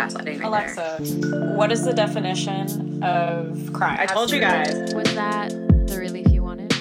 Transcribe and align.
gaslighting 0.00 0.40
right 0.40 0.48
Alexa, 0.48 0.98
what 1.56 1.70
is 1.70 1.84
the 1.84 1.92
definition 1.92 3.02
of 3.02 3.72
crime? 3.72 3.98
I 4.00 4.06
told 4.06 4.30
you 4.30 4.40
guys. 4.40 4.94
Was 4.94 5.14
that 5.14 5.50
the 5.86 5.96
relief 5.98 6.28
you 6.30 6.42
wanted? 6.42 6.72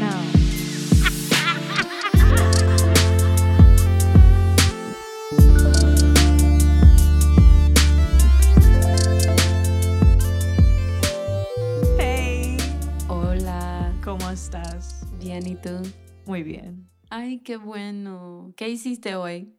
No. 0.00 0.12
Hey, 11.98 12.56
Hola. 13.08 13.92
¿cómo 14.02 14.30
estás? 14.30 15.04
Bien, 15.18 15.46
¿y 15.46 15.56
tú? 15.56 15.82
Muy 16.26 16.42
bien. 16.42 16.88
Ay, 17.10 17.40
qué 17.44 17.56
bueno. 17.58 18.52
¿Qué 18.56 18.68
hiciste 18.68 19.14
hoy? 19.14 19.52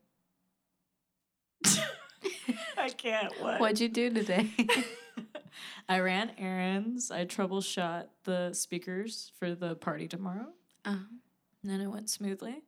I 2.78 2.90
can't. 2.90 3.34
What? 3.42 3.60
What'd 3.60 3.80
you 3.80 3.90
do 3.90 4.10
today? 4.10 4.50
I 5.90 6.00
ran 6.00 6.32
errands. 6.38 7.12
I 7.12 7.26
troubleshot 7.26 8.08
the 8.24 8.54
speakers 8.54 9.32
for 9.40 9.56
the 9.56 9.76
party 9.76 10.08
tomorrow. 10.08 10.48
oh. 10.86 11.00
And 11.64 11.72
then 11.72 11.82
it 11.82 11.88
went 11.88 12.12
smoothly. 12.12 12.62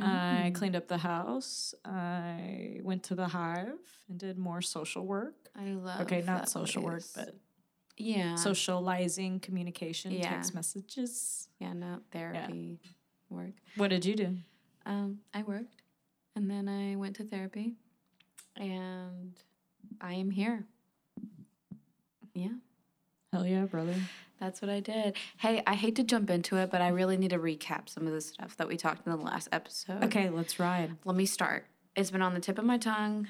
Mm. 0.00 0.46
I 0.46 0.50
cleaned 0.52 0.74
up 0.74 0.88
the 0.88 0.98
house. 0.98 1.74
I 1.84 2.80
went 2.82 3.04
to 3.04 3.14
the 3.14 3.28
hive 3.28 3.78
and 4.08 4.18
did 4.18 4.36
more 4.36 4.62
social 4.62 5.06
work. 5.06 5.34
I 5.56 5.72
love 5.72 6.00
okay, 6.00 6.22
not 6.22 6.48
social 6.48 6.82
work, 6.82 7.04
but 7.14 7.36
yeah. 7.96 8.34
socializing, 8.34 9.38
communication, 9.40 10.10
Yeah. 10.10 10.28
text 10.28 10.54
messages. 10.54 11.48
yeah, 11.60 11.72
no 11.72 12.00
therapy 12.10 12.80
work. 13.28 13.52
What 13.76 13.88
did 13.88 14.04
you 14.04 14.16
do? 14.16 14.36
Um, 14.86 15.20
I 15.34 15.42
worked 15.42 15.82
and 16.34 16.50
then 16.50 16.68
I 16.68 16.96
went 16.96 17.16
to 17.16 17.24
therapy 17.24 17.74
and 18.56 19.32
I 20.00 20.14
am 20.14 20.30
here. 20.30 20.64
Yeah, 22.34 22.48
Hell 23.32 23.46
yeah, 23.46 23.64
brother. 23.64 23.94
that's 24.38 24.62
what 24.62 24.70
I 24.70 24.80
did. 24.80 25.16
Hey, 25.38 25.62
I 25.66 25.74
hate 25.74 25.96
to 25.96 26.04
jump 26.04 26.30
into 26.30 26.56
it, 26.56 26.70
but 26.70 26.80
I 26.80 26.88
really 26.88 27.16
need 27.16 27.30
to 27.30 27.38
recap 27.38 27.88
some 27.88 28.06
of 28.06 28.12
the 28.12 28.20
stuff 28.20 28.56
that 28.56 28.68
we 28.68 28.76
talked 28.76 29.06
in 29.06 29.10
the 29.12 29.18
last 29.18 29.48
episode. 29.52 30.04
Okay, 30.04 30.30
let's 30.30 30.58
ride. 30.60 30.96
Let 31.04 31.16
me 31.16 31.26
start. 31.26 31.66
It's 31.96 32.10
been 32.10 32.22
on 32.22 32.34
the 32.34 32.40
tip 32.40 32.58
of 32.58 32.64
my 32.64 32.78
tongue. 32.78 33.26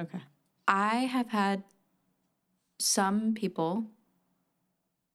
Okay. 0.00 0.20
I 0.66 0.96
have 1.00 1.28
had 1.28 1.64
some 2.78 3.34
people 3.34 3.84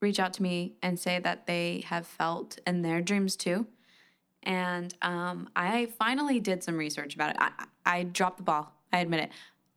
reach 0.01 0.19
out 0.19 0.33
to 0.33 0.43
me 0.43 0.75
and 0.81 0.97
say 0.99 1.19
that 1.19 1.45
they 1.47 1.83
have 1.87 2.05
felt 2.07 2.59
in 2.65 2.83
their 2.83 3.01
dreams 3.01 3.35
too. 3.35 3.67
And 4.43 4.93
um, 5.01 5.49
I 5.55 5.87
finally 5.97 6.39
did 6.39 6.63
some 6.63 6.77
research 6.77 7.15
about 7.15 7.31
it. 7.31 7.37
I, 7.39 7.51
I 7.85 8.03
dropped 8.03 8.37
the 8.37 8.43
ball. 8.43 8.73
I 8.91 8.99
admit 8.99 9.21
it. 9.21 9.29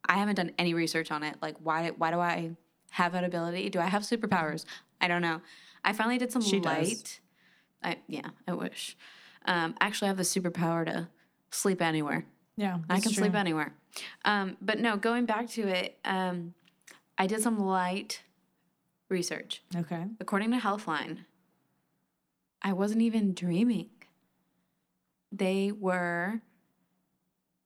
I 0.09 0.15
haven't 0.19 0.35
done 0.37 0.53
any 0.59 0.75
research 0.75 1.11
on 1.11 1.23
it. 1.23 1.37
Like, 1.41 1.57
why? 1.63 1.91
Why 1.91 2.11
do 2.11 2.19
I 2.21 2.51
have 2.91 3.13
that 3.13 3.25
ability? 3.25 3.71
Do 3.71 3.81
I 3.81 3.87
have 3.87 4.03
superpowers? 4.03 4.65
I 5.01 5.09
don't 5.09 5.23
know. 5.23 5.41
I 5.85 5.93
finally 5.93 6.19
did 6.19 6.33
some 6.33 6.43
She 6.43 6.61
does. 6.61 6.89
light. 6.89 7.21
I 7.83 7.97
yeah. 8.07 8.31
I 8.47 8.53
wish. 8.55 8.97
Um, 9.45 9.75
actually, 9.81 10.07
I 10.07 10.11
have 10.11 10.17
the 10.17 10.23
superpower 10.23 10.85
to 10.87 11.09
sleep 11.51 11.83
anywhere. 11.83 12.27
Yeah. 12.57 12.79
I 12.89 13.01
can 13.01 13.13
sleep 13.13 13.35
anywhere. 13.35 13.75
Um, 14.25 14.57
but 14.61 14.79
no, 14.79 14.97
going 14.97 15.27
back 15.27 15.49
to 15.51 15.63
it, 15.69 15.99
um, 16.05 16.55
I 17.19 17.27
did 17.27 17.41
some 17.43 17.59
light 17.59 18.23
research. 19.09 19.63
Okay. 19.75 20.05
According 20.21 20.51
to 20.53 20.59
Healthline, 20.59 21.19
I 22.61 22.73
wasn't 22.73 23.03
even 23.03 23.35
dreaming. 23.35 23.91
They 25.31 25.73
were 25.73 26.41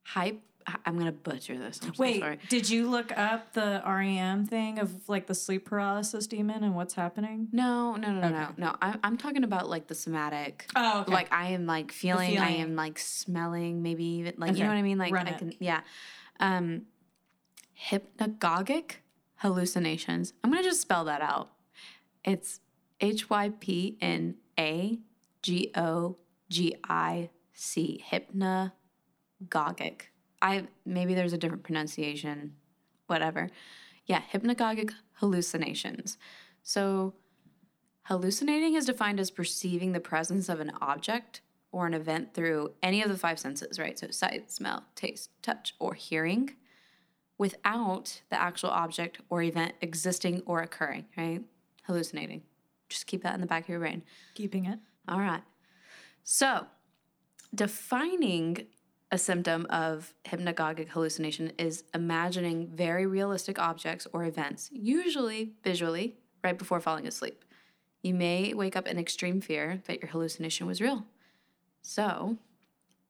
hype. 0.04 0.40
I'm 0.84 0.98
gonna 0.98 1.12
butcher 1.12 1.56
this. 1.58 1.78
I'm 1.82 1.94
so 1.94 2.02
Wait, 2.02 2.20
sorry. 2.20 2.38
did 2.48 2.68
you 2.68 2.90
look 2.90 3.16
up 3.16 3.52
the 3.52 3.82
REM 3.86 4.46
thing 4.46 4.78
of 4.80 5.08
like 5.08 5.26
the 5.28 5.34
sleep 5.34 5.64
paralysis 5.66 6.26
demon 6.26 6.64
and 6.64 6.74
what's 6.74 6.94
happening? 6.94 7.48
No, 7.52 7.94
no, 7.94 8.10
no, 8.12 8.20
no, 8.20 8.28
no, 8.28 8.48
no. 8.56 8.76
I'm, 8.82 8.98
I'm 9.04 9.16
talking 9.16 9.44
about 9.44 9.68
like 9.68 9.86
the 9.86 9.94
somatic. 9.94 10.68
Oh, 10.74 11.04
Like 11.06 11.32
I 11.32 11.48
am 11.48 11.66
like 11.66 11.92
feeling, 11.92 12.38
I 12.38 12.50
am 12.50 12.74
like 12.74 12.98
smelling, 12.98 13.82
maybe 13.82 14.04
even 14.04 14.34
like 14.38 14.56
you 14.56 14.64
know 14.64 14.70
what 14.70 14.76
I 14.76 14.82
mean. 14.82 14.98
Like 14.98 15.12
run 15.12 15.28
I 15.28 15.32
it. 15.32 15.38
can, 15.38 15.52
yeah. 15.60 15.82
Um, 16.40 16.82
hypnagogic 17.90 18.96
hallucinations. 19.36 20.32
I'm 20.42 20.50
gonna 20.50 20.62
just 20.62 20.80
spell 20.80 21.04
that 21.04 21.20
out. 21.20 21.50
It's 22.24 22.60
H 23.00 23.30
Y 23.30 23.50
P 23.60 23.98
N 24.00 24.34
A 24.58 24.98
G 25.42 25.70
O 25.76 26.16
G 26.48 26.74
I 26.88 27.30
C. 27.52 28.02
Hypnagogic. 28.10 28.72
I 30.46 30.68
maybe 30.84 31.14
there's 31.14 31.32
a 31.32 31.38
different 31.38 31.62
pronunciation, 31.62 32.54
whatever. 33.06 33.50
Yeah, 34.06 34.22
hypnagogic 34.32 34.92
hallucinations. 35.14 36.18
So 36.62 37.14
Hallucinating 38.06 38.76
is 38.76 38.86
defined 38.86 39.18
as 39.18 39.32
perceiving 39.32 39.90
the 39.90 39.98
presence 39.98 40.48
of 40.48 40.60
an 40.60 40.70
object 40.80 41.40
or 41.72 41.88
an 41.88 41.94
event 41.94 42.34
through 42.34 42.72
any 42.80 43.02
of 43.02 43.08
the 43.08 43.18
five 43.18 43.36
senses, 43.36 43.80
right? 43.80 43.98
So 43.98 44.12
sight, 44.12 44.48
smell, 44.48 44.84
taste, 44.94 45.30
touch, 45.42 45.74
or 45.80 45.94
hearing 45.94 46.54
without 47.36 48.22
the 48.30 48.40
actual 48.40 48.70
object 48.70 49.20
or 49.28 49.42
event 49.42 49.72
existing 49.80 50.42
or 50.46 50.60
occurring, 50.60 51.06
right? 51.16 51.42
Hallucinating. 51.82 52.42
Just 52.88 53.08
keep 53.08 53.24
that 53.24 53.34
in 53.34 53.40
the 53.40 53.46
back 53.48 53.64
of 53.64 53.70
your 53.70 53.80
brain. 53.80 54.04
Keeping 54.34 54.66
it. 54.66 54.78
All 55.08 55.18
right. 55.18 55.42
So, 56.22 56.66
defining 57.52 58.68
a 59.16 59.18
symptom 59.18 59.66
of 59.70 60.12
hypnagogic 60.26 60.88
hallucination 60.88 61.50
is 61.56 61.84
imagining 61.94 62.66
very 62.66 63.06
realistic 63.06 63.58
objects 63.58 64.06
or 64.12 64.24
events, 64.24 64.68
usually 64.74 65.54
visually, 65.64 66.16
right 66.44 66.58
before 66.58 66.80
falling 66.80 67.06
asleep. 67.06 67.42
You 68.02 68.12
may 68.12 68.52
wake 68.52 68.76
up 68.76 68.86
in 68.86 68.98
extreme 68.98 69.40
fear 69.40 69.80
that 69.86 70.02
your 70.02 70.10
hallucination 70.10 70.66
was 70.66 70.82
real. 70.82 71.06
So, 71.80 72.36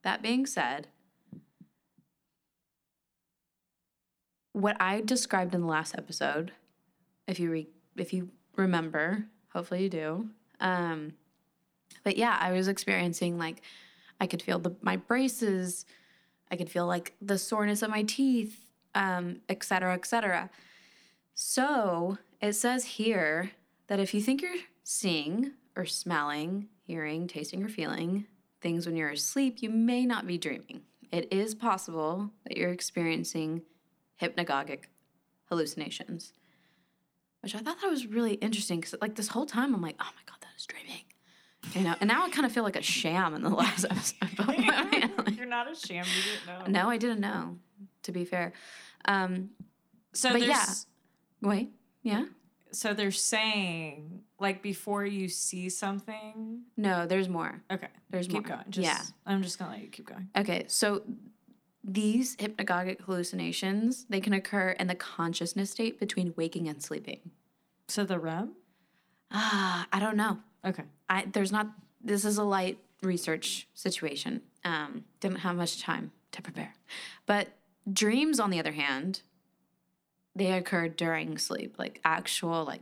that 0.03 0.21
being 0.21 0.45
said, 0.45 0.87
what 4.53 4.77
I 4.79 5.01
described 5.01 5.53
in 5.53 5.59
the 5.59 5.67
last 5.67 5.93
episode, 5.97 6.53
if 7.27 7.37
you 7.37 7.51
re- 7.51 7.67
if 7.97 8.13
you 8.13 8.29
remember, 8.55 9.25
hopefully 9.49 9.83
you 9.83 9.89
do, 9.89 10.29
um, 10.61 11.15
but 12.05 12.15
yeah, 12.15 12.37
I 12.39 12.53
was 12.53 12.69
experiencing 12.69 13.37
like 13.37 13.61
I 14.19 14.27
could 14.27 14.41
feel 14.41 14.59
the 14.59 14.75
my 14.81 14.97
braces, 14.97 15.85
I 16.51 16.55
could 16.55 16.69
feel 16.69 16.85
like 16.87 17.13
the 17.21 17.37
soreness 17.37 17.81
of 17.81 17.89
my 17.89 18.03
teeth, 18.03 18.59
um, 18.95 19.41
et 19.49 19.63
cetera, 19.63 19.93
et 19.93 20.05
cetera. 20.05 20.49
So 21.33 22.17
it 22.41 22.53
says 22.53 22.85
here 22.85 23.51
that 23.87 23.99
if 23.99 24.13
you 24.13 24.21
think 24.21 24.41
you're 24.41 24.55
seeing 24.83 25.51
or 25.75 25.85
smelling, 25.85 26.67
hearing, 26.83 27.27
tasting, 27.27 27.63
or 27.63 27.69
feeling 27.69 28.25
things 28.61 28.85
when 28.85 28.95
you're 28.95 29.09
asleep, 29.09 29.57
you 29.61 29.69
may 29.69 30.05
not 30.05 30.25
be 30.25 30.37
dreaming. 30.37 30.81
It 31.11 31.31
is 31.31 31.53
possible 31.53 32.31
that 32.45 32.57
you're 32.57 32.71
experiencing 32.71 33.61
hypnagogic 34.21 34.85
hallucinations, 35.45 36.33
which 37.41 37.55
I 37.55 37.59
thought 37.59 37.79
that 37.81 37.89
was 37.89 38.07
really 38.07 38.33
interesting 38.33 38.79
because 38.79 38.95
like 38.99 39.15
this 39.15 39.29
whole 39.29 39.45
time 39.45 39.73
I'm 39.75 39.81
like, 39.81 39.95
oh 39.99 40.05
my 40.15 40.21
god, 40.25 40.37
that 40.41 40.49
is 40.57 40.65
dreaming. 40.65 41.03
You 41.73 41.81
know, 41.83 41.95
and 41.99 42.07
now 42.07 42.23
I 42.25 42.29
kind 42.29 42.45
of 42.45 42.51
feel 42.51 42.63
like 42.63 42.75
a 42.75 42.81
sham 42.81 43.33
in 43.35 43.41
the 43.43 43.49
last 43.63 43.85
episode. 43.89 44.29
But 44.37 44.49
I 44.49 44.83
mean, 44.91 45.11
like- 45.17 45.37
You're 45.37 45.45
not 45.45 45.69
a 45.71 45.75
sham. 45.75 46.05
You 46.05 46.21
didn't 46.55 46.71
know. 46.73 46.81
no, 46.83 46.89
I 46.89 46.97
didn't 46.97 47.19
know. 47.19 47.57
To 48.03 48.11
be 48.11 48.23
fair, 48.25 48.53
um, 49.05 49.49
So 50.13 50.29
But 50.31 50.39
there's, 50.39 50.49
yeah. 50.49 51.49
wait, 51.49 51.69
yeah, 52.03 52.25
So 52.71 52.93
they're 52.93 53.11
saying 53.11 54.21
like 54.39 54.61
before 54.61 55.05
you 55.05 55.27
see 55.27 55.67
something. 55.69 56.61
no, 56.77 57.05
there's 57.05 57.27
more. 57.27 57.61
Okay. 57.71 57.87
There's 58.09 58.27
keep 58.27 58.47
more. 58.47 58.57
going. 58.57 58.63
Just, 58.69 58.85
yeah. 58.87 59.01
I'm 59.25 59.43
just 59.43 59.59
gonna 59.59 59.71
let 59.71 59.81
you 59.81 59.89
keep 59.89 60.07
going. 60.07 60.29
Okay, 60.37 60.65
so 60.69 61.01
these 61.83 62.35
hypnagogic 62.37 63.01
hallucinations 63.01 64.05
they 64.09 64.19
can 64.21 64.33
occur 64.33 64.69
in 64.71 64.87
the 64.87 64.95
consciousness 64.95 65.71
state 65.71 65.99
between 65.99 66.33
waking 66.37 66.67
and 66.69 66.81
sleeping. 66.81 67.31
So 67.89 68.05
the 68.05 68.19
REM. 68.19 68.53
Ah, 69.31 69.85
I 69.91 69.99
don't 69.99 70.15
know. 70.17 70.39
Okay. 70.65 70.83
I 71.09 71.25
there's 71.31 71.51
not. 71.51 71.67
This 72.01 72.25
is 72.25 72.37
a 72.37 72.43
light 72.43 72.79
research 73.01 73.67
situation. 73.73 74.41
Um, 74.63 75.05
didn't 75.19 75.39
have 75.39 75.55
much 75.55 75.81
time 75.81 76.11
to 76.31 76.41
prepare, 76.41 76.73
but 77.25 77.49
dreams, 77.91 78.39
on 78.39 78.49
the 78.49 78.59
other 78.59 78.73
hand, 78.73 79.21
they 80.35 80.51
occur 80.51 80.87
during 80.87 81.37
sleep, 81.37 81.75
like 81.77 81.99
actual, 82.03 82.65
like 82.65 82.81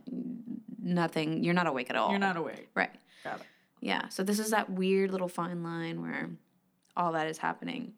nothing. 0.82 1.44
You're 1.44 1.54
not 1.54 1.68
awake 1.68 1.90
at 1.90 1.96
all. 1.96 2.10
You're 2.10 2.20
not 2.20 2.38
awake. 2.38 2.70
right. 2.76 2.92
Got 3.24 3.40
it. 3.40 3.46
Yeah. 3.82 4.10
So 4.10 4.24
this 4.24 4.40
is 4.40 4.52
that 4.52 4.70
weird 4.70 5.12
little 5.12 5.28
fine 5.28 5.64
line 5.64 6.02
where 6.02 6.30
all 6.98 7.12
that 7.12 7.28
is 7.28 7.38
happening. 7.38 7.94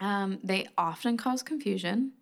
Um, 0.00 0.38
they 0.42 0.66
often 0.76 1.16
cause 1.16 1.42
confusion. 1.42 2.12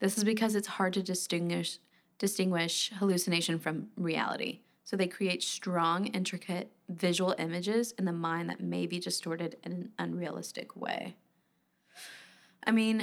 This 0.00 0.18
is 0.18 0.24
because 0.24 0.54
it's 0.54 0.68
hard 0.68 0.92
to 0.94 1.02
distinguish 1.02 1.78
distinguish 2.18 2.90
hallucination 2.98 3.58
from 3.58 3.88
reality. 3.96 4.60
So 4.86 4.96
they 4.96 5.08
create 5.08 5.42
strong, 5.42 6.06
intricate 6.06 6.70
visual 6.88 7.34
images 7.40 7.90
in 7.98 8.04
the 8.04 8.12
mind 8.12 8.48
that 8.50 8.60
may 8.60 8.86
be 8.86 9.00
distorted 9.00 9.56
in 9.64 9.72
an 9.72 9.90
unrealistic 9.98 10.76
way. 10.76 11.16
I 12.64 12.70
mean, 12.70 13.02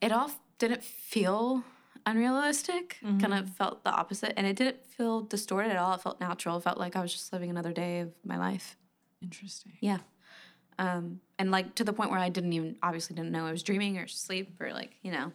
it 0.00 0.10
all 0.10 0.30
didn't 0.58 0.82
feel 0.82 1.64
unrealistic. 2.06 2.96
Kind 3.02 3.20
Mm-hmm. 3.20 3.32
of 3.34 3.50
felt 3.50 3.84
the 3.84 3.90
opposite, 3.90 4.32
and 4.38 4.46
it 4.46 4.56
didn't 4.56 4.86
feel 4.86 5.20
distorted 5.20 5.70
at 5.70 5.76
all. 5.76 5.92
It 5.94 6.00
felt 6.00 6.18
natural. 6.18 6.56
It 6.56 6.62
felt 6.64 6.78
like 6.78 6.96
I 6.96 7.02
was 7.02 7.12
just 7.12 7.30
living 7.30 7.50
another 7.50 7.74
day 7.74 8.00
of 8.00 8.10
my 8.24 8.38
life. 8.38 8.78
Interesting. 9.22 9.72
Yeah. 9.80 9.98
Um, 10.78 11.20
and 11.38 11.50
like 11.50 11.74
to 11.74 11.84
the 11.84 11.92
point 11.92 12.10
where 12.10 12.18
I 12.18 12.30
didn't 12.30 12.54
even 12.54 12.76
obviously 12.82 13.14
didn't 13.14 13.32
know 13.32 13.44
I 13.44 13.52
was 13.52 13.62
dreaming 13.62 13.98
or 13.98 14.06
sleep 14.08 14.56
or 14.60 14.72
like 14.72 14.92
you 15.02 15.12
know, 15.12 15.30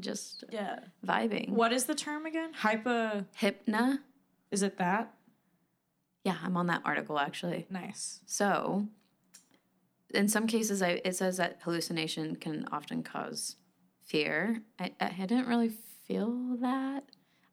just 0.00 0.42
Yeah. 0.50 0.80
vibing. 1.06 1.50
What 1.50 1.72
is 1.72 1.84
the 1.84 1.94
term 1.94 2.26
again? 2.26 2.52
Hypa. 2.60 3.24
Hypna. 3.40 4.00
Is 4.52 4.62
it 4.62 4.78
that? 4.78 5.12
Yeah, 6.24 6.36
I'm 6.44 6.56
on 6.56 6.68
that 6.68 6.82
article 6.84 7.18
actually. 7.18 7.66
Nice. 7.68 8.20
So, 8.26 8.86
in 10.14 10.28
some 10.28 10.46
cases, 10.46 10.82
I, 10.82 11.00
it 11.04 11.16
says 11.16 11.38
that 11.38 11.58
hallucination 11.62 12.36
can 12.36 12.68
often 12.70 13.02
cause 13.02 13.56
fear. 14.04 14.62
I, 14.78 14.92
I 15.00 15.10
didn't 15.26 15.48
really 15.48 15.72
feel 16.06 16.56
that. 16.60 17.04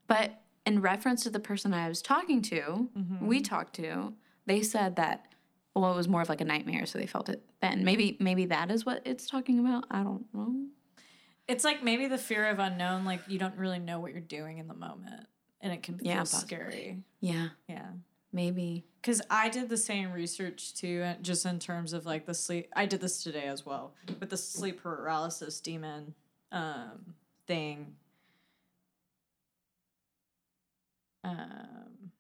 But 0.08 0.42
in 0.66 0.82
reference 0.82 1.24
to 1.24 1.30
the 1.30 1.40
person 1.40 1.74
I 1.74 1.88
was 1.88 2.02
talking 2.02 2.42
to, 2.44 2.90
mm-hmm. 2.96 3.26
we 3.26 3.42
talked 3.42 3.76
to, 3.76 4.14
they 4.46 4.62
said 4.62 4.98
that, 4.98 5.26
well, 5.74 5.92
it 5.94 5.96
was 5.96 6.08
more 6.08 6.22
of 6.22 6.30
like 6.30 6.42
a 6.42 6.46
nightmare, 6.46 6.86
so 6.86 7.00
they 7.00 7.06
felt 7.06 7.30
it 7.30 7.42
then. 7.62 7.86
Maybe, 7.86 8.18
maybe 8.20 8.46
that 8.48 8.70
is 8.72 8.86
what 8.86 9.02
it's 9.06 9.28
talking 9.28 9.60
about. 9.60 9.86
I 9.90 10.04
don't 10.04 10.26
know. 10.34 10.66
It's 11.48 11.64
like 11.64 11.84
maybe 11.84 12.08
the 12.08 12.18
fear 12.18 12.48
of 12.50 12.60
unknown, 12.60 13.06
like 13.06 13.22
you 13.28 13.40
don't 13.40 13.56
really 13.56 13.80
know 13.80 14.00
what 14.00 14.12
you're 14.12 14.22
doing 14.22 14.58
in 14.58 14.68
the 14.68 14.76
moment. 14.76 15.28
And 15.62 15.74
it 15.74 15.84
can 15.84 15.96
be 15.96 16.06
Yeah, 16.06 16.24
scary. 16.24 17.04
Yeah, 17.20 17.50
Yeah. 17.68 17.88
maybe. 18.32 18.86
Because 19.02 19.22
I 19.30 19.50
did 19.50 19.70
the 19.70 19.78
same 19.78 20.12
research 20.12 20.74
too, 20.74 21.02
uh, 21.06 21.16
just 21.22 21.46
in 21.46 21.60
terms 21.60 21.94
of 21.94 22.06
like 22.06 22.26
the 22.26 22.34
sleep. 22.34 22.70
I 22.76 22.86
did 22.86 23.02
this 23.02 23.24
today 23.24 23.46
as 23.46 23.66
well 23.66 23.94
with 24.20 24.30
the 24.30 24.38
sleep 24.38 24.82
paralysis 24.82 25.60
demon 25.60 26.16
um, 26.52 27.16
thing. 27.48 27.96
Um, 31.24 32.12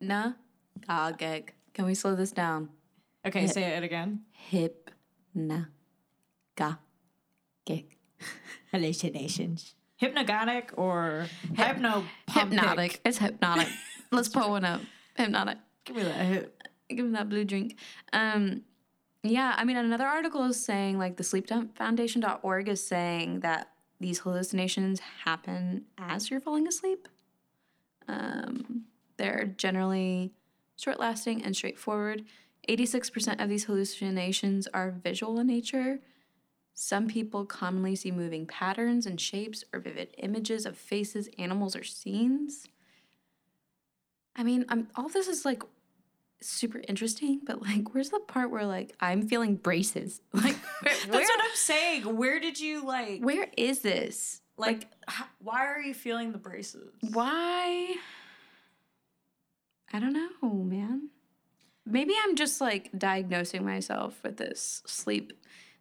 Na, 0.00 0.32
gag. 0.86 1.54
Can 1.74 1.84
we 1.86 1.94
slow 1.94 2.14
this 2.14 2.32
down? 2.32 2.70
okay, 3.26 3.46
say 3.46 3.62
it 3.76 3.82
again. 3.82 4.20
Hypna, 4.50 5.68
ga, 6.56 6.78
gig. 7.64 7.96
Hallucinations. 8.72 9.74
Hypnagogic 10.00 10.70
or 10.76 11.26
hypno 11.54 12.04
Hypnotic. 12.28 13.00
It's 13.04 13.18
hypnotic. 13.18 13.68
Let's 14.12 14.28
pull 14.28 14.50
one 14.50 14.64
up. 14.64 14.80
Hypnotic. 15.16 15.58
Give 15.84 15.96
me 15.96 16.02
that. 16.02 16.14
hip- 16.26 16.62
Give 16.88 16.98
him 17.00 17.12
that 17.12 17.28
blue 17.28 17.44
drink. 17.44 17.76
Um, 18.12 18.62
yeah, 19.22 19.54
I 19.56 19.64
mean, 19.64 19.76
another 19.76 20.06
article 20.06 20.42
is 20.44 20.62
saying, 20.64 20.98
like, 20.98 21.16
the 21.16 21.22
sleepfoundation.org 21.22 22.68
is 22.68 22.84
saying 22.84 23.40
that 23.40 23.68
these 24.00 24.18
hallucinations 24.20 24.98
happen 25.24 25.84
as 25.98 26.30
you're 26.30 26.40
falling 26.40 26.66
asleep. 26.66 27.06
Um, 28.08 28.84
they're 29.18 29.54
generally 29.56 30.32
short 30.76 30.98
lasting 30.98 31.44
and 31.44 31.54
straightforward. 31.54 32.24
86% 32.68 33.42
of 33.42 33.48
these 33.48 33.64
hallucinations 33.64 34.66
are 34.72 34.90
visual 34.90 35.38
in 35.38 35.46
nature. 35.46 36.00
Some 36.82 37.08
people 37.08 37.44
commonly 37.44 37.94
see 37.94 38.10
moving 38.10 38.46
patterns 38.46 39.04
and 39.04 39.20
shapes 39.20 39.64
or 39.70 39.80
vivid 39.80 40.14
images 40.16 40.64
of 40.64 40.78
faces, 40.78 41.28
animals, 41.36 41.76
or 41.76 41.84
scenes. 41.84 42.68
I 44.34 44.44
mean, 44.44 44.64
I'm, 44.70 44.88
all 44.96 45.10
this 45.10 45.28
is 45.28 45.44
like 45.44 45.62
super 46.40 46.80
interesting, 46.88 47.42
but 47.44 47.60
like, 47.60 47.94
where's 47.94 48.08
the 48.08 48.18
part 48.20 48.50
where 48.50 48.64
like 48.64 48.96
I'm 48.98 49.28
feeling 49.28 49.56
braces? 49.56 50.22
Like, 50.32 50.56
where, 50.80 50.94
That's 50.94 51.06
where, 51.06 51.20
what 51.20 51.40
I'm 51.42 51.56
saying. 51.56 52.16
Where 52.16 52.40
did 52.40 52.58
you 52.58 52.82
like? 52.86 53.20
where 53.20 53.48
is 53.58 53.80
this? 53.80 54.40
Like, 54.56 54.86
h- 55.06 55.26
why 55.42 55.66
are 55.66 55.82
you 55.82 55.92
feeling 55.92 56.32
the 56.32 56.38
braces? 56.38 56.94
Why? 57.12 57.94
I 59.92 60.00
don't 60.00 60.14
know, 60.14 60.50
man. 60.50 61.10
Maybe 61.84 62.14
I'm 62.24 62.36
just 62.36 62.58
like 62.58 62.88
diagnosing 62.96 63.66
myself 63.66 64.18
with 64.22 64.38
this 64.38 64.80
sleep 64.86 65.34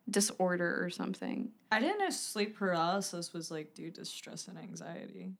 disorder 0.09 0.83
or 0.83 0.89
something. 0.89 1.49
I 1.71 1.79
didn't 1.79 1.99
know 1.99 2.09
sleep 2.09 2.57
paralysis 2.57 3.33
was 3.33 3.51
like 3.51 3.73
due 3.73 3.91
to 3.91 4.05
stress 4.05 4.47
and 4.47 4.57
anxiety. 4.57 5.33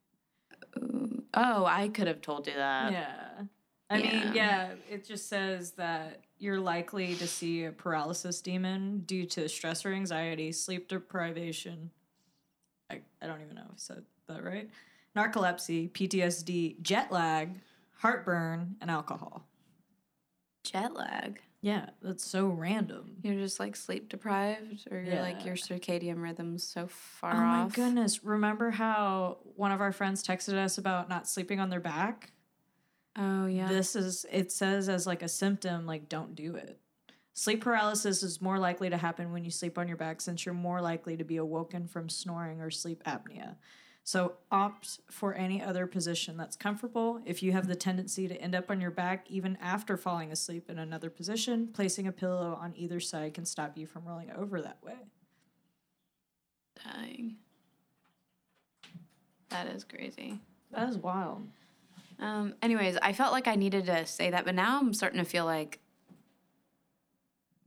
Ooh. 0.78 1.24
Oh, 1.34 1.66
I 1.66 1.90
could 1.90 2.08
have 2.08 2.22
told 2.22 2.48
you 2.48 2.54
that. 2.54 2.92
yeah. 2.92 3.46
I 3.90 3.98
yeah. 3.98 4.24
mean, 4.24 4.34
yeah, 4.36 4.70
it 4.90 5.06
just 5.06 5.30
says 5.30 5.72
that 5.72 6.22
you're 6.38 6.60
likely 6.60 7.16
to 7.16 7.28
see 7.28 7.66
a 7.66 7.72
paralysis 7.72 8.40
demon 8.40 9.00
due 9.06 9.26
to 9.26 9.50
stress 9.50 9.84
or 9.86 9.92
anxiety, 9.94 10.52
sleep 10.52 10.88
deprivation. 10.88 11.90
I, 12.92 13.02
I 13.22 13.28
don't 13.28 13.42
even 13.42 13.56
know 13.56 13.64
if 13.66 13.72
I 13.72 13.78
said 13.78 14.04
that 14.28 14.44
right. 14.44 14.70
Narcolepsy, 15.16 15.92
PTSD, 15.92 16.82
jet 16.82 17.12
lag, 17.12 17.56
heartburn, 17.98 18.76
and 18.80 18.92
alcohol. 18.92 19.48
Jet 20.64 20.94
lag. 20.94 21.42
Yeah, 21.62 21.90
that's 22.02 22.24
so 22.24 22.48
random. 22.48 23.18
You're 23.22 23.36
just 23.36 23.60
like 23.60 23.76
sleep 23.76 24.08
deprived, 24.08 24.88
or 24.90 25.00
you're 25.00 25.22
like 25.22 25.46
your 25.46 25.56
circadian 25.56 26.22
rhythm's 26.22 26.64
so 26.64 26.88
far 26.88 27.32
off. 27.32 27.38
Oh 27.38 27.44
my 27.66 27.70
goodness. 27.70 28.24
Remember 28.24 28.72
how 28.72 29.40
one 29.56 29.72
of 29.72 29.82
our 29.82 29.92
friends 29.92 30.24
texted 30.24 30.54
us 30.54 30.78
about 30.78 31.10
not 31.10 31.28
sleeping 31.28 31.60
on 31.60 31.70
their 31.70 31.82
back? 31.82 32.32
Oh 33.18 33.46
yeah. 33.48 33.68
This 33.68 33.98
is, 33.98 34.26
it 34.32 34.54
says 34.54 34.88
as 34.88 35.06
like 35.06 35.22
a 35.22 35.28
symptom, 35.28 35.86
like 35.86 36.08
don't 36.08 36.34
do 36.34 36.56
it. 36.56 36.80
Sleep 37.34 37.62
paralysis 37.62 38.24
is 38.24 38.42
more 38.42 38.60
likely 38.60 38.90
to 38.90 38.98
happen 38.98 39.32
when 39.32 39.44
you 39.44 39.52
sleep 39.52 39.78
on 39.78 39.88
your 39.88 39.98
back 39.98 40.22
since 40.22 40.46
you're 40.46 40.56
more 40.56 40.82
likely 40.82 41.18
to 41.18 41.24
be 41.24 41.38
awoken 41.38 41.88
from 41.88 42.08
snoring 42.08 42.62
or 42.62 42.72
sleep 42.72 43.04
apnea. 43.06 43.56
So 44.10 44.34
opt 44.52 45.02
for 45.12 45.36
any 45.36 45.62
other 45.62 45.86
position 45.86 46.36
that's 46.36 46.56
comfortable. 46.56 47.22
If 47.26 47.44
you 47.44 47.52
have 47.52 47.68
the 47.68 47.76
tendency 47.76 48.28
to 48.28 48.34
end 48.42 48.56
up 48.56 48.72
on 48.72 48.82
your 48.82 48.90
back 48.90 49.28
even 49.30 49.56
after 49.62 49.98
falling 49.98 50.32
asleep 50.32 50.68
in 50.68 50.80
another 50.80 51.12
position, 51.12 51.70
placing 51.72 52.08
a 52.08 52.12
pillow 52.12 52.58
on 52.60 52.74
either 52.76 53.00
side 53.00 53.36
can 53.36 53.46
stop 53.46 53.78
you 53.78 53.86
from 53.86 54.06
rolling 54.06 54.32
over 54.32 54.64
that 54.64 54.80
way. 54.84 54.96
Dang. 56.84 57.36
That 59.50 59.68
is 59.68 59.84
crazy. 59.84 60.40
That 60.72 60.90
is 60.90 60.98
wild. 60.98 61.48
Um, 62.20 62.56
anyways, 62.64 62.98
I 63.04 63.14
felt 63.14 63.32
like 63.32 63.48
I 63.48 63.54
needed 63.54 63.86
to 63.86 64.08
say 64.08 64.32
that, 64.32 64.44
but 64.44 64.56
now 64.56 64.80
I'm 64.80 64.96
starting 64.96 65.20
to 65.20 65.26
feel 65.26 65.46
like 65.46 65.78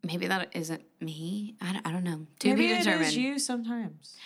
maybe 0.03 0.27
that 0.27 0.49
isn't 0.57 0.83
me. 1.01 1.55
I 1.61 1.75
don't, 1.75 1.87
I 1.87 1.93
don't 1.93 2.03
know. 2.03 2.27
To 2.41 2.49
Maybe 2.49 2.67
be 2.67 2.79
determined. 2.79 3.03
it 3.05 3.09
is 3.11 3.17
you 3.17 3.39
sometimes. 3.39 4.17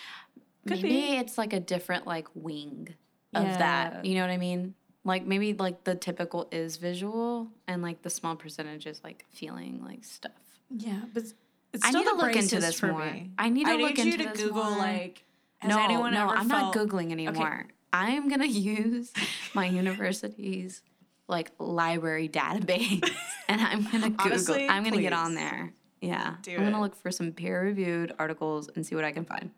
Could 0.67 0.83
maybe 0.83 0.89
be. 0.89 1.17
it's 1.17 1.37
like 1.37 1.53
a 1.53 1.59
different 1.59 2.05
like 2.07 2.27
wing 2.33 2.89
of 3.33 3.43
Yeah. 3.45 3.57
that. 3.57 4.05
You 4.05 4.15
know 4.15 4.21
what 4.21 4.29
I 4.31 4.37
mean? 4.37 4.73
Like 5.03 5.25
maybe 5.25 5.53
like 5.53 5.83
the 5.83 5.95
typical 5.95 6.47
is 6.51 6.77
visual 6.77 7.47
and 7.67 7.81
like 7.81 8.01
the 8.01 8.09
small 8.09 8.35
percentage 8.35 8.85
is 8.85 9.01
like 9.03 9.25
feeling 9.31 9.81
like 9.83 10.03
stuff. 10.03 10.31
Yeah, 10.69 10.99
but 11.13 11.23
it's 11.73 11.85
I 11.85 11.91
need 11.91 12.03
to 12.05 12.15
look 12.15 12.35
into 12.35 12.59
this 12.59 12.81
more. 12.83 12.99
me. 13.05 13.31
I 13.37 13.49
need 13.49 13.65
to 13.65 13.71
I 13.71 13.75
look 13.75 13.97
need 13.97 14.05
you 14.05 14.11
into 14.13 14.23
to 14.25 14.29
this 14.31 14.41
Google 14.41 14.63
more. 14.65 14.77
like. 14.77 15.23
No, 15.63 15.87
no, 16.09 16.29
I'm 16.29 16.49
felt, 16.49 16.75
not 16.75 16.75
googling 16.75 17.11
anymore. 17.11 17.67
I'm 17.91 18.27
gonna 18.29 18.45
use 18.77 19.11
my 19.55 19.65
university's 19.65 20.81
like 21.27 21.51
library 21.59 22.29
database, 22.29 23.03
and 23.47 23.59
I'm 23.61 23.83
gonna 23.83 24.09
Google. 24.11 24.25
Honestly, 24.27 24.67
I'm 24.69 24.83
gonna 24.83 25.01
get 25.01 25.13
on 25.13 25.33
there. 25.35 25.73
Yeah, 26.01 26.35
Do 26.43 26.51
I'm 26.55 26.63
gonna 26.63 26.79
look 26.79 26.95
for 26.95 27.09
some 27.11 27.31
peer-reviewed 27.31 28.13
articles 28.19 28.69
and 28.75 28.85
see 28.85 28.93
what 28.93 29.03
I 29.03 29.11
can 29.11 29.25
find. 29.25 29.49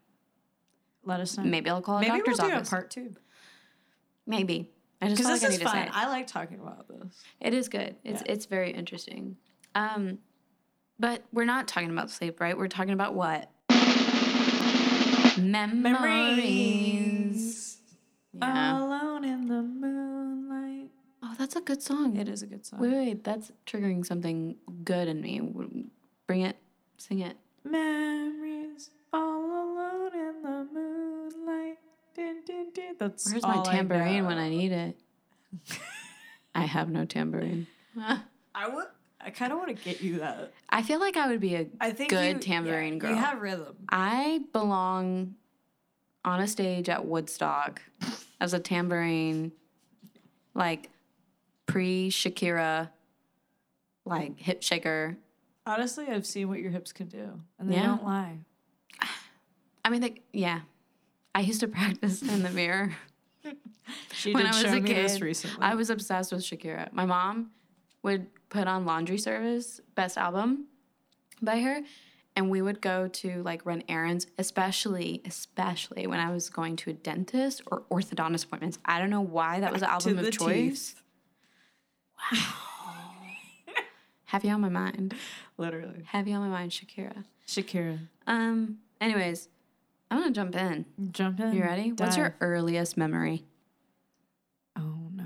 Let 1.09 1.19
us 1.21 1.35
know. 1.37 1.43
Maybe 1.43 1.69
I'll 1.69 1.81
call 1.81 1.97
a 1.97 2.01
Maybe 2.01 2.11
we'll 2.11 2.19
doctor's 2.19 2.37
do 2.39 2.51
office. 2.53 2.67
a 2.67 2.71
part 2.71 2.91
two 2.91 3.15
Maybe. 4.27 4.69
I 5.01 5.07
just 5.07 5.21
feel 5.21 5.31
this 5.31 5.41
like 5.41 5.49
I 5.49 5.53
is 5.53 5.59
need 5.59 5.65
to 5.65 5.71
fun. 5.71 5.81
say 5.81 5.83
it. 5.87 5.89
I 5.93 6.07
like 6.09 6.27
talking 6.27 6.59
about 6.59 6.87
this. 6.87 7.23
It 7.41 7.53
is 7.55 7.67
good. 7.67 7.95
It's 8.03 8.21
Yeah. 8.25 8.31
it's 8.33 8.45
very 8.45 8.71
interesting. 8.71 9.37
Um, 9.73 10.19
but 10.99 11.23
we're 11.33 11.45
not 11.45 11.67
talking 11.67 11.89
about 11.89 12.11
sleep, 12.11 12.39
right? 12.39 12.55
We're 12.57 12.67
talking 12.67 12.93
about 12.93 13.15
what? 13.15 13.49
Memories. 16.39 17.77
Yeah. 18.33 18.77
Alone 18.77 19.23
in 19.23 19.47
the 19.47 19.61
moonlight. 19.63 20.91
Oh, 21.23 21.33
that's 21.39 21.55
a 21.55 21.61
good 21.61 21.81
song. 21.81 22.15
It 22.17 22.27
is 22.29 22.43
a 22.43 22.47
good 22.47 22.65
song. 22.65 22.79
Wait, 22.81 22.91
wait, 22.91 23.23
that's 23.23 23.51
triggering 23.65 24.05
something 24.05 24.55
good 24.83 25.07
in 25.07 25.21
me. 25.21 25.39
W- 25.39 25.85
Bring 26.27 26.41
it, 26.41 26.57
sing 26.97 27.19
it. 27.19 27.37
Memories 27.63 28.91
all 29.11 29.45
alone 29.45 30.13
in 30.13 30.41
the 30.43 30.67
moonlight. 30.73 31.77
Dun, 32.15 32.41
dun, 32.45 32.55
dun. 32.57 32.58
That's 32.97 33.29
Where's 33.31 33.43
my 33.43 33.55
all 33.57 33.67
I 33.67 33.71
tambourine 33.71 34.25
when. 34.25 34.37
I 34.37 34.49
need 34.49 34.71
it? 34.71 34.97
I 36.55 36.63
have 36.65 36.89
no 36.89 37.05
tambourine. 37.05 37.67
I 37.97 38.67
would. 38.67 38.85
I 39.21 39.31
kind 39.31 39.51
of 39.51 39.59
want 39.59 39.69
to 39.69 39.73
get 39.83 40.01
you 40.01 40.19
that. 40.19 40.53
I 40.69 40.81
feel 40.81 40.99
like 40.99 41.17
I 41.17 41.27
would 41.27 41.39
be 41.41 41.55
a 41.55 41.67
I 41.81 41.91
think 41.91 42.09
good 42.09 42.35
you, 42.35 42.39
tambourine 42.39 42.93
yeah, 42.95 42.99
girl. 42.99 43.09
You 43.11 43.15
have 43.17 43.41
rhythm. 43.41 43.75
I 43.89 44.41
belong 44.53 45.35
on 46.23 46.39
a 46.41 46.47
stage 46.47 46.87
at 46.89 47.05
Woodstock 47.05 47.81
as 48.41 48.53
a 48.53 48.59
tambourine, 48.59 49.51
like 50.53 50.89
pre 51.65 52.09
Shakira, 52.09 52.89
like 54.05 54.39
hip 54.39 54.63
shaker. 54.63 55.17
Honestly, 55.65 56.07
I've 56.07 56.25
seen 56.25 56.47
what 56.49 56.59
your 56.59 56.71
hips 56.71 56.91
can 56.93 57.07
do, 57.07 57.41
and 57.59 57.69
they 57.69 57.75
Yeah. 57.75 57.87
don't 57.87 58.03
lie. 58.05 58.37
I 59.85 59.89
mean, 59.89 60.01
like, 60.01 60.23
yeah. 60.33 60.61
I 61.35 61.41
used 61.41 61.59
to 61.61 61.67
practice 61.67 62.21
in 62.21 62.43
the 62.43 62.49
mirror. 62.49 62.95
She 64.13 64.33
when 64.33 64.43
did 64.45 64.53
I 64.53 64.55
was 64.55 64.61
show 64.71 64.77
a 64.77 64.81
me 64.81 64.93
this 64.93 65.13
kid, 65.13 65.21
recently. 65.23 65.57
I 65.61 65.73
was 65.73 65.89
obsessed 65.89 66.31
with 66.31 66.41
Shakira. 66.41 66.91
My 66.93 67.05
mom 67.05 67.49
would 68.03 68.27
put 68.49 68.67
on 68.67 68.85
Laundry 68.85 69.17
Service, 69.17 69.81
best 69.95 70.15
album 70.15 70.67
by 71.41 71.59
her, 71.61 71.81
and 72.35 72.51
we 72.51 72.61
would 72.61 72.81
go 72.81 73.07
to 73.07 73.41
like 73.41 73.65
run 73.65 73.81
errands, 73.89 74.27
especially, 74.37 75.23
especially 75.25 76.05
when 76.05 76.19
I 76.19 76.31
was 76.31 76.49
going 76.51 76.75
to 76.77 76.91
a 76.91 76.93
dentist 76.93 77.63
or 77.71 77.81
orthodontist 77.89 78.45
appointments. 78.45 78.77
I 78.85 78.99
don't 78.99 79.09
know 79.09 79.21
why 79.21 79.59
that 79.61 79.71
was 79.73 79.81
the 79.81 79.87
to 79.87 79.91
album 79.93 80.15
the 80.17 80.27
of 80.27 80.37
choice. 80.37 80.93
teeth. 80.93 81.01
Wow. 82.31 82.53
Heavy 84.25 84.51
on 84.51 84.61
my 84.61 84.69
mind. 84.69 85.15
Literally. 85.57 86.03
Heavy 86.05 86.33
on 86.33 86.41
my 86.41 86.49
mind, 86.49 86.71
Shakira. 86.71 87.23
Shakira. 87.47 87.97
Um. 88.27 88.77
Anyways, 89.01 89.47
I'm 90.11 90.19
gonna 90.19 90.31
jump 90.31 90.55
in. 90.55 90.85
Jump 91.11 91.39
in. 91.39 91.53
You 91.53 91.63
ready? 91.63 91.91
What's 91.91 92.17
your 92.17 92.35
earliest 92.41 92.97
memory? 92.97 93.45
Oh 94.77 95.09
no. 95.13 95.25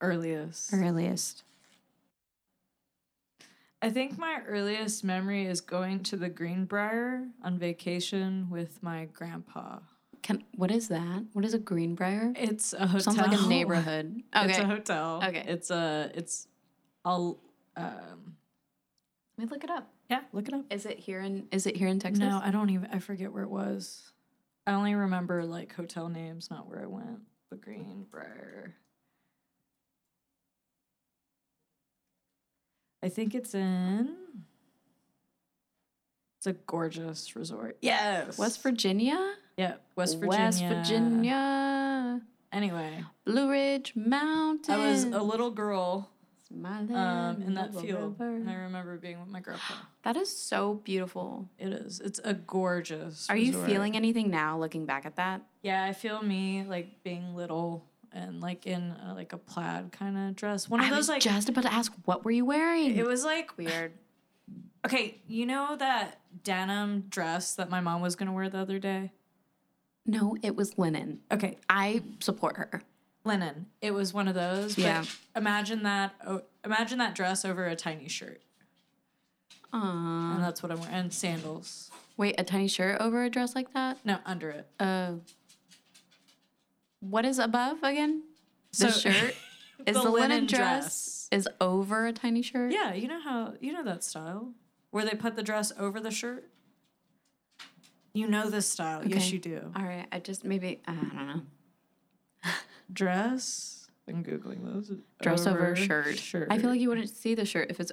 Earliest. 0.00 0.72
Earliest. 0.72 1.44
I 3.80 3.90
think 3.90 4.18
my 4.18 4.40
earliest 4.46 5.04
memory 5.04 5.46
is 5.46 5.60
going 5.60 6.02
to 6.04 6.16
the 6.16 6.28
Greenbrier 6.28 7.28
on 7.44 7.58
vacation 7.58 8.48
with 8.50 8.82
my 8.82 9.06
grandpa. 9.12 9.78
Can 10.22 10.42
what 10.56 10.70
is 10.70 10.88
that? 10.88 11.24
What 11.32 11.44
is 11.44 11.54
a 11.54 11.58
Greenbrier? 11.58 12.32
It's 12.36 12.72
a 12.72 12.86
hotel. 12.86 13.14
Sounds 13.14 13.18
like 13.18 13.40
a 13.40 13.46
neighborhood. 13.46 14.22
Okay. 14.36 14.50
It's 14.50 14.58
a 14.58 14.66
hotel. 14.66 15.22
Okay. 15.24 15.44
It's 15.46 15.70
a. 15.70 16.10
It's. 16.14 16.48
I'll. 17.04 17.38
Um. 17.76 18.36
Let 19.38 19.48
me 19.48 19.50
look 19.54 19.64
it 19.64 19.70
up. 19.70 19.88
Yeah. 20.08 20.20
Look 20.32 20.48
it 20.48 20.54
up. 20.54 20.64
Is 20.70 20.86
it 20.86 20.98
here 20.98 21.20
in 21.20 21.48
is 21.52 21.66
it 21.66 21.76
here 21.76 21.88
in 21.88 21.98
Texas? 21.98 22.20
No, 22.20 22.40
I 22.42 22.50
don't 22.50 22.70
even. 22.70 22.88
I 22.92 22.98
forget 22.98 23.32
where 23.32 23.42
it 23.42 23.50
was. 23.50 24.12
I 24.66 24.72
only 24.72 24.94
remember 24.94 25.44
like 25.44 25.74
hotel 25.74 26.08
names, 26.08 26.50
not 26.50 26.68
where 26.68 26.82
I 26.82 26.86
went. 26.86 27.20
The 27.50 27.56
Greenbrier. 27.56 28.74
I 33.02 33.08
think 33.08 33.34
it's 33.34 33.54
in. 33.54 34.16
It's 36.38 36.46
a 36.46 36.52
gorgeous 36.52 37.34
resort. 37.34 37.78
Yes. 37.80 38.38
West 38.38 38.62
Virginia? 38.62 39.34
Yeah, 39.56 39.74
West 39.96 40.20
Virginia. 40.20 40.38
West 40.38 40.62
Virginia. 40.62 42.20
Anyway, 42.52 43.04
Blue 43.24 43.50
Ridge 43.50 43.92
Mountain. 43.96 44.74
I 44.74 44.90
was 44.90 45.04
a 45.04 45.22
little 45.22 45.50
girl 45.50 46.10
My 46.50 46.78
um, 46.78 47.54
that 47.54 47.74
field, 47.74 48.16
and 48.20 48.48
I 48.48 48.54
remember 48.54 48.96
being 48.96 49.20
with 49.20 49.28
my 49.28 49.40
grandpa. 49.40 49.74
That 50.02 50.16
is 50.16 50.34
so 50.34 50.74
beautiful. 50.82 51.46
It 51.58 51.68
is. 51.68 52.00
It's 52.00 52.20
a 52.24 52.32
gorgeous. 52.32 53.28
Are 53.28 53.36
you 53.36 53.52
feeling 53.64 53.96
anything 53.96 54.30
now 54.30 54.58
looking 54.58 54.86
back 54.86 55.04
at 55.04 55.16
that? 55.16 55.42
Yeah, 55.62 55.84
I 55.84 55.92
feel 55.92 56.22
me 56.22 56.64
like 56.66 57.02
being 57.02 57.34
little 57.34 57.84
and 58.12 58.40
like 58.40 58.66
in 58.66 58.92
uh, 58.92 59.12
like 59.14 59.34
a 59.34 59.36
plaid 59.36 59.92
kind 59.92 60.16
of 60.16 60.36
dress. 60.36 60.70
One 60.70 60.80
of 60.80 60.86
I 60.86 60.90
those 60.90 60.96
was 60.96 61.08
like 61.10 61.20
just 61.20 61.50
about 61.50 61.64
to 61.64 61.72
ask 61.72 61.92
what 62.06 62.24
were 62.24 62.30
you 62.30 62.46
wearing? 62.46 62.96
it 62.96 63.06
was 63.06 63.24
like 63.24 63.56
weird. 63.58 63.92
okay, 64.86 65.20
you 65.26 65.44
know 65.44 65.76
that 65.76 66.18
denim 66.44 67.04
dress 67.10 67.54
that 67.56 67.68
my 67.68 67.80
mom 67.80 68.00
was 68.00 68.16
gonna 68.16 68.32
wear 68.32 68.48
the 68.48 68.58
other 68.58 68.78
day. 68.78 69.12
No, 70.06 70.34
it 70.42 70.56
was 70.56 70.78
linen. 70.78 71.20
Okay, 71.30 71.58
I 71.68 72.02
support 72.20 72.56
her. 72.56 72.82
Linen. 73.28 73.66
It 73.80 73.92
was 73.92 74.12
one 74.12 74.26
of 74.26 74.34
those. 74.34 74.76
Yeah. 74.76 75.04
Imagine 75.36 75.84
that. 75.84 76.14
Oh, 76.26 76.42
imagine 76.64 76.98
that 76.98 77.14
dress 77.14 77.44
over 77.44 77.66
a 77.66 77.76
tiny 77.76 78.08
shirt, 78.08 78.42
Aw. 79.72 80.34
and 80.34 80.42
that's 80.42 80.62
what 80.62 80.72
I'm 80.72 80.80
wearing. 80.80 80.94
And 80.94 81.12
sandals. 81.12 81.90
Wait, 82.16 82.34
a 82.38 82.42
tiny 82.42 82.66
shirt 82.66 83.00
over 83.00 83.22
a 83.22 83.30
dress 83.30 83.54
like 83.54 83.72
that? 83.74 83.98
No, 84.04 84.18
under 84.26 84.50
it. 84.50 84.66
Uh, 84.80 85.12
what 87.00 87.24
is 87.24 87.38
above 87.38 87.78
again? 87.84 88.24
The 88.76 88.90
So- 88.90 89.10
shirt 89.10 89.34
is 89.86 89.94
The 89.96 90.02
the, 90.02 90.10
linen, 90.10 90.30
linen 90.30 90.46
dress, 90.46 90.58
dress. 90.58 91.28
is 91.30 91.48
over 91.60 92.06
a 92.06 92.12
tiny 92.12 92.42
shirt. 92.42 92.72
Yeah, 92.72 92.92
you 92.94 93.06
know 93.06 93.20
how 93.20 93.54
you 93.60 93.72
know 93.72 93.84
that 93.84 94.02
style 94.02 94.52
where 94.90 95.04
they 95.04 95.12
put 95.14 95.36
the 95.36 95.42
dress 95.44 95.70
over 95.78 96.00
the 96.00 96.10
shirt. 96.10 96.48
You 98.14 98.26
know 98.26 98.50
this 98.50 98.68
style. 98.68 99.06
Yes, 99.06 99.30
you 99.30 99.38
do. 99.38 99.70
All 99.76 99.84
right. 99.84 100.06
I 100.10 100.18
just 100.18 100.44
maybe 100.44 100.80
I 100.88 100.94
don't 100.94 101.14
know. 101.14 101.40
dress. 102.92 103.88
I'm 104.08 104.24
googling 104.24 104.64
those. 104.64 104.90
Dress 105.22 105.46
over, 105.46 105.76
shirt. 105.76 106.18
Shirt. 106.18 106.48
I 106.50 106.58
feel 106.58 106.70
like 106.70 106.80
you 106.80 106.88
wouldn't 106.88 107.10
see 107.10 107.34
the 107.34 107.44
shirt 107.44 107.70
if 107.70 107.78
it's. 107.80 107.92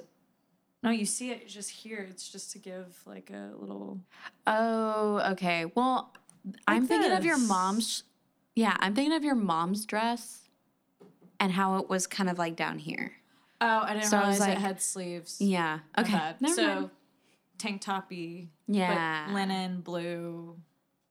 no, 0.82 0.90
you 0.90 1.04
see 1.04 1.30
it 1.30 1.46
just 1.48 1.70
here. 1.70 2.06
It's 2.10 2.28
just 2.30 2.52
to 2.52 2.58
give 2.58 2.98
like 3.06 3.30
a 3.30 3.52
little. 3.58 4.00
Oh, 4.46 5.20
okay. 5.32 5.66
Well, 5.74 6.14
I'm 6.66 6.86
thinking 6.86 7.12
of 7.12 7.24
your 7.24 7.38
mom's. 7.38 8.04
Yeah, 8.54 8.76
I'm 8.80 8.94
thinking 8.94 9.12
of 9.14 9.24
your 9.24 9.34
mom's 9.34 9.84
dress, 9.84 10.48
and 11.38 11.52
how 11.52 11.76
it 11.78 11.90
was 11.90 12.06
kind 12.06 12.30
of 12.30 12.38
like 12.38 12.56
down 12.56 12.78
here. 12.78 13.12
Oh, 13.60 13.80
I 13.84 13.94
didn't 13.94 14.06
So 14.06 14.16
I 14.16 14.26
was 14.28 14.38
realize 14.38 14.40
like- 14.48 14.58
it 14.58 14.60
had 14.60 14.80
sleeves. 14.82 15.36
Yeah. 15.40 15.80
Okay. 15.98 16.34
so 16.54 16.64
mind. 16.66 16.90
tank 17.58 17.80
toppy. 17.82 18.48
Yeah. 18.68 19.28
Linen 19.32 19.80
blue 19.80 20.56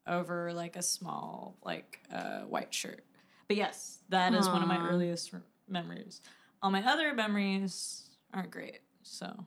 over 0.08 0.52
like 0.54 0.76
a 0.76 0.82
small 0.82 1.58
like 1.64 2.00
uh, 2.12 2.42
white 2.42 2.74
shirt. 2.74 3.04
But 3.48 3.58
yes, 3.58 4.00
that 4.10 4.34
is 4.34 4.48
one 4.48 4.62
of 4.62 4.68
my 4.68 4.78
Aw. 4.78 4.88
earliest 4.90 5.34
r- 5.34 5.42
memories. 5.68 6.22
All 6.62 6.72
my 6.72 6.84
other 6.84 7.14
memories 7.14 8.10
aren't 8.34 8.52
great, 8.52 8.80
so 9.04 9.46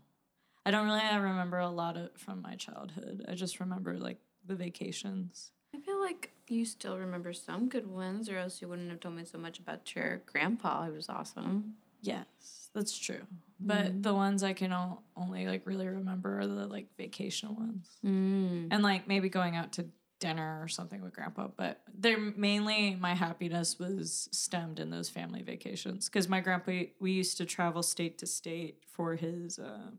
I 0.64 0.70
don't 0.70 0.86
really 0.86 1.00
remember 1.20 1.58
a 1.58 1.68
lot 1.68 1.96
of 1.96 2.10
from 2.16 2.42
my 2.42 2.54
childhood. 2.54 3.24
I 3.28 3.34
just 3.34 3.58
remember 3.60 3.98
like 3.98 4.18
the 4.46 4.54
vacations. 4.54 5.50
I 5.74 5.80
feel 5.80 6.00
like 6.00 6.32
you 6.48 6.64
still 6.64 6.96
remember 6.96 7.32
some 7.32 7.68
good 7.68 7.86
ones, 7.86 8.28
or 8.30 8.38
else 8.38 8.62
you 8.62 8.68
wouldn't 8.68 8.90
have 8.90 9.00
told 9.00 9.16
me 9.16 9.24
so 9.24 9.36
much 9.38 9.58
about 9.58 9.94
your 9.94 10.22
grandpa. 10.26 10.84
He 10.84 10.90
was 10.90 11.08
awesome. 11.08 11.74
Yes, 12.00 12.70
that's 12.74 12.96
true. 12.96 13.22
But 13.60 14.04
the 14.04 14.14
ones 14.14 14.44
I 14.44 14.52
can 14.52 14.72
o- 14.72 15.00
only 15.16 15.46
like 15.48 15.66
really 15.66 15.88
remember 15.88 16.38
are 16.38 16.46
the 16.46 16.66
like 16.66 16.86
vacation 16.96 17.56
ones. 17.56 17.88
Mm. 18.06 18.68
and 18.70 18.82
like 18.84 19.08
maybe 19.08 19.28
going 19.28 19.56
out 19.56 19.72
to 19.72 19.86
dinner 20.20 20.60
or 20.62 20.68
something 20.68 21.00
with 21.02 21.14
grandpa 21.14 21.46
but 21.56 21.80
they're 21.96 22.18
mainly 22.18 22.96
my 22.96 23.14
happiness 23.14 23.78
was 23.78 24.28
stemmed 24.32 24.80
in 24.80 24.90
those 24.90 25.08
family 25.08 25.42
vacations 25.42 26.08
because 26.08 26.28
my 26.28 26.40
grandpa 26.40 26.82
we 27.00 27.12
used 27.12 27.36
to 27.36 27.44
travel 27.44 27.82
state 27.82 28.18
to 28.18 28.26
state 28.26 28.78
for 28.86 29.14
his 29.14 29.58
um 29.58 29.98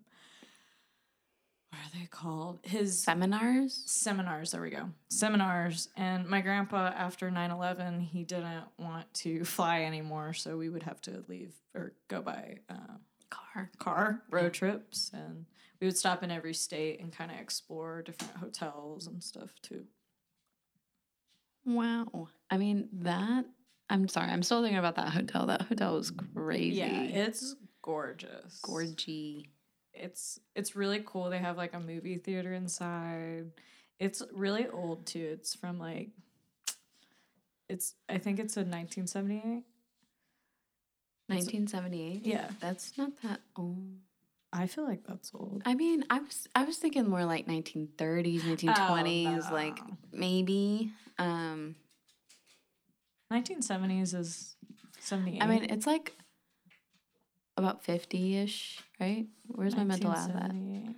what 1.70 1.80
are 1.80 2.00
they 2.00 2.08
called 2.08 2.60
his 2.64 2.98
Seminars. 3.02 3.84
seminars 3.86 4.52
there 4.52 4.62
we 4.62 4.72
go 4.72 4.90
seminars 5.10 5.90
and 5.96 6.28
my 6.28 6.42
grandpa 6.42 6.92
after 6.96 7.30
9-11 7.30 8.02
he 8.08 8.24
didn't 8.24 8.66
want 8.78 9.12
to 9.14 9.44
fly 9.46 9.84
anymore 9.84 10.34
so 10.34 10.58
we 10.58 10.70
would 10.70 10.84
have 10.84 11.00
to 11.02 11.24
leave 11.28 11.54
or 11.76 11.94
go 12.08 12.22
by 12.22 12.58
uh, 12.70 12.98
Car. 13.30 13.70
car 13.78 14.22
road 14.32 14.54
trips 14.54 15.12
and 15.14 15.46
we 15.80 15.86
would 15.88 15.98
stop 15.98 16.24
in 16.24 16.32
every 16.32 16.54
state 16.54 17.00
and 17.00 17.14
kind 17.14 17.30
of 17.32 17.38
explore 17.38 18.02
different 18.02 18.36
hotels 18.38 19.06
and 19.08 19.24
stuff 19.24 19.52
too 19.62 19.84
Wow. 21.76 22.30
I 22.50 22.58
mean 22.58 22.90
that. 22.94 23.46
I'm 23.90 24.08
sorry. 24.08 24.30
I'm 24.32 24.44
still 24.44 24.62
thinking 24.62 24.78
about 24.78 24.96
that 24.96 25.10
hotel. 25.10 25.46
That 25.48 25.64
hotel 25.64 25.96
was 25.96 26.12
crazy. 26.34 26.78
yeah 26.78 27.02
it's 27.02 27.56
gorgeous 27.82 28.60
Gorgy. 28.62 29.48
it's 29.94 30.40
it's 30.56 30.76
really 30.76 31.02
cool 31.06 31.30
they 31.30 31.40
have 31.40 31.58
like 31.58 31.74
a 31.74 31.80
movie 31.80 32.18
theater 32.18 32.54
inside 32.54 33.46
it's 34.00 34.22
really 34.34 34.68
old 34.68 35.06
too 35.08 35.30
it's 35.34 35.56
from 35.56 35.80
like 35.80 36.10
it's 37.68 37.96
i 38.10 38.18
think 38.18 38.38
it's 38.40 38.58
a 38.58 38.62
1978 38.62 39.64
1978. 41.28 42.26
yeah 42.26 42.50
That's 42.60 42.98
not 42.98 43.12
that 43.24 43.40
old. 43.56 43.78
I 44.52 44.68
feel 44.68 44.86
like 44.86 45.04
that's 45.08 45.32
old 45.34 45.62
I 45.66 45.76
mean, 45.76 46.04
I 46.10 46.20
was 46.20 46.48
I 46.56 46.64
was 46.64 46.78
thinking 46.78 47.08
more 47.10 47.26
like 47.26 47.48
1930s, 47.48 48.42
1920s, 48.42 49.52
like 49.52 49.78
no. 49.78 49.98
maybe. 50.12 50.92
Um, 51.18 51.76
1970s 53.32 54.16
is 54.16 54.56
78 55.00 55.44
I 55.44 55.48
mean, 55.48 55.66
it's 55.66 55.86
like 55.86 56.14
about 57.58 57.86
50ish, 57.86 58.80
right? 59.00 59.28
Where's 59.48 59.76
my 59.76 59.84
mental 59.84 60.12
app 60.12 60.30
at? 60.30 60.52
1978. 60.52 60.96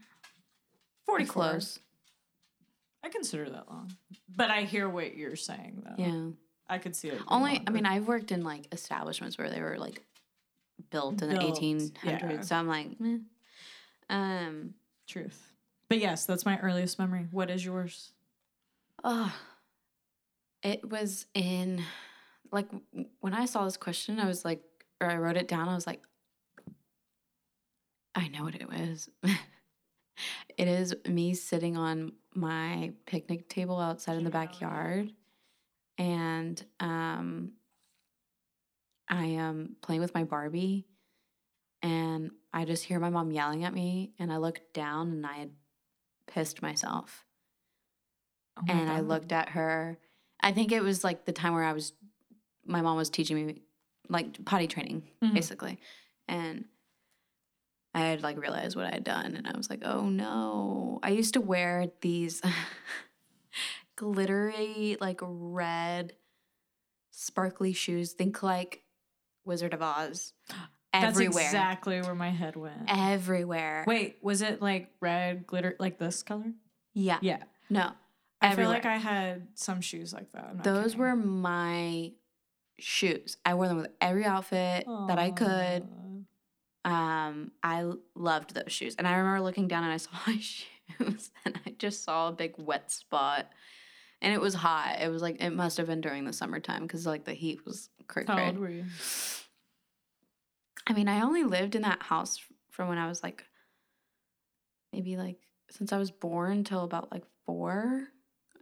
44 1.05 1.33
Close. 1.33 1.79
I 3.03 3.09
consider 3.09 3.49
that 3.49 3.69
long. 3.69 3.91
But 4.35 4.51
I 4.51 4.61
hear 4.61 4.87
what 4.87 5.17
you're 5.17 5.35
saying 5.35 5.83
though. 5.83 6.01
Yeah. 6.01 6.27
I 6.69 6.77
could 6.77 6.95
see 6.95 7.09
it. 7.09 7.19
Only, 7.27 7.61
I 7.67 7.71
mean, 7.71 7.85
I've 7.85 8.07
worked 8.07 8.31
in 8.31 8.43
like 8.43 8.73
establishments 8.73 9.37
where 9.37 9.49
they 9.49 9.59
were 9.59 9.77
like 9.77 10.01
built 10.89 11.21
in 11.21 11.29
the 11.29 11.35
1800s. 11.35 11.91
yeah. 12.03 12.41
So 12.41 12.55
I'm 12.55 12.67
like, 12.67 12.91
eh. 13.03 13.17
Um, 14.11 14.75
truth. 15.07 15.51
But 15.89 15.97
yes, 15.97 16.25
that's 16.25 16.45
my 16.45 16.59
earliest 16.59 16.99
memory. 16.99 17.27
What 17.31 17.49
is 17.49 17.65
yours? 17.65 18.11
oh, 19.03 19.33
it 20.63 20.89
was 20.89 21.25
in 21.33 21.83
like 22.51 22.67
when 23.19 23.33
I 23.33 23.45
saw 23.45 23.65
this 23.65 23.77
question, 23.77 24.19
I 24.19 24.27
was 24.27 24.43
like, 24.43 24.61
or 24.99 25.09
I 25.09 25.17
wrote 25.17 25.37
it 25.37 25.47
down. 25.47 25.69
I 25.69 25.75
was 25.75 25.87
like, 25.87 26.01
I 28.13 28.27
know 28.27 28.43
what 28.43 28.55
it 28.55 28.69
was. 28.69 29.09
it 30.57 30.67
is 30.67 30.93
me 31.07 31.33
sitting 31.33 31.77
on 31.77 32.11
my 32.33 32.91
picnic 33.05 33.47
table 33.49 33.79
outside 33.79 34.17
in 34.17 34.23
the 34.23 34.29
backyard, 34.29 35.11
and 35.97 36.63
um, 36.79 37.53
I 39.07 39.25
am 39.25 39.77
playing 39.81 40.01
with 40.01 40.13
my 40.13 40.25
Barbie, 40.25 40.85
and 41.81 42.31
I 42.53 42.65
just 42.65 42.83
hear 42.83 42.99
my 42.99 43.09
mom 43.09 43.31
yelling 43.31 43.63
at 43.63 43.73
me, 43.73 44.13
and 44.19 44.31
I 44.31 44.37
look 44.37 44.61
down, 44.73 45.09
and 45.11 45.25
I 45.25 45.33
had 45.33 45.51
pissed 46.27 46.61
myself, 46.61 47.25
Oh 48.57 48.61
my 48.67 48.73
and 48.73 48.89
I 48.89 48.99
looked 48.99 49.31
at 49.31 49.49
her. 49.49 49.97
I 50.41 50.51
think 50.51 50.71
it 50.71 50.83
was 50.83 51.03
like 51.03 51.25
the 51.25 51.31
time 51.31 51.53
where 51.53 51.63
I 51.63 51.73
was, 51.73 51.93
my 52.65 52.81
mom 52.81 52.97
was 52.97 53.09
teaching 53.09 53.35
me 53.45 53.61
like 54.09 54.43
potty 54.45 54.67
training, 54.67 55.03
Mhm. 55.23 55.33
basically, 55.33 55.79
and 56.27 56.65
I 57.93 58.01
had 58.01 58.23
like 58.23 58.37
realized 58.37 58.75
what 58.75 58.85
I 58.85 58.91
had 58.91 59.03
done, 59.03 59.35
and 59.35 59.47
I 59.47 59.55
was 59.57 59.69
like, 59.69 59.81
oh 59.83 60.09
no. 60.09 60.99
I 61.03 61.09
used 61.09 61.33
to 61.33 61.41
wear 61.41 61.87
these 62.01 62.41
glittery, 63.95 64.97
like 64.99 65.19
red, 65.21 66.13
sparkly 67.11 67.73
shoes. 67.73 68.13
Think 68.13 68.41
like 68.43 68.83
Wizard 69.45 69.73
of 69.73 69.81
Oz. 69.81 70.33
That's 70.93 71.05
Everywhere. 71.15 71.45
exactly 71.45 72.01
where 72.01 72.15
my 72.15 72.29
head 72.31 72.55
went. 72.57 72.83
Everywhere. 72.87 73.85
Wait, 73.87 74.17
was 74.21 74.41
it 74.41 74.61
like 74.61 74.89
red 74.99 75.47
glitter, 75.47 75.75
like 75.79 75.97
this 75.97 76.21
color? 76.21 76.51
Yeah. 76.93 77.17
Yeah. 77.21 77.43
No. 77.69 77.91
I 78.41 78.49
Everywhere. 78.51 78.65
feel 78.65 78.73
like 78.73 78.85
I 78.85 78.97
had 78.97 79.47
some 79.55 79.79
shoes 79.81 80.13
like 80.13 80.31
that. 80.33 80.47
I'm 80.51 80.57
Those 80.63 80.95
were 80.97 81.15
my 81.15 82.11
shoes. 82.79 83.37
I 83.45 83.53
wore 83.53 83.67
them 83.67 83.77
with 83.77 83.91
every 84.01 84.25
outfit 84.25 84.85
that 85.07 85.17
I 85.19 85.31
could. 85.31 85.87
Um, 86.83 87.51
I 87.63 87.85
loved 88.15 88.53
those 88.55 88.71
shoes. 88.71 88.95
And 88.97 89.07
I 89.07 89.15
remember 89.15 89.41
looking 89.41 89.67
down 89.67 89.83
and 89.83 89.93
I 89.93 89.97
saw 89.97 90.09
my 90.27 90.39
shoes 90.39 91.31
and 91.45 91.59
I 91.65 91.71
just 91.77 92.03
saw 92.03 92.27
a 92.29 92.31
big 92.31 92.55
wet 92.57 92.91
spot. 92.91 93.47
And 94.23 94.33
it 94.33 94.41
was 94.41 94.53
hot. 94.53 94.97
It 95.01 95.09
was 95.09 95.21
like 95.21 95.41
it 95.41 95.51
must 95.51 95.77
have 95.77 95.87
been 95.87 96.01
during 96.01 96.25
the 96.25 96.33
summertime 96.33 96.83
because 96.83 97.05
like 97.07 97.25
the 97.25 97.33
heat 97.33 97.65
was 97.65 97.89
crazy. 98.07 98.27
How 98.31 98.45
old 98.45 98.57
were 98.59 98.69
you? 98.69 98.85
I 100.87 100.93
mean, 100.93 101.07
I 101.07 101.21
only 101.21 101.43
lived 101.43 101.75
in 101.75 101.83
that 101.83 102.01
house 102.03 102.39
from 102.71 102.87
when 102.89 102.97
I 102.97 103.07
was 103.07 103.23
like 103.23 103.45
maybe 104.93 105.15
like 105.17 105.37
since 105.69 105.93
I 105.93 105.97
was 105.97 106.11
born 106.11 106.63
till 106.63 106.83
about 106.83 107.11
like 107.11 107.23
four, 107.45 108.07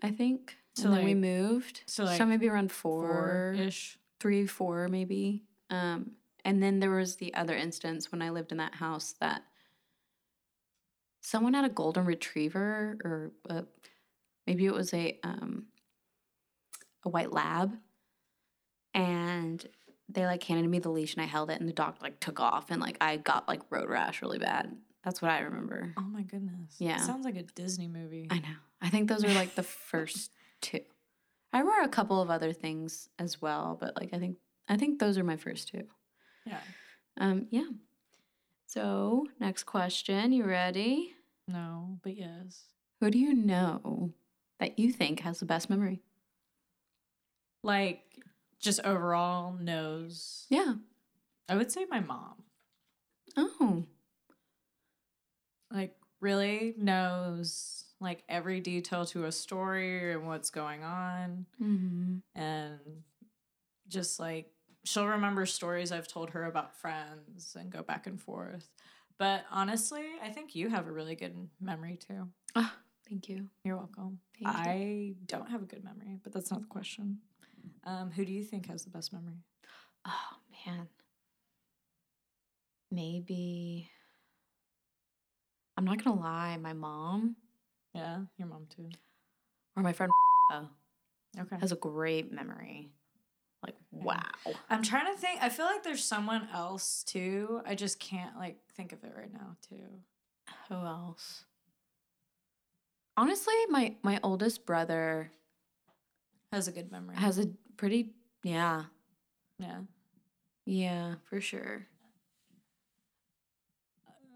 I 0.04 0.12
think. 0.12 0.58
So, 0.76 0.86
and 0.86 0.94
then 0.94 1.04
we 1.06 1.16
moved. 1.16 1.82
so, 1.88 2.04
like 2.04 2.18
So, 2.18 2.26
maybe 2.26 2.48
around 2.48 2.72
four, 2.72 3.56
Four-ish. 3.56 3.98
three, 4.20 4.46
four, 4.46 4.88
maybe. 4.88 5.44
Um, 5.70 6.12
and 6.46 6.62
then 6.62 6.80
there 6.80 6.92
was 6.92 7.16
the 7.18 7.34
other 7.34 7.56
instance 7.56 8.12
when 8.12 8.22
I 8.22 8.30
lived 8.30 8.52
in 8.52 8.60
that 8.60 8.76
house 8.76 9.14
that 9.20 9.42
someone 11.22 11.54
had 11.54 11.66
a 11.66 11.70
golden 11.70 12.06
retriever, 12.06 12.98
or 13.04 13.32
uh 13.50 13.64
maybe 14.48 14.66
it 14.66 14.74
was 14.74 14.94
a 14.94 15.20
um, 15.24 15.66
a 17.04 17.10
white 17.10 17.32
lab, 17.32 17.76
and 18.94 19.66
they 20.12 20.26
like 20.26 20.44
handed 20.44 20.70
me 20.70 20.80
the 20.80 20.90
leash 20.90 21.14
and 21.14 21.22
I 21.24 21.28
held 21.28 21.50
it, 21.52 21.60
and 21.60 21.68
the 21.70 21.74
dog 21.74 21.96
like 22.02 22.20
took 22.20 22.40
off, 22.40 22.72
and 22.72 22.82
like 22.82 22.98
I 23.02 23.18
got 23.18 23.48
like 23.48 23.62
road 23.70 23.90
rash 23.90 24.22
really 24.22 24.40
bad. 24.40 24.76
That's 25.04 25.22
what 25.22 25.32
I 25.32 25.40
remember. 25.40 25.94
Oh 25.98 26.02
my 26.02 26.24
goodness. 26.24 26.76
Yeah. 26.78 26.98
Sounds 26.98 27.24
like 27.24 27.38
a 27.38 27.44
Disney 27.44 27.88
movie. 27.88 28.28
I 28.30 28.40
know. 28.40 28.56
I 28.82 28.90
think 28.90 29.08
those 29.10 29.24
were 29.24 29.32
like 29.34 29.56
the 29.56 29.64
first 29.64 30.32
two. 30.62 30.82
I 31.54 31.64
wore 31.64 31.82
a 31.82 31.88
couple 31.88 32.22
of 32.22 32.30
other 32.30 32.54
things 32.54 33.10
as 33.18 33.42
well, 33.42 33.78
but 33.80 33.96
like 33.96 34.14
I 34.14 34.20
think 34.20 34.38
I 34.68 34.78
think 34.78 35.00
those 35.00 35.18
are 35.18 35.24
my 35.24 35.38
first 35.38 35.70
two. 35.70 35.84
yeah. 36.46 36.60
Um, 37.18 37.48
yeah. 37.50 37.68
So 38.68 39.26
next 39.40 39.64
question, 39.64 40.32
you 40.32 40.44
ready? 40.46 41.14
No, 41.48 41.98
but 42.04 42.16
yes. 42.16 42.66
Who 43.00 43.10
do 43.10 43.18
you 43.18 43.34
know 43.34 44.12
that 44.60 44.78
you 44.78 44.92
think 44.92 45.22
has 45.22 45.40
the 45.40 45.46
best 45.46 45.70
memory? 45.70 46.02
Like, 47.64 48.04
just 48.60 48.80
overall 48.84 49.54
knows. 49.54 50.46
Yeah. 50.50 50.74
I 51.48 51.56
would 51.56 51.72
say 51.72 51.86
my 51.90 52.00
mom. 52.00 52.44
Oh. 53.38 53.86
Like, 55.72 55.96
really 56.22 56.74
knows 56.78 57.86
like 58.02 58.24
every 58.30 58.60
detail 58.60 59.06
to 59.06 59.26
a 59.26 59.32
story 59.32 60.14
and 60.14 60.28
what's 60.28 60.50
going 60.50 60.84
on. 60.84 61.46
Mm-hmm. 61.62 62.18
and 62.40 62.80
just 63.88 64.20
like 64.20 64.52
she'll 64.84 65.08
remember 65.08 65.46
stories 65.46 65.92
I've 65.92 66.08
told 66.08 66.30
her 66.32 66.46
about 66.46 66.76
friends 66.76 67.56
and 67.60 67.72
go 67.72 67.82
back 67.82 68.08
and 68.08 68.22
forth. 68.22 68.70
But 69.18 69.44
honestly, 69.52 70.06
I 70.24 70.30
think 70.30 70.56
you 70.56 70.70
have 70.70 70.88
a 70.88 70.92
really 70.92 71.16
good 71.16 71.36
memory 71.60 71.98
too. 71.98 72.28
Oh, 72.56 72.72
thank 73.10 73.28
you. 73.28 73.50
You're 73.64 73.78
welcome. 73.78 74.20
Thank 74.42 74.56
you. 74.56 74.72
I 74.72 75.14
don't 75.26 75.50
have 75.50 75.62
a 75.62 75.66
good 75.66 75.84
memory, 75.84 76.20
but 76.24 76.34
that's 76.34 76.52
not 76.52 76.62
the 76.62 76.68
question. 76.68 77.18
Um, 77.86 78.12
who 78.12 78.26
do 78.26 78.32
you 78.32 78.44
think 78.44 78.68
has 78.68 78.84
the 78.84 78.90
best 78.90 79.14
memory? 79.14 79.44
Oh 80.06 80.38
man. 80.66 80.88
Maybe 82.92 83.90
I'm 85.78 85.86
not 85.86 86.04
gonna 86.04 86.20
lie, 86.20 86.58
my 86.58 86.74
mom 86.74 87.36
Yeah, 87.94 88.22
your 88.38 88.48
mom 88.48 88.68
too. 88.76 88.90
or 89.76 89.84
my 89.84 89.94
friend 89.94 90.12
Oh, 90.52 90.68
Okay. 91.40 91.58
has 91.60 91.72
a 91.72 91.76
great 91.76 92.32
memory. 92.32 92.90
Like 93.64 93.76
wow. 93.92 94.24
I'm 94.70 94.82
trying 94.82 95.14
to 95.14 95.20
think. 95.20 95.42
I 95.44 95.50
feel 95.50 95.66
like 95.66 95.84
there's 95.84 96.04
someone 96.04 96.48
else 96.54 97.04
too. 97.04 97.62
I 97.66 97.76
just 97.76 98.00
can't 98.00 98.36
like 98.38 98.58
think 98.76 98.94
of 98.94 99.04
it 99.04 99.14
right 99.16 99.32
now 99.32 99.56
too. 99.68 99.86
Who 100.70 100.76
else? 100.76 101.44
Honestly, 103.16 103.54
my 103.70 103.96
my 104.02 104.20
oldest 104.24 104.66
brother 104.66 105.32
Has 106.52 106.68
a 106.68 106.72
good 106.72 106.92
memory. 106.92 107.16
has 107.16 107.38
a 107.38 107.48
pretty 107.78 108.14
yeah. 108.44 108.84
yeah. 109.60 109.82
Yeah, 110.66 111.16
for 111.30 111.42
sure. 111.42 111.86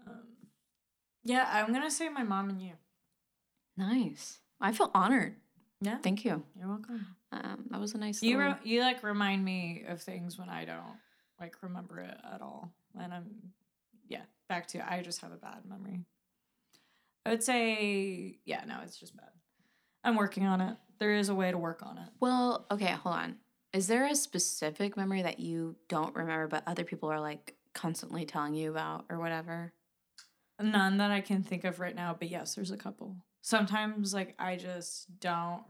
Um, 0.06 0.22
yeah, 1.24 1.48
I'm 1.50 1.72
gonna 1.72 1.90
say 1.90 2.08
my 2.08 2.22
mom 2.22 2.50
and 2.50 2.60
you. 2.62 2.72
Nice. 3.76 4.38
I 4.60 4.72
feel 4.72 4.90
honored. 4.94 5.36
Yeah. 5.80 5.98
Thank 5.98 6.24
you. 6.24 6.42
You're 6.58 6.68
welcome. 6.68 7.06
Um, 7.32 7.64
that 7.70 7.80
was 7.80 7.94
a 7.94 7.98
nice. 7.98 8.22
You 8.22 8.38
little- 8.38 8.52
re- 8.54 8.58
you 8.70 8.80
like 8.80 9.02
remind 9.02 9.44
me 9.44 9.84
of 9.88 10.00
things 10.00 10.38
when 10.38 10.48
I 10.48 10.64
don't 10.64 10.98
like 11.40 11.56
remember 11.62 11.98
it 11.98 12.16
at 12.32 12.40
all. 12.40 12.72
And 12.98 13.12
I'm 13.12 13.26
yeah, 14.08 14.22
back 14.48 14.68
to 14.68 14.88
I 14.92 15.02
just 15.02 15.20
have 15.20 15.32
a 15.32 15.36
bad 15.36 15.64
memory. 15.68 16.04
I 17.26 17.30
would 17.30 17.42
say 17.42 18.38
yeah, 18.44 18.64
no, 18.66 18.78
it's 18.84 18.98
just 18.98 19.16
bad. 19.16 19.30
I'm 20.04 20.16
working 20.16 20.46
on 20.46 20.60
it. 20.60 20.76
There 20.98 21.14
is 21.14 21.28
a 21.28 21.34
way 21.34 21.50
to 21.50 21.58
work 21.58 21.82
on 21.84 21.98
it. 21.98 22.08
well, 22.20 22.66
okay, 22.70 22.92
hold 22.92 23.14
on. 23.14 23.36
Is 23.72 23.88
there 23.88 24.06
a 24.06 24.14
specific 24.14 24.96
memory 24.96 25.22
that 25.22 25.40
you 25.40 25.74
don't 25.88 26.14
remember, 26.14 26.46
but 26.46 26.62
other 26.66 26.84
people 26.84 27.10
are 27.10 27.20
like 27.20 27.56
constantly 27.72 28.24
telling 28.24 28.54
you 28.54 28.70
about 28.70 29.04
or 29.10 29.18
whatever? 29.18 29.72
None 30.60 30.98
that 30.98 31.10
I 31.10 31.20
can 31.20 31.42
think 31.42 31.64
of 31.64 31.80
right 31.80 31.96
now, 31.96 32.14
but 32.16 32.30
yes, 32.30 32.54
there's 32.54 32.70
a 32.70 32.76
couple. 32.76 33.16
Sometimes 33.42 34.14
like 34.14 34.34
I 34.38 34.56
just 34.56 35.18
don't 35.18 35.64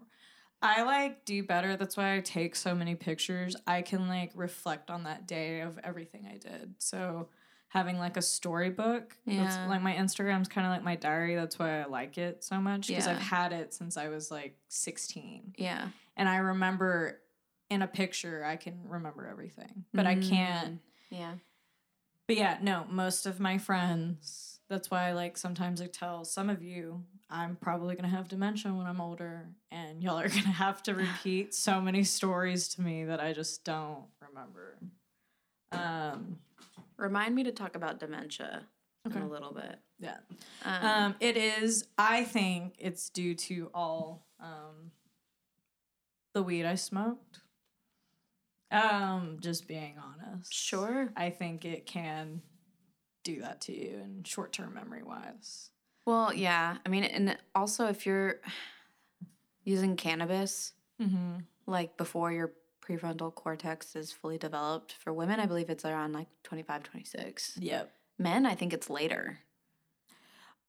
I 0.64 0.82
like 0.82 1.26
do 1.26 1.42
better. 1.42 1.76
That's 1.76 1.96
why 1.96 2.16
I 2.16 2.20
take 2.20 2.56
so 2.56 2.74
many 2.74 2.94
pictures. 2.94 3.54
I 3.66 3.82
can 3.82 4.08
like 4.08 4.32
reflect 4.34 4.90
on 4.90 5.04
that 5.04 5.26
day 5.26 5.60
of 5.60 5.78
everything 5.84 6.26
I 6.26 6.38
did. 6.38 6.74
So 6.78 7.28
having 7.74 7.98
like 7.98 8.16
a 8.16 8.22
storybook, 8.22 9.16
that's 9.26 9.56
like 9.68 9.82
my 9.82 9.92
Instagram's 9.94 10.46
kind 10.46 10.64
of 10.64 10.72
like 10.72 10.84
my 10.84 10.94
diary. 10.94 11.34
That's 11.34 11.58
why 11.58 11.80
I 11.82 11.86
like 11.86 12.16
it 12.16 12.44
so 12.44 12.60
much 12.60 12.86
because 12.86 13.08
I've 13.08 13.18
had 13.18 13.52
it 13.52 13.74
since 13.74 13.96
I 13.96 14.08
was 14.08 14.30
like 14.30 14.56
16. 14.68 15.54
Yeah. 15.58 15.88
And 16.16 16.28
I 16.28 16.36
remember 16.36 17.20
in 17.68 17.82
a 17.82 17.88
picture 17.88 18.44
I 18.44 18.54
can 18.56 18.78
remember 18.86 19.26
everything. 19.26 19.84
But 19.92 20.06
I 20.06 20.14
can't 20.14 20.78
Yeah. 21.10 21.34
but 22.28 22.36
yeah, 22.36 22.58
no, 22.62 22.84
most 22.88 23.26
of 23.26 23.40
my 23.40 23.58
friends, 23.58 24.60
that's 24.68 24.88
why 24.90 25.08
I 25.08 25.12
like 25.12 25.36
sometimes 25.36 25.82
I 25.82 25.86
tell 25.88 26.24
some 26.24 26.48
of 26.48 26.62
you 26.62 27.02
I'm 27.28 27.56
probably 27.56 27.96
going 27.96 28.08
to 28.08 28.16
have 28.16 28.28
dementia 28.28 28.72
when 28.72 28.86
I'm 28.86 29.00
older 29.00 29.48
and 29.72 30.00
y'all 30.00 30.20
are 30.20 30.28
going 30.38 30.42
to 30.44 30.48
have 30.50 30.80
to 30.84 30.94
repeat 31.06 31.54
so 31.54 31.80
many 31.80 32.04
stories 32.04 32.68
to 32.76 32.82
me 32.82 33.04
that 33.06 33.18
I 33.18 33.32
just 33.32 33.64
don't 33.64 34.04
remember. 34.20 34.78
Um 35.72 36.38
Remind 36.96 37.34
me 37.34 37.42
to 37.44 37.52
talk 37.52 37.76
about 37.76 37.98
dementia 37.98 38.66
Okay. 39.06 39.16
in 39.18 39.22
a 39.22 39.28
little 39.28 39.52
bit. 39.52 39.78
yeah. 39.98 40.16
Um, 40.64 40.84
Um 40.86 41.14
it 41.20 41.36
is 41.36 41.86
I 41.98 42.24
think 42.24 42.74
it's 42.78 43.10
due 43.10 43.34
to 43.34 43.70
all 43.74 44.26
um 44.40 44.90
the 46.32 46.42
weed 46.42 46.64
I 46.64 46.74
smoked. 46.76 47.40
Um 48.70 49.38
just 49.40 49.68
being 49.68 49.96
honest. 49.98 50.52
sure. 50.52 51.12
I 51.16 51.30
think 51.30 51.64
it 51.64 51.86
can 51.86 52.42
do 53.24 53.40
that 53.42 53.60
to 53.62 53.72
you 53.78 54.00
in 54.02 54.24
short 54.24 54.52
term 54.52 54.74
memory 54.74 55.02
wise. 55.02 55.70
Well, 56.06 56.32
yeah. 56.34 56.76
I 56.84 56.88
mean, 56.88 57.04
and 57.04 57.36
also 57.54 57.86
if 57.88 58.04
you're 58.06 58.40
using 59.64 59.96
cannabis, 59.96 60.72
Mm-hmm. 61.02 61.40
like 61.66 61.96
before 61.96 62.30
your 62.30 62.52
prefrontal 62.86 63.34
cortex 63.34 63.96
is 63.96 64.12
fully 64.12 64.38
developed, 64.38 64.92
for 64.92 65.12
women, 65.12 65.40
I 65.40 65.46
believe 65.46 65.70
it's 65.70 65.84
around 65.84 66.12
like 66.12 66.28
25, 66.42 66.82
26. 66.82 67.58
Yep. 67.60 67.92
Men, 68.18 68.46
I 68.46 68.54
think 68.54 68.72
it's 68.72 68.90
later. 68.90 69.38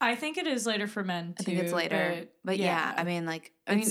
I 0.01 0.15
think 0.15 0.38
it 0.38 0.47
is 0.47 0.65
later 0.65 0.88
for 0.88 1.04
men 1.04 1.34
too. 1.38 1.41
I 1.41 1.43
think 1.43 1.60
it's 1.60 1.73
later. 1.73 2.15
but, 2.19 2.34
But, 2.43 2.58
yeah, 2.58 2.93
I 2.97 3.04
mean, 3.04 3.25
like, 3.25 3.51
I 3.67 3.75
mean, 3.75 3.88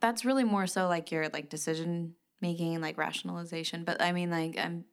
that's 0.00 0.24
really 0.24 0.44
more 0.44 0.66
so 0.66 0.86
like 0.86 1.10
your 1.10 1.28
like 1.30 1.48
decision 1.48 2.14
making, 2.40 2.80
like 2.80 2.96
rationalization. 2.96 3.84
But 3.84 4.00
I 4.00 4.12
mean, 4.12 4.30
like, 4.30 4.56
um, 4.58 4.84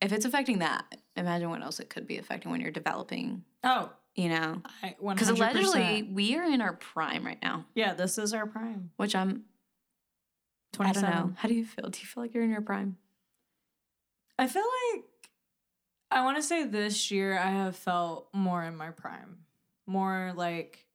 if 0.00 0.12
it's 0.12 0.24
affecting 0.24 0.58
that, 0.58 0.84
imagine 1.16 1.48
what 1.50 1.62
else 1.62 1.80
it 1.80 1.88
could 1.90 2.06
be 2.06 2.18
affecting 2.18 2.50
when 2.50 2.60
you're 2.60 2.70
developing. 2.70 3.44
oh, 3.64 3.90
You 4.14 4.28
know, 4.30 4.62
because 4.82 5.28
allegedly 5.28 6.02
we 6.12 6.36
are 6.36 6.44
in 6.44 6.60
our 6.60 6.74
prime 6.74 7.24
right 7.24 7.40
now, 7.42 7.64
yeah, 7.74 7.94
this 7.94 8.18
is 8.18 8.34
our 8.34 8.46
prime. 8.46 8.90
which 8.96 9.14
I'm. 9.14 9.44
I 10.78 10.92
don't 10.92 11.02
know. 11.02 11.32
How 11.36 11.48
do 11.48 11.54
you 11.54 11.64
feel? 11.66 11.88
Do 11.88 11.98
you 12.00 12.06
feel 12.06 12.22
like 12.22 12.32
you're 12.34 12.44
in 12.44 12.50
your 12.50 12.60
prime? 12.60 12.96
I 14.38 14.46
feel 14.46 14.62
like 14.94 15.04
I 16.10 16.24
want 16.24 16.36
to 16.38 16.42
say 16.42 16.64
this 16.64 17.10
year 17.10 17.38
I 17.38 17.50
have 17.50 17.76
felt 17.76 18.28
more 18.32 18.62
in 18.64 18.76
my 18.76 18.90
prime. 18.90 19.38
More 19.86 20.32
like 20.36 20.86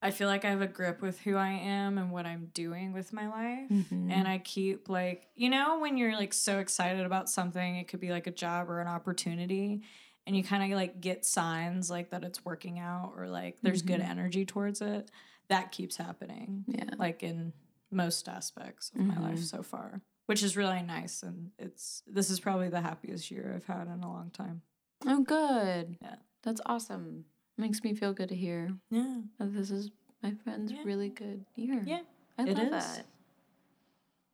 I 0.00 0.10
feel 0.12 0.28
like 0.28 0.44
I 0.44 0.50
have 0.50 0.60
a 0.62 0.66
grip 0.68 1.00
with 1.02 1.18
who 1.20 1.34
I 1.36 1.48
am 1.50 1.98
and 1.98 2.12
what 2.12 2.24
I'm 2.24 2.50
doing 2.54 2.92
with 2.92 3.12
my 3.12 3.28
life. 3.28 3.68
Mhm. 3.70 4.12
And 4.12 4.28
I 4.28 4.38
keep 4.38 4.88
like, 4.88 5.26
you 5.34 5.50
know, 5.50 5.80
when 5.80 5.96
you're 5.96 6.14
like 6.14 6.32
so 6.32 6.58
excited 6.60 7.04
about 7.04 7.28
something, 7.28 7.76
it 7.76 7.88
could 7.88 7.98
be 8.00 8.10
like 8.10 8.26
a 8.28 8.30
job 8.32 8.70
or 8.70 8.80
an 8.80 8.86
opportunity, 8.86 9.82
and 10.26 10.36
you 10.36 10.44
kind 10.44 10.70
of 10.72 10.76
like 10.76 11.00
get 11.00 11.24
signs 11.24 11.90
like 11.90 12.10
that 12.10 12.22
it's 12.22 12.44
working 12.44 12.78
out 12.78 13.14
or 13.16 13.26
like 13.28 13.58
there's 13.62 13.82
good 13.82 14.00
Mhm. 14.00 14.08
energy 14.08 14.44
towards 14.44 14.80
it. 14.82 15.10
That 15.48 15.72
keeps 15.72 15.96
happening 15.96 16.64
Yeah. 16.68 16.90
like 16.98 17.22
in 17.24 17.52
most 17.90 18.28
aspects 18.28 18.90
of 18.94 19.00
my 19.00 19.18
life 19.18 19.38
Mhm. 19.38 19.44
so 19.44 19.62
far, 19.62 20.00
which 20.26 20.42
is 20.42 20.56
really 20.56 20.82
nice. 20.82 21.22
And 21.22 21.52
it's 21.58 22.02
this 22.06 22.30
is 22.30 22.40
probably 22.40 22.68
the 22.68 22.80
happiest 22.80 23.30
year 23.30 23.52
I've 23.54 23.66
had 23.66 23.86
in 23.88 24.02
a 24.02 24.08
long 24.10 24.30
time. 24.30 24.62
Oh, 25.06 25.22
good. 25.22 25.96
Yeah. 26.02 26.16
That's 26.42 26.60
awesome. 26.66 27.24
Makes 27.56 27.82
me 27.82 27.94
feel 27.94 28.12
good 28.12 28.28
to 28.28 28.36
hear 28.36 28.76
Yeah, 28.90 29.22
that 29.38 29.52
this 29.54 29.70
is 29.70 29.90
my 30.22 30.32
friend's 30.34 30.72
Yeah. 30.72 30.82
really 30.84 31.08
good 31.08 31.44
year. 31.56 31.82
Yeah, 31.84 32.02
I 32.36 32.44
love 32.44 32.58
is. 32.58 32.70
that. 32.70 33.06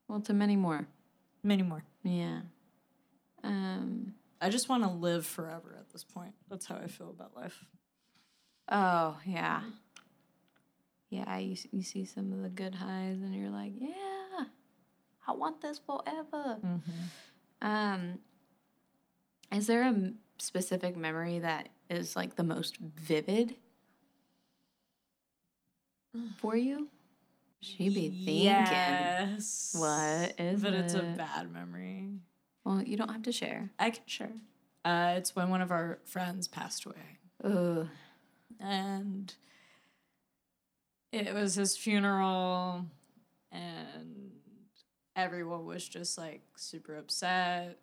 Well, 0.08 0.20
to 0.22 0.32
many 0.34 0.56
more. 0.56 0.86
many 1.42 1.62
more. 1.62 1.84
Yeah. 2.02 2.42
Um. 3.42 4.14
I 4.40 4.50
just 4.50 4.68
want 4.68 4.82
to 4.84 4.90
live 4.90 5.24
forever 5.24 5.76
at 5.78 5.90
this 5.90 6.04
point. 6.04 6.34
That's 6.48 6.66
how 6.66 6.76
I 6.76 6.86
feel 6.86 7.08
about 7.10 7.34
life. 7.36 7.64
Oh 8.68 9.18
yeah. 9.24 9.62
Yeah, 11.14 11.38
you 11.38 11.56
you 11.70 11.82
see 11.82 12.04
some 12.04 12.32
of 12.32 12.42
the 12.42 12.48
good 12.48 12.74
highs, 12.74 13.20
and 13.22 13.34
you're 13.34 13.50
like, 13.50 13.72
yeah, 13.78 14.44
I 15.26 15.32
want 15.32 15.60
this 15.60 15.78
forever. 15.78 16.58
Mm-hmm. 16.64 17.66
Um. 17.66 18.18
Is 19.52 19.66
there 19.68 19.82
a 19.82 20.12
specific 20.38 20.96
memory 20.96 21.38
that 21.38 21.68
is 21.88 22.16
like 22.16 22.34
the 22.34 22.42
most 22.42 22.78
vivid 22.78 23.54
for 26.38 26.56
you? 26.56 26.88
She 27.60 27.88
be 27.88 28.10
thinking. 28.10 28.44
Yes. 28.44 29.74
What 29.78 30.34
is 30.38 30.60
But 30.62 30.74
it's 30.74 30.94
a 30.94 31.02
bad 31.16 31.52
memory. 31.52 32.10
Well, 32.64 32.82
you 32.82 32.96
don't 32.96 33.10
have 33.10 33.22
to 33.22 33.32
share. 33.32 33.70
I 33.78 33.90
can 33.90 34.02
share. 34.06 34.32
Uh, 34.84 35.14
it's 35.16 35.34
when 35.36 35.48
one 35.48 35.62
of 35.62 35.70
our 35.70 35.98
friends 36.04 36.48
passed 36.48 36.84
away. 36.84 37.18
Ugh. 37.42 37.88
and 38.60 39.34
it 41.14 41.32
was 41.34 41.54
his 41.54 41.76
funeral 41.76 42.84
and 43.52 44.30
everyone 45.16 45.64
was 45.64 45.86
just 45.88 46.18
like 46.18 46.42
super 46.56 46.96
upset 46.96 47.78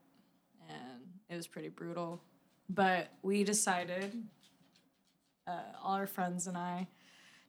and 0.70 1.02
it 1.30 1.36
was 1.36 1.48
pretty 1.48 1.70
brutal 1.70 2.22
but 2.70 3.10
we 3.24 3.44
decided 3.44 4.24
uh, 5.48 5.52
all 5.82 5.96
our 5.96 6.08
friends 6.08 6.48
and 6.48 6.58
i 6.58 6.86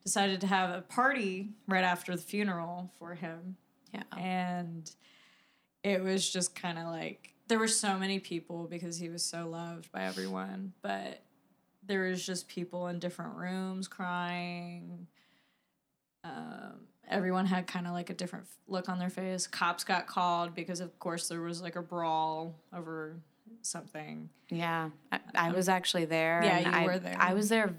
decided 0.05 0.41
to 0.41 0.47
have 0.47 0.71
a 0.71 0.83
party 0.83 1.51
right 1.69 1.85
after 1.85 2.15
the 2.15 2.23
funeral 2.23 2.91
for 2.99 3.15
him 3.15 3.57
Yeah. 3.93 4.03
and 4.17 4.91
it 5.83 6.03
was 6.03 6.31
just 6.31 6.55
kind 6.55 6.79
of 6.79 6.87
like 6.87 7.35
there 7.49 7.59
were 7.59 7.69
so 7.69 7.99
many 7.99 8.19
people 8.21 8.67
because 8.71 8.99
he 8.99 9.09
was 9.09 9.25
so 9.25 9.49
loved 9.49 9.91
by 9.91 10.05
everyone 10.05 10.73
but 10.81 11.23
there 11.85 12.03
was 12.09 12.25
just 12.25 12.47
people 12.47 12.87
in 12.87 13.01
different 13.01 13.35
rooms 13.35 13.89
crying 13.89 15.09
um, 16.25 16.87
everyone 17.09 17.47
had 17.47 17.67
kind 17.67 17.87
of 17.87 17.93
like 17.93 18.11
a 18.11 18.15
different 18.15 18.47
look 18.69 18.89
on 18.89 18.99
their 18.99 19.11
face 19.11 19.47
cops 19.47 19.85
got 19.85 20.07
called 20.07 20.55
because 20.55 20.81
of 20.81 20.99
course 20.99 21.29
there 21.29 21.41
was 21.41 21.61
like 21.61 21.77
a 21.77 21.83
brawl 21.83 22.55
over 22.75 23.17
something 23.61 24.29
Yeah, 24.49 24.91
I, 25.11 25.21
I 25.35 25.51
was 25.53 25.69
actually 25.69 26.07
there. 26.07 26.43
Yeah, 26.43 26.57
and 26.59 26.67
you 26.67 26.73
I, 26.73 26.85
were 26.85 26.99
there. 26.99 27.17
I 27.19 27.35
was 27.35 27.49
there 27.49 27.75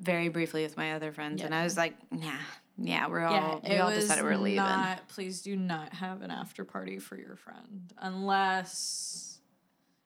very 0.00 0.28
briefly 0.28 0.62
with 0.62 0.76
my 0.76 0.92
other 0.92 1.12
friends, 1.12 1.42
and 1.42 1.54
I 1.54 1.64
was 1.64 1.76
like, 1.76 1.94
"Nah, 2.12 2.30
yeah, 2.78 3.08
we're 3.08 3.24
all 3.24 3.60
yeah 3.64 3.70
we 3.70 3.78
all 3.78 3.90
decided 3.90 4.24
we're 4.24 4.36
leaving." 4.36 4.56
not 4.56 5.08
please 5.08 5.42
do 5.42 5.56
not 5.56 5.92
have 5.94 6.22
an 6.22 6.30
after 6.30 6.64
party 6.64 6.98
for 6.98 7.16
your 7.16 7.36
friend 7.36 7.92
unless 7.98 9.40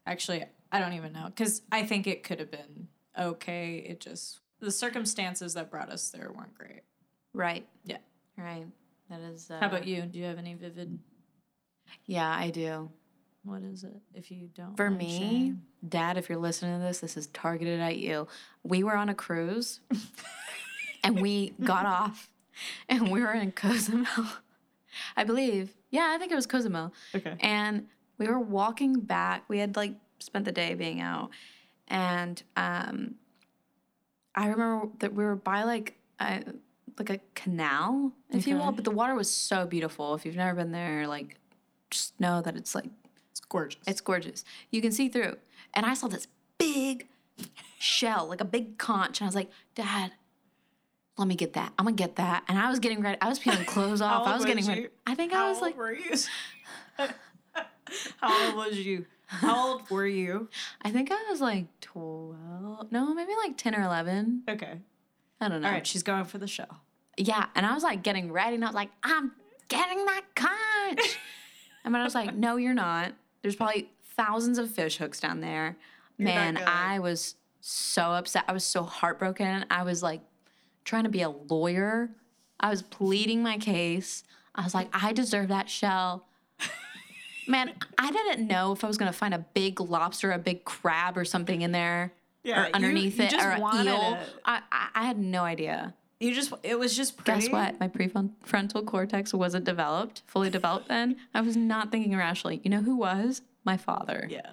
actually 0.06 0.44
i 0.70 0.80
don't 0.80 0.94
even 0.94 1.12
know 1.12 1.26
because 1.26 1.62
i 1.70 1.82
think 1.82 2.06
it 2.06 2.22
could 2.22 2.40
have 2.40 2.50
been 2.50 2.88
okay 3.18 3.84
it 3.86 4.00
just 4.00 4.40
the 4.60 4.70
circumstances 4.70 5.54
that 5.54 5.70
brought 5.70 5.90
us 5.90 6.08
there 6.10 6.32
weren't 6.34 6.54
great 6.54 6.82
Right. 7.32 7.66
Yeah. 7.84 7.98
Right. 8.36 8.66
That 9.10 9.20
is. 9.20 9.50
Uh, 9.50 9.58
how 9.60 9.66
about 9.66 9.86
you 9.86 10.02
do 10.02 10.18
you 10.18 10.24
have 10.24 10.38
any 10.38 10.54
vivid 10.54 10.98
Yeah, 12.06 12.28
I 12.28 12.50
do. 12.50 12.90
what 13.44 13.62
is 13.62 13.84
it 13.84 13.96
if 14.14 14.30
you 14.30 14.48
don't 14.54 14.76
For 14.76 14.90
me, 14.90 15.18
sharing? 15.18 15.62
Dad, 15.88 16.16
if 16.16 16.28
you're 16.28 16.38
listening 16.38 16.78
to 16.80 16.86
this, 16.86 17.00
this 17.00 17.16
is 17.16 17.26
targeted 17.28 17.80
at 17.80 17.98
you. 17.98 18.26
We 18.62 18.84
were 18.84 18.96
on 18.96 19.08
a 19.08 19.14
cruise, 19.14 19.80
and 21.04 21.20
we 21.20 21.54
got 21.62 21.86
off, 21.86 22.30
and 22.88 23.10
we 23.10 23.20
were 23.20 23.32
in 23.32 23.52
Cozumel, 23.52 24.06
I 25.16 25.24
believe. 25.24 25.74
Yeah, 25.90 26.10
I 26.14 26.18
think 26.18 26.32
it 26.32 26.36
was 26.36 26.46
Cozumel. 26.46 26.92
okay 27.14 27.36
and 27.40 27.86
we 28.18 28.28
were 28.28 28.38
walking 28.38 29.00
back 29.00 29.42
we 29.48 29.58
had 29.58 29.74
like 29.74 29.94
spent 30.20 30.44
the 30.44 30.52
day 30.52 30.74
being 30.74 31.00
out 31.00 31.30
and 31.88 32.40
um 32.56 33.16
i 34.36 34.46
remember 34.46 34.88
that 35.00 35.12
we 35.12 35.24
were 35.24 35.34
by 35.34 35.64
like 35.64 35.96
a 36.20 36.42
like 36.98 37.10
a 37.10 37.20
canal 37.34 38.12
if 38.30 38.46
you 38.46 38.56
will 38.56 38.72
but 38.72 38.84
the 38.84 38.90
water 38.90 39.14
was 39.14 39.30
so 39.30 39.66
beautiful. 39.66 40.14
If 40.14 40.24
you've 40.26 40.36
never 40.36 40.54
been 40.54 40.72
there 40.72 41.06
like 41.06 41.36
just 41.90 42.18
know 42.20 42.40
that 42.42 42.56
it's 42.56 42.74
like 42.74 42.90
it's 43.30 43.40
gorgeous. 43.40 43.80
it's 43.86 44.00
gorgeous. 44.00 44.44
You 44.70 44.80
can 44.82 44.92
see 44.92 45.08
through. 45.08 45.36
And 45.74 45.86
i 45.86 45.94
saw 45.94 46.08
this 46.08 46.26
big 46.58 47.08
shell 47.78 48.28
like 48.28 48.40
a 48.40 48.44
big 48.44 48.78
conch 48.78 49.20
and 49.20 49.26
i 49.26 49.28
was 49.28 49.34
like 49.34 49.50
dad 49.74 50.12
let 51.18 51.28
me 51.28 51.34
get 51.34 51.52
that. 51.52 51.72
I'm 51.78 51.84
gonna 51.84 51.96
get 51.96 52.16
that. 52.16 52.44
And 52.48 52.58
i 52.58 52.70
was 52.70 52.78
getting 52.78 53.00
ready 53.00 53.18
i 53.20 53.28
was 53.28 53.38
peeling 53.38 53.64
clothes 53.64 54.00
off. 54.08 54.26
I 54.26 54.36
was 54.36 54.44
getting 54.44 54.66
ready. 54.66 54.88
i 55.06 55.14
think 55.14 55.32
how 55.32 55.46
i 55.46 55.48
was 55.48 55.58
old 55.58 55.62
like 55.62 55.76
were 55.76 55.92
you? 55.92 56.16
How 58.20 58.46
old 58.46 58.56
was 58.56 58.78
you? 58.78 59.06
How 59.26 59.72
old 59.72 59.90
were 59.90 60.06
you? 60.06 60.48
I 60.82 60.90
think 60.90 61.10
I 61.10 61.22
was 61.30 61.40
like 61.40 61.66
12. 61.80 62.92
No, 62.92 63.14
maybe 63.14 63.32
like 63.42 63.56
10 63.56 63.74
or 63.74 63.82
11. 63.82 64.42
okay 64.48 64.78
I 65.42 65.48
don't 65.48 65.60
know. 65.60 65.68
all 65.68 65.74
right 65.74 65.86
she's 65.86 66.02
going 66.02 66.24
for 66.24 66.38
the 66.38 66.46
show 66.46 66.66
Yeah. 67.16 67.46
And 67.54 67.66
I 67.66 67.74
was 67.74 67.82
like 67.82 68.02
getting 68.02 68.32
ready 68.32 68.54
and 68.54 68.64
I 68.64 68.68
was 68.68 68.74
like, 68.74 68.90
I'm 69.02 69.32
getting 69.68 70.04
that 70.06 70.22
conch. 70.34 71.18
and 71.84 71.96
I 71.96 72.04
was 72.04 72.14
like, 72.14 72.34
no, 72.34 72.56
you're 72.56 72.74
not. 72.74 73.12
There's 73.42 73.56
probably 73.56 73.90
thousands 74.16 74.58
of 74.58 74.70
fish 74.70 74.96
hooks 74.98 75.20
down 75.20 75.40
there. 75.40 75.76
You're 76.16 76.28
Man. 76.28 76.56
I 76.56 76.98
was 76.98 77.34
so 77.60 78.02
upset. 78.12 78.44
I 78.48 78.52
was 78.52 78.64
so 78.64 78.82
heartbroken. 78.82 79.64
I 79.70 79.82
was 79.82 80.02
like 80.02 80.20
trying 80.84 81.04
to 81.04 81.10
be 81.10 81.22
a 81.22 81.30
lawyer. 81.30 82.10
I 82.60 82.70
was 82.70 82.82
pleading 82.82 83.42
my 83.42 83.58
case. 83.58 84.24
I 84.54 84.62
was 84.62 84.74
like, 84.74 84.88
I 84.92 85.12
deserve 85.12 85.48
that 85.48 85.68
shell. 85.68 86.26
Man, 87.48 87.72
I 87.98 88.10
didn't 88.10 88.46
know 88.46 88.72
if 88.72 88.84
I 88.84 88.86
was 88.86 88.98
gonna 88.98 89.12
find 89.12 89.34
a 89.34 89.44
big 89.54 89.80
lobster, 89.80 90.32
a 90.32 90.38
big 90.38 90.64
crab, 90.64 91.16
or 91.16 91.24
something 91.24 91.62
in 91.62 91.72
there, 91.72 92.12
Yeah, 92.44 92.64
or 92.64 92.70
underneath 92.74 93.18
you 93.18 93.24
it, 93.24 93.34
or 93.34 93.50
an 93.50 93.86
eel. 93.86 94.14
it. 94.14 94.18
I, 94.44 94.60
I 94.94 95.04
had 95.04 95.18
no 95.18 95.42
idea. 95.44 95.94
You 96.20 96.34
just 96.34 96.52
it 96.62 96.78
was 96.78 96.96
just 96.96 97.16
pretty. 97.16 97.42
Guess 97.42 97.50
what? 97.50 97.80
My 97.80 97.88
prefrontal 97.88 98.84
cortex 98.86 99.32
wasn't 99.34 99.64
developed, 99.64 100.22
fully 100.26 100.50
developed 100.50 100.88
then. 100.88 101.16
I 101.34 101.40
was 101.40 101.56
not 101.56 101.90
thinking 101.90 102.16
rationally. 102.16 102.60
You 102.64 102.70
know 102.70 102.80
who 102.82 102.96
was? 102.96 103.42
My 103.64 103.76
father. 103.76 104.26
Yeah. 104.30 104.50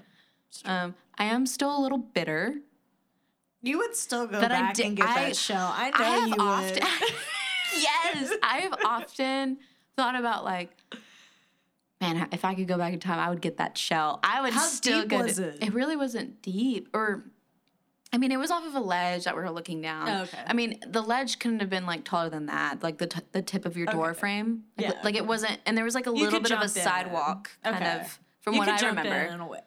Um, 0.65 0.95
I 1.17 1.25
am 1.25 1.45
still 1.45 1.77
a 1.77 1.81
little 1.81 1.97
bitter. 1.99 2.55
You 3.61 3.77
would 3.79 3.95
still 3.95 4.25
go 4.25 4.39
That 4.39 4.51
I 4.51 4.59
back 4.61 4.79
and 4.79 4.95
get 4.95 5.07
I- 5.07 5.25
that 5.25 5.35
shell. 5.35 5.73
I 5.75 5.89
know 5.89 5.95
I 5.97 6.03
have 6.03 6.27
you 6.29 6.35
often, 6.39 6.73
would. 7.01 7.13
yes, 7.81 8.33
I 8.41 8.57
have 8.59 8.73
often 8.85 9.57
thought 9.95 10.15
about 10.15 10.43
like, 10.45 10.69
man, 12.01 12.29
if 12.31 12.45
I 12.45 12.55
could 12.55 12.67
go 12.67 12.77
back 12.77 12.93
in 12.93 12.99
time, 12.99 13.19
I 13.19 13.29
would 13.29 13.41
get 13.41 13.57
that 13.57 13.77
shell. 13.77 14.19
I 14.23 14.41
would 14.41 14.53
How 14.53 14.61
still 14.61 15.01
deep 15.01 15.09
get 15.09 15.23
was 15.23 15.39
it? 15.39 15.57
It 15.61 15.73
really 15.73 15.95
wasn't 15.97 16.41
deep, 16.41 16.87
or 16.93 17.25
I 18.11 18.17
mean, 18.17 18.31
it 18.31 18.37
was 18.37 18.49
off 18.49 18.65
of 18.65 18.73
a 18.73 18.79
ledge 18.79 19.25
that 19.25 19.35
we 19.35 19.41
were 19.43 19.51
looking 19.51 19.81
down. 19.81 20.09
Oh, 20.09 20.21
okay. 20.23 20.39
I 20.47 20.53
mean, 20.53 20.79
the 20.87 21.01
ledge 21.01 21.37
couldn't 21.37 21.59
have 21.59 21.69
been 21.69 21.85
like 21.85 22.03
taller 22.05 22.29
than 22.29 22.47
that, 22.47 22.81
like 22.81 22.97
the 22.97 23.05
t- 23.07 23.21
the 23.33 23.41
tip 23.43 23.65
of 23.65 23.77
your 23.77 23.85
door 23.87 24.13
frame. 24.15 24.63
Like, 24.77 24.87
Yeah, 24.87 24.93
like 25.03 25.15
it 25.15 25.27
wasn't, 25.27 25.59
and 25.65 25.77
there 25.77 25.85
was 25.85 25.93
like 25.95 26.07
a 26.07 26.09
You 26.09 26.23
little 26.23 26.39
bit 26.39 26.51
of 26.51 26.59
a 26.59 26.63
in. 26.63 26.69
sidewalk, 26.69 27.51
kind 27.63 27.75
Okay. 27.75 27.99
of, 28.01 28.19
from 28.41 28.53
you 28.55 28.59
what 28.59 28.65
could 28.65 28.73
I 28.75 28.77
jump 28.77 28.97
remember. 28.97 29.15
in 29.27 29.33
in 29.35 29.39
a 29.41 29.47
way. 29.47 29.59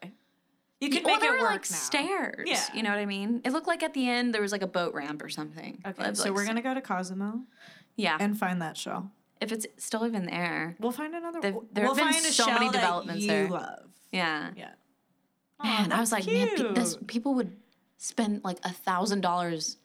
You 0.81 0.89
could 0.89 1.05
well, 1.05 1.13
make 1.15 1.21
there 1.21 1.37
it 1.37 1.41
were 1.41 1.47
like 1.47 1.61
now. 1.71 1.77
stairs. 1.77 2.49
Yeah. 2.49 2.61
You 2.73 2.83
know 2.83 2.89
what 2.89 2.99
I 2.99 3.05
mean? 3.05 3.39
It 3.45 3.53
looked 3.53 3.67
like 3.67 3.81
at 3.83 3.93
the 3.93 4.09
end 4.09 4.33
there 4.33 4.41
was 4.41 4.51
like 4.51 4.61
a 4.63 4.67
boat 4.67 4.93
ramp 4.93 5.23
or 5.23 5.29
something. 5.29 5.81
Okay, 5.87 6.13
so 6.13 6.33
we're 6.33 6.45
gonna 6.45 6.61
go 6.61 6.73
to 6.73 6.81
Cozumel 6.81 7.43
yeah. 7.95 8.17
and 8.19 8.37
find 8.37 8.61
that 8.61 8.75
shell. 8.75 9.09
if 9.39 9.53
it's 9.53 9.65
still 9.77 10.05
even 10.05 10.25
there, 10.25 10.75
We'll 10.79 10.91
find 10.91 11.15
another. 11.15 11.39
There- 11.39 11.53
we'll 11.53 11.95
have 11.95 12.13
been 12.13 12.25
a 12.25 12.33
so 12.33 12.47
many 12.47 12.69
developments 12.69 13.21
you 13.23 13.27
there. 13.29 13.49
love. 13.49 13.85
yeah. 14.11 14.49
Yeah. 14.57 14.71
Man, 15.63 15.93
I 15.93 16.01
was 16.01 16.11
like, 16.11 16.25
man, 16.27 16.49
pe- 16.57 16.73
this, 16.73 16.97
people 17.07 17.35
would 17.35 17.55
spend 18.03 18.43
like 18.43 18.57
a 18.63 18.69
thousand 18.71 19.21
dollars 19.21 19.77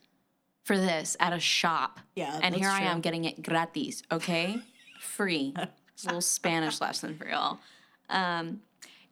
for 0.65 0.77
this 0.77 1.17
at 1.21 1.33
a 1.33 1.39
shop. 1.39 2.01
Yeah, 2.17 2.39
and 2.43 2.55
here 2.55 2.69
I 2.69 2.83
am 2.83 3.01
getting 3.01 3.25
it 3.25 3.43
gratis, 3.43 4.03
okay? 4.13 4.59
Free. 5.01 5.55
It's 5.99 6.05
a 6.05 6.09
little 6.11 6.21
Spanish 6.21 6.81
lesson 6.81 7.17
for 7.17 7.27
y'all. 7.27 7.59
Um, 8.09 8.61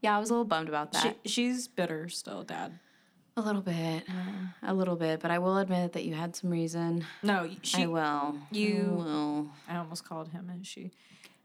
yeah, 0.03 0.17
I 0.17 0.21
was 0.21 0.31
a 0.31 0.35
little 0.35 0.45
bummed 0.45 0.69
about 0.69 0.93
that. 0.93 1.17
She, 1.25 1.29
she's 1.29 1.67
bitter 1.67 2.09
still, 2.09 2.45
Dad. 2.45 2.79
a 3.37 3.41
little 3.41 3.61
bit. 3.61 4.05
A 4.63 4.73
little 4.73 4.95
bit, 4.95 5.19
but 5.19 5.33
I 5.33 5.41
will 5.41 5.59
admit 5.59 5.95
that 5.95 6.05
you 6.05 6.15
had 6.15 6.37
some 6.37 6.49
reason. 6.51 7.05
No, 7.25 7.51
she. 7.63 7.83
I 7.83 7.87
will. 7.87 8.37
you- 8.53 8.87
I 8.89 8.95
will. 9.03 9.51
I 9.69 9.77
almost 9.79 10.09
called 10.09 10.29
him 10.29 10.49
and 10.49 10.65
she. 10.65 10.93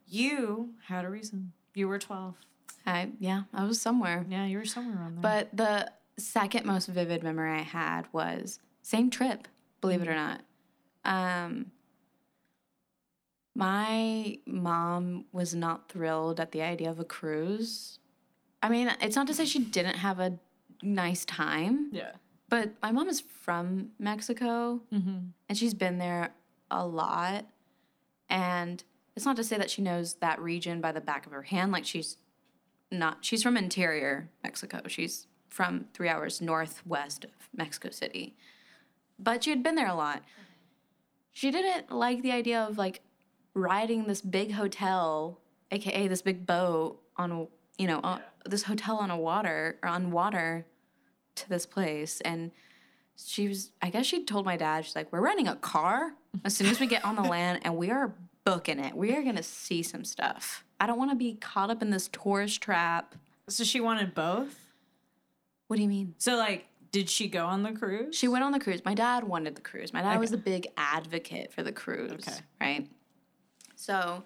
You 0.07 0.75
had 0.85 1.05
a 1.05 1.09
reason. 1.09 1.53
You 1.73 1.87
were 1.87 1.97
twelve. 1.97 2.35
I, 2.85 3.09
yeah, 3.19 3.43
I 3.51 3.63
was 3.65 3.81
somewhere. 3.81 4.27
Yeah, 4.29 4.45
you 4.45 4.59
were 4.59 4.65
somewhere 4.65 4.95
around 4.95 5.15
there. 5.15 5.21
But 5.23 5.57
the 5.57 5.91
second 6.21 6.65
most 6.65 6.87
vivid 6.87 7.23
memory 7.23 7.51
I 7.51 7.63
had 7.63 8.07
was 8.11 8.59
same 8.81 9.09
trip, 9.09 9.47
believe 9.81 10.01
it 10.01 10.07
or 10.07 10.15
not. 10.15 10.41
Um, 11.03 11.71
my 13.55 14.37
mom 14.45 15.25
was 15.31 15.53
not 15.53 15.89
thrilled 15.89 16.39
at 16.39 16.51
the 16.51 16.61
idea 16.61 16.89
of 16.89 16.99
a 16.99 17.03
cruise. 17.03 17.99
I 18.63 18.69
mean, 18.69 18.91
it's 19.01 19.15
not 19.15 19.27
to 19.27 19.33
say 19.33 19.45
she 19.45 19.59
didn't 19.59 19.97
have 19.97 20.19
a 20.19 20.37
nice 20.81 21.25
time, 21.25 21.89
yeah. 21.91 22.11
but 22.49 22.71
my 22.81 22.91
mom 22.91 23.09
is 23.09 23.21
from 23.21 23.89
Mexico 23.99 24.81
Mm-hmm. 24.93 25.17
and 25.49 25.57
she's 25.57 25.73
been 25.73 25.97
there 25.97 26.33
a 26.69 26.85
lot. 26.85 27.45
And 28.29 28.83
it's 29.15 29.25
not 29.25 29.35
to 29.35 29.43
say 29.43 29.57
that 29.57 29.69
she 29.69 29.81
knows 29.81 30.15
that 30.15 30.39
region 30.39 30.79
by 30.79 30.91
the 30.93 31.01
back 31.01 31.25
of 31.25 31.33
her 31.33 31.41
hand. 31.43 31.71
Like 31.73 31.85
she's 31.85 32.17
not, 32.89 33.25
she's 33.25 33.43
from 33.43 33.57
interior 33.57 34.29
Mexico. 34.43 34.81
She's 34.87 35.27
from 35.51 35.85
three 35.93 36.09
hours 36.09 36.41
northwest 36.41 37.25
of 37.25 37.31
Mexico 37.55 37.91
City. 37.91 38.35
But 39.19 39.43
she 39.43 39.51
had 39.51 39.61
been 39.61 39.75
there 39.75 39.87
a 39.87 39.93
lot. 39.93 40.23
She 41.31 41.51
didn't 41.51 41.91
like 41.91 42.23
the 42.23 42.31
idea 42.31 42.61
of 42.61 42.77
like 42.79 43.01
riding 43.53 44.07
this 44.07 44.21
big 44.21 44.53
hotel, 44.53 45.39
aka 45.69 46.07
this 46.07 46.21
big 46.23 46.47
boat 46.47 46.99
on, 47.17 47.31
a- 47.31 47.47
you 47.77 47.87
know, 47.87 47.99
on, 48.03 48.21
this 48.45 48.63
hotel 48.63 48.97
on 48.97 49.11
a 49.11 49.17
water 49.17 49.77
or 49.83 49.89
on 49.89 50.09
water 50.11 50.65
to 51.35 51.47
this 51.49 51.65
place. 51.67 52.21
And 52.21 52.51
she 53.23 53.47
was 53.47 53.71
i 53.83 53.89
guess 53.91 54.05
she 54.07 54.23
told 54.23 54.45
my 54.45 54.57
dad 54.57 54.83
she's 54.83 54.95
like 54.95 55.11
we're 55.11 55.21
renting 55.21 55.47
a 55.47 55.55
car 55.57 56.13
as 56.43 56.55
soon 56.55 56.65
as 56.65 56.79
we 56.79 56.87
get 56.87 57.05
on 57.05 57.15
the 57.15 57.21
land 57.35 57.59
and 57.61 57.75
we 57.77 57.91
are 57.91 58.15
booking 58.45 58.79
it 58.79 58.95
we 58.95 59.13
are 59.15 59.21
going 59.21 59.35
to 59.35 59.43
see 59.43 59.83
some 59.83 60.03
stuff 60.03 60.63
i 60.79 60.87
don't 60.87 60.97
want 60.97 61.11
to 61.11 61.15
be 61.15 61.35
caught 61.35 61.69
up 61.69 61.83
in 61.83 61.91
this 61.91 62.07
tourist 62.07 62.61
trap 62.61 63.13
So 63.47 63.63
she 63.63 63.79
wanted 63.79 64.15
both. 64.15 64.70
What 65.71 65.77
do 65.77 65.83
you 65.83 65.87
mean? 65.89 66.13
So 66.17 66.35
like, 66.35 66.65
did 66.91 67.09
she 67.09 67.29
go 67.29 67.45
on 67.45 67.63
the 67.63 67.71
cruise? 67.71 68.13
she 68.13 68.27
went 68.27 68.43
on 68.43 68.51
the 68.51 68.59
cruise. 68.59 68.83
My 68.83 68.93
dad 68.93 69.23
wanted 69.23 69.55
the 69.55 69.61
cruise. 69.61 69.93
My 69.93 70.01
dad 70.01 70.19
was 70.19 70.33
a 70.33 70.37
big 70.37 70.67
advocate 70.75 71.53
for 71.53 71.63
the 71.63 71.71
cruise 71.71 72.11
Okay. 72.11 72.37
right? 72.59 72.87
So 73.77 74.25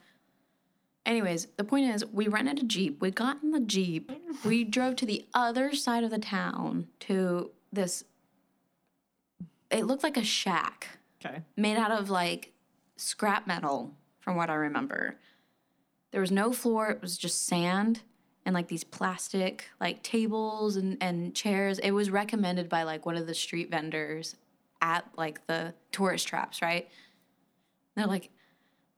anyways 1.05 1.45
the 1.55 1.63
point 1.63 1.93
is 1.93 2.03
we 2.07 2.27
rented 2.27 2.57
a 2.63 2.63
jeep. 2.63 2.99
We 2.99 3.11
got 3.11 3.43
in 3.43 3.51
the 3.51 3.59
jeep. 3.59 4.11
We 4.43 4.63
drove 4.63 4.95
to 4.95 5.05
the 5.05 5.23
other 5.35 5.75
side 5.75 6.03
of 6.03 6.09
the 6.09 6.17
town 6.17 6.87
to 7.01 7.51
this 7.71 8.03
it 9.69 9.85
looked 9.85 10.01
like 10.01 10.17
a 10.17 10.23
shack 10.23 10.97
Okay. 11.23 11.43
made 11.55 11.77
out 11.77 11.91
of 11.91 12.09
like 12.09 12.53
scrap 12.97 13.45
metal, 13.45 13.93
from 14.19 14.35
what 14.35 14.49
I 14.49 14.55
remember. 14.55 15.17
There 16.09 16.21
was 16.21 16.31
no 16.31 16.51
floor, 16.53 16.89
it 16.89 17.01
was 17.03 17.19
just 17.19 17.45
sand 17.45 18.01
and 18.45 18.53
like 18.53 18.67
these 18.67 18.83
plastic 18.83 19.69
like 19.81 20.03
tables 20.03 20.75
and, 20.75 20.97
and 21.01 21.33
chairs. 21.35 21.79
It 21.79 21.91
was 21.91 22.09
recommended 22.09 22.69
by 22.69 22.83
like 22.83 23.05
one 23.05 23.17
of 23.17 23.25
the 23.27 23.33
street 23.33 23.71
vendors 23.71 24.35
at 24.81 25.05
like 25.17 25.45
the 25.47 25.73
tourist 25.91 26.27
traps, 26.27 26.61
right? 26.61 26.87
They're 27.95 28.05
like, 28.07 28.29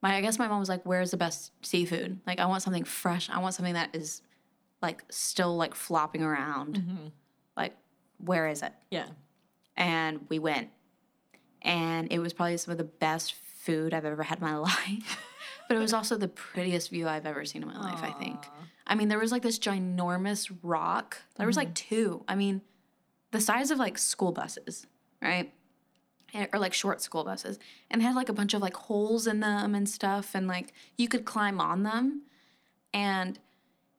my 0.01 0.15
I 0.15 0.21
guess 0.21 0.37
my 0.37 0.47
mom 0.47 0.59
was 0.59 0.69
like, 0.69 0.83
Where's 0.85 1.11
the 1.11 1.17
best 1.17 1.51
seafood? 1.61 2.19
Like 2.27 2.39
I 2.39 2.45
want 2.45 2.61
something 2.63 2.83
fresh. 2.83 3.29
I 3.29 3.39
want 3.39 3.55
something 3.55 3.73
that 3.75 3.95
is 3.95 4.21
like 4.81 5.03
still 5.09 5.55
like 5.55 5.73
flopping 5.75 6.23
around. 6.23 6.75
Mm-hmm. 6.79 7.07
Like, 7.55 7.75
where 8.17 8.47
is 8.47 8.61
it? 8.61 8.73
Yeah. 8.91 9.07
and 9.75 10.25
we 10.29 10.39
went. 10.39 10.69
And 11.63 12.11
it 12.11 12.19
was 12.19 12.33
probably 12.33 12.57
some 12.57 12.71
of 12.73 12.77
the 12.77 12.83
best 12.83 13.33
food 13.33 13.93
I've 13.93 14.05
ever 14.05 14.23
had 14.23 14.39
in 14.39 14.43
my 14.43 14.55
life. 14.57 15.19
but 15.67 15.75
it 15.77 15.79
was 15.79 15.93
also 15.93 16.17
the 16.17 16.27
prettiest 16.27 16.89
view 16.91 17.07
I've 17.07 17.25
ever 17.25 17.43
seen 17.45 17.63
in 17.63 17.67
my 17.67 17.79
life, 17.79 18.01
I 18.03 18.11
think. 18.11 18.37
I 18.87 18.95
mean, 18.95 19.09
there 19.09 19.19
was 19.19 19.31
like 19.31 19.43
this 19.43 19.59
ginormous 19.59 20.51
rock. 20.63 21.17
There 21.37 21.45
was 21.45 21.57
like 21.57 21.73
mm-hmm. 21.73 21.95
two. 21.95 22.23
I 22.27 22.35
mean, 22.35 22.61
the 23.31 23.41
size 23.41 23.69
of 23.69 23.77
like 23.77 23.97
school 23.97 24.31
buses, 24.31 24.87
right? 25.21 25.53
Eh, 26.33 26.47
or 26.53 26.59
like 26.59 26.73
short 26.73 27.01
school 27.01 27.23
buses. 27.23 27.59
And 27.91 28.01
they 28.01 28.05
had 28.05 28.15
like 28.15 28.29
a 28.29 28.33
bunch 28.33 28.53
of 28.53 28.61
like 28.61 28.75
holes 28.75 29.27
in 29.27 29.41
them 29.41 29.75
and 29.75 29.87
stuff. 29.87 30.33
And 30.33 30.47
like 30.47 30.73
you 30.97 31.07
could 31.07 31.25
climb 31.25 31.59
on 31.59 31.83
them. 31.83 32.23
And 32.93 33.39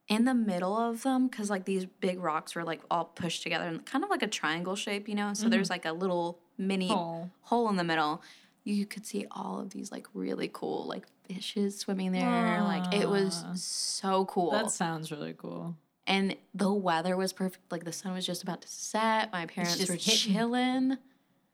in 0.09 0.25
the 0.25 0.33
middle 0.33 0.75
of 0.75 1.03
them 1.03 1.27
because 1.27 1.49
like 1.49 1.65
these 1.65 1.85
big 1.85 2.19
rocks 2.19 2.55
were 2.55 2.63
like 2.63 2.81
all 2.89 3.05
pushed 3.05 3.43
together 3.43 3.65
and 3.65 3.85
kind 3.85 4.03
of 4.03 4.09
like 4.09 4.23
a 4.23 4.27
triangle 4.27 4.75
shape 4.75 5.07
you 5.07 5.13
know 5.13 5.33
so 5.33 5.43
mm-hmm. 5.43 5.51
there's 5.51 5.69
like 5.69 5.85
a 5.85 5.93
little 5.93 6.39
mini 6.57 6.87
Hole. 6.87 7.29
hole 7.41 7.69
in 7.69 7.75
the 7.75 7.83
middle 7.83 8.21
you 8.63 8.85
could 8.85 9.05
see 9.05 9.25
all 9.31 9.59
of 9.59 9.69
these 9.71 9.91
like 9.91 10.07
really 10.13 10.49
cool 10.51 10.85
like 10.87 11.05
fishes 11.27 11.77
swimming 11.79 12.11
there 12.11 12.61
like 12.63 12.93
it 12.93 13.09
was 13.09 13.43
so 13.55 14.25
cool 14.25 14.51
That 14.51 14.71
sounds 14.71 15.11
really 15.11 15.33
cool. 15.37 15.75
and 16.07 16.35
the 16.53 16.71
weather 16.73 17.15
was 17.17 17.33
perfect 17.33 17.71
like 17.71 17.83
the 17.83 17.91
sun 17.93 18.13
was 18.13 18.25
just 18.25 18.43
about 18.43 18.61
to 18.61 18.67
set 18.67 19.31
my 19.31 19.45
parents 19.45 19.87
were 19.89 19.97
chilling 19.97 20.97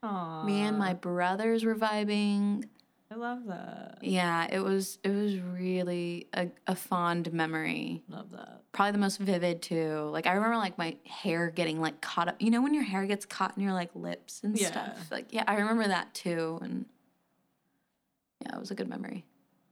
Aww. 0.02 0.44
me 0.44 0.62
and 0.62 0.78
my 0.78 0.94
brothers 0.94 1.64
were 1.64 1.74
vibing 1.74 2.64
I 3.10 3.14
love 3.14 3.46
that. 3.46 3.98
yeah 4.02 4.48
it 4.50 4.58
was 4.60 4.98
it 5.04 5.10
was 5.10 5.38
really 5.40 6.26
a, 6.34 6.48
a 6.66 6.74
fond 6.74 7.32
memory 7.32 8.02
Love 8.08 8.30
that. 8.32 8.62
probably 8.72 8.92
the 8.92 8.98
most 8.98 9.18
vivid 9.20 9.62
too. 9.62 10.08
Like 10.12 10.26
I 10.26 10.32
remember 10.32 10.56
like 10.56 10.76
my 10.76 10.96
hair 11.06 11.50
getting 11.50 11.80
like 11.80 12.00
caught 12.00 12.26
up. 12.28 12.34
You 12.40 12.50
know 12.50 12.60
when 12.62 12.74
your 12.74 12.82
hair 12.82 13.06
gets 13.06 13.24
caught 13.24 13.56
in 13.56 13.62
your 13.62 13.72
like 13.72 13.90
lips 13.94 14.40
and 14.42 14.58
Yeah. 14.58 14.66
stuff. 14.68 15.08
Like 15.12 15.26
yeah, 15.32 15.44
I 15.46 15.54
remember 15.54 15.86
that 15.86 16.14
too. 16.14 16.58
And 16.62 16.84
yeah, 18.40 18.56
it 18.56 18.60
was 18.60 18.70
a 18.70 18.74
good 18.74 18.88
memory. 18.88 19.24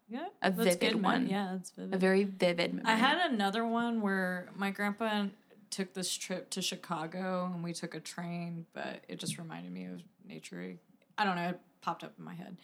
Yeah. 0.09 0.27
A 0.42 0.50
vivid 0.50 0.81
good, 0.81 1.03
one. 1.03 1.27
Yeah, 1.27 1.57
it's 1.57 1.70
vivid. 1.70 1.94
A 1.94 1.98
very 1.98 2.24
vivid 2.24 2.74
memory. 2.74 2.92
I 2.92 2.96
had 2.96 3.31
another 3.31 3.66
one 3.66 4.00
where 4.00 4.48
my 4.55 4.70
grandpa 4.70 5.27
took 5.70 5.94
this 5.94 6.14
trip 6.14 6.50
to 6.50 6.62
Chicago 6.62 7.50
and 7.53 7.64
we 7.64 7.72
took 7.72 7.94
a 7.94 8.00
train, 8.00 8.66
but 8.74 9.03
it 9.09 9.18
just 9.18 9.38
reminded 9.38 9.72
me 9.72 9.87
of 9.87 10.03
nature. 10.24 10.74
I 11.18 11.24
don't 11.24 11.37
know, 11.37 11.48
it 11.48 11.61
popped 11.81 12.05
up 12.05 12.12
in 12.18 12.24
my 12.24 12.35
head. 12.35 12.57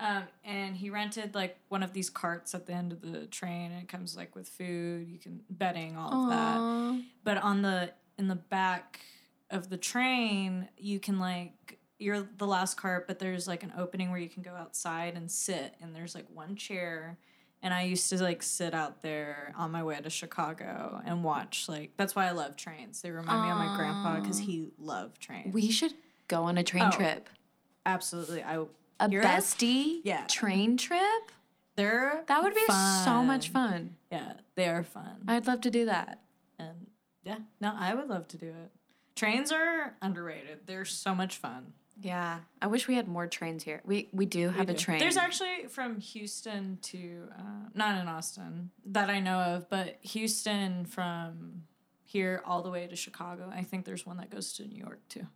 Um, 0.00 0.24
and 0.44 0.76
he 0.76 0.90
rented 0.90 1.34
like 1.34 1.58
one 1.68 1.82
of 1.82 1.92
these 1.92 2.08
carts 2.08 2.54
at 2.54 2.66
the 2.66 2.72
end 2.72 2.92
of 2.92 3.00
the 3.00 3.26
train 3.26 3.72
and 3.72 3.82
it 3.82 3.88
comes 3.88 4.16
like 4.16 4.36
with 4.36 4.48
food, 4.48 5.08
you 5.08 5.18
can 5.18 5.40
bedding, 5.50 5.96
all 5.96 6.24
of 6.24 6.30
that. 6.30 7.02
But 7.24 7.38
on 7.38 7.62
the 7.62 7.90
in 8.16 8.28
the 8.28 8.36
back 8.36 9.00
of 9.50 9.70
the 9.70 9.76
train, 9.76 10.68
you 10.76 11.00
can 11.00 11.18
like 11.18 11.77
you're 11.98 12.26
the 12.38 12.46
last 12.46 12.76
cart, 12.76 13.06
but 13.06 13.18
there's 13.18 13.46
like 13.48 13.62
an 13.62 13.72
opening 13.76 14.10
where 14.10 14.20
you 14.20 14.28
can 14.28 14.42
go 14.42 14.52
outside 14.54 15.14
and 15.16 15.30
sit, 15.30 15.74
and 15.80 15.94
there's 15.94 16.14
like 16.14 16.26
one 16.32 16.56
chair. 16.56 17.18
And 17.60 17.74
I 17.74 17.82
used 17.82 18.08
to 18.10 18.22
like 18.22 18.42
sit 18.44 18.72
out 18.72 19.02
there 19.02 19.52
on 19.56 19.72
my 19.72 19.82
way 19.82 19.98
to 20.00 20.08
Chicago 20.10 21.02
and 21.04 21.24
watch 21.24 21.68
like 21.68 21.90
that's 21.96 22.14
why 22.14 22.28
I 22.28 22.30
love 22.30 22.56
trains. 22.56 23.02
They 23.02 23.10
remind 23.10 23.42
me 23.42 23.50
of 23.50 23.56
my 23.58 23.76
grandpa 23.76 24.20
because 24.20 24.38
he 24.38 24.68
loved 24.78 25.20
trains. 25.20 25.52
We 25.52 25.70
should 25.72 25.94
go 26.28 26.44
on 26.44 26.56
a 26.56 26.62
train 26.62 26.84
Oh. 26.86 26.90
trip. 26.96 27.28
absolutely 27.86 28.42
I 28.44 28.64
A 29.00 29.08
You're- 29.10 29.24
bestie 29.24 30.00
Yeah. 30.04 30.26
train 30.26 30.76
trip? 30.76 31.32
they're 31.76 32.24
That 32.26 32.42
would 32.42 32.54
be 32.54 32.66
so 32.66 33.22
much 33.24 33.48
fun. 33.50 33.96
Yeah, 34.12 34.34
they 34.56 34.68
are 34.68 34.82
fun. 34.84 35.24
I'd 35.26 35.46
love 35.46 35.60
to 35.62 35.70
do 35.70 35.84
that. 35.86 36.20
And 36.58 36.88
yeah, 37.24 37.38
no, 37.60 37.72
I 37.76 37.94
would 37.94 38.08
love 38.08 38.28
to 38.28 38.36
do 38.36 38.48
it. 38.48 38.70
Trains 39.16 39.50
are 39.52 39.94
underrated. 40.02 40.66
They're 40.66 40.84
so 40.84 41.14
much 41.14 41.36
fun. 41.38 41.72
Yeah. 42.00 42.38
I 42.62 42.66
wish 42.68 42.86
we 42.88 42.94
had 42.94 43.08
more 43.08 43.26
trains 43.26 43.64
here. 43.64 43.80
We 43.84 44.08
we 44.12 44.24
do 44.26 44.50
have 44.50 44.68
a 44.68 44.72
do. 44.72 44.78
train. 44.78 44.98
There's 45.00 45.16
actually 45.16 45.66
from 45.68 45.98
Houston 46.00 46.78
to 46.82 47.28
uh, 47.36 47.68
not 47.74 48.00
in 48.00 48.06
Austin 48.08 48.70
that 48.86 49.10
I 49.10 49.20
know 49.20 49.38
of, 49.40 49.68
but 49.68 49.98
Houston 50.02 50.84
from 50.84 51.62
here 52.04 52.42
all 52.46 52.62
the 52.62 52.70
way 52.70 52.86
to 52.86 52.96
Chicago. 52.96 53.50
I 53.54 53.62
think 53.62 53.84
there's 53.84 54.06
one 54.06 54.16
that 54.18 54.30
goes 54.30 54.52
to 54.54 54.66
New 54.66 54.78
York 54.78 55.00
too. 55.08 55.26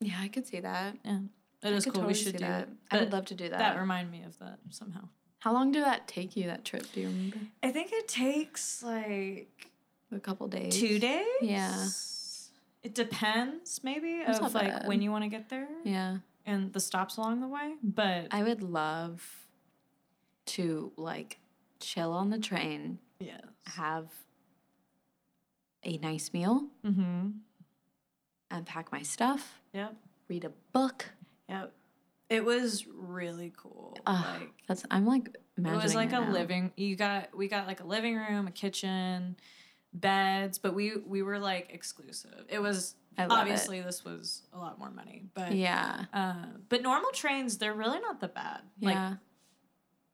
Yeah, 0.00 0.16
I 0.20 0.28
could 0.28 0.46
see 0.46 0.60
that. 0.60 0.96
Yeah, 1.04 1.18
it 1.62 1.72
is 1.72 1.84
could 1.84 1.94
cool. 1.94 2.02
totally 2.02 2.12
we 2.14 2.18
should 2.18 2.32
do 2.36 2.44
that. 2.44 2.62
it. 2.62 2.68
I 2.90 2.98
would 3.00 3.12
love 3.12 3.26
to 3.26 3.34
do 3.34 3.48
that. 3.48 3.58
That 3.58 3.78
remind 3.78 4.10
me 4.10 4.22
of 4.24 4.38
that 4.38 4.58
somehow. 4.70 5.08
How 5.40 5.52
long 5.52 5.70
did 5.70 5.84
that 5.84 6.08
take 6.08 6.34
you, 6.36 6.44
that 6.46 6.64
trip? 6.64 6.86
Do 6.92 7.00
you 7.00 7.08
remember? 7.08 7.38
I 7.62 7.70
think 7.70 7.92
it 7.92 8.08
takes 8.08 8.82
like 8.82 9.70
A 10.12 10.18
couple 10.18 10.48
days. 10.48 10.74
two 10.76 10.98
days. 10.98 11.24
Yeah. 11.40 11.86
It 12.86 12.94
depends, 12.94 13.80
maybe, 13.82 14.22
That's 14.24 14.38
of 14.38 14.54
like 14.54 14.68
bad. 14.68 14.86
when 14.88 15.02
you 15.02 15.10
want 15.10 15.24
to 15.24 15.28
get 15.28 15.48
there 15.48 15.66
Yeah. 15.84 16.18
and 16.44 16.72
the 16.72 16.78
stops 16.80 17.16
along 17.16 17.40
the 17.40 17.48
way. 17.48 17.74
But 17.82 18.28
I 18.30 18.42
would 18.44 18.62
love 18.62 19.22
to 20.54 20.92
like 20.96 21.38
chill 21.80 22.12
on 22.12 22.30
the 22.30 22.38
train, 22.38 22.98
yes. 23.18 23.40
have 23.64 24.06
a 25.84 25.98
nice 25.98 26.32
meal, 26.32 26.68
Mm-hmm. 26.84 27.28
unpack 28.50 28.92
my 28.92 29.02
stuff, 29.02 29.60
Yep. 29.72 29.96
read 30.28 30.44
a 30.44 30.52
book. 30.72 31.06
Yep. 31.48 31.72
It 32.28 32.44
was 32.44 32.86
really 32.86 33.52
cool. 33.56 33.96
Ah, 34.06 34.36
like 34.40 34.50
That's 34.68 34.84
I'm 34.90 35.06
like 35.06 35.36
imagining. 35.56 35.80
it 35.80 35.82
was 35.84 35.94
like 35.94 36.08
a 36.12 36.20
now. 36.20 36.30
living 36.32 36.72
you 36.76 36.96
got 36.96 37.36
we 37.36 37.46
got 37.48 37.66
like 37.66 37.80
a 37.80 37.84
living 37.86 38.16
room, 38.16 38.46
a 38.48 38.50
kitchen, 38.50 39.36
beds, 39.92 40.58
but 40.58 40.74
we 40.74 40.96
we 41.06 41.22
were 41.22 41.38
like 41.38 41.68
exclusive. 41.72 42.44
It 42.48 42.60
was 42.60 42.94
I 43.18 43.26
love 43.26 43.38
obviously 43.40 43.80
this 43.80 44.04
was 44.04 44.42
a 44.52 44.58
lot 44.58 44.78
more 44.78 44.90
money, 44.90 45.24
but. 45.34 45.52
Yeah. 45.54 46.04
uh, 46.12 46.34
but 46.68 46.82
normal 46.82 47.10
trains 47.12 47.58
they're 47.58 47.74
really 47.74 48.00
not 48.00 48.20
that 48.20 48.34
bad. 48.34 48.60
Yeah. 48.78 49.08
Like 49.10 49.18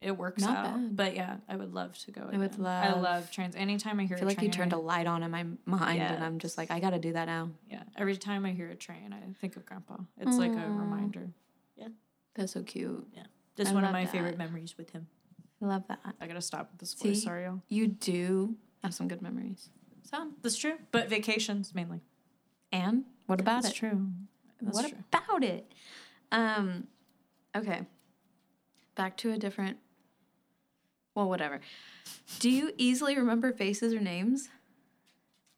it 0.01 0.19
works 0.19 0.43
Not 0.43 0.57
out. 0.57 0.65
bad. 0.65 0.97
But 0.97 1.15
yeah, 1.15 1.37
I 1.49 1.55
would 1.57 1.73
love 1.73 1.97
to 1.99 2.11
go. 2.11 2.23
I 2.23 2.37
would 2.37 2.53
again. 2.55 2.67
I 2.67 2.91
love- 2.93 3.03
love 3.03 3.31
trains. 3.31 3.55
Anytime 3.55 4.01
I 4.01 4.05
hear 4.05 4.17
I 4.17 4.21
feel 4.21 4.29
a 4.29 4.31
like 4.31 4.43
you 4.43 4.49
turned 4.49 4.73
a 4.73 4.79
light 4.79 5.07
on 5.07 5.23
in 5.23 5.31
my 5.31 5.45
mind 5.65 6.03
and 6.03 6.25
I'm 6.25 6.39
just 6.39 6.59
like, 6.59 6.71
I 6.73 6.81
gotta 6.81 6.99
do 6.99 7.13
that 7.13 7.27
now. 7.27 7.51
Yeah, 7.71 7.83
every 7.97 8.17
time 8.17 8.45
I 8.45 8.51
hear 8.53 8.69
a 8.69 8.75
train, 8.75 9.13
I 9.13 9.33
think 9.41 9.57
of 9.57 9.65
Grandpa. 9.65 9.99
It's 10.19 10.37
like 10.37 10.53
a 10.53 10.55
reminder. 10.71 11.31
Yeah. 11.77 11.89
That's 12.35 12.53
so 12.53 12.63
cute. 12.63 13.07
Yeah. 13.15 13.25
Just 13.57 13.71
I 13.71 13.75
one 13.75 13.85
of 13.85 13.93
my 13.93 14.05
that. 14.05 14.13
favorite 14.13 14.39
memories 14.39 14.77
with 14.77 14.91
him. 14.91 15.07
I 15.63 15.67
love 15.67 15.85
that. 15.89 16.01
I 16.21 16.27
gotta 16.27 16.41
stop 16.41 16.71
with 16.73 16.81
this 16.81 16.93
See? 16.93 17.11
voice. 17.11 17.23
Sorry, 17.23 17.45
y'all. 17.45 17.63
You 17.69 17.87
do 17.87 18.57
have 18.83 18.95
some 18.95 19.09
good 19.09 19.23
memories. 19.23 19.69
Some 20.03 20.35
that's 20.43 20.57
true, 20.57 20.75
but 20.91 21.09
vacations 21.09 21.75
mainly. 21.75 22.01
And 22.73 23.05
what 23.27 23.41
about 23.41 23.63
That's 23.63 23.75
it? 23.75 23.79
true. 23.79 24.09
That's 24.61 24.77
what 24.77 24.89
true. 24.89 24.99
about 25.13 25.45
it? 25.45 25.71
Um, 26.31 26.87
okay. 27.57 27.83
Back 28.95 29.17
to 29.19 29.33
a 29.33 29.39
different. 29.39 29.79
Well, 31.15 31.29
whatever. 31.29 31.61
Do 32.41 32.49
you 32.51 32.73
easily 32.79 33.17
remember 33.17 33.53
faces 33.53 33.93
or 33.93 34.01
names? 34.01 34.49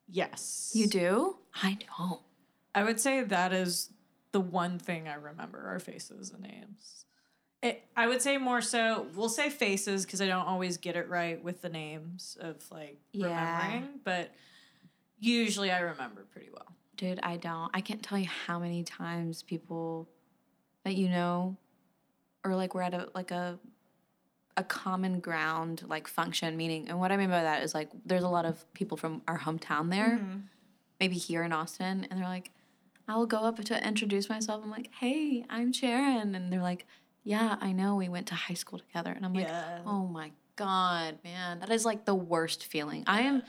Yes, 0.08 0.72
You 0.74 0.86
do? 0.86 1.38
I 1.62 1.78
don't. 1.98 2.20
I 2.74 2.82
would 2.84 3.00
say 3.00 3.22
that 3.22 3.52
is 3.52 3.90
the 4.32 4.40
one 4.40 4.78
thing 4.78 5.08
I 5.08 5.14
remember 5.14 5.64
are 5.66 5.78
faces 5.78 6.30
and 6.30 6.42
names. 6.42 7.06
It, 7.64 7.82
I 7.96 8.06
would 8.06 8.20
say 8.20 8.36
more 8.36 8.60
so. 8.60 9.06
We'll 9.14 9.30
say 9.30 9.48
faces 9.48 10.04
because 10.04 10.20
I 10.20 10.26
don't 10.26 10.46
always 10.46 10.76
get 10.76 10.96
it 10.96 11.08
right 11.08 11.42
with 11.42 11.62
the 11.62 11.70
names 11.70 12.36
of 12.38 12.56
like 12.70 12.98
Yeah. 13.12 13.56
remembering, 13.56 14.00
but 14.04 14.34
usually 15.18 15.70
I 15.70 15.78
remember 15.78 16.26
pretty 16.30 16.50
well. 16.52 16.66
Dude, 16.96 17.20
I 17.22 17.38
don't. 17.38 17.70
I 17.72 17.80
can't 17.80 18.02
tell 18.02 18.18
you 18.18 18.28
how 18.46 18.58
many 18.58 18.84
times 18.84 19.42
people 19.42 20.10
that 20.84 20.94
you 20.94 21.08
know 21.08 21.56
or 22.44 22.54
like 22.54 22.74
we're 22.74 22.82
at 22.82 22.92
a 22.92 23.08
like 23.14 23.30
a 23.30 23.58
a 24.58 24.62
common 24.62 25.18
ground 25.20 25.84
like 25.88 26.06
function 26.06 26.56
meaning 26.58 26.88
and 26.90 27.00
what 27.00 27.10
I 27.10 27.16
mean 27.16 27.30
by 27.30 27.42
that 27.42 27.62
is 27.62 27.74
like 27.74 27.88
there's 28.04 28.22
a 28.22 28.28
lot 28.28 28.44
of 28.44 28.72
people 28.74 28.98
from 28.98 29.22
our 29.26 29.38
hometown 29.38 29.90
there, 29.90 30.18
mm-hmm. 30.18 30.40
maybe 31.00 31.16
here 31.16 31.42
in 31.42 31.52
Austin, 31.54 32.06
and 32.10 32.20
they're 32.20 32.28
like, 32.28 32.50
I'll 33.08 33.24
go 33.24 33.38
up 33.38 33.56
to 33.64 33.88
introduce 33.88 34.28
myself. 34.28 34.62
I'm 34.62 34.70
like, 34.70 34.90
hey, 35.00 35.46
I'm 35.48 35.72
Sharon. 35.72 36.34
And 36.34 36.52
they're 36.52 36.62
like, 36.62 36.86
yeah, 37.24 37.56
I 37.60 37.72
know. 37.72 37.96
We 37.96 38.08
went 38.08 38.26
to 38.28 38.34
high 38.34 38.54
school 38.54 38.78
together. 38.78 39.10
And 39.10 39.24
I'm 39.24 39.32
like, 39.34 39.46
Yeah. 39.48 39.80
oh 39.86 40.06
my 40.06 40.30
God, 40.56 41.18
man. 41.24 41.58
That 41.60 41.70
is 41.70 41.84
like 41.84 42.04
the 42.04 42.14
worst 42.14 42.66
feeling. 42.66 43.02
I 43.06 43.22
am, 43.22 43.42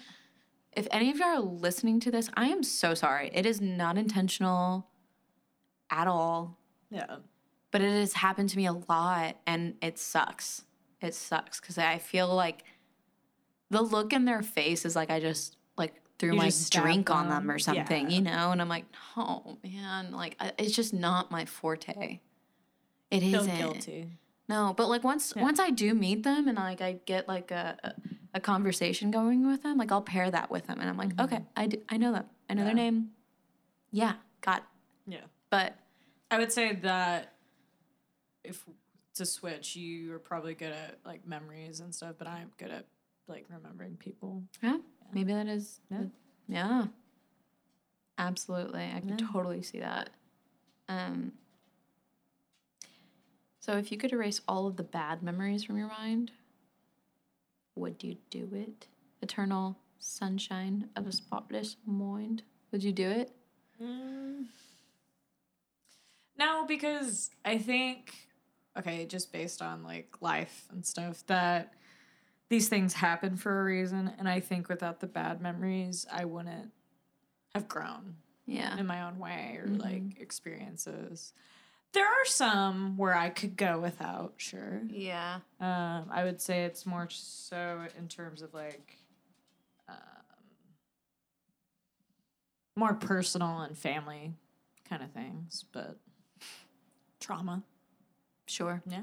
if 0.72 0.88
any 0.92 1.12
of 1.12 1.18
y'all 1.18 1.28
are 1.28 1.40
listening 1.40 2.00
to 2.02 2.12
this, 2.12 2.30
I 2.36 2.48
am 2.48 2.64
so 2.64 2.94
sorry. 2.94 3.30
It 3.34 3.46
is 3.46 3.62
not 3.62 3.98
intentional 3.98 4.88
at 5.92 6.08
all, 6.08 6.58
Yeah. 6.90 7.18
but 7.72 7.82
it 7.82 7.92
has 7.92 8.14
happened 8.14 8.50
to 8.50 8.58
me 8.58 8.66
a 8.66 8.74
lot 8.74 9.36
and 9.46 9.76
it 9.82 10.00
sucks. 10.00 10.64
It 11.02 11.14
sucks 11.14 11.60
because 11.60 11.78
I 11.78 11.98
feel 12.00 12.34
like 12.34 12.64
the 13.70 13.82
look 13.82 14.14
in 14.14 14.26
their 14.26 14.42
face 14.42 14.86
is 14.86 14.96
like 14.96 15.10
I 15.12 15.20
just 15.20 15.58
like 15.78 15.94
threw 16.18 16.32
You 16.32 16.38
my 16.38 16.52
drink 16.72 17.10
on 17.10 17.28
them. 17.28 17.48
them 17.48 17.52
or 17.52 17.60
something, 17.60 18.10
Yeah. 18.10 18.16
you 18.16 18.22
know? 18.22 18.52
And 18.52 18.62
I'm 18.62 18.70
like, 18.70 18.86
oh 19.18 19.58
man, 19.64 20.12
like 20.12 20.38
I, 20.40 20.54
it's 20.58 20.76
just 20.76 20.94
not 20.94 21.30
my 21.30 21.46
forte. 21.46 22.22
It 23.12 23.20
Feel 23.22 23.42
isn't. 23.42 23.58
guilty. 23.58 24.10
No, 24.48 24.74
but 24.76 24.90
like 24.90 25.04
once 25.04 25.34
Yeah. 25.36 25.44
once 25.44 25.60
I 25.60 25.70
do 25.72 25.94
meet 25.94 26.24
them 26.24 26.48
and 26.48 26.58
like 26.58 26.82
I 26.82 26.94
get 27.06 27.28
like 27.28 27.52
a, 27.52 27.96
a 28.34 28.40
conversation 28.40 29.10
going 29.12 29.48
with 29.48 29.64
them, 29.64 29.78
like 29.78 29.92
I'll 29.92 30.02
pair 30.02 30.30
that 30.30 30.52
with 30.52 30.68
them, 30.68 30.80
and 30.80 30.90
I'm 30.90 30.98
like, 30.98 31.20
okay, 31.20 31.44
I 31.56 31.70
I 31.90 31.98
know 31.98 32.12
them, 32.14 32.26
I 32.50 32.54
know 32.54 32.64
their 32.64 32.70
Mm-hmm. 32.72 32.78
Name. 32.78 33.10
Yeah, 33.92 34.14
got. 34.42 34.60
it. 35.08 35.14
Yeah. 35.14 35.22
But 35.50 35.76
I 36.30 36.38
would 36.38 36.52
say 36.52 36.74
that 36.76 37.34
if 38.44 38.64
to 39.16 39.26
switch, 39.26 39.76
you 39.76 40.14
are 40.14 40.20
probably 40.20 40.54
good 40.54 40.74
at 40.74 41.00
like 41.06 41.26
memories 41.26 41.80
and 41.80 41.96
stuff, 41.96 42.16
but 42.18 42.28
I'm 42.28 42.52
good 42.58 42.70
at 42.72 42.86
like 43.28 43.46
remembering 43.50 43.96
people. 43.96 44.44
yeah, 44.62 44.78
maybe 45.14 45.34
that 45.34 45.48
is. 45.48 45.80
Yeah. 45.90 46.04
Yeah. 46.48 46.86
Absolutely, 48.18 48.92
I 48.96 49.00
can 49.00 49.18
Yeah. 49.18 49.28
totally 49.32 49.62
see 49.62 49.80
that. 49.80 50.10
Um. 50.88 51.34
So 53.66 53.80
if 53.80 53.92
you 53.92 53.98
could 53.98 54.14
erase 54.14 54.42
all 54.48 54.68
of 54.68 54.76
the 54.76 54.84
bad 54.84 55.24
memories 55.24 55.64
from 55.64 55.80
your 55.80 55.88
mind, 55.88 56.30
would 57.76 58.04
you 58.04 58.18
do 58.30 58.48
it? 58.54 58.86
Eternal 59.24 59.76
sunshine 59.98 60.88
of 60.96 61.08
a 61.08 61.12
spotless 61.12 61.76
mind. 61.84 62.44
Would 62.72 62.84
you 62.84 62.92
do 62.92 63.10
it? 63.10 63.32
Mm. 63.82 64.46
No, 66.38 66.66
because 66.68 67.32
I 67.44 67.58
think 67.58 68.14
okay, 68.78 69.08
just 69.08 69.34
based 69.34 69.64
on 69.64 69.84
like 69.84 70.16
life 70.22 70.68
and 70.72 70.86
stuff 70.86 71.26
that 71.26 71.74
these 72.50 72.70
things 72.70 72.94
happen 72.94 73.36
for 73.36 73.62
a 73.62 73.64
reason 73.64 74.12
and 74.20 74.30
I 74.30 74.42
think 74.42 74.70
without 74.70 75.00
the 75.00 75.08
bad 75.08 75.42
memories, 75.42 76.06
I 76.14 76.26
wouldn't 76.26 76.70
have 77.56 77.68
grown 77.68 78.18
Yeah. 78.46 78.78
in 78.78 78.86
my 78.86 79.02
own 79.02 79.18
way 79.18 79.58
or 79.60 79.70
Mhm. 79.70 79.82
like 79.82 80.22
experiences. 80.22 81.34
There 81.94 82.06
are 82.06 82.26
some 82.26 82.98
where 82.98 83.16
I 83.16 83.30
could 83.30 83.56
go 83.56 83.80
without, 83.80 84.34
sure. 84.38 84.82
Yeah. 84.90 85.40
Um, 85.62 86.10
I 86.12 86.24
would 86.26 86.42
say 86.42 86.66
it's 86.66 86.86
more 86.86 87.08
so 87.10 87.88
in 87.98 88.08
terms 88.10 88.42
of 88.42 88.54
like 88.54 88.98
um, 89.88 89.96
more 92.76 92.94
personal 92.96 93.62
and 93.62 93.78
family 93.78 94.34
kind 94.90 95.04
of 95.04 95.12
things, 95.12 95.64
but 95.72 95.98
trauma. 97.22 97.64
Sure. 98.46 98.84
Yeah. 98.88 99.02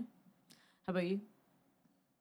How 0.86 0.90
about 0.90 1.06
you? 1.06 1.20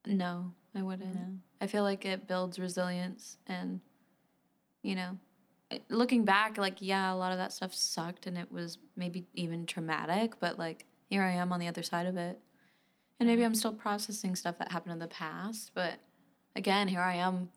No, 0.06 0.54
I 0.74 0.82
wouldn't. 0.82 1.13
No. 1.13 1.38
I 1.60 1.67
feel 1.67 1.84
like 1.84 2.06
it 2.06 2.28
builds 2.28 2.58
resilience 2.58 3.38
and, 3.45 3.82
you 4.82 4.95
know, 4.95 5.17
looking 5.89 6.25
back, 6.25 6.57
like, 6.57 6.77
yeah, 6.79 7.13
a 7.13 7.15
lot 7.15 7.31
of 7.31 7.38
that 7.38 7.53
stuff 7.53 7.73
sucked 7.73 8.27
and 8.27 8.38
it 8.38 8.51
was 8.51 8.77
maybe 8.95 9.25
even 9.34 9.65
traumatic, 9.65 10.39
but 10.39 10.57
like, 10.60 10.86
here 11.10 11.23
I 11.23 11.31
am 11.31 11.51
on 11.51 11.60
the 11.60 11.67
other 11.67 11.84
side 11.84 12.05
of 12.07 12.17
it. 12.17 12.39
And 13.19 13.27
maybe 13.27 13.43
I'm 13.43 13.53
still 13.55 13.73
processing 13.73 14.36
stuff 14.36 14.57
that 14.57 14.71
happened 14.71 14.93
in 14.93 14.99
the 14.99 15.07
past, 15.07 15.71
but 15.73 15.99
again, 16.55 16.88
here 16.88 17.01
I 17.01 17.15
am 17.15 17.49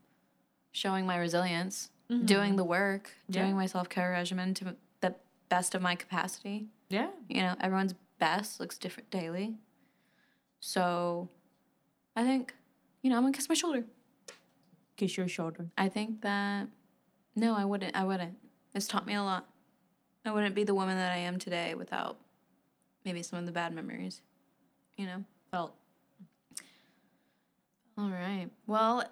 showing 0.72 1.06
my 1.06 1.16
resilience, 1.16 1.90
mm-hmm. 2.10 2.26
doing 2.26 2.56
the 2.56 2.64
work, 2.64 3.10
Yeah. 3.28 3.42
doing 3.42 3.56
my 3.56 3.66
self 3.66 3.88
care 3.88 4.10
regimen 4.10 4.54
to 4.54 4.76
the 5.00 5.14
best 5.48 5.74
of 5.74 5.82
my 5.82 5.94
capacity. 5.94 6.66
Yeah. 6.90 7.08
you 7.28 7.40
know, 7.40 7.56
everyone's 7.60 7.94
best 8.18 8.60
looks 8.60 8.78
different 8.78 9.10
daily. 9.10 9.56
So 10.60 11.28
I 12.16 12.22
think, 12.24 12.54
you 13.02 13.10
know, 13.10 13.16
I'm 13.16 13.22
gonna 13.22 13.32
kiss 13.32 13.48
my 13.48 13.54
shoulder. 13.54 13.84
Kiss 14.96 15.16
your 15.16 15.28
shoulder. 15.28 15.70
I 15.76 15.88
think 15.88 16.22
that 16.22 16.68
no, 17.36 17.54
I 17.54 17.64
wouldn't 17.64 17.96
I 17.96 18.04
wouldn't. 18.04 18.36
It's 18.74 18.86
taught 18.86 19.06
me 19.06 19.14
a 19.14 19.22
lot. 19.22 19.46
I 20.24 20.32
wouldn't 20.32 20.54
be 20.54 20.64
the 20.64 20.74
woman 20.74 20.96
that 20.96 21.12
I 21.12 21.18
am 21.18 21.38
today 21.38 21.74
without 21.74 22.16
maybe 23.04 23.22
some 23.22 23.38
of 23.38 23.46
the 23.46 23.52
bad 23.52 23.74
memories. 23.74 24.20
You 24.96 25.06
know? 25.06 25.24
Felt. 25.50 25.74
All 27.98 28.08
right. 28.08 28.48
Well, 28.66 29.04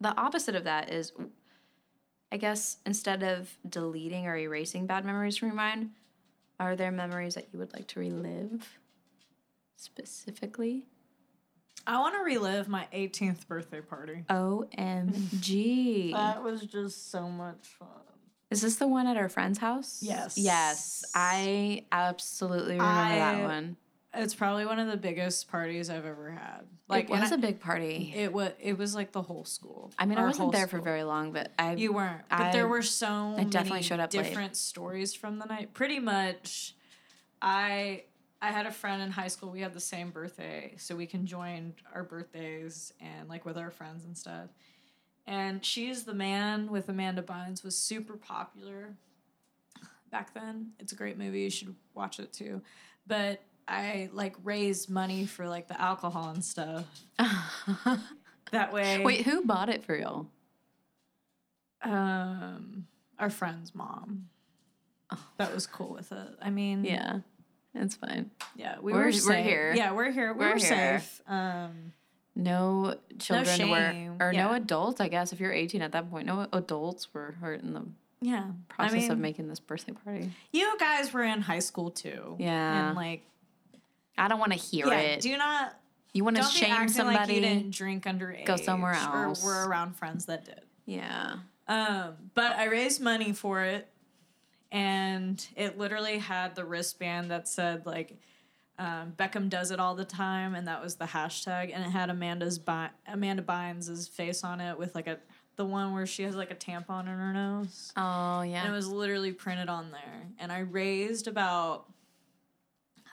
the 0.00 0.16
opposite 0.16 0.56
of 0.56 0.64
that 0.64 0.90
is, 0.92 1.12
I 2.32 2.36
guess, 2.38 2.78
instead 2.86 3.22
of 3.22 3.56
deleting 3.68 4.26
or 4.26 4.36
erasing 4.36 4.86
bad 4.86 5.04
memories 5.04 5.36
from 5.36 5.48
your 5.48 5.56
mind, 5.56 5.90
are 6.58 6.74
there 6.74 6.90
memories 6.90 7.34
that 7.34 7.48
you 7.52 7.58
would 7.58 7.72
like 7.72 7.86
to 7.88 8.00
relive 8.00 8.78
specifically? 9.76 10.86
I 11.86 11.98
want 11.98 12.14
to 12.14 12.20
relive 12.20 12.68
my 12.68 12.86
18th 12.92 13.46
birthday 13.48 13.80
party. 13.80 14.24
OMG. 14.28 16.12
That 16.20 16.42
was 16.42 16.62
just 16.62 17.10
so 17.10 17.28
much 17.28 17.66
fun. 17.78 17.88
is 18.50 18.60
this 18.62 18.76
the 18.76 18.86
one 18.88 19.06
at 19.06 19.16
our 19.16 19.28
friend's 19.28 19.58
house? 19.58 19.98
Yes. 20.02 20.36
Yes. 20.38 21.04
I 21.14 21.84
absolutely 21.92 22.74
remember 22.74 22.84
I- 22.84 23.18
that 23.18 23.42
one. 23.44 23.76
it's 24.14 24.34
probably 24.34 24.66
one 24.66 24.78
of 24.78 24.88
the 24.88 24.96
biggest 24.96 25.50
parties 25.50 25.88
I've 25.90 26.04
ever 26.06 26.30
had. 26.30 26.62
Like 26.88 27.04
it 27.04 27.10
was 27.10 27.30
and 27.30 27.42
a 27.44 27.46
big 27.46 27.60
party. 27.60 28.12
It 28.16 28.32
was 28.32 28.50
it 28.60 28.76
was 28.76 28.94
like 28.96 29.12
the 29.12 29.22
whole 29.22 29.44
school. 29.44 29.92
I 29.96 30.06
mean, 30.06 30.18
I 30.18 30.24
wasn't 30.26 30.50
there 30.50 30.66
for 30.66 30.80
very 30.80 31.04
long, 31.04 31.30
but 31.32 31.52
I 31.58 31.74
You 31.74 31.92
weren't, 31.92 32.22
but 32.28 32.40
I- 32.40 32.52
there 32.52 32.66
were 32.66 32.82
so 32.82 33.34
I 33.38 33.44
definitely 33.44 33.70
many 33.70 33.82
showed 33.84 34.00
up 34.00 34.12
late. 34.12 34.24
different 34.24 34.56
stories 34.56 35.14
from 35.14 35.38
the 35.38 35.44
night. 35.46 35.72
Pretty 35.72 36.00
much, 36.00 36.74
I 37.40 38.02
I 38.42 38.52
had 38.52 38.66
a 38.66 38.70
friend 38.72 39.02
in 39.02 39.10
high 39.10 39.28
school. 39.28 39.50
We 39.50 39.60
had 39.60 39.74
the 39.74 39.80
same 39.80 40.10
birthday, 40.10 40.74
so 40.78 40.96
we 40.96 41.06
conjoined 41.06 41.74
our 41.94 42.02
birthdays 42.02 42.92
and 43.00 43.28
like 43.28 43.44
with 43.44 43.58
our 43.58 43.70
friends 43.70 44.04
and 44.04 44.16
stuff. 44.16 44.48
And 45.26 45.64
she's 45.64 46.04
the 46.04 46.14
man 46.14 46.70
with 46.70 46.88
Amanda 46.88 47.22
Bynes 47.22 47.62
was 47.62 47.76
super 47.76 48.16
popular 48.16 48.96
back 50.10 50.32
then. 50.34 50.72
It's 50.80 50.92
a 50.92 50.96
great 50.96 51.18
movie. 51.18 51.42
You 51.42 51.50
should 51.50 51.74
watch 51.94 52.18
it 52.18 52.32
too. 52.32 52.62
But 53.06 53.42
I 53.68 54.08
like 54.12 54.34
raised 54.42 54.88
money 54.90 55.26
for 55.26 55.46
like 55.46 55.68
the 55.68 55.80
alcohol 55.80 56.30
and 56.30 56.44
stuff. 56.44 56.84
That 58.52 58.72
way, 58.72 59.00
Wait, 59.04 59.26
who 59.26 59.44
bought 59.44 59.68
it 59.68 59.84
for 59.84 59.94
y'all? 59.94 60.26
um 61.82 62.86
our 63.18 63.30
friend's 63.30 63.74
mom 63.74 64.28
that 65.38 65.54
was 65.54 65.66
cool 65.66 65.92
with 65.94 66.12
it 66.12 66.28
i 66.42 66.50
mean 66.50 66.84
Yeah, 66.84 67.20
it's 67.74 67.96
fine. 67.96 68.30
yeah 68.56 68.76
we 68.80 68.92
We're- 68.92 69.06
were, 69.12 69.12
we're 69.28 69.42
here. 69.42 69.72
yeah 69.76 69.92
we're 69.92 70.10
here 70.10 70.32
we 70.32 70.40
We're 70.40 70.52
were 70.54 70.58
here. 70.58 71.00
safe 71.00 71.20
um 71.28 71.92
No 72.36 72.96
children 73.18 73.70
were, 73.70 73.76
shame, 73.90 74.16
or 74.20 74.32
no 74.32 74.50
yeah. 74.50 74.56
adults. 74.56 75.00
I 75.00 75.08
guess 75.08 75.32
if 75.32 75.40
you're 75.40 75.52
18 75.52 75.82
at 75.82 75.92
that 75.92 76.10
point, 76.10 76.26
no 76.26 76.46
adults 76.52 77.12
were 77.12 77.32
hurt 77.40 77.62
in 77.62 77.72
the 77.74 77.82
yeah 78.22 78.44
process 78.68 78.94
I 78.94 78.98
mean, 78.98 79.10
of 79.12 79.18
making 79.18 79.48
this 79.48 79.60
birthday 79.60 79.92
party. 79.92 80.30
you 80.52 80.76
guys 80.78 81.12
were 81.12 81.22
in 81.22 81.40
high 81.40 81.58
school 81.60 81.90
too 81.90 82.36
Yeah. 82.38 82.88
and 82.88 82.96
like 82.96 83.22
I 84.18 84.28
don't 84.28 84.38
want 84.40 84.52
to 84.52 84.58
hear 84.58 84.86
yeah 84.86 84.98
it. 84.98 85.20
do 85.20 85.36
not 85.36 85.74
you 86.12 86.24
want 86.24 86.36
to 86.36 86.42
shame 86.42 86.88
somebody? 86.88 87.16
like 87.18 87.28
you 87.30 87.40
didn't 87.40 87.70
drink 87.70 88.04
underage 88.04 88.44
Go 88.46 88.56
somewhere 88.56 88.92
else. 88.94 89.42
or 89.44 89.46
were 89.46 89.68
around 89.68 89.96
friends 89.96 90.26
that 90.26 90.44
did 90.44 90.60
yeah. 90.86 91.36
Um, 91.68 92.14
but 92.34 92.56
I 92.56 92.64
raised 92.64 93.00
money 93.00 93.32
for 93.32 93.62
it, 93.62 93.86
and 94.72 95.46
it 95.56 95.78
literally 95.78 96.18
had 96.18 96.54
the 96.54 96.64
wristband 96.64 97.30
that 97.30 97.48
said 97.48 97.86
like 97.86 98.18
um, 98.78 99.12
Beckham 99.18 99.50
does 99.50 99.70
it 99.70 99.78
all 99.78 99.94
the 99.94 100.04
time, 100.06 100.54
and 100.54 100.66
that 100.66 100.82
was 100.82 100.96
the 100.96 101.04
hashtag, 101.04 101.70
and 101.74 101.84
it 101.84 101.90
had 101.90 102.08
Amanda's 102.08 102.58
Bi- 102.58 102.88
Amanda 103.06 103.42
Bynes' 103.42 104.08
face 104.08 104.42
on 104.42 104.60
it 104.60 104.78
with 104.78 104.94
like 104.94 105.06
a 105.06 105.18
the 105.56 105.64
one 105.66 105.92
where 105.92 106.06
she 106.06 106.22
has 106.22 106.34
like 106.34 106.50
a 106.50 106.54
tampon 106.54 107.00
in 107.02 107.08
her 107.08 107.32
nose, 107.34 107.92
Oh 107.96 108.40
yeah, 108.40 108.62
and 108.64 108.68
it 108.72 108.74
was 108.74 108.88
literally 108.88 109.32
printed 109.32 109.68
on 109.68 109.90
there, 109.90 110.28
and 110.38 110.50
I 110.50 110.60
raised 110.60 111.26
about 111.28 111.86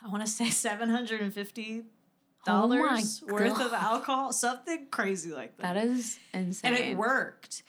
I 0.04 0.08
want 0.10 0.26
to 0.26 0.32
say 0.32 0.50
seven 0.50 0.90
hundred 0.90 1.20
and 1.22 1.34
fifty 1.34 1.84
my 2.46 2.54
dollars 2.54 3.22
worth 3.28 3.60
of 3.60 3.74
alcohol, 3.74 4.32
something 4.32 4.88
crazy 4.90 5.32
like 5.32 5.58
that. 5.58 5.74
That 5.74 5.86
is 5.86 6.18
insane. 6.34 6.74
and 6.74 6.82
it 6.82 6.98
worked. 6.98 7.64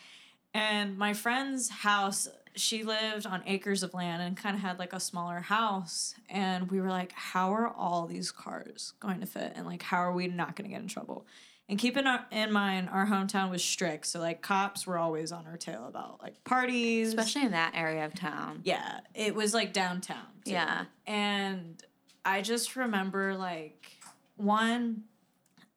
And 0.54 0.96
my 0.96 1.14
friend's 1.14 1.68
house, 1.68 2.28
she 2.58 2.82
lived 2.82 3.26
on 3.26 3.42
acres 3.46 3.82
of 3.82 3.94
land 3.94 4.22
and 4.22 4.36
kind 4.36 4.54
of 4.54 4.62
had 4.62 4.78
like 4.78 4.92
a 4.92 5.00
smaller 5.00 5.40
house. 5.40 6.14
And 6.28 6.70
we 6.70 6.80
were 6.80 6.90
like, 6.90 7.12
how 7.12 7.52
are 7.52 7.68
all 7.68 8.06
these 8.06 8.30
cars 8.30 8.92
going 9.00 9.20
to 9.20 9.26
fit? 9.26 9.52
And 9.56 9.66
like, 9.66 9.82
how 9.82 9.98
are 9.98 10.12
we 10.12 10.26
not 10.28 10.56
going 10.56 10.68
to 10.68 10.74
get 10.74 10.82
in 10.82 10.88
trouble? 10.88 11.26
And 11.70 11.78
keep 11.78 11.98
in, 11.98 12.06
in 12.30 12.50
mind, 12.50 12.88
our 12.90 13.06
hometown 13.06 13.50
was 13.50 13.62
strict. 13.62 14.06
So 14.06 14.20
like, 14.20 14.40
cops 14.40 14.86
were 14.86 14.96
always 14.96 15.32
on 15.32 15.46
our 15.46 15.58
tail 15.58 15.86
about 15.86 16.22
like 16.22 16.42
parties. 16.44 17.08
Especially 17.08 17.42
in 17.42 17.50
that 17.50 17.72
area 17.74 18.06
of 18.06 18.14
town. 18.14 18.60
Yeah, 18.64 19.00
it 19.14 19.34
was 19.34 19.52
like 19.52 19.72
downtown. 19.72 20.26
too. 20.44 20.52
Yeah. 20.52 20.86
And 21.06 21.82
I 22.24 22.40
just 22.42 22.74
remember 22.76 23.34
like 23.34 23.92
one, 24.36 25.04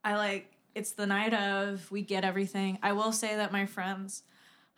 I 0.03 0.15
like 0.15 0.47
it's 0.73 0.91
the 0.91 1.05
night 1.05 1.33
of 1.33 1.89
we 1.91 2.01
get 2.01 2.23
everything. 2.23 2.79
I 2.81 2.93
will 2.93 3.11
say 3.11 3.35
that 3.35 3.51
my 3.51 3.65
friend's 3.65 4.23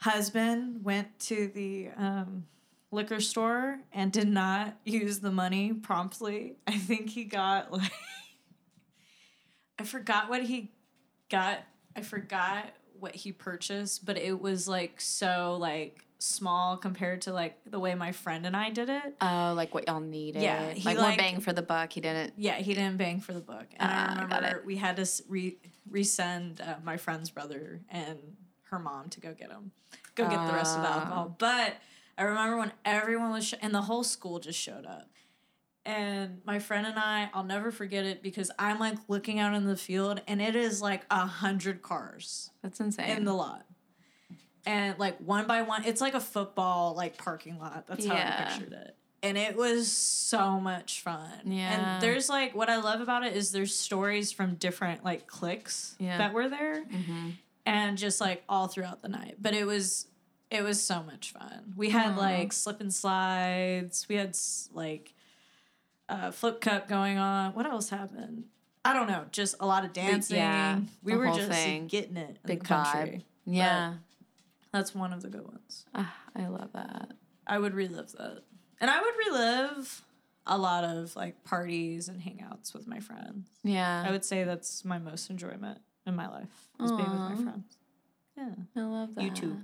husband 0.04 0.84
went 0.84 1.18
to 1.18 1.48
the 1.48 1.90
um, 1.96 2.46
liquor 2.92 3.22
store 3.22 3.80
and 3.94 4.12
did 4.12 4.28
not 4.28 4.78
use 4.86 5.20
the 5.20 5.32
money 5.32 5.72
promptly. 5.74 6.56
I 6.68 6.78
think 6.78 7.10
he 7.10 7.24
got 7.24 7.72
like 7.72 7.92
I 9.80 9.84
forgot 9.84 10.30
what 10.30 10.44
he 10.44 10.72
got. 11.30 11.60
I 11.96 12.02
forgot 12.02 12.66
what 13.00 13.16
he 13.16 13.32
purchased, 13.32 14.06
but 14.06 14.18
it 14.18 14.40
was 14.42 14.68
like 14.68 15.00
so 15.02 15.58
like 15.60 16.06
small 16.20 16.78
compared 16.78 17.22
to 17.22 17.34
like 17.34 17.58
the 17.66 17.80
way 17.80 17.96
my 17.96 18.12
friend 18.12 18.46
and 18.46 18.56
I 18.56 18.70
did 18.72 18.90
it. 18.90 19.16
Oh, 19.22 19.54
like 19.56 19.74
what 19.74 19.88
y'all 19.88 20.00
needed. 20.00 20.42
Yeah, 20.42 20.72
he, 20.72 20.84
like 20.86 20.98
more 20.98 21.16
bang 21.16 21.40
for 21.40 21.54
the 21.54 21.62
buck. 21.62 21.94
He 21.94 22.02
didn't. 22.02 22.34
Yeah, 22.38 22.56
he 22.56 22.74
didn't 22.74 22.98
bang 22.98 23.20
for 23.20 23.34
the 23.34 23.42
book, 23.42 23.66
and 23.78 23.90
Ah, 23.92 24.20
I 24.20 24.22
remember 24.24 24.58
it. 24.60 24.66
we 24.66 24.76
had 24.78 24.98
to 24.98 25.08
re- 25.30 25.58
resend 25.90 26.66
uh, 26.66 26.76
my 26.84 26.98
friend's 26.98 27.30
brother 27.30 27.82
and 27.90 28.18
her 28.74 28.80
mom 28.80 29.08
to 29.10 29.20
go 29.20 29.34
get 29.34 29.50
him, 29.52 29.72
go 30.16 30.28
get 30.28 30.46
the 30.48 30.54
rest 30.54 30.76
of 30.76 30.82
the 30.82 30.90
Ah. 30.90 30.94
alcohol. 31.00 31.36
But 31.38 31.76
I 32.18 32.24
remember 32.24 32.58
when 32.58 32.72
everyone 32.84 33.32
was 33.32 33.48
sh- 33.48 33.54
and 33.62 33.74
the 33.74 33.84
whole 33.84 34.04
school 34.04 34.40
just 34.40 34.60
showed 34.60 34.86
up, 34.86 35.10
and 35.86 36.42
my 36.46 36.60
friend 36.60 36.88
and 36.88 36.98
I, 36.98 37.30
I'll 37.34 37.44
never 37.44 37.72
forget 37.72 38.06
it 38.06 38.22
because 38.24 38.50
I'm 38.58 38.80
like 38.80 38.98
looking 39.08 39.40
out 39.40 39.54
in 39.54 39.66
the 39.66 39.76
field, 39.78 40.22
and 40.28 40.42
it 40.42 40.56
is 40.56 40.82
like 40.82 41.06
a 41.12 41.26
hundred 41.26 41.82
cars 41.82 42.52
That's 42.62 42.80
insane. 42.80 43.10
in 43.18 43.26
the 43.26 43.34
lot. 43.34 43.66
And 44.66 44.98
like 44.98 45.18
one 45.20 45.46
by 45.46 45.62
one, 45.64 45.84
it's 45.84 46.00
like 46.02 46.14
a 46.14 46.20
football 46.22 46.94
like 46.96 47.18
parking 47.18 47.60
lot. 47.60 47.86
That's 47.88 48.06
how 48.06 48.14
Yeah. 48.16 48.46
I 48.48 48.52
pictured 48.54 48.74
it. 48.74 48.96
And 49.22 49.38
it 49.38 49.56
was 49.56 49.90
so 49.92 50.60
much 50.60 51.02
fun. 51.02 51.30
Yeah. 51.46 51.96
And 51.96 52.02
there's 52.02 52.30
like 52.30 52.54
what 52.56 52.70
I 52.70 52.78
love 52.78 53.02
about 53.02 53.26
it 53.26 53.36
is 53.36 53.52
there's 53.52 53.76
stories 53.76 54.32
from 54.32 54.56
different 54.56 55.04
like 55.04 55.28
cliques 55.28 55.96
Yeah. 56.00 56.18
that 56.18 56.34
were 56.34 56.48
there 56.50 56.84
hmm 56.84 57.30
and 57.66 57.98
just 57.98 58.20
like 58.22 58.44
all 58.50 58.68
throughout 58.68 59.02
the 59.02 59.10
night. 59.10 59.36
But 59.40 59.54
it 59.54 59.66
was 59.66 60.08
it 60.50 60.64
was 60.64 60.82
so 60.84 61.02
much 61.04 61.32
fun. 61.32 61.74
We 61.76 61.90
had 61.90 62.14
Aw. 62.14 62.18
like 62.20 62.54
slip 62.54 62.80
and 62.82 62.94
slides. 62.94 64.08
We 64.08 64.16
had 64.16 64.38
like 64.74 65.14
uh, 66.10 66.32
flip 66.32 66.62
cup 66.62 66.88
going 66.88 67.18
on. 67.18 67.54
What 67.54 67.66
else 67.66 67.90
happened? 67.90 68.46
I 68.86 68.94
don't 68.94 69.08
know. 69.08 69.26
Just 69.32 69.56
a 69.60 69.66
lot 69.66 69.86
of 69.86 69.94
dancing. 69.94 70.38
yeah, 70.38 70.80
we 71.02 71.16
were 71.16 71.28
just 71.28 71.50
thing. 71.50 71.88
getting 71.88 72.18
it. 72.18 72.30
in 72.30 72.38
Big 72.46 72.60
the 72.60 72.66
country. 72.66 73.00
vibe. 73.00 73.24
Yeah. 73.46 73.94
That's 74.72 74.94
one 74.94 75.14
of 75.14 75.22
the 75.22 75.30
good 75.30 75.46
ones. 75.48 75.86
Ah, 75.94 76.14
I 76.36 76.48
love 76.48 76.74
that. 76.74 77.12
I 77.48 77.60
would 77.60 77.74
relive 77.74 78.12
that. 78.14 78.44
And 78.82 78.90
I 78.90 79.00
would 79.00 79.14
relive 79.28 80.02
a 80.46 80.58
lot 80.58 80.84
of 80.84 81.16
like 81.16 81.44
parties 81.44 82.10
and 82.10 82.20
hangouts 82.22 82.74
with 82.74 82.88
my 82.88 83.00
friends. 83.00 83.48
Yeah. 83.64 84.04
I 84.06 84.12
would 84.12 84.26
say 84.26 84.44
that's 84.44 84.84
my 84.84 84.98
most 84.98 85.30
enjoyment 85.30 85.80
in 86.06 86.16
my 86.16 86.28
life 86.30 86.68
is 86.84 86.92
being 86.92 87.10
with 87.10 87.20
my 87.20 87.36
friends. 87.36 87.78
Yeah. 88.38 88.50
I 88.76 88.82
love 88.82 89.16
that. 89.16 89.24
You 89.24 89.32
too. 89.32 89.58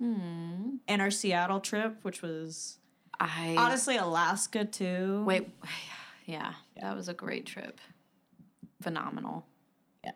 Hmm. 0.00 0.76
And 0.88 1.00
our 1.02 1.10
Seattle 1.10 1.60
trip, 1.60 1.98
which 2.02 2.22
was 2.22 2.78
I 3.18 3.54
honestly 3.58 3.96
Alaska 3.96 4.64
too. 4.64 5.22
wait. 5.26 5.48
Yeah, 6.28 6.54
that 6.82 6.96
was 6.96 7.08
a 7.08 7.14
great 7.14 7.46
trip. 7.46 7.80
Phenomenal. 8.82 9.46
Yeah. 10.04 10.10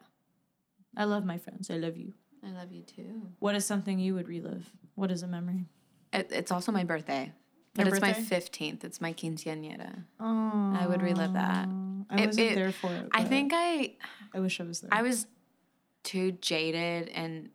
I 0.96 1.04
love 1.04 1.24
my 1.24 1.38
friends. 1.38 1.70
I 1.70 1.76
love 1.76 1.96
you. 1.96 2.14
I 2.44 2.50
love 2.50 2.72
you 2.72 2.82
too. 2.82 3.28
What 3.38 3.54
is 3.54 3.64
something 3.64 4.00
you 4.00 4.14
would 4.16 4.26
relive? 4.26 4.68
What 4.96 5.12
is 5.12 5.22
a 5.22 5.28
memory? 5.28 5.66
It, 6.12 6.32
it's 6.32 6.50
also 6.50 6.72
my 6.72 6.82
birthday, 6.82 7.32
but 7.74 7.86
Your 7.86 7.94
it's 7.94 8.02
my 8.02 8.12
fifteenth. 8.12 8.84
It's 8.84 9.00
my 9.00 9.12
quinceañera. 9.12 10.02
Oh, 10.18 10.76
I 10.76 10.84
would 10.88 11.00
relive 11.00 11.34
that. 11.34 11.68
I 12.10 12.22
It- 12.22 12.26
wasn't 12.26 12.46
it- 12.50 12.54
there 12.56 12.72
for 12.72 12.92
it. 12.92 13.06
I 13.12 13.22
think 13.22 13.52
I 13.54 13.94
I 14.34 14.40
wish 14.40 14.60
I 14.60 14.64
was 14.64 14.80
there. 14.80 14.90
I 14.92 15.02
was 15.02 15.28
too 16.02 16.32
jaded 16.32 17.08
and 17.08 17.50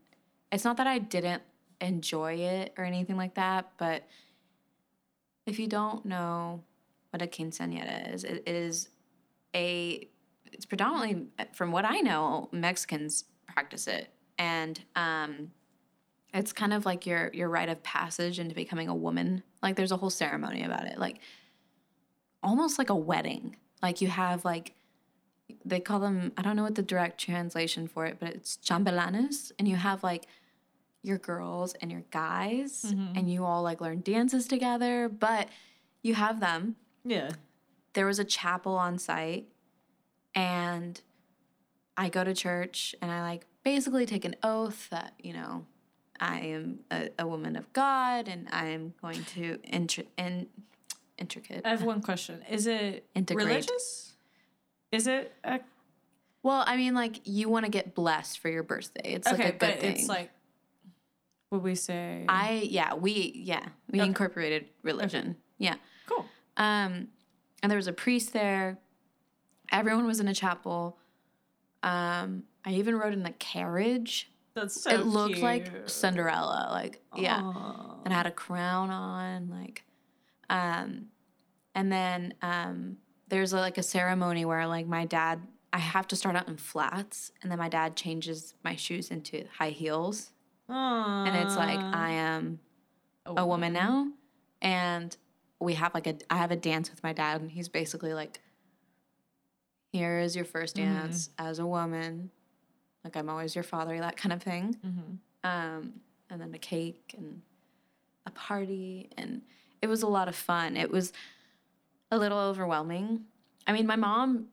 it's 0.51 0.63
not 0.63 0.77
that 0.77 0.87
I 0.87 0.99
didn't 0.99 1.43
enjoy 1.81 2.35
it 2.35 2.73
or 2.77 2.83
anything 2.83 3.17
like 3.17 3.35
that, 3.35 3.71
but 3.77 4.03
if 5.45 5.59
you 5.59 5.67
don't 5.67 6.05
know 6.05 6.63
what 7.09 7.21
a 7.21 7.27
quinceañera 7.27 8.13
is, 8.13 8.23
it 8.23 8.47
is 8.47 8.89
a 9.55 10.07
it's 10.51 10.65
predominantly 10.65 11.27
from 11.53 11.71
what 11.71 11.85
I 11.85 11.99
know, 11.99 12.49
Mexicans 12.51 13.25
practice 13.47 13.87
it. 13.87 14.09
And 14.37 14.79
um 14.95 15.51
it's 16.33 16.51
kind 16.51 16.73
of 16.73 16.85
like 16.85 17.05
your 17.05 17.31
your 17.33 17.49
rite 17.49 17.69
of 17.69 17.81
passage 17.83 18.39
into 18.39 18.55
becoming 18.55 18.89
a 18.89 18.95
woman. 18.95 19.43
Like 19.63 19.75
there's 19.75 19.91
a 19.91 19.97
whole 19.97 20.09
ceremony 20.09 20.63
about 20.63 20.85
it. 20.85 20.97
Like 20.99 21.19
almost 22.43 22.77
like 22.77 22.89
a 22.89 22.95
wedding. 22.95 23.55
Like 23.81 24.01
you 24.01 24.07
have 24.07 24.45
like 24.45 24.74
they 25.63 25.79
call 25.79 25.99
them 25.99 26.31
I 26.37 26.41
don't 26.41 26.55
know 26.55 26.63
what 26.63 26.75
the 26.75 26.81
direct 26.83 27.19
translation 27.19 27.87
for 27.87 28.05
it, 28.05 28.17
but 28.19 28.29
it's 28.29 28.57
chambelanes, 28.57 29.51
and 29.59 29.67
you 29.67 29.75
have 29.75 30.03
like 30.03 30.25
your 31.03 31.17
girls 31.19 31.73
and 31.81 31.91
your 31.91 32.03
guys, 32.11 32.83
Mhm. 32.87 33.15
and 33.17 33.31
you 33.31 33.45
all 33.45 33.61
like 33.61 33.79
learn 33.81 34.01
dances 34.01 34.47
together. 34.47 35.07
But 35.09 35.49
you 36.01 36.15
have 36.15 36.39
them. 36.39 36.75
yeah. 37.03 37.31
There 37.93 38.05
was 38.05 38.19
a 38.19 38.25
chapel 38.25 38.75
on 38.75 38.97
site, 38.99 39.47
and 40.33 40.99
I 41.97 42.09
go 42.09 42.23
to 42.23 42.33
church, 42.33 42.93
and 43.01 43.11
I 43.11 43.21
like 43.21 43.45
basically 43.63 44.05
take 44.05 44.25
an 44.25 44.35
oath 44.43 44.89
that 44.89 45.13
you 45.23 45.31
know 45.33 45.65
I 46.19 46.39
am 46.39 46.79
a, 46.91 47.09
a 47.19 47.27
woman 47.27 47.55
of 47.55 47.71
God, 47.73 48.27
and 48.27 48.47
I 48.51 48.67
am 48.67 48.93
going 49.01 49.23
to 49.35 49.57
intri- 49.71 50.07
in, 50.17 50.47
intricate. 51.17 51.61
I 51.65 51.69
have 51.69 51.83
one 51.93 52.01
question. 52.01 52.41
Is 52.49 52.67
it 52.67 53.07
Integrate. 53.15 53.47
religious? 53.47 54.14
Is 54.95 55.07
it 55.07 55.33
a, 55.43 55.59
Well, 56.43 56.63
I 56.65 56.77
mean, 56.77 56.93
like 56.93 57.21
you 57.25 57.49
want 57.49 57.65
to 57.65 57.71
get 57.71 57.93
blessed 57.95 58.39
for 58.39 58.49
your 58.49 58.63
birthday. 58.63 59.13
It's 59.13 59.27
like 59.27 59.39
a 59.39 59.41
okay? 59.43 59.51
good 59.51 59.59
But 59.59 59.79
thing. 59.79 59.95
it's 59.95 60.07
like, 60.07 60.31
would 61.51 61.63
we 61.63 61.75
say? 61.75 62.25
I 62.27 62.67
yeah 62.69 62.93
we 62.95 63.31
yeah 63.35 63.65
we 63.91 63.99
Okay. 63.99 64.07
incorporated 64.07 64.65
religion. 64.83 65.35
Yeah. 65.57 65.75
cool. 66.07 66.25
Um, 66.57 67.09
and 67.61 67.69
there 67.71 67.77
was 67.77 67.87
a 67.87 67.93
priest 67.93 68.33
there. 68.33 68.77
Everyone 69.71 70.05
was 70.05 70.19
in 70.19 70.27
a 70.27 70.33
chapel. 70.33 70.97
Um, 71.83 72.43
I 72.65 72.71
even 72.73 72.95
rode 72.95 73.13
in 73.13 73.23
the 73.23 73.31
carriage. 73.31 74.31
That's 74.55 74.81
so. 74.81 74.89
it 74.91 75.05
looked 75.05 75.39
like. 75.39 75.69
Cinderella. 75.89 76.69
Like 76.71 77.01
yeah. 77.15 77.39
And 78.05 78.13
I 78.13 78.17
had 78.17 78.25
a 78.27 78.31
crown 78.31 78.89
on, 78.89 79.49
like, 79.49 79.83
um, 80.49 81.07
and 81.73 81.91
then 81.91 82.33
um, 82.41 82.97
there's 83.27 83.53
a, 83.53 83.57
like 83.57 83.77
a 83.77 83.83
ceremony 83.83 84.45
where 84.45 84.67
like 84.67 84.87
my 84.87 85.05
dad, 85.05 85.41
I 85.73 85.79
have 85.79 86.07
to 86.09 86.15
start 86.15 86.35
out 86.35 86.47
in 86.47 86.57
flats, 86.57 87.31
and 87.41 87.51
then 87.51 87.59
my 87.59 87.69
dad 87.69 87.95
changes 87.95 88.53
my 88.63 88.75
shoes 88.75 89.11
into 89.11 89.45
high 89.57 89.71
heels, 89.71 90.31
Aww. 90.69 91.27
and 91.27 91.35
it's 91.35 91.55
like 91.55 91.79
I 91.79 92.11
am 92.11 92.59
a 93.25 93.45
woman 93.45 93.73
now, 93.73 94.11
and 94.61 95.15
we 95.59 95.73
have 95.73 95.93
like 95.93 96.07
a 96.07 96.15
I 96.29 96.37
have 96.37 96.51
a 96.51 96.55
dance 96.55 96.89
with 96.89 97.03
my 97.03 97.13
dad, 97.13 97.41
and 97.41 97.51
he's 97.51 97.67
basically 97.67 98.13
like, 98.13 98.39
here 99.91 100.19
is 100.19 100.35
your 100.35 100.45
first 100.45 100.75
dance 100.75 101.29
as 101.37 101.59
a 101.59 101.65
woman, 101.65 102.31
like 103.03 103.15
I'm 103.17 103.29
always 103.29 103.55
your 103.55 103.63
father, 103.63 103.99
that 103.99 104.17
kind 104.17 104.33
of 104.33 104.41
thing. 104.41 104.75
Mm-hmm. 104.85 105.49
um, 105.49 105.93
and 106.29 106.41
then 106.41 106.53
a 106.53 106.57
cake 106.57 107.13
and 107.17 107.41
a 108.25 108.31
party 108.31 109.09
and 109.17 109.41
it 109.81 109.87
was 109.87 110.01
a 110.01 110.07
lot 110.07 110.27
of 110.27 110.35
fun. 110.35 110.75
It 110.75 110.89
was 110.89 111.13
a 112.11 112.17
little 112.17 112.37
overwhelming. 112.37 113.25
I 113.67 113.73
mean 113.73 113.87
my 113.87 113.95
mom 113.95 114.47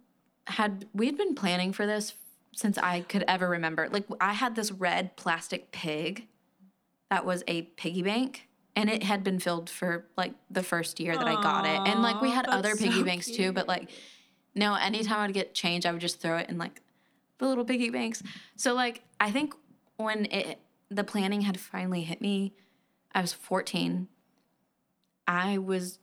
had 0.46 0.86
we'd 0.92 1.16
been 1.16 1.34
planning 1.34 1.72
for 1.72 1.86
this 1.86 2.14
since 2.54 2.76
i 2.78 3.00
could 3.00 3.24
ever 3.28 3.48
remember. 3.48 3.88
Like 3.90 4.06
i 4.20 4.32
had 4.32 4.54
this 4.54 4.72
red 4.72 5.16
plastic 5.16 5.70
pig 5.72 6.28
that 7.10 7.24
was 7.24 7.44
a 7.46 7.62
piggy 7.62 8.02
bank 8.02 8.48
and 8.74 8.88
it 8.88 9.02
had 9.02 9.22
been 9.22 9.38
filled 9.38 9.68
for 9.68 10.06
like 10.16 10.32
the 10.50 10.62
first 10.62 10.98
year 10.98 11.16
that 11.16 11.26
i 11.26 11.34
got 11.34 11.66
it. 11.66 11.90
And 11.90 12.02
like 12.02 12.20
we 12.20 12.30
had 12.30 12.46
other 12.46 12.74
piggy 12.74 13.00
so 13.00 13.04
banks 13.04 13.30
too 13.30 13.52
but 13.52 13.68
like 13.68 13.90
no 14.54 14.74
anytime 14.74 15.20
i'd 15.20 15.34
get 15.34 15.54
change 15.54 15.86
i 15.86 15.92
would 15.92 16.00
just 16.00 16.20
throw 16.20 16.38
it 16.38 16.48
in 16.48 16.58
like 16.58 16.80
the 17.38 17.46
little 17.46 17.64
piggy 17.64 17.90
banks. 17.90 18.22
So 18.56 18.74
like 18.74 19.02
i 19.20 19.30
think 19.30 19.54
when 19.96 20.26
it 20.26 20.58
the 20.90 21.04
planning 21.04 21.42
had 21.42 21.58
finally 21.58 22.02
hit 22.02 22.20
me 22.20 22.54
i 23.14 23.20
was 23.20 23.32
14 23.32 24.08
i 25.26 25.58
was 25.58 25.98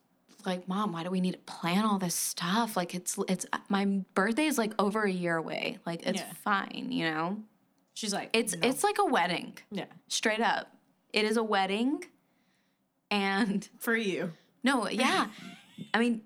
like 0.46 0.68
mom 0.68 0.94
why 0.94 1.04
do 1.04 1.10
we 1.10 1.22
need 1.22 1.34
to 1.34 1.40
plan 1.40 1.86
all 1.86 1.98
this 2.00 2.16
stuff? 2.16 2.78
Like 2.78 2.96
it's 2.96 3.18
it's 3.28 3.46
my 3.68 3.86
birthday 4.14 4.46
is 4.46 4.58
like 4.58 4.74
over 4.80 5.04
a 5.04 5.12
year 5.12 5.36
away. 5.36 5.78
Like 5.86 6.06
it's 6.06 6.20
Yeah. 6.20 6.32
fine 6.44 6.88
you 6.92 7.10
know? 7.10 7.40
She's 7.94 8.14
like, 8.14 8.30
it's 8.34 8.56
no. 8.56 8.68
it's 8.68 8.84
like 8.84 8.98
a 9.00 9.06
wedding. 9.06 9.58
Yeah. 9.72 9.86
Straight 10.08 10.40
up. 10.40 10.72
It 11.12 11.26
is 11.26 11.36
a 11.38 11.44
wedding 11.44 12.04
and 13.12 13.68
for 13.80 13.96
you. 13.96 14.34
no 14.64 14.88
yeah. 14.90 15.28
I 15.94 16.00
mean 16.00 16.22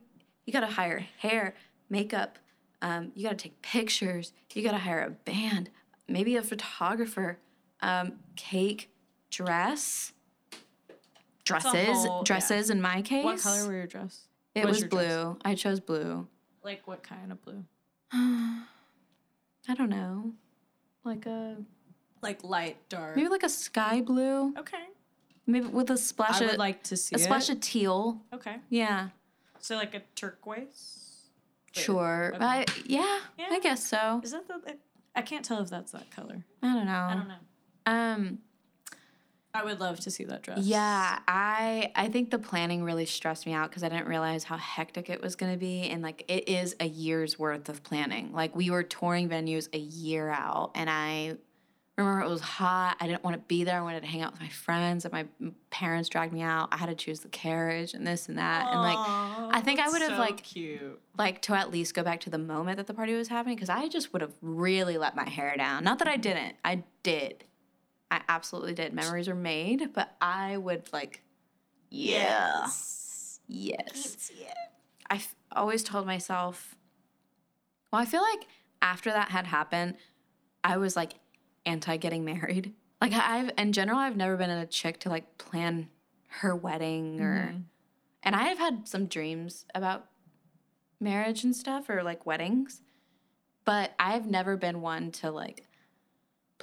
you 0.46 0.54
gotta 0.54 0.68
hire 0.68 1.06
hair 1.20 1.56
makeup 1.90 2.38
um, 2.82 3.12
you 3.16 3.24
gotta 3.24 3.36
take 3.38 3.62
pictures 3.62 4.34
you 4.54 4.62
gotta 4.64 4.78
hire 4.78 5.02
a 5.02 5.10
band 5.12 5.70
maybe 6.08 6.36
a 6.36 6.42
photographer 6.44 7.40
um, 7.82 8.14
cake 8.36 8.90
dress 9.30 10.12
dresses 11.44 11.72
whole- 12.06 12.18
yeah. 12.20 12.24
dresses 12.24 12.70
in 12.70 12.82
my 12.82 13.02
case 13.02 13.24
What 13.26 13.40
color 13.40 13.68
were 13.68 13.74
your 13.74 13.88
dress? 13.88 14.28
it 14.56 14.66
was 14.66 14.82
was 14.82 14.90
blue 14.90 15.00
dress? 15.06 15.38
i 15.46 15.56
chose 15.56 15.80
blue 15.80 16.28
Like 16.64 16.88
what 16.88 17.04
kind 17.04 17.32
of 17.32 17.42
blue? 17.44 17.64
i 18.14 19.74
don't 19.76 19.90
know 19.90 20.32
like 21.04 21.26
a 21.26 21.58
Like 22.22 22.44
light, 22.44 22.78
dark. 22.90 23.16
maybe 23.18 23.28
like 23.30 23.44
a 23.44 23.50
sky 23.50 24.02
blue 24.02 24.54
Okay. 24.58 24.86
maybe 25.46 25.68
with 25.68 25.90
a 25.90 25.98
splash 25.98 26.42
I 26.42 26.46
of 26.46 26.52
would 26.52 26.60
like 26.60 26.84
to 26.84 26.96
see 26.98 27.16
a 27.16 27.20
splash 27.20 27.50
it. 27.50 27.54
of 27.56 27.60
teal 27.62 28.22
Okay. 28.34 28.58
yeah 28.70 29.10
So 29.60 29.76
like 29.76 29.94
a 29.96 30.02
turquoise. 30.16 31.00
Wait, 31.76 31.84
sure 31.84 32.32
okay. 32.36 32.46
I, 32.46 32.66
yeah, 32.86 33.20
Yeah. 33.38 33.48
i 33.52 33.60
guess 33.60 33.86
so 33.86 34.22
Is 34.24 34.32
that 34.32 34.48
the? 34.48 34.78
I 35.16 35.22
can't 35.22 35.44
tell 35.46 35.60
if 35.62 35.70
that's 35.70 35.92
that 35.92 36.10
color. 36.12 36.44
i 36.62 36.74
don't 36.74 36.86
know 36.86 37.08
I 37.12 37.14
don't 37.16 37.28
know. 37.28 37.44
um 37.86 38.40
I 39.56 39.64
would 39.64 39.80
love 39.80 40.00
to 40.02 40.10
see 40.10 40.24
that 40.24 40.42
dress. 40.42 40.60
Yeah, 40.62 41.20
I 41.28 41.92
I 41.96 42.10
think 42.10 42.32
the 42.32 42.40
planning 42.40 42.84
really 42.84 43.06
stressed 43.06 43.46
me 43.46 43.54
out 43.54 43.70
because 43.70 43.84
I 43.84 43.90
didn't 43.90 44.08
realize 44.08 44.44
how 44.44 44.58
hectic 44.58 45.12
it 45.12 45.22
was 45.22 45.36
going 45.36 45.52
to 45.52 45.60
be, 45.60 45.84
and 45.90 46.02
like 46.02 46.26
it 46.28 46.50
is 46.50 46.76
a 46.80 46.88
year's 46.88 47.38
worth 47.38 47.70
of 47.70 47.84
planning. 47.84 48.32
Like 48.34 48.56
we 48.56 48.72
were 48.72 48.82
touring 48.82 49.30
venues 49.30 49.70
a 49.72 49.78
year 49.78 50.30
out, 50.32 50.72
and 50.74 50.90
I 50.90 51.36
remember 52.00 52.22
it 52.26 52.30
was 52.30 52.42
hot. 52.42 52.98
I 53.00 53.06
didn't 53.06 53.24
want 53.24 53.36
to 53.36 53.42
be 53.48 53.64
there. 53.64 53.78
I 53.78 53.82
wanted 53.84 54.02
to 54.02 54.08
hang 54.08 54.24
out 54.24 54.32
with 54.32 54.42
my 54.42 54.50
friends, 54.50 55.06
and 55.06 55.12
my 55.12 55.28
parents 55.70 56.10
dragged 56.10 56.34
me 56.34 56.42
out. 56.42 56.70
I 56.72 56.78
had 56.78 56.90
to 56.90 56.96
choose 56.96 57.20
the 57.20 57.30
carriage 57.30 57.94
and 57.94 58.08
this 58.08 58.28
and 58.30 58.40
that, 58.40 58.66
and 58.72 58.82
like 58.82 58.98
I 58.98 59.62
think 59.64 59.80
I 59.80 59.88
would 59.88 60.02
have, 60.02 60.14
so 60.14 60.18
like- 60.18 60.42
cute. 60.42 61.00
like 61.16 61.44
to 61.44 61.54
at 61.54 61.70
least 61.70 61.94
go 61.94 62.02
back 62.02 62.22
to 62.22 62.32
the 62.32 62.40
moment 62.40 62.78
that 62.78 62.88
the 62.88 62.94
party 62.96 63.14
was 63.14 63.28
happening 63.28 63.56
because 63.56 63.70
I 63.70 63.88
just 63.88 64.14
would 64.14 64.24
have 64.24 64.34
really 64.42 64.98
let 64.98 65.16
my 65.16 65.30
hair 65.30 65.54
down. 65.56 65.84
Not 65.84 66.00
that 66.00 66.08
I 66.08 66.18
didn't, 66.18 66.56
I 66.66 66.86
did. 67.04 67.44
I 68.14 68.22
absolutely 68.30 68.76
did. 68.76 68.94
Memories 68.94 69.28
are 69.28 69.34
made, 69.36 69.92
but 69.94 70.16
I 70.22 70.56
would 70.58 70.88
like, 70.94 71.24
yeah, 71.90 72.66
Yes. 72.66 73.40
yes. 73.48 74.32
I 75.10 75.16
f- 75.16 75.36
always 75.52 75.84
told 75.84 76.06
myself, 76.06 76.76
well, 77.92 78.02
I 78.02 78.06
feel 78.06 78.22
like 78.22 78.48
after 78.82 79.10
that 79.12 79.30
had 79.30 79.48
happened, 79.48 79.96
I 80.64 80.78
was 80.78 80.96
like 80.96 81.14
anti 81.66 81.98
getting 81.98 82.24
married. 82.24 82.74
Like 83.02 83.12
I've 83.12 83.52
in 83.58 83.74
general, 83.74 83.98
I've 84.00 84.16
never 84.16 84.38
been 84.38 84.50
a 84.50 84.66
chick 84.66 84.98
to 85.02 85.10
like 85.10 85.38
plan 85.38 85.90
her 86.40 86.56
wedding 86.56 87.20
or, 87.20 87.50
Mhm. 87.52 87.64
and 88.24 88.34
I 88.36 88.44
have 88.44 88.58
had 88.60 88.88
some 88.88 89.08
dreams 89.08 89.66
about 89.76 90.08
marriage 91.02 91.44
and 91.44 91.54
stuff 91.54 91.90
or 91.90 92.02
like 92.02 92.26
weddings, 92.26 92.82
but 93.66 93.92
I've 94.00 94.26
never 94.26 94.56
been 94.56 94.80
one 94.80 95.12
to 95.20 95.32
like 95.32 95.68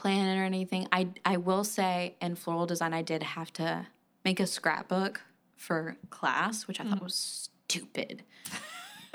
plan 0.01 0.35
it 0.35 0.41
or 0.41 0.45
anything. 0.45 0.89
I 0.91 1.09
I 1.25 1.37
will 1.37 1.63
say 1.63 2.15
in 2.23 2.35
floral 2.35 2.67
design, 2.67 2.95
I 2.95 3.03
did 3.03 3.23
have 3.23 3.53
to 3.55 3.87
make 4.25 4.41
a 4.41 4.47
scrapbook 4.47 5.21
for 5.57 5.97
class, 6.09 6.67
which 6.67 6.81
I 6.81 6.85
thought 6.85 7.03
was 7.03 7.51
stupid. 7.69 8.23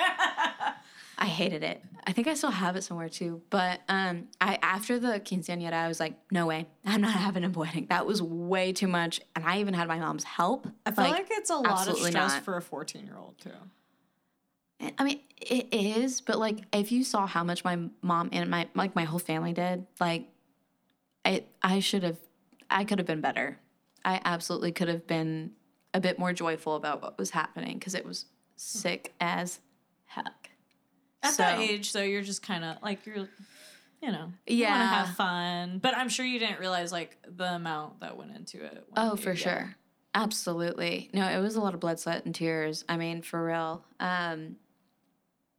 I 1.17 1.27
hated 1.27 1.63
it. 1.63 1.81
I 2.05 2.11
think 2.11 2.27
I 2.27 2.35
still 2.35 2.51
have 2.51 2.75
it 2.75 2.83
somewhere 2.83 3.09
too. 3.09 3.41
But 3.49 3.81
um, 3.89 4.27
I 4.39 4.59
after 4.61 4.99
the 4.99 5.19
quinceañera, 5.19 5.73
I 5.73 5.87
was 5.87 5.99
like, 5.99 6.13
no 6.29 6.45
way, 6.45 6.67
I'm 6.85 7.01
not 7.01 7.13
having 7.13 7.43
a 7.43 7.49
wedding. 7.49 7.87
That 7.89 8.05
was 8.05 8.21
way 8.21 8.71
too 8.71 8.87
much, 8.87 9.21
and 9.35 9.43
I 9.43 9.61
even 9.61 9.73
had 9.73 9.87
my 9.87 9.97
mom's 9.97 10.23
help. 10.23 10.67
I 10.85 10.91
feel 10.91 11.05
like, 11.05 11.27
it's 11.31 11.49
a 11.49 11.55
lot 11.55 11.87
of 11.87 11.97
stress 11.97 12.13
not. 12.13 12.43
for 12.43 12.57
a 12.57 12.61
14 12.61 13.05
year 13.05 13.17
old 13.17 13.39
too. 13.39 13.49
I 14.99 15.03
mean, 15.03 15.21
it 15.37 15.69
is, 15.71 16.21
but 16.21 16.37
like 16.37 16.59
if 16.71 16.91
you 16.91 17.03
saw 17.03 17.25
how 17.25 17.43
much 17.43 17.63
my 17.63 17.79
mom 18.03 18.29
and 18.31 18.51
my 18.51 18.67
like 18.75 18.95
my 18.95 19.05
whole 19.05 19.19
family 19.19 19.53
did, 19.53 19.87
like 19.99 20.27
I 21.25 21.43
I 21.61 21.79
should 21.79 22.03
have 22.03 22.17
I 22.69 22.83
could 22.85 22.99
have 22.99 23.07
been 23.07 23.21
better. 23.21 23.59
I 24.03 24.21
absolutely 24.23 24.71
could 24.71 24.87
have 24.87 25.07
been 25.07 25.51
a 25.93 25.99
bit 25.99 26.19
more 26.19 26.31
joyful 26.33 26.75
about 26.75 27.01
what 27.01 27.17
was 27.17 27.31
happening 27.31 27.77
because 27.79 27.95
it 27.95 28.05
was 28.05 28.25
sick 28.55 29.13
as 29.19 29.59
heck. 30.05 30.51
At 31.23 31.37
that 31.37 31.59
age, 31.59 31.91
though, 31.91 32.03
you're 32.03 32.21
just 32.21 32.43
kind 32.43 32.63
of 32.63 32.77
like 32.83 33.05
you're, 33.07 33.27
you 34.01 34.11
know, 34.11 34.31
you 34.45 34.63
want 34.65 34.81
to 34.81 34.85
have 34.85 35.15
fun. 35.15 35.79
But 35.79 35.97
I'm 35.97 36.07
sure 36.09 36.23
you 36.25 36.37
didn't 36.37 36.59
realize 36.59 36.91
like 36.91 37.17
the 37.27 37.55
amount 37.55 38.01
that 38.01 38.15
went 38.15 38.35
into 38.35 38.63
it. 38.63 38.85
when 38.89 39.07
Oh, 39.07 39.15
for 39.15 39.31
yeah. 39.31 39.35
sure. 39.35 39.75
Absolutely. 40.13 41.09
No, 41.13 41.27
it 41.27 41.41
was 41.41 41.55
a 41.55 41.61
lot 41.61 41.73
of 41.73 41.79
blood, 41.79 41.99
sweat, 41.99 42.25
and 42.25 42.33
tears. 42.35 42.85
I 42.87 42.95
mean, 42.97 43.21
for 43.21 43.43
real. 43.43 43.83
Um, 43.99 44.57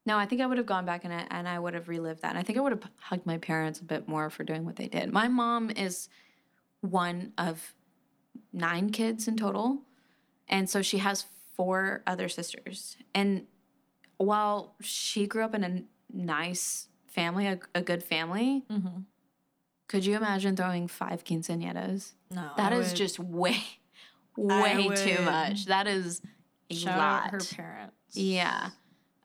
no, 0.06 0.16
I 0.16 0.24
think 0.26 0.40
I 0.40 0.46
would 0.46 0.56
have 0.58 0.66
gone 0.66 0.86
back 0.86 1.04
in 1.04 1.10
it 1.10 1.26
and 1.30 1.48
I 1.48 1.58
would 1.58 1.74
have 1.74 1.88
relived 1.88 2.22
that. 2.22 2.30
And 2.30 2.38
I 2.38 2.42
think 2.42 2.56
I 2.58 2.62
would 2.62 2.72
have 2.72 2.84
hugged 3.00 3.26
my 3.26 3.38
parents 3.38 3.80
a 3.80 3.84
bit 3.84 4.06
more 4.08 4.30
for 4.30 4.44
doing 4.44 4.64
what 4.64 4.76
they 4.76 4.86
did. 4.88 5.12
My 5.12 5.28
mom 5.28 5.70
is 5.70 6.08
one 6.80 7.32
of 7.36 7.74
nine 8.52 8.90
kids 8.90 9.26
in 9.28 9.36
total. 9.36 9.82
And 10.48 10.70
so 10.70 10.80
she 10.80 10.98
has 10.98 11.26
four 11.56 12.02
other 12.06 12.28
sisters. 12.28 12.96
And 13.14 13.46
while 14.18 14.76
she 14.80 15.26
grew 15.26 15.42
up 15.42 15.54
in 15.54 15.64
a 15.64 15.82
nice 16.12 16.88
family, 17.06 17.46
a, 17.48 17.58
a 17.74 17.82
good 17.82 18.02
family, 18.04 18.64
Mhm. 18.70 19.04
could 19.88 20.06
you 20.06 20.16
imagine 20.16 20.54
throwing 20.56 20.86
five 20.86 21.24
quinceañeras? 21.24 22.12
No, 22.30 22.50
That 22.56 22.72
I 22.72 22.76
is 22.76 22.90
would 22.90 22.96
just 22.96 23.18
way, 23.18 23.62
way 24.36 24.88
too 24.94 25.22
much. 25.24 25.64
That 25.66 25.86
is 25.86 26.22
a 26.70 26.74
shout 26.74 26.98
lot. 26.98 27.30
her 27.32 27.40
parents. 27.56 28.16
yeah. 28.16 28.70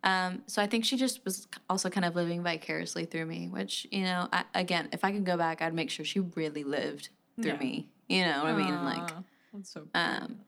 Um, 0.03 0.41
so 0.47 0.61
I 0.61 0.67
think 0.67 0.83
she 0.85 0.97
just 0.97 1.23
was 1.25 1.47
also 1.69 1.89
kind 1.89 2.05
of 2.05 2.15
living 2.15 2.41
vicariously 2.41 3.05
through 3.05 3.25
me, 3.27 3.47
which 3.49 3.85
you 3.91 4.03
know, 4.03 4.27
I, 4.33 4.43
again, 4.55 4.89
if 4.91 5.03
I 5.03 5.11
could 5.11 5.25
go 5.25 5.37
back, 5.37 5.61
I'd 5.61 5.73
make 5.75 5.89
sure 5.89 6.03
she 6.05 6.19
really 6.21 6.63
lived 6.63 7.09
through 7.39 7.51
Yeah. 7.51 7.57
me. 7.59 7.89
You 8.09 8.25
know 8.25 8.43
what 8.43 8.53
I 8.53 8.57
mean? 8.57 8.83
Like, 8.83 9.11
that's 9.53 9.71
so 9.71 9.81
cute. 9.81 9.91
um, 9.95 10.39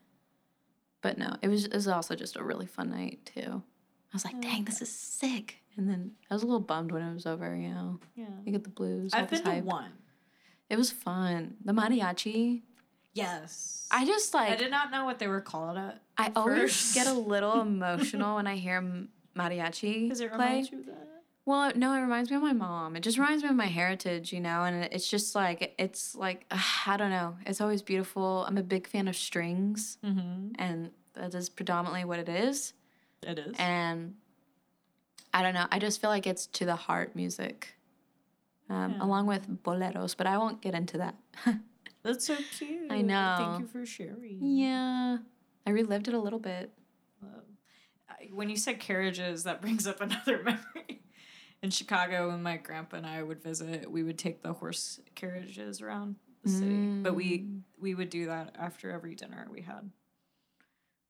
but 1.01 1.18
no, 1.18 1.36
it 1.41 1.47
was 1.49 1.66
it 1.66 1.74
was 1.74 1.88
also 1.88 2.16
just 2.16 2.36
a 2.36 2.43
really 2.43 2.66
fun 2.66 2.89
night 2.89 3.30
too. 3.36 3.62
I 3.62 4.16
was 4.16 4.26
like, 4.26 4.39
dang, 4.41 4.64
this 4.66 4.82
is 4.82 4.89
sick. 4.91 5.58
And 5.76 5.89
then 5.89 6.12
I 6.30 6.34
was 6.36 6.43
a 6.43 6.45
little 6.45 6.60
bummed 6.60 6.91
when 6.91 7.01
it 7.01 7.14
was 7.14 7.26
over, 7.26 7.56
you 7.56 7.70
know. 7.70 7.99
Yeah. 8.16 8.26
You 8.45 8.51
get 8.51 8.64
the 8.64 8.70
blues. 8.70 9.12
I've 9.14 9.30
been 9.30 9.43
to 9.43 9.60
one. 9.62 9.91
It 10.70 10.78
was 10.78 10.91
fun. 10.91 11.56
The 11.66 11.74
mariachi. 11.74 12.62
Yes. 13.14 13.88
I 13.91 14.06
just 14.06 14.34
like 14.34 14.51
I 14.51 14.56
did 14.56 14.72
not 14.72 14.91
know 14.91 15.06
what 15.06 15.20
they 15.20 15.28
were 15.28 15.41
called 15.41 15.78
at. 15.78 16.01
I 16.18 16.32
always 16.36 16.93
get 16.93 17.08
a 17.08 17.14
little 17.14 17.62
emotional 17.62 18.36
when 18.36 18.47
I 18.47 18.56
hear 18.56 18.82
mariachi 19.38 20.04
Because 20.04 20.22
it 20.22 20.32
play. 20.34 20.46
reminds 20.48 20.72
you 20.72 20.80
of 20.80 20.86
that. 20.88 21.10
Well, 21.46 21.74
no, 21.76 21.92
it 21.94 22.00
reminds 22.00 22.30
me 22.30 22.38
of 22.38 22.42
my 22.42 22.54
mom. 22.54 22.96
It 22.96 23.02
just 23.02 23.18
reminds 23.18 23.44
me 23.44 23.50
of 23.50 23.56
my 23.56 23.66
heritage, 23.66 24.32
you 24.32 24.40
know, 24.40 24.64
and 24.64 24.86
it's 24.94 25.10
just 25.10 25.36
like 25.36 25.74
it's 25.78 26.16
like 26.16 26.46
I 26.88 26.96
don't 26.98 27.10
know. 27.12 27.36
It's 27.46 27.60
always 27.62 27.82
beautiful. 27.82 28.46
I'm 28.48 28.58
a 28.58 28.64
big 28.64 28.88
fan 28.88 29.08
of 29.08 29.16
strings, 29.16 29.98
Mm-hmm. 30.06 30.54
and 30.56 30.92
that 31.16 31.34
is 31.36 31.50
predominantly 31.50 32.06
what 32.06 32.20
it 32.20 32.30
is. 32.30 32.74
It 33.28 33.38
is. 33.40 33.56
And 33.60 34.16
I 35.34 35.42
don't 35.44 35.54
know. 35.54 35.68
I 35.72 35.80
just 35.80 36.00
feel 36.02 36.10
like 36.10 36.28
it's 36.28 36.46
to 36.48 36.66
the 36.66 36.76
heart 36.76 37.16
music, 37.16 37.76
um, 38.70 38.92
Yeah. 38.94 39.04
along 39.04 39.28
with 39.28 39.48
boleros. 39.64 40.16
But 40.16 40.28
I 40.28 40.38
won't 40.38 40.62
get 40.62 40.74
into 40.76 40.98
that. 41.00 41.16
That's 42.04 42.26
so 42.26 42.36
cute. 42.58 42.92
I 42.92 43.02
know. 43.02 43.36
Thank 43.38 43.60
you 43.62 43.68
for 43.68 43.86
sharing. 43.86 44.40
yeah, 44.42 45.18
I 45.66 45.70
relived 45.70 46.08
it 46.08 46.14
a 46.14 46.20
little 46.20 46.40
bit. 46.40 46.72
When 48.32 48.49
you 48.49 48.57
said 48.57 48.80
carriages, 48.80 49.43
that 49.43 49.61
brings 49.61 49.88
up 49.88 50.01
another 50.01 50.38
memory. 50.43 51.01
In 51.61 51.70
Chicago, 51.70 52.30
when 52.30 52.43
my 52.43 52.57
grandpa 52.57 52.97
and 52.97 53.05
I 53.07 53.24
would 53.24 53.41
visit, 53.41 53.89
we 53.89 54.03
would 54.03 54.18
take 54.20 54.41
the 54.43 54.51
horse 54.53 54.99
carriages 55.16 55.82
around 55.82 56.16
the 56.43 56.49
city. 56.49 56.76
But 57.03 57.16
we 57.16 57.47
we 57.80 57.95
would 57.95 58.09
do 58.09 58.26
that 58.28 58.55
after 58.59 58.91
every 58.91 59.16
dinner 59.16 59.47
we 59.49 59.61
had. 59.61 59.89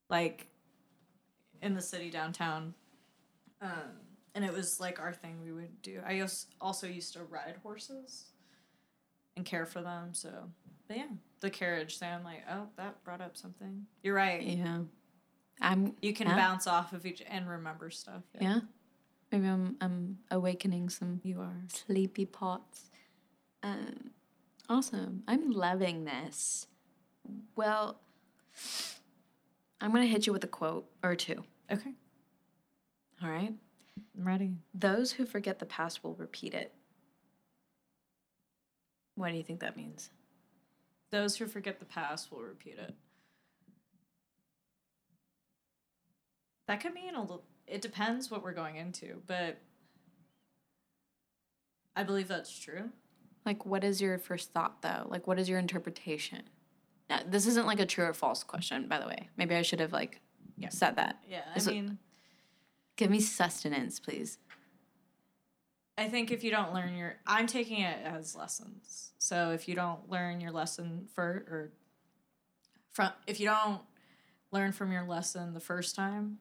Like 0.10 0.48
in 1.62 1.74
the 1.74 1.82
city 1.82 2.10
downtown. 2.12 2.74
Um, 3.62 3.72
and 4.36 4.44
it 4.44 4.52
was 4.54 4.80
like 4.80 5.00
our 5.00 5.14
thing 5.14 5.42
we 5.44 5.54
would 5.54 5.82
do. 5.82 6.02
I 6.06 6.20
als- 6.20 6.48
also 6.60 6.86
used 6.88 7.14
to 7.14 7.24
ride 7.24 7.56
horses 7.64 8.26
and 9.38 9.46
care 9.46 9.66
for 9.66 9.82
them. 9.82 10.10
So, 10.14 10.30
but 10.88 10.98
yeah, 10.98 11.08
the 11.40 11.50
carriage 11.50 11.98
thing. 11.98 12.10
I'm 12.12 12.24
like, 12.24 12.44
oh, 12.52 12.68
that 12.78 13.04
brought 13.04 13.22
up 13.22 13.38
something. 13.38 13.86
You're 14.04 14.16
right. 14.16 14.42
Yeah, 14.44 14.80
I'm. 15.64 15.96
You 16.02 16.14
can 16.14 16.28
Yeah. 16.28 16.36
bounce 16.36 16.68
off 16.68 16.94
of 16.94 17.06
each 17.06 17.24
and 17.28 17.48
remember 17.50 17.90
stuff. 17.90 18.24
Yeah. 18.40 18.60
Maybe 19.32 19.48
I'm 19.48 19.78
I'm 19.82 20.20
awakening 20.30 20.90
some 20.90 21.22
You 21.24 21.42
are. 21.42 21.64
sleepy 21.70 22.26
pots. 22.26 22.92
Um, 23.64 24.12
awesome. 24.70 25.24
I'm 25.28 25.50
loving 25.52 26.04
this. 26.06 26.68
Well, 27.56 28.00
I'm 29.82 29.92
gonna 29.92 30.06
hit 30.06 30.28
you 30.28 30.34
with 30.34 30.44
a 30.44 30.48
quote 30.48 30.88
or 31.02 31.16
two. 31.16 31.44
Okay. 31.72 31.94
All 33.24 33.30
right. 33.30 33.54
I'm 34.18 34.28
ready. 34.28 34.52
Those 34.74 35.14
who 35.14 35.26
forget 35.26 35.60
the 35.60 35.66
past 35.66 36.04
will 36.04 36.16
repeat 36.16 36.54
it. 36.54 36.74
What 39.16 39.32
do 39.32 39.38
you 39.38 39.44
think 39.44 39.60
that 39.62 39.78
means? 39.78 40.10
Those 41.12 41.36
who 41.38 41.46
forget 41.46 41.80
the 41.80 41.86
past 41.86 42.32
will 42.32 42.42
repeat 42.42 42.78
it. 42.80 42.94
That 46.68 46.82
could 46.82 46.94
mean 46.94 47.16
a 47.16 47.22
little. 47.22 47.44
It 47.68 47.82
depends 47.82 48.30
what 48.32 48.44
we're 48.44 48.54
going 48.54 48.76
into, 48.76 49.22
but 49.26 49.58
I 51.96 52.04
believe 52.04 52.28
that's 52.28 52.58
true. 52.58 52.90
Like, 53.46 53.66
what 53.66 53.84
is 53.84 54.02
your 54.02 54.18
first 54.18 54.52
thought 54.54 54.82
though? 54.82 55.06
Like, 55.10 55.28
what 55.28 55.40
is 55.40 55.50
your 55.50 55.60
interpretation? 55.60 56.44
Now, 57.10 57.20
this 57.28 57.46
isn't 57.48 57.68
like 57.68 57.80
a 57.80 57.86
true 57.86 58.06
or 58.06 58.14
false 58.14 58.44
question, 58.44 58.88
by 58.88 59.00
the 59.00 59.08
way. 59.08 59.30
Maybe 59.38 59.56
I 59.56 59.62
should 59.62 59.80
have 59.80 59.94
like 59.94 60.22
Yeah. 60.58 60.70
said 60.70 60.96
that. 60.96 61.22
Yeah, 61.28 61.44
I 61.56 61.60
mean, 61.72 61.98
Give 62.96 63.10
me 63.10 63.20
sustenance, 63.20 64.00
please. 64.00 64.38
I 65.98 66.08
think 66.10 66.32
if 66.32 66.44
you 66.44 66.52
don't 66.52 66.74
learn 66.74 66.96
your, 66.96 67.16
I'm 67.26 67.48
taking 67.48 67.82
it 67.82 67.98
as 68.06 68.36
lessons. 68.36 69.14
So 69.18 69.52
if 69.52 69.68
you 69.68 69.74
don't 69.76 70.10
learn 70.10 70.40
your 70.42 70.52
lesson 70.52 71.08
for 71.14 71.24
or 71.50 71.72
from, 72.92 73.12
if 73.26 73.40
you 73.40 73.48
don't 73.48 73.82
learn 74.52 74.72
from 74.74 74.92
your 74.92 75.04
lesson 75.04 75.54
the 75.54 75.60
first 75.60 75.96
time, 75.96 76.38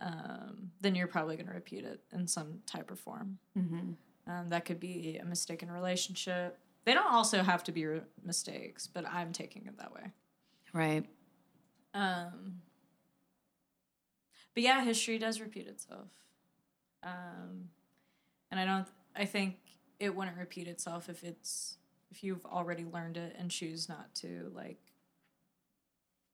um, 0.00 0.70
then 0.80 0.94
you're 0.94 1.06
probably 1.06 1.36
going 1.36 1.48
to 1.48 1.54
repeat 1.54 1.84
it 1.84 2.00
in 2.12 2.26
some 2.26 2.60
type 2.66 2.90
or 2.90 2.96
form. 2.96 3.38
Mm-hmm. 3.56 4.30
Um, 4.30 4.48
that 4.50 4.64
could 4.64 4.78
be 4.78 5.18
a 5.20 5.24
mistaken 5.24 5.70
relationship. 5.70 6.58
They 6.84 6.94
don't 6.94 7.12
also 7.12 7.42
have 7.42 7.64
to 7.64 7.72
be 7.72 7.86
re- 7.86 8.00
mistakes, 8.24 8.86
but 8.86 9.06
I'm 9.06 9.32
taking 9.32 9.66
it 9.66 9.78
that 9.78 9.92
way. 9.92 10.12
Right. 10.72 11.04
Um, 11.94 12.60
but 14.54 14.62
yeah, 14.62 14.84
history 14.84 15.18
does 15.18 15.40
repeat 15.40 15.66
itself. 15.66 16.10
Um, 17.02 17.70
and 18.50 18.60
I 18.60 18.64
don't. 18.64 18.86
I 19.16 19.24
think 19.24 19.56
it 19.98 20.14
wouldn't 20.14 20.36
repeat 20.36 20.68
itself 20.68 21.08
if 21.08 21.24
it's 21.24 21.76
if 22.10 22.22
you've 22.24 22.44
already 22.46 22.84
learned 22.84 23.16
it 23.16 23.34
and 23.38 23.50
choose 23.50 23.88
not 23.88 24.14
to 24.16 24.50
like 24.54 24.80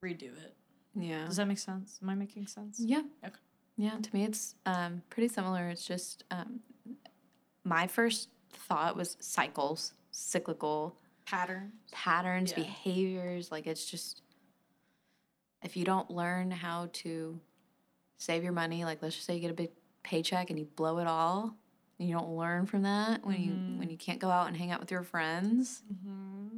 redo 0.02 0.32
it. 0.36 0.56
Yeah. 0.94 1.26
Does 1.26 1.36
that 1.36 1.48
make 1.48 1.58
sense? 1.58 1.98
Am 2.02 2.08
I 2.08 2.14
making 2.14 2.46
sense? 2.46 2.78
Yeah. 2.78 3.02
Okay. 3.24 3.34
Yeah, 3.76 3.96
to 4.00 4.14
me 4.14 4.24
it's 4.24 4.54
um, 4.66 5.02
pretty 5.10 5.28
similar. 5.28 5.68
It's 5.68 5.84
just 5.84 6.24
um, 6.30 6.60
my 7.64 7.86
first 7.86 8.28
thought 8.52 8.96
was 8.96 9.16
cycles, 9.20 9.92
cyclical 10.10 10.96
Pattern. 11.26 11.72
patterns, 11.90 12.50
Yeah. 12.50 12.62
behaviors. 12.64 13.50
Like 13.50 13.66
it's 13.66 13.84
just 13.90 14.22
if 15.62 15.76
you 15.76 15.84
don't 15.84 16.10
learn 16.10 16.50
how 16.50 16.88
to 16.92 17.40
save 18.18 18.44
your 18.44 18.52
money, 18.52 18.84
like 18.84 19.02
let's 19.02 19.14
just 19.16 19.26
say 19.26 19.34
you 19.34 19.40
get 19.40 19.50
a 19.50 19.54
big 19.54 19.70
paycheck 20.02 20.50
and 20.50 20.58
you 20.58 20.66
blow 20.76 20.98
it 20.98 21.06
all, 21.06 21.56
and 21.98 22.08
you 22.08 22.14
don't 22.14 22.36
learn 22.36 22.66
from 22.66 22.82
that 22.82 23.24
when 23.24 23.36
Mhm. 23.36 23.44
you 23.44 23.78
when 23.78 23.90
you 23.90 23.96
can't 23.96 24.18
go 24.20 24.30
out 24.30 24.46
and 24.46 24.56
hang 24.56 24.70
out 24.70 24.80
with 24.80 24.90
your 24.90 25.02
friends, 25.02 25.82
Mm-hmm. 25.92 26.48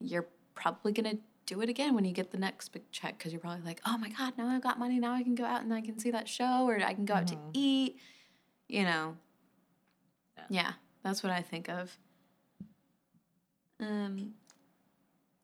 you're 0.00 0.28
probably 0.54 0.92
gonna 0.92 1.18
do 1.50 1.60
it 1.62 1.68
again 1.68 1.96
when 1.96 2.04
you 2.04 2.12
get 2.12 2.30
the 2.30 2.38
next 2.38 2.68
big 2.68 2.88
check 2.92 3.18
because 3.18 3.32
you're 3.32 3.40
probably 3.40 3.62
like, 3.64 3.80
oh 3.84 3.98
my 3.98 4.08
god, 4.10 4.34
now 4.38 4.46
I've 4.46 4.62
got 4.62 4.78
money, 4.78 5.00
now 5.00 5.14
I 5.14 5.24
can 5.24 5.34
go 5.34 5.44
out 5.44 5.62
and 5.62 5.74
I 5.74 5.80
can 5.80 5.98
see 5.98 6.12
that 6.12 6.28
show 6.28 6.68
or 6.68 6.80
I 6.80 6.94
can 6.94 7.04
go 7.04 7.14
out 7.14 7.26
to 7.26 7.34
Mhm. 7.34 7.50
eat, 7.54 7.98
you 8.68 8.84
know. 8.84 9.16
Yeah. 10.36 10.44
Yeah, 10.48 10.72
that's 11.02 11.24
what 11.24 11.32
I 11.32 11.42
think 11.42 11.68
of. 11.68 11.98
Um, 13.80 14.34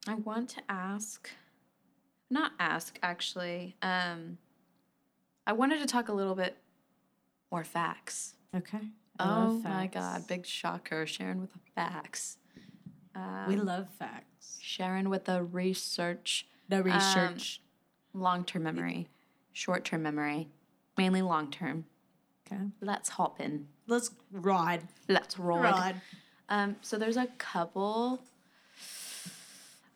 I 0.06 0.14
want 0.14 0.48
to 0.50 0.62
ask, 0.68 1.28
not 2.30 2.52
ask 2.60 2.98
actually. 3.02 3.74
Um, 3.82 4.38
I 5.44 5.54
wanted 5.54 5.80
to 5.80 5.86
talk 5.86 6.08
a 6.08 6.12
little 6.12 6.34
bit 6.36 6.56
more 7.50 7.64
facts. 7.64 8.34
Okay. 8.54 8.90
oh 9.18 9.54
my 9.64 9.86
god, 9.88 10.26
big 10.28 10.46
shocker! 10.46 11.04
Sharon 11.06 11.40
with 11.40 11.52
the 11.52 11.58
facts. 11.74 12.38
Um, 13.16 13.46
We 13.48 13.56
love 13.56 13.88
facts. 13.98 14.58
Sharon 14.60 15.08
with 15.08 15.24
the 15.24 15.42
research, 15.42 16.46
The 16.68 16.82
research. 16.82 17.62
long 18.12 18.44
term 18.44 18.62
memory, 18.64 19.08
short 19.52 19.84
term 19.84 20.02
memory, 20.02 20.50
mainly 20.98 21.22
long 21.22 21.50
term. 21.50 21.86
okay. 22.46 22.62
Let's 22.80 23.08
hop 23.10 23.40
in. 23.40 23.68
Let's 23.86 24.10
ride. 24.30 24.82
Let's 25.08 25.38
roll. 25.38 25.60
Ride. 25.60 26.00
Um, 26.50 26.76
so 26.82 26.98
there's 26.98 27.16
a 27.16 27.26
couple 27.38 28.20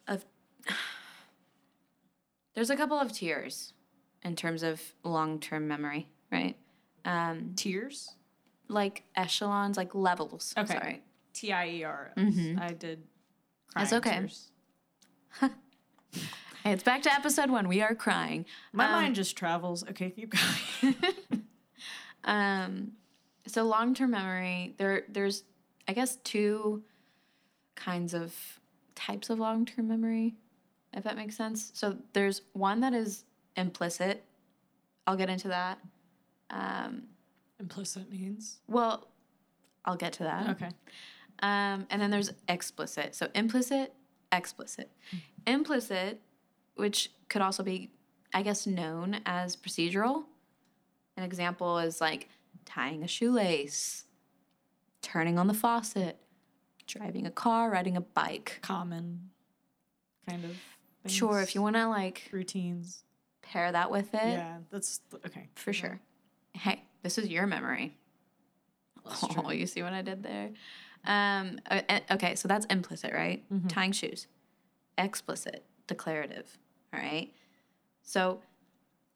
of 0.09 0.25
there's 2.55 2.71
a 2.71 2.77
couple 2.77 2.99
of 2.99 3.13
tiers 3.13 3.73
in 4.25 4.35
terms 4.37 4.63
of 4.63 4.81
long 5.05 5.39
term 5.41 5.69
memory, 5.69 6.09
right? 6.33 6.57
Um, 7.05 7.53
Tears. 7.57 8.15
like 8.69 9.05
echelons, 9.17 9.77
like 9.77 9.95
levels. 9.95 10.55
Okay. 10.59 10.73
Sorry. 10.75 11.03
T 11.33 11.53
I 11.53 11.69
E 11.69 11.85
R 11.85 12.13
S. 12.17 12.23
Mhm. 12.35 12.61
I 12.61 12.73
did. 12.73 13.03
That's 13.75 13.93
okay. 13.93 14.27
It's 16.63 16.83
back 16.83 17.01
to 17.03 17.13
episode 17.13 17.49
one. 17.51 17.69
We 17.69 17.81
are 17.81 17.95
crying. 17.95 18.45
My 18.75 18.85
Um, 18.85 18.93
mind 18.93 19.15
just 19.15 19.35
travels. 19.35 19.83
Okay, 19.89 20.11
keep 20.11 20.35
going. 20.83 20.95
Um, 22.25 22.93
so 23.47 23.63
long 23.65 23.95
term 23.95 24.11
memory, 24.11 24.75
there 24.77 25.05
there's 25.09 25.45
I 25.89 25.95
guess 25.95 26.17
two 26.17 26.83
kinds 27.77 28.13
of 28.13 28.35
types 28.95 29.31
of 29.31 29.39
long 29.39 29.65
term 29.65 29.89
memory, 29.89 30.35
if 30.93 31.03
that 31.05 31.17
makes 31.17 31.35
sense. 31.35 31.71
So 31.73 31.97
there's 32.13 32.43
one 32.53 32.81
that 32.81 32.93
is 32.93 33.25
implicit. 33.57 34.23
I'll 35.07 35.17
get 35.17 35.31
into 35.31 35.49
that. 35.49 35.79
Um, 36.51 37.05
Implicit 37.59 38.11
means. 38.11 38.59
well, 38.69 39.09
I'll 39.87 39.97
get 39.97 40.13
to 40.15 40.25
that. 40.25 40.51
Okay. 40.51 40.69
Um, 41.43 41.87
and 41.91 42.01
then 42.01 42.11
there's 42.11 42.33
explicit. 42.49 43.15
So 43.15 43.29
implicit, 43.35 43.95
explicit. 44.33 44.91
Implicit, 45.47 46.21
which 46.75 47.11
could 47.29 47.43
also 47.43 47.63
be, 47.63 47.91
I 48.35 48.43
guess, 48.43 48.67
known 48.67 49.21
as 49.27 49.57
procedural. 49.57 50.25
An 51.17 51.25
example 51.25 51.79
is 51.79 52.01
like 52.01 52.29
tying 52.65 53.03
a 53.03 53.09
shoelace, 53.09 54.05
turning 55.03 55.39
on 55.39 55.47
the 55.47 55.55
faucet, 55.55 56.19
driving 56.87 57.27
a 57.27 57.31
car, 57.31 57.71
riding 57.71 57.97
a 57.97 58.01
bike. 58.01 58.59
Common 58.63 59.31
kind 60.29 60.45
of. 60.45 60.57
Things. 61.03 61.15
Sure, 61.15 61.41
if 61.41 61.55
you 61.55 61.63
want 61.63 61.77
to 61.77 61.89
like 61.89 62.29
routines. 62.31 63.05
pair 63.41 63.73
that 63.73 63.91
with 63.91 64.13
it, 64.13 64.21
Yeah, 64.33 64.59
that's 64.71 65.01
okay. 65.27 65.49
for 65.55 65.73
sure. 65.73 65.99
Hey, 66.53 66.85
this 67.03 67.17
is 67.17 67.29
your 67.29 67.47
memory. 67.47 67.97
Oh, 69.07 69.51
you 69.53 69.67
see 69.67 69.83
what 69.83 69.95
I 69.95 70.03
did 70.03 70.23
there? 70.23 70.51
Um, 71.05 71.59
uh, 71.71 71.81
uh, 71.89 72.01
okay, 72.13 72.35
so 72.35 72.47
that's 72.49 72.67
implicit, 72.67 73.13
right? 73.13 73.43
Tying 73.69 73.93
shoes. 73.93 74.27
Explicit, 74.99 75.65
declarative. 75.87 76.59
All 76.93 77.01
right. 77.01 77.33
So 78.03 78.41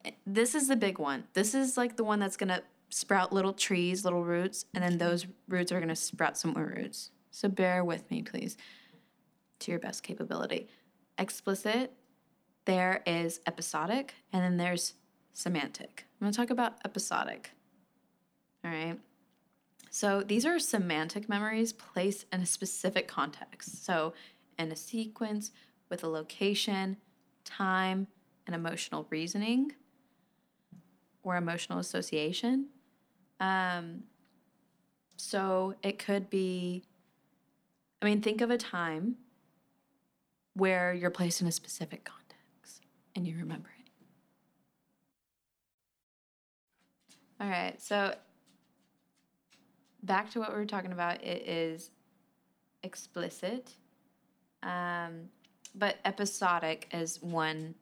eh, 0.03 0.11
this 0.25 0.55
is 0.55 0.67
the 0.67 0.75
big 0.75 0.97
one. 0.99 1.25
This 1.33 1.53
is 1.53 1.77
like 1.77 1.95
the 1.97 2.03
one 2.03 2.19
that's 2.19 2.37
gonna 2.37 2.61
sprout 2.89 3.31
little 3.33 3.53
trees, 3.53 4.03
little 4.03 4.23
roots, 4.23 4.65
and 4.73 4.83
then 4.83 4.97
those 4.97 5.27
roots 5.47 5.71
are 5.71 5.79
gonna 5.79 5.95
sprout 5.95 6.37
some 6.37 6.53
more 6.53 6.73
roots. 6.75 7.11
So 7.31 7.49
bear 7.49 7.83
with 7.83 8.09
me, 8.09 8.21
please, 8.23 8.57
to 9.59 9.71
your 9.71 9.79
best 9.79 10.03
capability. 10.03 10.67
Explicit, 11.17 11.91
there 12.65 13.03
is 13.05 13.41
episodic, 13.45 14.15
and 14.33 14.41
then 14.43 14.57
there's 14.57 14.93
semantic. 15.33 16.05
I'm 16.19 16.25
gonna 16.25 16.33
talk 16.33 16.49
about 16.49 16.77
episodic. 16.85 17.51
All 18.63 18.71
right. 18.71 18.97
So 19.95 20.21
these 20.21 20.45
are 20.45 20.59
semantic 20.59 21.29
memories 21.29 21.71
placed 21.71 22.25
in 22.33 22.41
a 22.41 22.45
specific 22.45 23.07
context. 23.07 23.85
So 23.85 24.13
in 24.59 24.69
a 24.69 24.75
sequence 24.75 25.51
with 25.89 26.03
a 26.03 26.09
location, 26.09 26.97
time, 27.45 28.07
and 28.45 28.53
emotional 28.53 29.07
reasoning 29.09 29.71
or 31.23 31.37
emotional 31.37 31.79
association. 31.79 32.65
Um, 33.39 34.03
so 35.15 35.75
it 35.81 35.97
could 35.97 36.29
be, 36.29 36.83
I 38.01 38.05
mean, 38.05 38.21
think 38.21 38.41
of 38.41 38.51
a 38.51 38.57
time 38.57 39.15
where 40.55 40.93
you're 40.93 41.09
placed 41.09 41.39
in 41.39 41.47
a 41.47 41.53
specific 41.53 42.03
context 42.03 42.81
and 43.15 43.25
you 43.25 43.37
remember 43.37 43.69
it. 43.79 43.89
All 47.39 47.49
right, 47.49 47.81
so 47.81 48.13
back 50.05 50.29
to 50.31 50.39
what 50.39 50.51
we 50.51 50.57
were 50.59 50.65
talking 50.65 50.91
about, 50.91 51.23
it 51.23 51.47
is 51.47 51.89
explicit, 52.83 53.71
um, 54.63 55.29
but 55.73 55.97
episodic 56.05 56.87
is 56.93 57.21
one. 57.21 57.75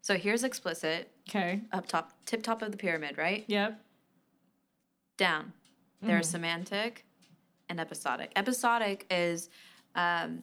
So 0.00 0.14
here's 0.16 0.44
explicit 0.44 1.10
Okay. 1.28 1.60
up 1.72 1.86
top, 1.86 2.12
tip 2.24 2.42
top 2.42 2.62
of 2.62 2.70
the 2.70 2.78
pyramid, 2.78 3.18
right? 3.18 3.44
Yep. 3.48 3.78
Down. 5.16 5.52
There's 6.00 6.28
semantic 6.28 7.04
and 7.68 7.80
episodic. 7.80 8.30
Episodic 8.36 9.04
is 9.10 9.50
um, 9.96 10.42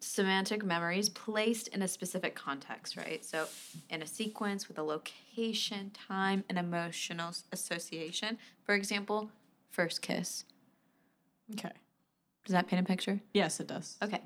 semantic 0.00 0.64
memories 0.64 1.10
placed 1.10 1.68
in 1.68 1.82
a 1.82 1.88
specific 1.88 2.34
context, 2.34 2.96
right? 2.96 3.22
So 3.24 3.46
in 3.90 4.02
a 4.02 4.06
sequence 4.06 4.66
with 4.66 4.78
a 4.78 4.82
location, 4.82 5.90
time, 5.90 6.42
and 6.48 6.58
emotional 6.58 7.32
association. 7.52 8.38
For 8.64 8.74
example, 8.74 9.30
first 9.72 10.02
kiss. 10.02 10.44
Okay. 11.52 11.72
Does 12.44 12.52
that 12.52 12.68
paint 12.68 12.82
a 12.82 12.84
picture? 12.84 13.20
Yes, 13.34 13.60
it 13.60 13.66
does. 13.66 13.96
Okay. 14.02 14.20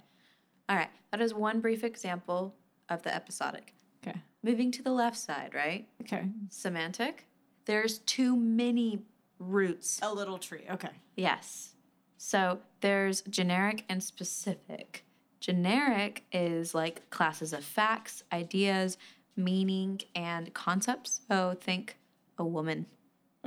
All 0.68 0.76
right. 0.76 0.90
That 1.12 1.20
is 1.20 1.32
one 1.32 1.61
brief 1.61 1.84
example 1.84 2.55
of 2.88 3.03
the 3.03 3.14
episodic. 3.14 3.74
Okay. 4.07 4.18
Moving 4.42 4.70
to 4.72 4.82
the 4.82 4.92
left 4.92 5.16
side, 5.16 5.53
right? 5.55 5.86
Okay. 6.03 6.28
Semantic. 6.51 7.26
There's 7.64 7.99
too 7.99 8.36
many 8.36 9.01
roots. 9.38 10.01
A 10.03 10.12
little 10.12 10.38
tree. 10.38 10.64
Okay. 10.70 10.90
Yes. 11.16 11.74
So 12.16 12.61
there's 12.80 13.22
generic 13.22 13.84
and 13.88 14.03
specific. 14.03 15.05
Generic 15.40 16.24
is 16.32 16.74
like 16.74 17.09
classes 17.11 17.53
of 17.53 17.64
facts, 17.64 18.22
ideas, 18.32 18.97
meaning, 19.36 20.01
and 20.14 20.53
concepts. 20.55 21.20
So 21.28 21.57
think 21.61 21.99
a 22.38 22.44
woman. 22.44 22.86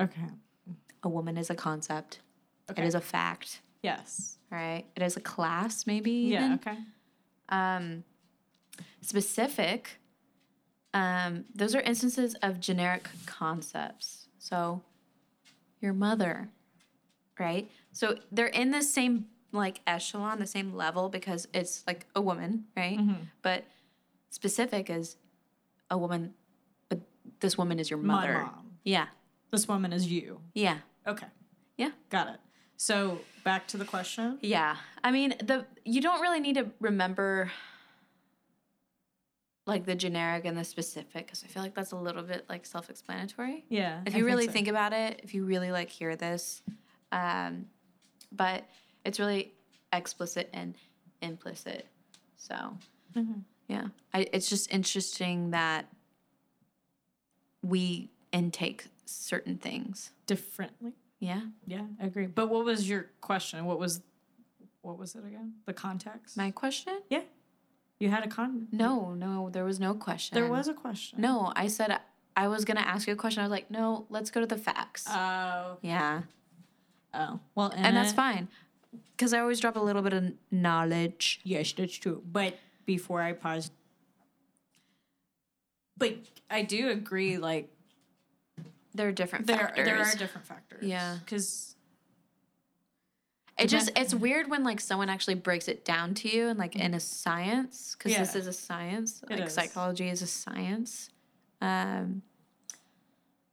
Okay. 0.00 0.28
A 1.02 1.08
woman 1.08 1.36
is 1.36 1.50
a 1.50 1.54
concept. 1.54 2.20
Okay. 2.70 2.82
It 2.82 2.86
is 2.86 2.94
a 2.94 3.00
fact. 3.00 3.60
Yes. 3.82 4.36
All 4.52 4.58
right. 4.58 4.84
It 4.96 5.02
is 5.02 5.16
a 5.16 5.20
class, 5.20 5.86
maybe. 5.86 6.10
Yeah. 6.12 6.44
even. 6.44 6.52
Okay. 6.54 6.76
Um, 7.48 8.04
specific, 9.00 9.98
um, 10.94 11.44
those 11.54 11.74
are 11.74 11.80
instances 11.80 12.34
of 12.42 12.60
generic 12.60 13.08
concepts. 13.26 14.26
So, 14.38 14.82
your 15.80 15.92
mother, 15.92 16.48
right? 17.38 17.70
So 17.92 18.16
they're 18.30 18.46
in 18.46 18.70
the 18.70 18.82
same 18.82 19.26
like 19.52 19.80
echelon, 19.86 20.38
the 20.38 20.46
same 20.46 20.74
level 20.74 21.08
because 21.08 21.48
it's 21.52 21.82
like 21.86 22.06
a 22.14 22.20
woman, 22.20 22.64
right? 22.76 22.98
But 23.42 23.64
specific 24.30 24.90
is 24.90 25.16
a 25.90 25.98
woman, 25.98 26.34
but 26.88 27.00
this 27.40 27.56
woman 27.58 27.78
is 27.78 27.90
your 27.90 27.98
My 27.98 28.14
mother. 28.14 28.42
mom. 28.44 28.66
Yeah, 28.84 29.06
This 29.50 29.66
woman 29.68 29.92
is 29.92 30.06
you. 30.06 30.40
yeah, 30.54 30.78
Okay. 31.06 31.26
yeah. 31.76 31.90
Got 32.10 32.28
it. 32.28 32.40
So 32.76 33.20
back 33.44 33.66
to 33.68 33.76
the 33.76 33.84
question. 33.84 34.38
Yeah. 34.42 34.76
I 35.04 35.10
mean, 35.10 35.34
the 35.42 35.66
you 35.84 36.00
don't 36.00 36.20
really 36.20 36.40
need 36.40 36.54
to 36.56 36.70
remember 36.80 37.50
like 39.66 39.84
the 39.86 39.94
generic 39.94 40.44
and 40.46 40.56
the 40.56 40.64
specific 40.64 41.26
because 41.26 41.44
I 41.44 41.46
feel 41.46 41.62
like 41.62 41.74
that's 41.74 41.92
a 41.92 41.96
little 41.96 42.22
bit 42.22 42.46
like 42.48 42.66
self-explanatory. 42.66 43.64
Yeah. 43.68 44.00
If 44.06 44.14
I 44.14 44.18
you 44.18 44.24
really 44.26 44.46
so. 44.46 44.52
think 44.52 44.68
about 44.68 44.92
it, 44.92 45.20
if 45.22 45.34
you 45.34 45.44
really 45.44 45.70
like 45.70 45.90
hear 45.90 46.16
this, 46.16 46.62
um, 47.12 47.66
but 48.32 48.64
it's 49.04 49.20
really 49.20 49.52
explicit 49.92 50.48
and 50.52 50.74
implicit. 51.22 51.86
So, 52.36 52.54
Mm-hmm. 53.16 53.40
yeah, 53.68 53.86
I, 54.14 54.26
it's 54.32 54.48
just 54.48 54.72
interesting 54.72 55.50
that 55.50 55.86
we 57.62 58.08
intake 58.32 58.86
certain 59.04 59.56
things. 59.58 60.10
Differently. 60.30 60.92
Yeah, 61.18 61.40
Yeah, 61.66 61.86
I 62.00 62.06
agree. 62.06 62.26
But 62.26 62.48
what 62.48 62.64
was 62.64 62.88
your 62.88 63.10
question? 63.20 63.64
What 63.64 63.80
was 63.80 64.00
what 64.80 64.96
was 64.96 65.16
it 65.16 65.24
again? 65.26 65.54
The 65.66 65.72
context? 65.72 66.36
my 66.36 66.52
question? 66.52 67.00
yeah. 67.10 67.22
You 67.98 68.08
had 68.08 68.24
a 68.24 68.28
con 68.28 68.68
No, 68.72 69.12
no, 69.12 69.50
there 69.50 69.64
was 69.64 69.78
no 69.78 69.92
question. 69.92 70.34
There 70.34 70.48
was 70.48 70.68
a 70.68 70.72
question. 70.72 71.20
No, 71.20 71.52
I 71.54 71.66
said 71.66 71.98
I 72.36 72.46
was 72.46 72.64
gonna 72.64 72.80
ask 72.94 73.08
you 73.08 73.12
a 73.12 73.16
question. 73.16 73.40
I 73.40 73.44
was 73.44 73.50
like, 73.50 73.70
no, 73.70 74.06
let's 74.08 74.30
go 74.30 74.40
to 74.40 74.46
the 74.46 74.56
facts. 74.56 75.04
Oh. 75.08 75.78
yeah, 75.82 76.22
oh. 77.12 77.40
Well, 77.56 77.72
and 77.76 77.96
that's 77.96 78.12
uh, 78.12 78.22
fine, 78.24 78.48
because 79.16 79.34
I 79.34 79.40
always 79.40 79.58
drop 79.60 79.76
a 79.76 79.80
little 79.80 80.02
bit 80.02 80.12
of 80.12 80.32
knowledge. 80.50 81.40
Yes, 81.42 81.72
that's 81.72 81.96
true. 81.96 82.22
But 82.24 82.56
before 82.86 83.20
I 83.20 83.32
pause, 83.32 83.72
but 85.98 86.14
I 86.48 86.62
do 86.62 86.88
agree. 86.88 87.36
Like 87.36 87.68
There 88.94 89.08
are 89.08 89.12
different 89.12 89.46
there, 89.46 89.56
factors. 89.58 89.84
there 89.86 89.98
are 90.02 90.14
different 90.16 90.46
factors. 90.46 90.82
Yeah. 90.86 91.18
because 91.24 91.76
it 93.58 93.66
just 93.68 93.90
it's 93.94 94.14
weird 94.14 94.48
when 94.48 94.64
like 94.64 94.80
someone 94.80 95.08
actually 95.10 95.34
breaks 95.34 95.68
it 95.68 95.84
down 95.84 96.14
to 96.14 96.28
you 96.28 96.48
and 96.48 96.58
like 96.58 96.76
in 96.76 96.94
a 96.94 97.00
science 97.00 97.94
because 97.96 98.16
this 98.16 98.34
is 98.34 98.46
a 98.46 98.52
science. 98.52 99.22
It 99.28 99.38
like 99.38 99.46
is. 99.48 99.52
psychology 99.52 100.08
is 100.08 100.22
a 100.22 100.26
science. 100.26 101.10
Um, 101.60 102.22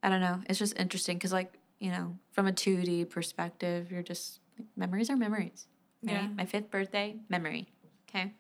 I 0.02 0.10
don't 0.10 0.22
know. 0.22 0.40
It's 0.50 0.60
just 0.60 0.78
interesting 0.80 1.18
because 1.18 1.34
like 1.34 1.54
you 1.80 1.92
know 1.92 2.18
from 2.32 2.48
a 2.48 2.54
two 2.54 2.82
D 2.84 3.04
perspective, 3.06 3.92
you're 3.92 4.02
just 4.04 4.40
memories 4.78 5.10
are 5.10 5.18
memories. 5.18 5.68
Right? 6.04 6.14
Yeah. 6.14 6.28
My 6.36 6.46
fifth 6.46 6.72
birthday 6.72 7.18
memory. 7.28 7.68
Okay. 8.10 8.34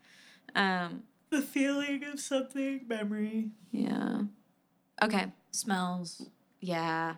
Um. 0.55 1.03
the 1.29 1.41
feeling 1.41 2.05
of 2.05 2.19
something, 2.21 2.85
memory, 2.87 3.49
Yeah. 3.71 4.21
Okay. 5.03 5.25
smells, 5.51 6.29
Yeah. 6.59 7.15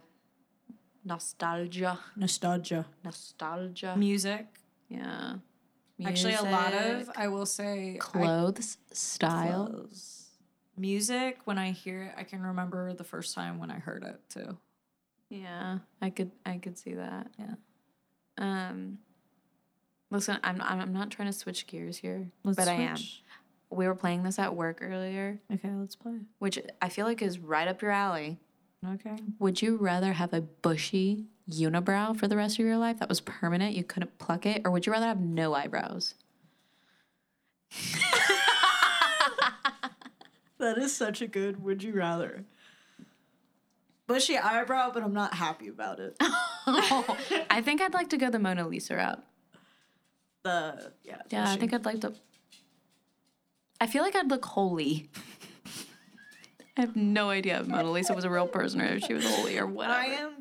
Nostalgia. 1.06 2.00
nostalgia, 2.16 2.86
Nostalgia. 3.04 3.96
music. 3.96 4.48
Yeah. 4.90 5.36
Actually, 6.06 6.34
a 6.36 6.44
lot 6.44 6.74
of 6.74 7.10
I 7.16 7.28
will 7.30 7.46
say 7.46 7.96
I- 7.96 7.98
clothes 7.98 8.78
style. 8.92 9.68
clothes. 9.68 10.26
Music. 10.78 11.40
When 11.46 11.58
I 11.58 11.72
hear 11.72 12.04
it, 12.04 12.14
I 12.18 12.24
can 12.24 12.42
remember 12.42 12.94
the 12.94 13.04
first 13.04 13.34
time 13.36 13.60
when 13.60 13.70
I 13.72 13.80
heard 13.80 14.04
it 14.04 14.20
too. 14.30 14.58
Yeah, 15.30 15.80
I 16.02 16.10
could 16.10 16.32
I 16.46 16.58
could 16.58 16.78
see 16.78 16.94
that. 16.96 17.28
Yeah. 17.38 17.56
Um 18.38 19.00
Listen, 20.12 20.38
I'm 20.44 20.62
I'm 20.62 20.80
I'm 20.82 20.94
not 20.94 21.12
trying 21.12 21.28
to 21.28 21.38
switch 21.38 21.68
gears 21.68 21.98
here, 21.98 22.30
Let's 22.44 22.56
but 22.58 22.68
I 22.68 22.74
am. 22.74 22.98
We 23.70 23.88
were 23.88 23.94
playing 23.96 24.24
this 24.24 24.40
at 24.40 24.56
work 24.56 24.80
earlier, 24.82 25.40
Okay, 25.54 25.70
let's 25.72 25.96
play. 25.96 26.20
which 26.40 26.58
I 26.82 26.90
feel 26.90 27.06
like 27.06 27.22
is 27.22 27.38
right 27.40 27.68
up 27.68 27.82
your 27.82 27.92
alley. 27.92 28.40
Okay. 28.86 29.18
Would 29.40 29.62
you 29.62 29.78
rather 29.78 30.14
have 30.14 30.34
a 30.34 30.42
bushy 30.42 31.26
unibrow 31.50 32.18
for 32.18 32.28
the 32.28 32.38
rest 32.38 32.60
of 32.60 32.66
your 32.66 32.78
life 32.78 33.00
that 33.00 33.10
was 33.10 33.20
permanent, 33.22 33.76
you 33.76 33.84
couldn't 33.84 34.18
pluck 34.20 34.46
it, 34.46 34.62
or 34.64 34.72
would 34.72 34.86
you 34.86 34.94
rather 34.94 35.08
have 35.08 35.20
no 35.20 35.54
eyebrows? 35.54 36.16
That 40.60 40.78
is 40.78 40.96
such 40.96 41.22
a 41.22 41.28
good 41.28 41.64
would 41.64 41.82
you 41.82 41.94
rather. 41.94 42.44
Bushy 44.08 44.38
eyebrow, 44.38 44.92
but 44.94 45.04
I'm 45.04 45.14
not 45.14 45.34
happy 45.34 45.70
about 45.70 46.00
it. 46.00 46.18
I 46.22 47.62
think 47.64 47.82
I'd 47.82 47.94
like 47.94 48.10
to 48.10 48.18
go 48.18 48.30
the 48.30 48.40
Mona 48.40 48.68
Lisa 48.68 48.96
route. 48.96 49.24
The 50.44 50.92
yeah. 51.04 51.22
Yeah, 51.30 51.50
I 51.50 51.56
think 51.56 51.74
I'd 51.74 51.86
like 51.86 52.02
to. 52.02 52.14
I 53.80 53.88
feel 53.88 54.04
like 54.04 54.16
I'd 54.16 54.30
look 54.30 54.44
holy. 54.46 55.10
I 56.80 56.84
have 56.84 56.96
no 56.96 57.30
idea 57.30 57.60
if 57.60 57.68
Mona 57.68 57.92
Lisa 57.92 58.14
was 58.14 58.24
a 58.24 58.30
real 58.30 58.48
person 58.48 58.82
or 58.82 58.86
if 58.86 59.04
she 59.04 59.14
was 59.14 59.26
holy 59.36 59.58
or 59.60 59.68
whatever. 59.68 60.00
I 60.00 60.06
am. 60.06 60.32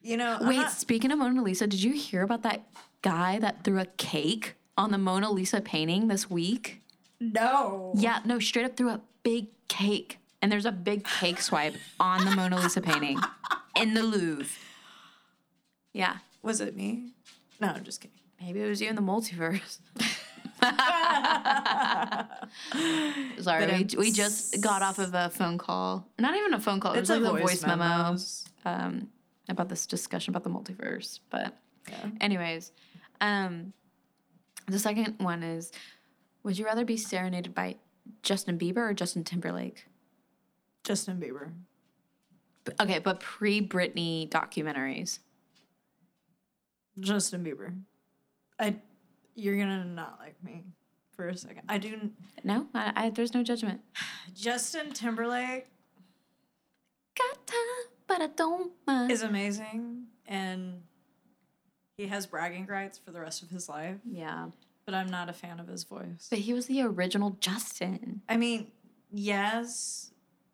You 0.00 0.16
know, 0.16 0.38
Wait, 0.40 0.56
not- 0.56 0.70
speaking 0.72 1.10
of 1.12 1.18
Mona 1.18 1.42
Lisa, 1.42 1.66
did 1.66 1.82
you 1.82 1.92
hear 1.92 2.22
about 2.22 2.42
that 2.44 2.62
guy 3.02 3.38
that 3.38 3.62
threw 3.62 3.78
a 3.78 3.84
cake 3.84 4.54
on 4.78 4.90
the 4.90 4.96
Mona 4.96 5.30
Lisa 5.30 5.60
painting 5.60 6.08
this 6.08 6.30
week? 6.30 6.80
no. 7.20 7.92
Yeah, 7.96 8.20
no, 8.24 8.38
straight 8.38 8.64
up 8.64 8.76
threw 8.76 8.88
a 8.88 9.00
big 9.22 9.48
cake. 9.68 10.18
And 10.40 10.50
there's 10.52 10.64
a 10.66 10.72
big 10.72 11.04
cake 11.04 11.42
swipe 11.42 11.74
on 12.00 12.24
the 12.24 12.30
Mona 12.30 12.58
Lisa 12.60 12.80
painting 12.80 13.18
in 13.76 13.92
the 13.94 14.02
Louvre. 14.04 14.46
Yeah. 15.92 16.18
Was 16.42 16.60
it 16.60 16.74
me? 16.76 17.10
No, 17.60 17.68
I'm 17.68 17.82
just 17.84 18.00
kidding. 18.00 18.16
Maybe 18.40 18.62
it 18.62 18.68
was 18.68 18.80
you 18.80 18.88
in 18.88 18.94
the 18.96 19.02
multiverse. 19.02 19.78
Sorry, 23.40 23.66
we, 23.66 23.86
we 23.96 24.12
just 24.12 24.60
got 24.60 24.82
off 24.82 24.98
of 24.98 25.14
a 25.14 25.30
phone 25.30 25.58
call. 25.58 26.06
Not 26.18 26.36
even 26.36 26.54
a 26.54 26.60
phone 26.60 26.80
call. 26.80 26.94
It 26.94 27.00
It's 27.00 27.10
was 27.10 27.20
like 27.20 27.28
a 27.28 27.32
voice 27.32 27.62
voice 27.62 27.66
memo 27.66 28.16
um, 28.64 29.08
about 29.48 29.68
this 29.68 29.86
discussion 29.86 30.32
about 30.34 30.44
the 30.44 30.50
multiverse. 30.50 31.20
But, 31.30 31.56
Yeah. 31.88 32.06
anyways, 32.20 32.72
um, 33.20 33.72
the 34.66 34.78
second 34.78 35.16
one 35.18 35.42
is: 35.42 35.72
Would 36.42 36.58
you 36.58 36.64
rather 36.64 36.84
be 36.84 36.96
serenaded 36.96 37.54
by 37.54 37.76
Justin 38.22 38.58
Bieber 38.58 38.78
or 38.78 38.94
Justin 38.94 39.24
Timberlake? 39.24 39.86
Justin 40.84 41.20
Bieber. 41.20 41.52
Okay, 42.80 42.98
but 42.98 43.20
pre 43.20 43.66
Britney 43.66 44.28
documentaries. 44.28 45.20
Justin 47.00 47.44
Bieber. 47.44 47.74
I. 48.58 48.76
You're 49.38 49.56
gonna 49.56 49.84
not 49.84 50.18
like 50.18 50.34
me 50.42 50.64
for 51.14 51.28
a 51.28 51.36
second. 51.36 51.62
I 51.68 51.78
do. 51.78 52.10
No, 52.42 52.66
I, 52.74 52.92
I, 52.96 53.10
there's 53.10 53.32
no 53.34 53.44
judgment. 53.44 53.80
Justin 54.34 54.92
Timberlake 54.92 55.66
Got 57.16 57.46
time, 57.46 57.56
but 58.08 58.20
I 58.20 58.26
don't 58.28 58.72
mind. 58.86 59.10
is 59.12 59.22
amazing, 59.22 60.04
and 60.26 60.82
he 61.96 62.06
has 62.08 62.26
bragging 62.26 62.66
rights 62.66 62.98
for 62.98 63.10
the 63.12 63.20
rest 63.20 63.42
of 63.42 63.50
his 63.50 63.68
life. 63.68 63.96
yeah, 64.08 64.46
But 64.84 64.94
I'm 64.94 65.08
not 65.08 65.28
a 65.28 65.32
fan 65.32 65.58
of 65.60 65.68
his 65.68 65.84
voice. 65.84 66.26
but 66.30 66.40
he 66.40 66.52
was 66.52 66.66
the 66.66 66.82
original 66.82 67.36
Justin. 67.40 68.22
I 68.28 68.36
mean, 68.36 68.68
yes. 69.12 70.10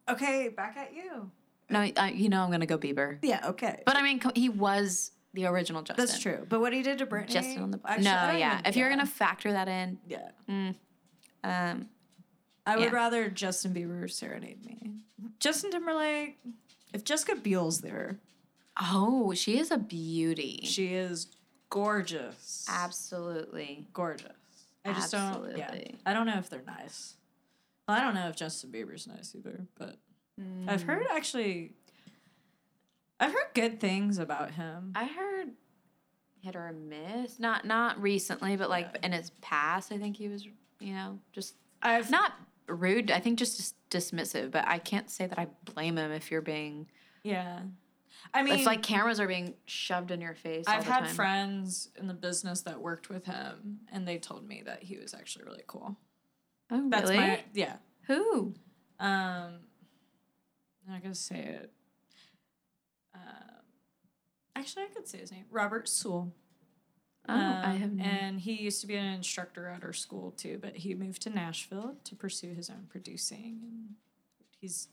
Okay, 0.09 0.49
back 0.49 0.77
at 0.77 0.95
you. 0.95 1.31
No, 1.71 1.81
uh, 1.97 2.11
you 2.13 2.29
know 2.29 2.43
I'm 2.43 2.51
gonna 2.51 2.67
go 2.67 2.77
Bieber. 2.79 3.19
Yeah. 3.23 3.41
Okay. 3.49 3.83
But 3.87 3.97
I 3.97 4.03
mean, 4.03 4.21
he 4.35 4.49
was 4.51 5.13
the 5.35 5.47
original 5.47 5.83
Justin. 5.83 6.07
That's 6.07 6.19
true. 6.19 6.47
But 6.49 6.61
what 6.61 6.73
he 6.73 6.83
did 6.83 6.99
to 6.99 7.07
Britney. 7.07 7.29
Justin 7.29 7.63
on 7.63 7.71
the 7.71 7.81
actually, 7.85 8.05
no, 8.05 8.31
yeah. 8.39 8.55
even- 8.55 8.67
if 8.67 8.77
you're 8.77 8.89
yeah. 8.89 8.97
gonna 8.97 9.07
factor 9.07 9.53
that 9.53 9.69
in, 9.69 9.99
Yeah. 10.09 10.31
um, 11.43 11.89
I 12.67 12.77
would 12.77 12.85
Yeah. 12.85 12.91
rather 12.91 13.29
Justin 13.29 13.75
Bieber 13.75 14.11
serenade 14.11 14.65
me. 14.65 14.93
Justin 15.41 15.71
Timberlake, 15.71 16.39
if 16.95 17.05
Jessica 17.05 17.37
Biel's 17.37 17.81
there, 17.83 18.19
oh, 18.81 19.35
she 19.35 19.59
is 19.59 19.71
a 19.71 19.77
beauty. 19.79 20.61
she 20.65 20.95
is 20.95 21.29
gorgeous. 21.69 22.65
Absolutely. 22.69 23.87
Gorgeous. 23.93 24.33
I 24.85 24.93
just 24.93 25.13
don't. 25.13 25.57
Yeah. 25.57 25.75
I 26.07 26.13
don't 26.15 26.27
know 26.27 26.39
if 26.39 26.49
they're 26.49 26.63
nice. 26.67 27.15
Well, 27.89 27.97
I 27.99 28.01
don't 28.01 28.15
know 28.15 28.29
if 28.29 28.37
Justin 28.37 28.71
Bieber's 28.71 29.07
nice 29.07 29.35
either, 29.35 29.67
but 29.77 29.97
I've 30.67 30.83
Mm. 30.83 30.87
heard 30.87 31.07
actually. 31.11 31.73
I've 33.21 33.33
heard 33.33 33.49
good 33.55 33.81
things 33.81 34.19
about 34.19 34.53
him. 34.53 34.93
I 34.95 35.05
heard 35.05 35.51
hit 36.41 36.57
or 36.57 36.73
miss. 36.73 37.39
Not 37.39 37.65
not 37.65 38.01
recently, 38.03 38.57
but 38.57 38.69
like 38.69 38.89
Yeah. 38.95 39.07
in 39.07 39.13
his 39.13 39.31
past, 39.41 39.93
I 39.93 39.99
think 39.99 40.17
he 40.17 40.29
was, 40.29 40.45
you 40.81 40.95
know, 40.95 41.19
just 41.33 41.55
I've 41.83 42.11
not 42.11 42.33
rude. 42.67 43.11
I 43.11 43.21
think 43.21 43.39
just 43.39 43.57
dis- 43.91 44.11
dismissive. 44.13 44.51
But 44.51 44.67
I 44.67 44.79
can't 44.79 45.09
say 45.11 45.27
that 45.27 45.39
I 45.39 45.47
blame 45.65 45.97
him 45.99 46.11
if 46.13 46.31
you're 46.31 46.43
being 46.43 46.89
yeah. 47.23 47.61
I 48.33 48.43
mean, 48.43 48.55
it's 48.55 48.67
like 48.67 48.83
cameras 48.83 49.21
are 49.21 49.27
being 49.29 49.55
shoved 49.67 50.11
in 50.11 50.21
your 50.21 50.35
face. 50.35 50.65
I've 50.67 50.85
the 50.85 50.91
had 50.93 51.05
time. 51.05 51.15
friends 51.15 51.91
in 51.99 52.07
the 52.09 52.15
business 52.15 52.63
that 52.63 52.81
worked 52.81 53.09
with 53.11 53.27
him, 53.27 53.81
and 53.93 54.09
they 54.09 54.19
told 54.19 54.47
me 54.49 54.63
that 54.65 54.83
he 54.83 54.97
was 54.97 55.13
actually 55.15 55.45
really 55.45 55.63
cool. 55.67 55.97
Oh, 56.71 56.89
That's 56.89 57.11
really? 57.11 57.21
my 57.21 57.45
yeah. 57.53 57.77
Who? 58.07 58.55
Um, 58.99 59.61
I'm 60.87 60.89
not 60.89 61.03
gonna 61.03 61.15
say 61.15 61.39
it. 61.39 61.73
Actually, 64.57 64.85
I 64.85 64.89
could 64.89 65.09
say 65.09 65.19
his 65.19 65.33
name, 65.33 65.45
Robert 65.51 65.89
Sewell. 65.89 66.33
Oh, 67.29 67.33
I 67.35 67.71
Um, 67.73 67.77
have 67.79 67.93
no. 67.93 68.05
And 68.05 68.41
he 68.41 68.53
used 68.63 68.81
to 68.83 68.87
be 68.87 68.97
an 68.97 69.07
instructor 69.07 69.67
at 69.67 69.83
our 69.83 69.93
school 69.95 70.33
too, 70.33 70.59
but 70.61 70.77
he 70.77 70.95
moved 70.95 71.23
to 71.23 71.31
Nashville 71.31 71.97
to 72.05 72.15
pursue 72.15 72.53
his 72.55 72.69
own 72.69 72.87
producing, 72.91 73.61
and 73.63 73.95
he's 74.61 74.89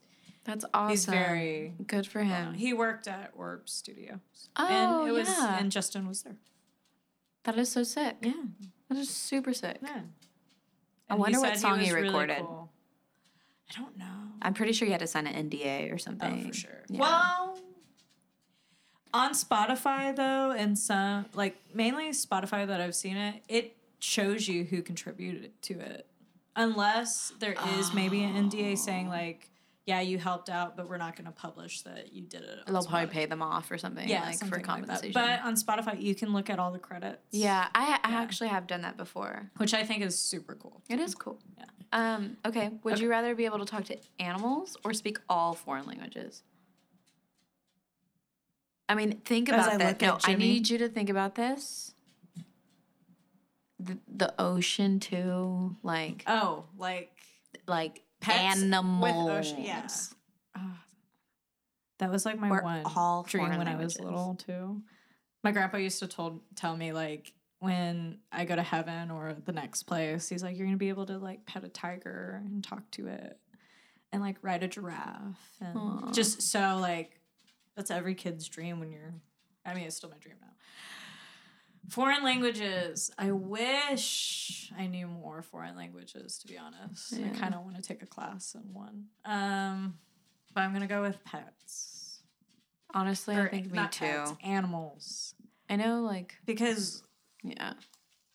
That's 0.45 0.63
awesome. 0.73 0.89
he's 0.91 1.05
very. 1.05 1.73
good 1.85 2.07
for 2.07 2.23
him. 2.23 2.53
He 2.53 2.73
worked 2.73 3.07
at 3.07 3.31
Orb 3.35 3.67
Studios, 3.69 4.19
oh, 4.55 4.67
and 5.01 5.09
it 5.09 5.11
was 5.11 5.27
yeah. 5.27 5.59
and 5.59 5.71
Justin 5.71 6.07
was 6.07 6.23
there. 6.23 6.37
that 7.43 7.57
is 7.57 7.69
so 7.69 7.83
sick. 7.83 8.15
Yeah, 8.21 8.33
That 8.89 8.97
is 8.97 9.09
super 9.09 9.53
sick. 9.53 9.79
yeah. 9.83 10.01
I 11.09 11.15
wonder 11.15 11.41
what 11.41 11.57
song 11.57 11.79
he 11.79 11.91
really 11.91 12.07
recorded. 12.07 12.37
cool. 12.39 12.71
I 13.69 13.79
don't 13.81 13.97
know. 13.97 14.05
I'm 14.41 14.53
pretty 14.53 14.71
sure 14.71 14.85
he 14.85 14.91
had 14.93 15.01
to 15.01 15.07
sign 15.07 15.27
an 15.27 15.49
NDA 15.49 15.93
or 15.93 15.97
something. 15.97 16.43
Oh, 16.45 16.47
for 16.47 16.53
sure. 16.53 16.83
Yeah. 16.89 16.99
Well, 17.01 17.50
on 19.13 19.31
Spotify 19.33 20.15
though, 20.15 20.51
and 20.51 20.77
some 20.77 21.25
like 21.33 21.57
mainly 21.73 22.09
Spotify 22.09 22.65
that 22.67 22.79
I've 22.81 22.95
seen 22.95 23.17
it, 23.17 23.43
it 23.47 23.75
shows 23.99 24.47
you 24.47 24.63
who 24.63 24.81
contributed 24.81 25.51
to 25.63 25.79
it, 25.79 26.07
unless 26.55 27.33
there 27.39 27.55
is 27.77 27.93
maybe 27.93 28.23
an 28.23 28.49
NDA 28.49 28.77
saying 28.77 29.07
Oh. 29.07 29.11
like, 29.11 29.47
yeah, 29.85 29.99
you 29.99 30.17
helped 30.19 30.49
out, 30.49 30.77
but 30.77 30.87
we're 30.87 30.97
not 30.97 31.15
going 31.15 31.25
to 31.25 31.31
publish 31.31 31.81
that 31.81 32.13
you 32.13 32.21
did 32.23 32.43
it. 32.43 32.59
They'll 32.67 32.83
probably 32.85 33.07
pay 33.07 33.25
them 33.25 33.41
off 33.41 33.69
or 33.71 33.77
something. 33.77 34.07
Yeah, 34.07 34.21
like 34.21 34.33
for 34.33 34.37
something 34.45 34.59
like 34.59 34.65
that. 34.65 35.01
compensation. 35.01 35.11
But 35.13 35.41
on 35.41 35.55
Spotify, 35.55 36.01
you 36.01 36.13
can 36.15 36.33
look 36.33 36.49
at 36.49 36.59
all 36.59 36.71
the 36.71 36.79
credits. 36.79 37.19
yeah, 37.31 37.67
I 37.73 37.99
I 38.03 38.11
Yeah. 38.11 38.21
actually 38.21 38.49
have 38.49 38.67
done 38.67 38.81
that 38.81 38.95
before. 38.97 39.49
which 39.57 39.73
I 39.73 39.83
think 39.83 40.03
is 40.03 40.17
super 40.17 40.55
cool. 40.55 40.81
It 40.89 40.99
is 40.99 41.15
cool. 41.15 41.39
Yeah. 41.57 41.65
Um. 41.93 42.37
Okay. 42.45 42.69
Would 42.83 42.93
Okay. 42.93 43.03
you 43.03 43.09
rather 43.09 43.35
be 43.35 43.45
able 43.45 43.59
to 43.59 43.65
talk 43.65 43.83
to 43.85 43.97
animals 44.19 44.77
or 44.85 44.93
speak 44.93 45.17
all 45.27 45.53
foreign 45.53 45.85
languages? 45.85 46.43
I 48.91 48.95
mean, 48.95 49.21
think 49.23 49.47
about 49.47 49.71
I 49.71 49.77
that. 49.77 50.01
No, 50.01 50.17
I 50.25 50.35
need 50.35 50.69
you 50.69 50.77
to 50.79 50.89
think 50.89 51.09
about 51.09 51.35
this. 51.35 51.93
The, 53.79 53.97
the 54.13 54.33
ocean 54.37 54.99
too, 54.99 55.77
like 55.81 56.25
Oh, 56.27 56.65
like 56.77 57.09
like 57.67 58.03
Pets 58.19 58.61
with 58.61 59.15
ocean- 59.15 59.63
yeah. 59.63 59.87
Ah, 60.57 60.83
that 61.99 62.11
was 62.11 62.25
like 62.25 62.37
my 62.37 62.49
Or 62.49 62.61
one 62.61 62.83
all 62.85 63.23
dream 63.23 63.45
foreign 63.45 63.59
when 63.59 63.67
I 63.69 63.77
was 63.77 63.97
little 63.97 64.35
too. 64.35 64.81
My 65.41 65.53
grandpa 65.53 65.77
used 65.77 65.99
to 65.99 66.07
told 66.07 66.41
tell 66.55 66.75
me 66.75 66.91
like 66.91 67.31
when 67.59 68.17
I 68.29 68.43
go 68.43 68.57
to 68.57 68.61
heaven 68.61 69.09
or 69.09 69.37
the 69.45 69.53
next 69.53 69.83
place, 69.83 70.27
he's 70.27 70.43
like, 70.43 70.57
you're 70.57 70.67
gonna 70.67 70.75
be 70.75 70.89
able 70.89 71.05
to 71.05 71.17
like 71.17 71.45
pet 71.45 71.63
a 71.63 71.69
tiger 71.69 72.41
and 72.43 72.61
talk 72.61 72.91
to 72.91 73.07
it, 73.07 73.39
and 74.11 74.21
like 74.21 74.35
ride 74.41 74.63
a 74.63 74.67
giraffe, 74.67 75.55
and 75.61 75.77
Aw. 75.77 76.11
just 76.11 76.41
so 76.41 76.77
like 76.81 77.20
that's 77.75 77.91
every 77.91 78.15
kid's 78.15 78.47
dream 78.47 78.79
when 78.79 78.91
you're. 78.91 79.13
I 79.65 79.73
mean, 79.73 79.85
it's 79.85 79.95
still 79.95 80.09
my 80.09 80.17
dream 80.17 80.35
now. 80.41 80.47
Foreign 81.89 82.23
languages. 82.23 83.11
I 83.17 83.31
wish 83.31 84.71
I 84.77 84.87
knew 84.87 85.07
more 85.07 85.41
foreign 85.41 85.75
languages. 85.75 86.37
To 86.39 86.47
be 86.47 86.57
honest, 86.57 87.13
I 87.13 87.29
kind 87.37 87.53
of 87.55 87.63
want 87.63 87.75
to 87.75 87.81
take 87.81 88.01
a 88.01 88.05
class 88.05 88.55
in 88.55 88.73
one. 88.73 89.05
Um, 89.25 89.95
but 90.53 90.61
I'm 90.61 90.73
gonna 90.73 90.87
go 90.87 91.01
with 91.01 91.23
pets. 91.23 92.21
Honestly, 92.93 93.35
Or 93.35 93.47
I 93.47 93.49
think 93.49 93.71
me 93.71 93.79
too. 93.89 94.05
pets, 94.05 94.33
animals, 94.43 95.33
I 95.69 95.77
know, 95.77 96.01
like, 96.01 96.35
because 96.45 97.03
yeah. 97.41 97.73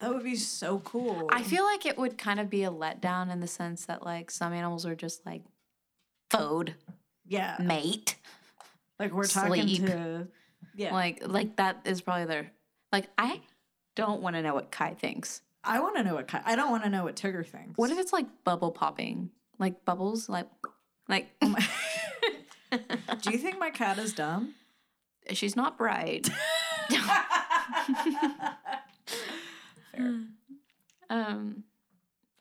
that 0.01 0.13
would 0.15 0.25
be 0.25 0.35
so 0.37 0.79
cool. 0.79 1.29
I 1.31 1.43
feel 1.43 1.63
like 1.65 1.85
it 1.85 1.99
would 1.99 2.17
kind 2.17 2.41
of 2.41 2.49
be 2.49 2.65
a 2.65 2.71
letdown 2.71 3.31
in 3.31 3.41
the 3.41 3.47
sense 3.47 3.85
that 3.85 4.03
like 4.03 4.31
some 4.31 4.55
animals 4.55 4.87
are 4.87 4.95
just 4.95 5.27
like 5.27 5.43
food, 6.31 6.75
yeah, 7.27 7.57
mate. 7.61 8.17
Like 8.99 9.13
we're 9.13 9.27
talking 9.27 9.69
sleep. 9.69 9.87
to 9.87 10.29
yeah. 10.75 10.93
Like 10.93 11.23
like 11.27 11.57
that 11.57 11.81
is 11.85 12.01
probably 12.01 12.27
their 12.27 12.51
like 12.93 13.09
I 13.19 13.41
don't 13.95 14.23
want 14.23 14.37
to 14.37 14.43
know 14.43 14.55
what 14.55 14.71
Kai 14.71 14.95
thinks. 14.95 15.43
I 15.65 15.81
want 15.81 15.97
to 15.97 16.05
know 16.05 16.15
what 16.15 16.29
Kai. 16.29 16.43
I 16.45 16.55
don't 16.57 16.71
want 16.71 16.85
to 16.85 16.91
know 16.91 17.05
what 17.05 17.17
Tigger 17.17 17.45
thinks. 17.47 17.77
What 17.77 17.91
if 17.91 17.99
it's 17.99 18.13
like 18.13 18.27
bubble 18.45 18.71
popping? 18.71 19.31
Like 19.59 19.85
bubbles 19.85 20.29
like 20.29 20.49
like 21.09 21.29
Do 21.41 23.31
you 23.31 23.39
think 23.39 23.59
my 23.59 23.71
cat 23.71 23.99
is 23.99 24.13
dumb? 24.13 24.55
she's 25.33 25.57
not 25.57 25.77
bright. 25.77 26.29
Fair. 29.93 30.21
Um 31.11 31.65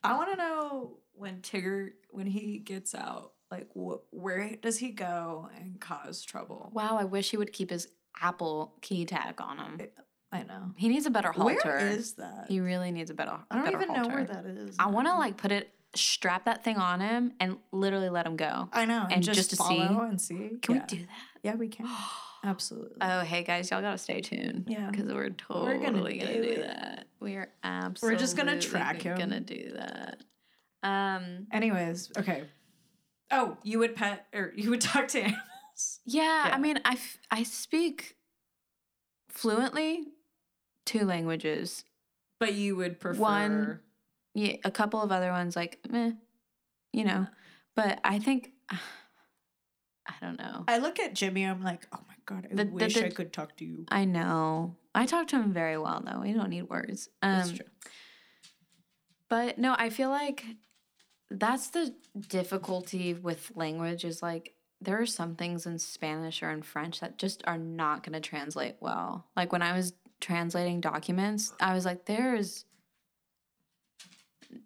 I 0.04 0.16
want 0.18 0.32
to 0.32 0.38
know 0.38 0.98
when 1.14 1.42
Tigger 1.42 1.92
when 2.12 2.28
he 2.28 2.60
gets 2.60 2.94
out, 2.94 3.32
like 3.52 3.68
wh- 3.74 4.02
where 4.14 4.56
does 4.62 4.78
he 4.80 4.90
go 4.92 5.50
and 5.58 5.80
cause 5.80 6.24
trouble? 6.24 6.72
wow, 6.74 6.98
I 7.00 7.04
wish 7.04 7.32
he 7.32 7.38
would 7.38 7.54
keep 7.54 7.70
his 7.70 7.88
Apple 8.22 8.74
key 8.82 9.06
tag 9.06 9.36
on 9.42 9.58
him. 9.58 9.82
I 10.32 10.44
know. 10.44 10.72
He 10.76 10.90
needs 10.90 11.06
a 11.06 11.10
better 11.12 11.32
halter. 11.32 11.56
Where 11.64 11.78
is 11.90 12.14
that? 12.14 12.46
he 12.50 12.60
really 12.60 12.92
needs 12.92 13.10
a 13.10 13.14
better 13.14 13.32
halter. 13.32 13.46
I 13.52 13.56
don't 13.56 13.66
better 13.66 13.82
even 13.82 13.94
know 13.94 14.08
where 14.08 14.26
halter. 14.26 14.34
that 14.34 14.46
is. 14.46 14.76
I 14.80 14.88
want 14.88 15.08
to 15.08 15.14
like 15.16 15.38
put 15.38 15.52
it 15.52 15.70
strap 15.96 16.44
that 16.46 16.64
thing 16.64 16.76
on 16.78 17.00
him 17.00 17.32
and 17.40 17.58
literally 17.72 18.10
let 18.10 18.26
him 18.26 18.36
go. 18.36 18.68
I 18.74 18.84
know, 18.86 19.04
and, 19.04 19.14
and 19.14 19.24
just, 19.24 19.38
just 19.38 19.50
to 19.52 19.56
follow 19.56 19.76
see- 19.88 20.10
and 20.10 20.22
see. 20.22 20.50
Can 20.62 20.76
Yeah. 20.76 20.82
we 20.82 20.98
do 20.98 21.00
that? 21.06 21.10
Yeah, 21.44 21.56
we 21.56 21.68
can. 21.70 21.88
Absolutely. 22.44 22.98
Oh, 23.02 23.22
hey 23.22 23.44
guys, 23.44 23.72
y'all 23.72 23.82
gotta 23.82 23.98
stay 23.98 24.22
tuned. 24.22 24.66
Yeah. 24.68 24.90
because 24.92 25.06
we're 25.12 25.30
totally 25.32 25.78
We're 25.78 25.86
gonna 25.86 26.00
gonna, 26.02 26.14
do 26.34 26.44
do, 26.56 26.62
that. 26.64 27.08
We 27.20 27.36
are 27.36 27.48
absolutely 27.64 28.16
We're 28.16 28.20
just 28.20 28.38
gonna 28.38 28.60
track 28.62 29.02
him. 29.02 29.18
Gonna 29.18 29.40
do 29.40 29.72
that. 29.76 30.22
Um. 30.84 31.48
Anyways, 31.52 32.12
okay. 32.18 32.44
Oh, 33.32 33.58
you 33.64 33.80
would 33.80 33.96
pet 33.96 34.28
or 34.34 34.52
you 34.56 34.70
would 34.70 34.82
talk 34.94 35.08
to 35.10 35.20
animals. 35.22 36.00
Yeah, 36.06 36.48
Yeah. 36.48 36.56
I 36.56 36.60
mean, 36.60 36.80
I 36.86 36.94
f- 36.94 37.18
I 37.32 37.44
speak 37.44 38.16
fluently 39.30 40.06
two 40.86 41.06
languages. 41.06 41.84
But 42.40 42.54
you 42.54 42.76
would 42.76 43.00
prefer 43.00 43.20
One- 43.22 43.80
Yeah, 44.34 44.58
a 44.64 44.72
couple 44.72 45.02
of 45.02 45.12
other 45.12 45.32
ones 45.32 45.56
like, 45.56 45.80
meh, 45.90 46.12
you 46.94 47.04
know. 47.06 47.28
But 47.76 48.00
I 48.04 48.20
think 48.20 48.52
I 50.08 50.14
don't 50.22 50.38
know. 50.38 50.64
I 50.68 50.78
look 50.78 51.00
at 51.00 51.16
Jimmy, 51.16 51.44
I'm 51.44 51.64
like, 51.64 51.88
oh 51.92 52.00
my 52.08 52.14
god, 52.26 52.48
I 52.52 52.56
The- 52.56 52.66
the- 52.66 52.72
wish 52.72 52.94
the- 52.94 53.06
I 53.08 53.10
could 53.10 53.34
talk 53.34 53.58
to 53.58 53.66
you. 53.66 53.86
I 53.90 54.06
know. 54.06 54.76
I 54.94 55.06
talk 55.08 55.28
to 55.30 55.38
him 55.38 55.52
very 55.52 55.78
well 55.78 56.02
though. 56.06 56.22
We 56.22 56.32
don't 56.34 56.50
need 56.50 56.64
words. 56.70 57.10
Um, 57.22 57.32
That's 57.38 57.52
true. 57.52 57.66
But 59.30 59.58
no, 59.58 59.76
I 59.78 59.90
feel 59.90 60.10
like 60.10 60.46
that's 61.30 61.70
the 61.70 61.94
difficulty 62.28 63.14
with 63.14 63.52
language 63.56 64.06
is 64.06 64.22
like 64.22 64.54
there 64.82 65.00
are 65.02 65.06
some 65.06 65.36
things 65.36 65.66
in 65.66 65.80
Spanish 65.80 66.44
or 66.44 66.52
in 66.52 66.62
French 66.62 67.00
that 67.00 67.18
just 67.18 67.44
are 67.48 67.58
not 67.58 68.04
going 68.04 68.14
to 68.14 68.20
translate 68.20 68.76
well. 68.80 69.26
Like 69.36 69.52
when 69.52 69.62
I 69.62 69.76
was 69.76 69.94
translating 70.22 70.82
documents, 70.82 71.54
I 71.60 71.74
was 71.74 71.86
like 71.86 72.06
there's 72.06 72.66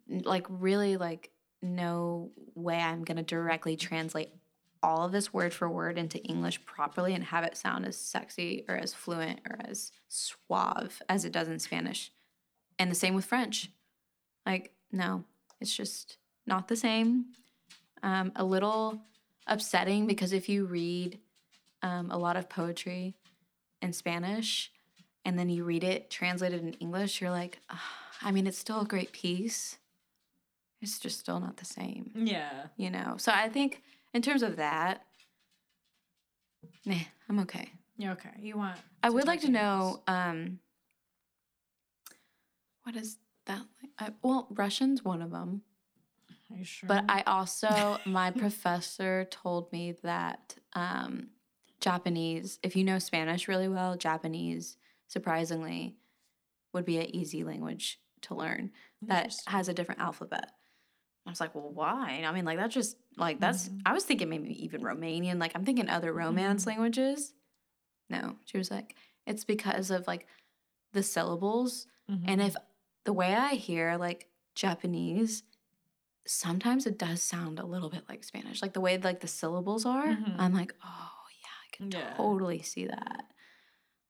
like 0.08 0.46
really 0.50 0.98
like 0.98 1.32
no 1.62 2.32
way 2.56 2.78
I'm 2.78 3.04
going 3.04 3.18
to 3.18 3.24
directly 3.24 3.76
translate 3.76 4.30
all 4.82 5.06
of 5.06 5.12
this 5.12 5.34
word 5.34 5.54
for 5.54 5.70
word 5.70 5.98
into 5.98 6.24
English 6.24 6.64
properly 6.66 7.14
and 7.14 7.24
have 7.26 7.44
it 7.44 7.58
sound 7.58 7.86
as 7.86 7.98
sexy 7.98 8.64
or 8.70 8.76
as 8.76 8.94
fluent 8.94 9.42
or 9.50 9.58
as 9.66 9.92
suave 10.08 11.02
as 11.10 11.26
it 11.26 11.34
does 11.34 11.48
in 11.48 11.60
Spanish. 11.60 12.12
And 12.78 12.90
the 12.90 12.96
same 12.96 13.14
with 13.14 13.26
French. 13.26 13.72
Like, 14.46 14.72
no, 14.92 15.26
it's 15.60 15.76
just 15.76 16.18
not 16.50 16.68
the 16.68 16.76
same. 16.76 17.26
Um, 18.04 18.32
a 18.36 18.44
little 18.44 19.00
upsetting 19.48 20.08
because 20.08 20.34
if 20.34 20.50
you 20.50 20.66
read 20.66 21.20
um, 21.82 22.12
a 22.12 22.18
lot 22.18 22.36
of 22.38 22.50
poetry 22.50 23.16
in 23.82 23.94
Spanish 23.94 24.72
and 25.26 25.38
then 25.40 25.48
you 25.50 25.64
read 25.64 25.84
it 25.84 26.10
translated 26.10 26.62
in 26.62 26.74
English, 26.74 27.22
you're 27.22 27.30
like, 27.32 27.60
"Ah, 27.70 27.82
I 28.22 28.32
mean, 28.32 28.48
it's 28.48 28.58
still 28.58 28.82
a 28.82 28.86
great 28.86 29.12
piece. 29.12 29.78
It's 30.82 30.98
just 31.00 31.20
still 31.20 31.40
not 31.40 31.58
the 31.58 31.66
same, 31.66 32.12
Yeah. 32.16 32.68
you 32.78 32.90
know? 32.90 33.16
So 33.18 33.32
I 33.34 33.50
think 33.50 33.84
in 34.14 34.22
terms 34.22 34.44
of 34.44 34.56
that, 34.56 35.06
nah, 36.86 36.96
I'm 37.28 37.40
okay. 37.40 37.70
You're 37.98 38.14
okay. 38.14 38.32
You 38.40 38.58
want 38.58 38.80
I 39.04 39.10
would 39.10 39.28
like 39.28 39.42
to 39.42 39.52
know 39.52 40.02
um, 40.08 40.60
what 42.84 42.96
is 42.96 43.18
that? 43.46 43.62
Like? 43.82 43.92
I, 44.00 44.14
well, 44.22 44.48
Russian's 44.52 45.04
one 45.04 45.22
of 45.22 45.32
them. 45.32 45.64
Sure? 46.64 46.88
But 46.88 47.06
I 47.10 47.22
also, 47.28 47.98
my 48.06 48.32
professor 48.32 49.26
told 49.26 49.72
me 49.72 49.94
that 50.04 50.56
um, 50.74 51.30
Japanese, 51.80 52.60
if 52.64 52.76
you 52.76 52.84
know 52.84 53.00
Spanish 53.00 53.48
really 53.48 53.68
well, 53.68 53.96
Japanese, 53.96 54.78
surprisingly, 55.08 55.96
would 56.74 56.86
be 56.86 56.98
an 56.98 57.16
easy 57.16 57.44
language 57.44 58.00
to 58.22 58.36
learn 58.36 58.72
that 59.04 59.36
has 59.48 59.70
a 59.70 59.74
different 59.74 60.02
alphabet. 60.02 60.52
I 61.26 61.30
was 61.30 61.40
like, 61.40 61.54
well, 61.56 61.72
why? 61.72 62.24
I 62.26 62.32
mean, 62.32 62.46
like, 62.46 62.58
that's 62.58 62.74
just, 62.74 62.98
like, 63.16 63.40
that's, 63.40 63.70
I 63.86 63.94
was 63.94 64.04
thinking 64.04 64.30
maybe 64.30 64.64
even 64.64 64.82
Romanian. 64.82 65.40
Like, 65.40 65.52
I'm 65.56 65.66
thinking 65.66 65.90
other 65.90 66.12
Romance 66.12 66.66
languages. 66.66 67.34
No, 68.10 68.36
she 68.46 68.58
was 68.58 68.72
like, 68.72 68.96
it's 69.28 69.46
because 69.46 69.92
of, 69.92 70.08
like, 70.08 70.28
the 70.94 71.04
syllables. 71.04 71.88
Mhm. 72.10 72.24
And 72.28 72.42
if 72.42 72.56
the 73.06 73.14
way 73.14 73.34
I 73.36 73.56
hear 73.56 73.98
like 73.98 74.28
Japanese, 74.56 75.44
sometimes 76.30 76.86
it 76.86 76.98
does 76.98 77.22
sound 77.22 77.60
a 77.60 77.66
little 77.66 77.90
bit 77.90 78.04
like 78.08 78.24
Spanish. 78.24 78.62
Like 78.62 78.74
the 78.74 78.82
way 78.82 78.98
like 78.98 79.20
the 79.22 79.28
syllables 79.28 79.86
are, 79.86 80.08
Mhm. 80.08 80.36
I'm 80.38 80.54
like, 80.54 80.74
oh 80.84 81.12
yeah, 81.42 81.48
I 81.66 81.76
can 81.76 81.92
Yeah. 81.92 82.14
totally 82.16 82.62
see 82.62 82.86
that. 82.88 83.26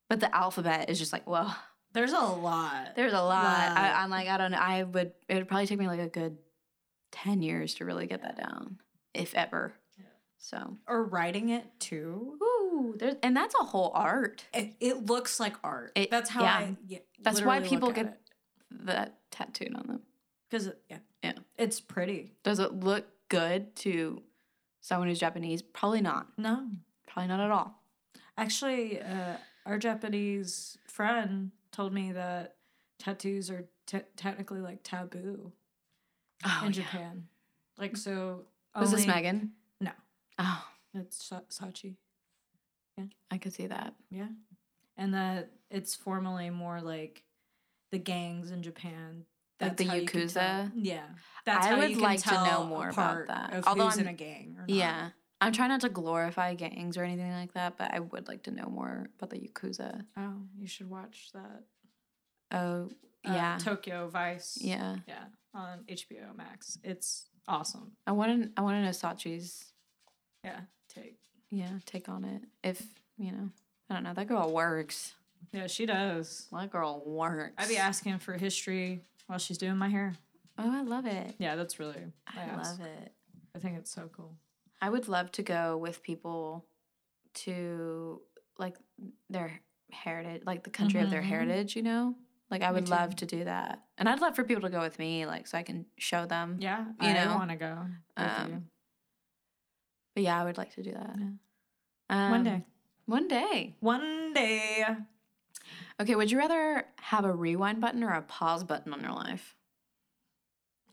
But 0.09 0.19
the 0.19 0.35
alphabet 0.35 0.89
is 0.89 0.99
just 0.99 1.13
like, 1.13 1.27
well, 1.27 1.55
there's 1.93 2.13
a 2.13 2.19
lot. 2.19 2.95
there's 2.95 3.13
a 3.13 3.21
lot. 3.21 3.45
I, 3.45 3.73
Lot. 3.91 3.95
I'm 4.03 4.09
like, 4.09 4.27
I 4.27 4.37
don't 4.37 4.51
know. 4.51 4.57
I 4.57 4.83
would. 4.83 5.11
It 5.27 5.35
would 5.35 5.47
probably 5.47 5.65
take 5.67 5.79
me 5.79 5.87
like 5.87 5.99
a 5.99 6.07
good 6.09 6.37
ten 7.11 7.41
years 7.41 7.75
to 7.75 7.85
really 7.85 8.05
get 8.07 8.21
that 8.21 8.37
down, 8.37 8.79
if 9.13 9.33
ever. 9.35 9.73
Yeah. 9.97 10.05
So, 10.37 10.77
or 10.87 11.03
writing 11.03 11.49
it 11.49 11.65
too. 11.79 12.37
ooh, 12.43 12.95
there's 12.97 13.15
and 13.23 13.35
that's 13.35 13.55
a 13.59 13.63
whole 13.63 13.91
art. 13.95 14.45
It, 14.53 14.75
it 14.79 15.05
looks 15.05 15.39
like 15.39 15.55
art. 15.63 15.91
It- 15.95 16.11
That's 16.11 16.29
how 16.29 16.43
yeah. 16.43 16.57
I. 16.57 16.75
Yeah, 16.87 16.99
That's 17.21 17.41
why 17.41 17.59
people 17.61 17.91
get 17.91 18.19
that 18.71 19.17
tattooed 19.31 19.73
on 19.75 19.87
them. 19.87 20.01
because 20.49 20.69
yeah, 20.89 20.99
Yeah. 21.23 21.33
it's 21.57 21.79
pretty. 21.81 22.31
Does 22.43 22.59
it 22.59 22.73
look 22.73 23.05
good 23.29 23.75
to 23.77 24.21
someone 24.81 25.07
who's 25.09 25.19
Japanese? 25.19 25.61
Probably 25.61 26.01
not. 26.01 26.27
No, 26.37 26.67
Probably 27.07 27.27
not 27.27 27.39
at 27.39 27.51
all. 27.51 27.81
actually, 28.37 29.01
uh, 29.01 29.37
our 29.65 29.77
Japanese 29.77 30.77
friend 30.87 31.51
told 31.71 31.93
me 31.93 32.11
that 32.13 32.55
tattoos 32.99 33.49
are 33.51 33.65
te- 33.85 34.01
technically 34.15 34.61
like 34.61 34.79
taboo 34.83 35.51
Oh, 36.45 36.61
in 36.65 36.67
yeah. 36.73 36.81
Japan. 36.83 37.27
Like 37.77 37.97
so. 37.97 38.45
Was 38.79 38.91
this 38.91 39.05
Megan? 39.07 39.51
No. 39.81 39.91
Oh, 40.37 40.65
It's 40.93 41.21
Sa- 41.23 41.41
Sachi. 41.49 41.95
I 43.31 43.37
could 43.37 43.53
see 43.53 43.67
that. 43.67 43.93
Yeah. 44.09 44.27
And 44.97 45.13
that 45.13 45.51
it's 45.69 45.95
formally 45.95 46.49
more 46.49 46.81
like 46.81 47.23
the 47.91 47.97
gangs 47.97 48.51
in 48.51 48.61
Japan. 48.63 49.25
Like 49.61 49.77
the 49.77 49.85
how 49.85 49.93
you 49.95 50.05
can 50.05 50.27
tell- 50.27 50.43
Yakuza? 50.65 50.71
Yeah. 50.75 51.03
That's 51.45 51.65
I 51.65 51.69
how 51.69 51.77
would 51.79 51.89
you 51.89 51.95
can 51.97 52.03
like 52.03 52.21
to 52.23 52.31
know 52.33 52.65
more 52.65 52.89
about 52.89 53.27
that. 53.27 53.63
Although 53.67 53.85
who's 53.85 53.97
in 53.97 54.05
I'm- 54.07 54.13
a 54.15 54.17
gang 54.17 54.55
or 54.57 54.61
not. 54.61 54.69
Yeah. 54.69 55.09
I'm 55.41 55.53
trying 55.53 55.69
not 55.69 55.81
to 55.81 55.89
glorify 55.89 56.53
gangs 56.55 56.97
or 56.97 57.03
anything 57.03 57.31
like 57.31 57.53
that, 57.53 57.77
but 57.77 57.93
I 57.93 57.99
would 57.99 58.27
like 58.27 58.43
to 58.43 58.51
know 58.51 58.65
more 58.69 59.09
about 59.17 59.29
the 59.29 59.37
Yakuza. 59.39 60.05
Oh, 60.17 60.33
you 60.57 60.67
should 60.67 60.89
watch 60.89 61.29
that. 61.33 61.63
Oh, 62.51 62.89
Uh, 63.25 63.31
yeah. 63.33 63.57
Tokyo 63.59 64.07
Vice. 64.09 64.57
yeah. 64.61 64.97
Yeah. 65.07 65.25
On 65.53 65.79
HBO 65.87 66.33
Max. 66.35 66.77
It's 66.83 67.29
awesome. 67.47 67.93
I 68.05 68.11
want 68.11 68.43
to 68.43 68.51
I 68.57 68.61
want 68.61 68.75
to 68.77 68.81
know 68.83 68.89
Sachi's 68.91 69.71
Yeah. 70.43 70.61
Take. 70.89 71.17
yeah, 71.51 71.79
take 71.85 72.09
on 72.09 72.23
it. 72.25 72.43
If, 72.63 72.83
you 73.17 73.31
know, 73.31 73.49
I 73.89 73.93
don't 73.93 74.03
know, 74.03 74.13
that 74.13 74.27
girl 74.27 74.51
works. 74.53 75.13
Yeah, 75.53 75.67
she 75.67 75.85
does. 75.85 76.47
That 76.51 76.69
girl 76.71 77.01
works. 77.05 77.53
I'd 77.57 77.69
be 77.69 77.77
asking 77.77 78.19
for 78.19 78.33
history 78.37 79.03
while 79.29 79.37
she's 79.37 79.59
doing 79.59 79.77
my 79.77 79.89
hair. 79.89 80.13
Oh, 80.57 80.75
I 80.75 80.81
love 80.81 81.05
it. 81.05 81.35
Yeah, 81.37 81.55
that's 81.55 81.77
really. 81.77 82.01
I 82.35 82.41
ask. 82.41 82.79
love 82.79 82.87
it. 82.87 83.13
I 83.55 83.59
think 83.59 83.77
it's 83.77 83.91
so 83.91 84.09
cool. 84.11 84.35
I 84.81 84.89
would 84.89 85.07
love 85.07 85.31
to 85.33 85.43
go 85.43 85.77
with 85.77 86.01
people 86.01 86.65
to 87.45 88.21
like 88.57 88.75
their 89.29 89.51
heritage, 89.91 90.41
like 90.47 90.63
the 90.63 90.71
country 90.71 90.99
of 91.01 91.11
their 91.11 91.21
Mhm. 91.21 91.25
heritage, 91.25 91.75
you 91.75 91.83
know? 91.83 92.15
Like 92.49 92.63
I 92.63 92.71
would 92.71 92.89
love 92.89 93.15
to 93.17 93.27
do 93.27 93.43
that. 93.43 93.85
And 93.99 94.09
I'd 94.09 94.19
love 94.21 94.35
for 94.35 94.43
people 94.43 94.63
to 94.63 94.69
go 94.69 94.79
with 94.81 94.97
me, 94.97 95.27
like 95.27 95.45
so 95.45 95.59
I 95.59 95.63
can 95.63 95.85
show 95.99 96.25
them. 96.25 96.57
Yeah, 96.59 96.85
You 96.99 97.09
I 97.09 97.13
know, 97.25 97.35
want 97.35 97.51
to 97.51 97.55
go. 97.55 97.85
Um. 98.17 98.69
But 100.15 100.23
yeah, 100.23 100.41
I 100.41 100.43
would 100.43 100.57
like 100.57 100.73
to 100.73 100.81
do 100.83 100.91
that. 100.91 101.15
Yeah. 101.19 101.29
Um, 102.09 102.31
One 102.31 102.43
day. 102.43 102.65
One 103.05 103.27
day. 103.27 103.75
One 103.79 104.33
day. 104.33 104.85
Okay, 106.01 106.15
would 106.15 106.31
you 106.31 106.37
rather 106.37 106.85
have 107.01 107.25
a 107.25 107.31
rewind 107.33 107.81
button 107.81 108.03
or 108.03 108.13
a 108.13 108.21
pause 108.21 108.63
button 108.63 108.93
on 108.93 109.01
your 109.01 109.11
life? 109.11 109.55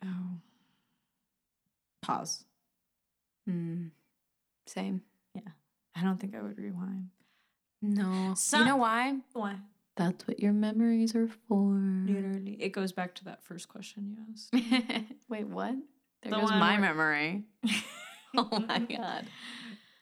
Oh. 0.04 0.40
Pause. 2.02 2.44
Hmm. 3.46 3.86
Same. 4.66 5.02
Yeah. 5.34 5.42
I 5.94 6.02
don't 6.02 6.18
think 6.18 6.34
I 6.34 6.42
would 6.42 6.58
rewind. 6.58 7.08
No. 7.82 8.34
Some- 8.36 8.60
you 8.60 8.66
know 8.66 8.76
why? 8.76 9.16
Why? 9.32 9.56
That's 9.96 10.26
what 10.28 10.40
your 10.40 10.52
memories 10.52 11.14
are 11.14 11.28
for. 11.48 11.72
Literally. 12.06 12.56
It 12.60 12.70
goes 12.72 12.92
back 12.92 13.14
to 13.14 13.24
that 13.24 13.42
first 13.44 13.68
question 13.68 14.10
you 14.10 14.18
asked. 14.32 14.52
Wait, 15.28 15.46
what? 15.46 15.74
There 16.22 16.32
The 16.32 16.36
goes 16.40 16.50
one 16.50 16.58
my 16.58 16.72
where- 16.72 16.80
memory. 16.80 17.44
Oh 18.38 18.62
my 18.68 18.80
god. 18.80 19.24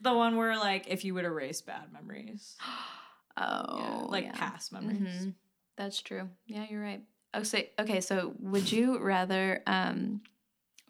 The 0.01 0.13
one 0.13 0.37
where, 0.37 0.57
like, 0.59 0.87
if 0.89 1.05
you 1.05 1.15
would 1.15 1.25
erase 1.25 1.61
bad 1.61 1.93
memories, 1.93 2.57
Oh, 3.37 3.79
yeah, 3.79 4.05
like 4.09 4.25
yeah. 4.25 4.33
past 4.33 4.73
memories. 4.73 4.99
Mhm. 5.01 5.35
That's 5.77 6.01
true. 6.03 6.29
Yeah, 6.47 6.67
you're 6.71 6.83
right. 6.83 7.03
Oh, 7.33 7.43
so, 7.43 7.59
okay, 7.81 8.01
so 8.01 8.35
would 8.39 8.71
you 8.71 8.99
rather 8.99 9.63
um 9.67 10.23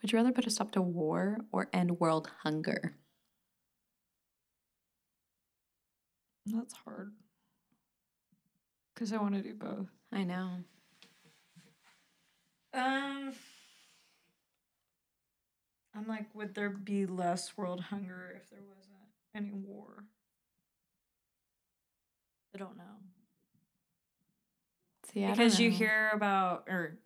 would 0.02 0.12
you 0.12 0.18
rather 0.18 0.32
put 0.32 0.46
a 0.46 0.50
stop 0.50 0.72
to 0.72 0.82
war 0.82 1.38
or 1.52 1.68
end 1.72 1.98
world 2.00 2.30
hunger? 2.42 2.96
That's 6.46 6.74
hard. 6.74 7.12
Because 8.94 9.12
I 9.12 9.16
want 9.18 9.34
to 9.34 9.42
do 9.42 9.54
both. 9.54 9.88
I 10.12 10.24
know. 10.24 10.50
Um, 12.72 13.32
I'm 15.94 16.06
like, 16.08 16.26
would 16.34 16.54
there 16.54 16.70
be 16.70 17.06
less 17.06 17.56
world 17.56 17.80
hunger 17.80 18.34
if 18.36 18.50
there 18.50 18.60
wasn't 18.62 18.96
any 19.34 19.52
war? 19.52 20.04
I 22.54 22.58
don't 22.58 22.76
know. 22.76 22.84
See, 25.12 25.24
I 25.24 25.28
don't 25.28 25.36
because 25.36 25.60
you 25.60 25.70
hear 25.70 26.10
about 26.12 26.64
or 26.68 26.98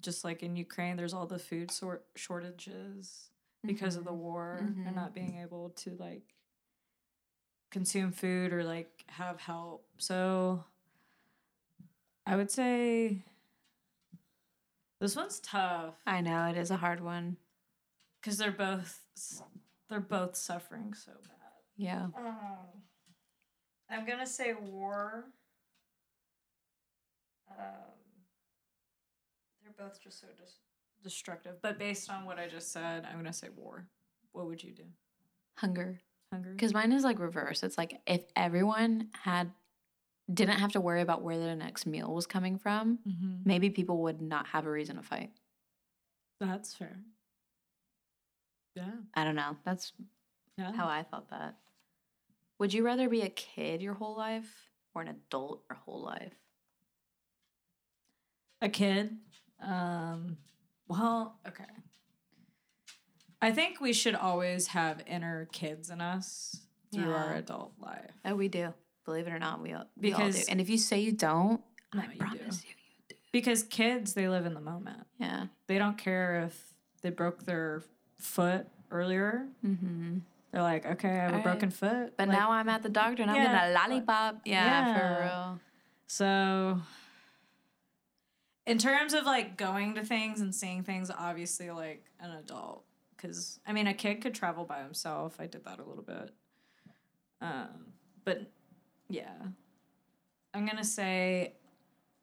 just 0.00 0.24
like 0.24 0.42
in 0.42 0.56
Ukraine 0.56 0.96
there's 0.96 1.12
all 1.14 1.26
the 1.26 1.38
food 1.38 1.70
sort 1.70 2.04
shortages 2.16 3.30
because 3.64 3.96
of 3.96 4.04
the 4.04 4.12
war 4.12 4.60
Mhm. 4.62 4.86
and 4.86 4.96
not 4.96 5.14
being 5.14 5.36
able 5.40 5.70
to 5.70 5.94
like 5.96 6.34
consume 7.70 8.12
food 8.12 8.52
or 8.52 8.64
like 8.64 9.04
have 9.08 9.38
help. 9.40 9.86
So 9.98 10.64
I 12.26 12.36
would 12.36 12.50
say 12.50 13.22
this 15.00 15.14
one's 15.16 15.40
tough 15.40 15.94
I 16.06 16.20
know 16.20 16.46
it 16.48 16.56
is 16.56 16.70
a 16.70 16.76
hard 16.76 17.00
one. 17.00 17.36
cuz 18.22 18.36
they're 18.38 18.50
both 18.52 19.04
they're 19.88 20.00
both 20.00 20.34
suffering 20.36 20.92
so 20.94 21.12
bad. 21.12 21.34
Yeah. 21.76 22.08
Um, 22.16 22.82
I'm 23.90 24.06
gonna 24.06 24.26
say 24.26 24.54
war. 24.54 25.24
Um, 27.50 27.64
they're 29.62 29.86
both 29.86 30.02
just 30.02 30.20
so 30.20 30.26
dis- 30.38 30.58
destructive. 31.02 31.56
But 31.62 31.78
based 31.78 32.10
on 32.10 32.24
what 32.24 32.38
I 32.38 32.48
just 32.48 32.72
said, 32.72 33.06
I'm 33.08 33.16
gonna 33.16 33.32
say 33.32 33.48
war. 33.54 33.86
What 34.32 34.46
would 34.46 34.62
you 34.62 34.72
do? 34.72 34.84
Hunger. 35.56 36.00
Hungry? 36.32 36.52
Because 36.52 36.74
mine 36.74 36.92
is 36.92 37.04
like 37.04 37.18
reverse. 37.18 37.62
It's 37.62 37.78
like 37.78 38.00
if 38.06 38.22
everyone 38.36 39.08
had 39.22 39.50
didn't 40.32 40.58
have 40.58 40.72
to 40.72 40.80
worry 40.80 41.00
about 41.00 41.22
where 41.22 41.38
their 41.38 41.56
next 41.56 41.86
meal 41.86 42.14
was 42.14 42.26
coming 42.26 42.58
from, 42.58 42.98
mm-hmm. 43.08 43.36
maybe 43.46 43.70
people 43.70 44.02
would 44.02 44.20
not 44.20 44.46
have 44.48 44.66
a 44.66 44.70
reason 44.70 44.96
to 44.96 45.02
fight. 45.02 45.30
That's 46.38 46.74
fair. 46.74 46.98
Yeah. 48.76 48.90
I 49.14 49.24
don't 49.24 49.34
know. 49.36 49.56
That's 49.64 49.92
Yeah. 50.58 50.72
how 50.72 50.86
I 50.86 51.02
thought 51.02 51.30
that. 51.30 51.56
Would 52.58 52.72
you 52.74 52.84
rather 52.84 53.08
be 53.08 53.22
a 53.22 53.28
kid 53.28 53.82
your 53.82 53.94
whole 53.94 54.16
life 54.16 54.70
or 54.94 55.02
an 55.02 55.08
adult 55.08 55.62
your 55.70 55.76
whole 55.84 56.02
life? 56.02 56.32
a 58.60 58.68
kid. 58.68 59.16
Um, 59.62 60.36
well, 60.88 61.38
okay. 61.46 61.62
I 63.40 63.52
think 63.52 63.80
we 63.80 63.92
should 63.92 64.16
always 64.16 64.66
have 64.68 65.00
inner 65.06 65.46
kids 65.52 65.90
in 65.90 66.00
us 66.00 66.60
through 66.92 67.12
our 67.12 67.34
adult 67.34 67.74
life. 67.78 68.10
Oh, 68.24 68.34
we 68.34 68.48
do. 68.48 68.74
Believe 69.04 69.28
it 69.28 69.30
or 69.30 69.38
not, 69.38 69.62
we, 69.62 69.74
all- 69.74 69.86
we 69.96 70.12
all 70.12 70.18
do. 70.18 70.26
Because- 70.26 70.48
And 70.48 70.60
if 70.60 70.68
you 70.68 70.76
say 70.76 70.98
you 70.98 71.12
don't, 71.12 71.60
No, 71.94 72.00
I 72.00 72.06
you 72.06 72.10
do. 72.12 72.18
promise 72.18 72.64
you, 72.64 72.70
you 72.70 72.74
do. 73.10 73.14
Because 73.30 73.62
kids, 73.62 74.14
they 74.14 74.28
live 74.28 74.44
in 74.44 74.54
the 74.54 74.60
moment. 74.60 75.06
Yeah. 75.20 75.46
They 75.68 75.78
don't 75.78 75.96
care 75.96 76.42
if 76.46 76.74
they 77.02 77.10
broke 77.10 77.44
their 77.44 77.84
foot 78.18 78.66
earlier. 78.90 79.46
Mm-hmm. 79.64 80.18
They're 80.52 80.62
like, 80.62 80.86
okay, 80.86 81.08
I 81.10 81.12
have 81.14 81.22
a 81.24 81.36
Alright. 81.36 81.44
broken 81.44 81.70
foot. 81.70 82.14
But 82.16 82.28
Like, 82.28 82.38
now 82.38 82.50
I'm 82.52 82.68
at 82.68 82.82
the 82.82 82.88
doctor 82.88 83.22
and 83.22 83.30
I'm 83.30 83.36
Yeah, 83.36 83.52
getting 83.52 83.70
a 83.70 83.74
lollipop. 83.74 84.40
Yeah, 84.44 84.64
yeah. 84.86 84.98
for 84.98 85.22
real. 85.24 85.60
so 86.06 86.80
in 88.66 88.78
terms 88.78 89.14
of 89.14 89.24
like 89.24 89.56
going 89.56 89.94
to 89.94 90.04
things 90.04 90.40
and 90.40 90.54
seeing 90.54 90.82
things, 90.82 91.10
obviously 91.10 91.70
like 91.70 92.04
an 92.20 92.30
adult. 92.30 92.84
Because 93.16 93.58
I 93.66 93.72
mean, 93.72 93.86
a 93.86 93.94
kid 93.94 94.20
could 94.20 94.34
travel 94.34 94.64
by 94.64 94.82
himself. 94.82 95.36
I 95.40 95.46
did 95.46 95.64
that 95.64 95.80
a 95.80 95.84
little 95.84 96.04
bit. 96.04 96.30
Um, 97.40 97.92
but 98.24 98.50
yeah, 99.08 99.32
I'm 100.54 100.66
gonna 100.66 100.84
say 100.84 101.54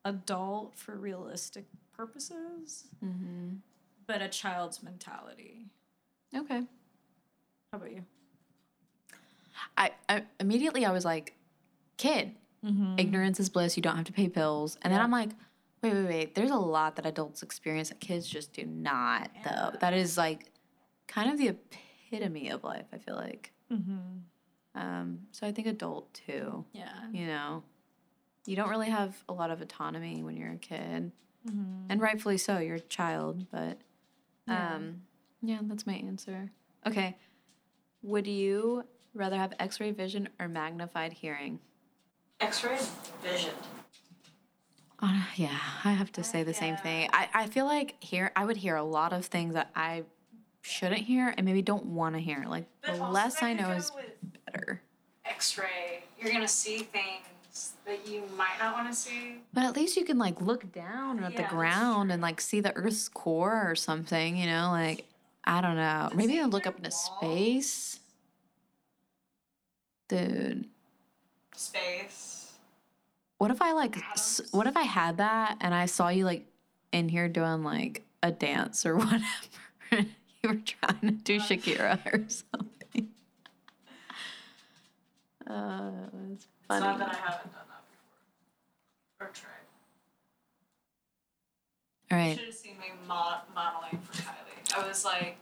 adult 0.03 0.75
for 0.77 0.95
realistic 0.95 1.65
purposes, 1.95 2.85
Mm-hmm. 3.03 3.55
but 4.07 4.21
a 4.21 4.27
child's 4.29 4.81
mentality. 4.83 5.65
Okay. 6.35 6.61
How 7.71 7.77
about 7.77 7.91
you? 7.91 8.03
I, 9.77 9.91
I 10.09 10.23
immediately 10.39 10.85
I 10.85 10.91
was 10.91 11.05
like, 11.05 11.35
kid, 11.97 12.31
Mm-hmm. 12.65 12.95
ignorance 12.97 13.39
is 13.39 13.47
bliss. 13.49 13.77
You 13.77 13.83
don't 13.83 13.95
have 13.95 14.05
to 14.07 14.11
pay 14.11 14.27
bills. 14.27 14.75
And 14.81 14.91
then 14.91 14.99
I'm 14.99 15.11
like, 15.11 15.29
wait, 15.83 15.93
wait, 15.93 16.05
wait. 16.07 16.35
There's 16.35 16.49
a 16.49 16.55
lot 16.57 16.95
that 16.95 17.05
adults 17.05 17.43
experience 17.43 17.89
that 17.89 17.99
kids 17.99 18.27
just 18.27 18.53
do 18.53 18.65
not, 18.65 19.29
Yeah. 19.35 19.69
though. 19.71 19.77
That 19.81 19.93
is 19.93 20.17
like 20.17 20.51
kind 21.07 21.29
of 21.31 21.37
the 21.37 21.49
epitome 21.49 22.49
of 22.49 22.63
life, 22.63 22.85
I 22.91 22.97
feel 22.97 23.15
like. 23.17 23.51
Mm-hmm. 23.71 24.79
Um, 24.81 25.19
so 25.31 25.45
I 25.45 25.51
think 25.51 25.67
adult 25.67 26.11
too, 26.25 26.65
Yeah. 26.73 26.89
you 27.11 27.27
know. 27.27 27.61
You 28.47 28.55
don't 28.55 28.69
really 28.69 28.89
have 28.89 29.15
a 29.29 29.33
lot 29.33 29.51
of 29.51 29.61
autonomy 29.61 30.23
when 30.23 30.35
you're 30.35 30.53
a 30.53 30.57
kid. 30.57 31.11
Mm-hmm. 31.47 31.85
And 31.89 32.01
rightfully 32.01 32.39
so, 32.39 32.57
you're 32.57 32.77
a 32.77 32.79
child, 32.79 33.45
but 33.51 33.77
Yeah. 34.47 34.75
um 34.75 35.01
yeah, 35.43 35.59
that's 35.61 35.85
my 35.85 35.93
answer. 35.93 36.49
Okay. 36.87 37.15
Would 38.01 38.25
you 38.25 38.85
rather 39.15 39.37
have 39.37 39.53
x-ray 39.59 39.91
vision 39.91 40.29
or 40.39 40.47
magnified 40.47 41.13
hearing? 41.13 41.59
X-ray 42.39 42.79
vision. 43.23 43.51
Uh, 44.99 45.21
yeah, 45.35 45.57
I 45.83 45.91
have 45.91 46.11
to 46.13 46.23
say 46.23 46.43
the 46.43 46.53
same 46.53 46.77
thing. 46.77 47.09
I, 47.11 47.27
I 47.33 47.47
feel 47.47 47.65
like 47.65 47.95
here 47.99 48.31
I 48.35 48.45
would 48.45 48.57
hear 48.57 48.75
a 48.75 48.83
lot 48.83 49.13
of 49.13 49.25
things 49.25 49.53
that 49.53 49.69
I 49.75 50.03
shouldn't 50.61 51.01
hear 51.01 51.33
and 51.37 51.45
maybe 51.45 51.61
don't 51.61 51.85
want 51.85 52.15
to 52.15 52.21
hear. 52.21 52.45
Like 52.47 52.65
the 52.85 52.93
less 52.95 53.43
I 53.43 53.53
know 53.53 53.71
is 53.71 53.91
better. 54.45 54.81
X-ray, 55.25 56.03
you're 56.19 56.31
gonna 56.31 56.47
see 56.47 56.79
things 56.79 57.73
that 57.85 58.07
you 58.07 58.23
might 58.37 58.57
not 58.59 58.73
want 58.73 58.87
to 58.91 58.97
see. 58.97 59.41
But 59.53 59.63
at 59.65 59.75
least 59.75 59.95
you 59.97 60.05
can 60.05 60.17
like 60.17 60.41
look 60.41 60.71
down 60.71 61.23
at 61.23 61.33
Yeah, 61.33 61.41
the 61.43 61.47
ground 61.47 62.11
and 62.11 62.21
like 62.21 62.41
see 62.41 62.59
the 62.61 62.75
Earth's 62.75 63.07
core 63.09 63.69
or 63.69 63.75
something, 63.75 64.37
you 64.37 64.45
know? 64.47 64.69
Like 64.71 65.05
I 65.43 65.61
don't 65.61 65.75
know. 65.75 66.09
Maybe 66.15 66.39
I'd 66.39 66.51
look 66.51 66.65
up 66.65 66.77
into 66.77 66.91
space. 66.91 67.99
Dude, 70.07 70.65
Space. 71.55 72.51
what 73.39 73.49
if 73.51 73.61
I 73.61 73.71
like 73.71 73.97
s- 74.13 74.41
what 74.51 74.67
if 74.67 74.77
I 74.77 74.83
had 74.83 75.17
that 75.17 75.57
and 75.61 75.73
I 75.73 75.87
saw 75.87 76.09
you 76.09 76.25
like 76.25 76.45
in 76.91 77.09
here 77.09 77.27
doing 77.27 77.63
like 77.63 78.03
a 78.21 78.31
dance 78.31 78.85
or 78.85 78.97
whatever? 78.99 79.23
you 79.91 80.05
were 80.49 80.55
trying 80.63 80.99
to 81.01 81.11
do 81.11 81.39
Shakira 81.39 81.99
or 82.13 82.23
something. 82.29 83.09
Uh, 85.47 85.91
it's 86.33 86.47
It's 86.47 86.69
not 86.69 86.81
funny. 86.81 86.97
that 86.97 87.09
I 87.09 87.13
haven't 87.13 87.51
done 87.53 87.67
that 87.69 87.83
before. 89.19 89.27
Or 89.27 89.31
tried. 89.31 89.51
All 92.19 92.27
You 92.29 92.33
should 92.35 92.45
have 92.45 92.53
seen 92.55 92.77
me 92.79 92.85
mo- 93.07 93.41
modeling 93.53 93.99
for 94.01 94.23
Kylie. 94.23 94.75
I 94.75 94.87
was 94.87 95.05
like, 95.05 95.37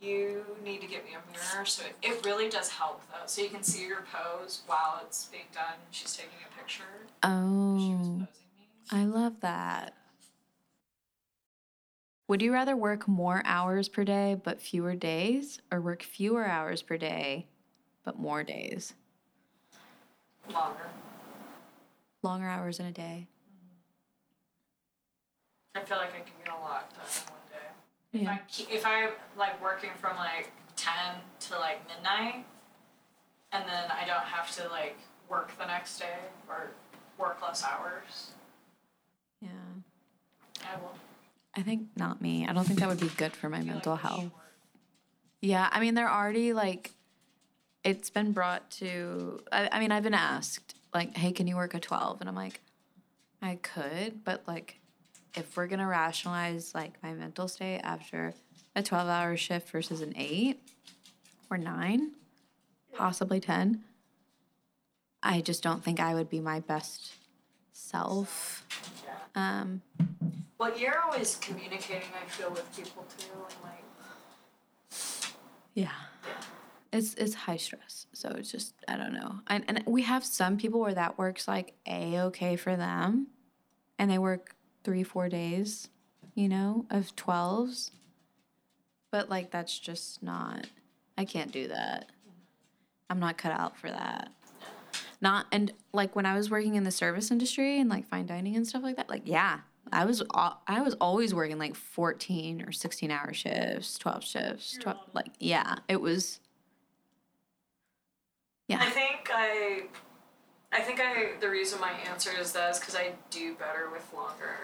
you 0.00 0.44
need 0.64 0.80
to 0.80 0.86
get 0.86 1.04
me 1.04 1.10
a 1.12 1.32
mirror. 1.32 1.64
So 1.66 1.84
it, 1.84 1.96
it 2.02 2.24
really 2.24 2.48
does 2.48 2.70
help 2.70 3.02
though. 3.10 3.26
So 3.26 3.42
you 3.42 3.48
can 3.48 3.62
see 3.62 3.86
your 3.86 4.02
pose 4.12 4.62
while 4.66 5.00
it's 5.04 5.26
being 5.26 5.44
done. 5.52 5.74
She's 5.90 6.14
taking 6.16 6.38
a 6.50 6.58
picture. 6.58 6.84
She 6.98 7.28
was 7.28 7.32
Oh, 7.32 7.76
posing 7.76 8.20
me. 8.20 8.28
I 8.90 9.04
love 9.04 9.40
that. 9.40 9.94
Would 12.28 12.42
you 12.42 12.52
rather 12.52 12.76
work 12.76 13.08
more 13.08 13.42
hours 13.44 13.88
per 13.88 14.04
day 14.04 14.34
but 14.42 14.60
fewer 14.62 14.94
days, 14.94 15.60
or 15.70 15.80
work 15.80 16.02
fewer 16.02 16.46
hours 16.46 16.80
per 16.82 16.96
day 16.96 17.48
but 18.04 18.18
more 18.18 18.44
days? 18.44 18.94
Longer. 20.52 20.88
Longer 22.22 22.46
hours 22.48 22.78
in 22.80 22.86
a 22.86 22.92
day. 22.92 23.26
Mm-hmm. 25.74 25.78
I 25.78 25.84
feel 25.84 25.98
like 25.98 26.10
I 26.14 26.20
can 26.20 26.32
get 26.44 26.54
a 26.54 26.58
lot 26.60 26.90
done 26.94 27.00
in 27.04 27.32
one 27.32 27.39
day. 27.39 27.39
If 28.12 28.22
Yeah. 28.22 28.30
I 28.32 28.40
if 28.74 28.86
I 28.86 29.10
like 29.36 29.62
working 29.62 29.90
from 30.00 30.16
like 30.16 30.50
ten 30.76 31.16
to 31.40 31.58
like 31.58 31.86
midnight, 31.88 32.44
and 33.52 33.64
then 33.68 33.90
I 33.90 34.04
don't 34.06 34.24
have 34.24 34.50
to 34.56 34.68
like 34.68 34.98
work 35.28 35.56
the 35.58 35.66
next 35.66 35.98
day 35.98 36.18
or 36.48 36.70
work 37.18 37.40
less 37.42 37.62
hours, 37.64 38.32
Yeah. 39.40 39.48
I 40.66 40.76
will. 40.80 40.94
I 41.56 41.62
think 41.62 41.88
not 41.96 42.20
me. 42.20 42.46
I 42.46 42.52
don't 42.52 42.64
think 42.66 42.78
that 42.80 42.88
would 42.88 43.00
be 43.00 43.08
good 43.08 43.34
for 43.34 43.48
my 43.48 43.58
feel 43.58 43.66
like 43.66 43.74
mental 43.74 43.96
health. 43.96 44.20
short. 44.20 44.32
Yeah, 45.40 45.68
I 45.72 45.80
mean, 45.80 45.94
they're 45.94 46.10
already 46.10 46.52
like, 46.52 46.92
it's 47.82 48.10
been 48.10 48.32
brought 48.32 48.70
to. 48.72 49.40
I, 49.50 49.68
I 49.72 49.80
mean, 49.80 49.90
I've 49.92 50.02
been 50.02 50.14
asked 50.14 50.74
like, 50.92 51.16
"Hey, 51.16 51.32
can 51.32 51.46
you 51.46 51.56
work 51.56 51.72
a 51.74 51.80
12? 51.80 52.20
And 52.20 52.28
I'm 52.28 52.34
like, 52.36 52.60
I 53.40 53.54
could, 53.56 54.22
but 54.24 54.42
like, 54.46 54.79
if 55.34 55.56
we're 55.56 55.66
gonna 55.66 55.86
rationalize 55.86 56.74
like 56.74 56.92
my 57.02 57.12
mental 57.12 57.48
state 57.48 57.80
after 57.82 58.34
a 58.74 58.82
12 58.82 59.08
hour 59.08 59.36
shift 59.36 59.68
versus 59.70 60.00
an 60.00 60.14
eight 60.16 60.60
or 61.50 61.58
nine, 61.58 62.12
possibly 62.94 63.40
10, 63.40 63.82
I 65.22 65.40
just 65.40 65.62
don't 65.62 65.82
think 65.84 66.00
I 66.00 66.14
would 66.14 66.30
be 66.30 66.40
my 66.40 66.60
best 66.60 67.12
self. 67.72 68.64
Um, 69.34 69.82
Well, 70.58 70.76
you're 70.78 70.98
always 71.00 71.36
communicating. 71.36 72.08
I 72.22 72.28
feel 72.28 72.50
with 72.50 72.76
people 72.76 73.06
too, 73.18 73.26
and 73.32 73.54
like 73.62 73.84
Yeah. 75.74 75.90
Yeah. 76.26 76.32
It's 76.92 77.14
it's 77.14 77.34
high 77.34 77.56
stress. 77.56 78.06
So 78.12 78.30
it's 78.30 78.50
just 78.50 78.74
I 78.88 78.96
don't 78.96 79.14
know. 79.14 79.40
And 79.46 79.64
and 79.68 79.82
we 79.86 80.02
have 80.02 80.24
some 80.24 80.56
people 80.56 80.80
where 80.80 80.94
that 80.94 81.18
works 81.18 81.46
like 81.46 81.74
a 81.86 82.18
okay 82.22 82.56
for 82.56 82.74
them 82.76 83.28
and 83.98 84.10
they 84.10 84.18
work 84.18 84.54
3 84.84 85.02
4 85.02 85.28
days, 85.28 85.88
you 86.34 86.48
know, 86.48 86.86
of 86.90 87.14
12s. 87.16 87.90
But 89.10 89.28
like 89.28 89.50
that's 89.50 89.78
just 89.78 90.22
not 90.22 90.66
I 91.18 91.24
can't 91.24 91.52
do 91.52 91.68
that. 91.68 92.10
I'm 93.10 93.20
not 93.20 93.36
cut 93.36 93.52
out 93.52 93.76
for 93.76 93.90
that. 93.90 94.30
Not 95.20 95.46
and 95.52 95.72
like 95.92 96.16
when 96.16 96.24
I 96.24 96.34
was 96.34 96.50
working 96.50 96.76
in 96.76 96.84
the 96.84 96.90
service 96.90 97.30
industry 97.30 97.78
and 97.78 97.90
like 97.90 98.06
fine 98.08 98.26
dining 98.26 98.56
and 98.56 98.66
stuff 98.66 98.82
like 98.82 98.96
that. 98.96 99.10
Like 99.10 99.22
yeah, 99.24 99.60
I 99.92 100.04
was 100.04 100.22
I 100.32 100.80
was 100.80 100.94
always 101.00 101.34
working 101.34 101.58
like 101.58 101.74
fourteen 101.74 102.62
or 102.62 102.72
sixteen 102.72 103.10
hour 103.10 103.32
shifts, 103.34 103.98
twelve 103.98 104.24
shifts, 104.24 104.78
twelve. 104.80 104.98
Like 105.12 105.32
yeah, 105.38 105.76
it 105.88 106.00
was. 106.00 106.40
Yeah. 108.68 108.78
I 108.80 108.90
think 108.90 109.28
I, 109.34 109.82
I 110.72 110.80
think 110.80 111.00
I. 111.00 111.32
The 111.40 111.50
reason 111.50 111.80
my 111.80 111.92
answer 112.10 112.30
is 112.38 112.52
that 112.52 112.70
is 112.74 112.78
because 112.78 112.94
I 112.96 113.12
do 113.30 113.54
better 113.54 113.88
with 113.90 114.06
longer. 114.14 114.56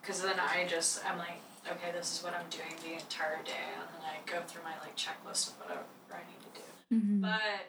Because 0.00 0.22
then 0.22 0.40
I 0.40 0.66
just 0.66 1.04
I'm 1.06 1.18
like, 1.18 1.40
okay, 1.70 1.92
this 1.92 2.16
is 2.18 2.24
what 2.24 2.34
I'm 2.34 2.48
doing 2.50 2.72
the 2.82 2.94
entire 3.00 3.36
day, 3.44 3.68
and 3.78 3.88
then 3.94 4.02
I 4.08 4.16
go 4.30 4.40
through 4.46 4.62
my 4.64 4.72
like 4.80 4.96
checklist 4.96 5.48
of 5.48 5.54
whatever 5.60 5.80
I 6.12 6.18
need 6.28 6.40
to 6.40 6.60
do. 6.60 6.96
Mm-hmm. 6.96 7.20
But 7.22 7.68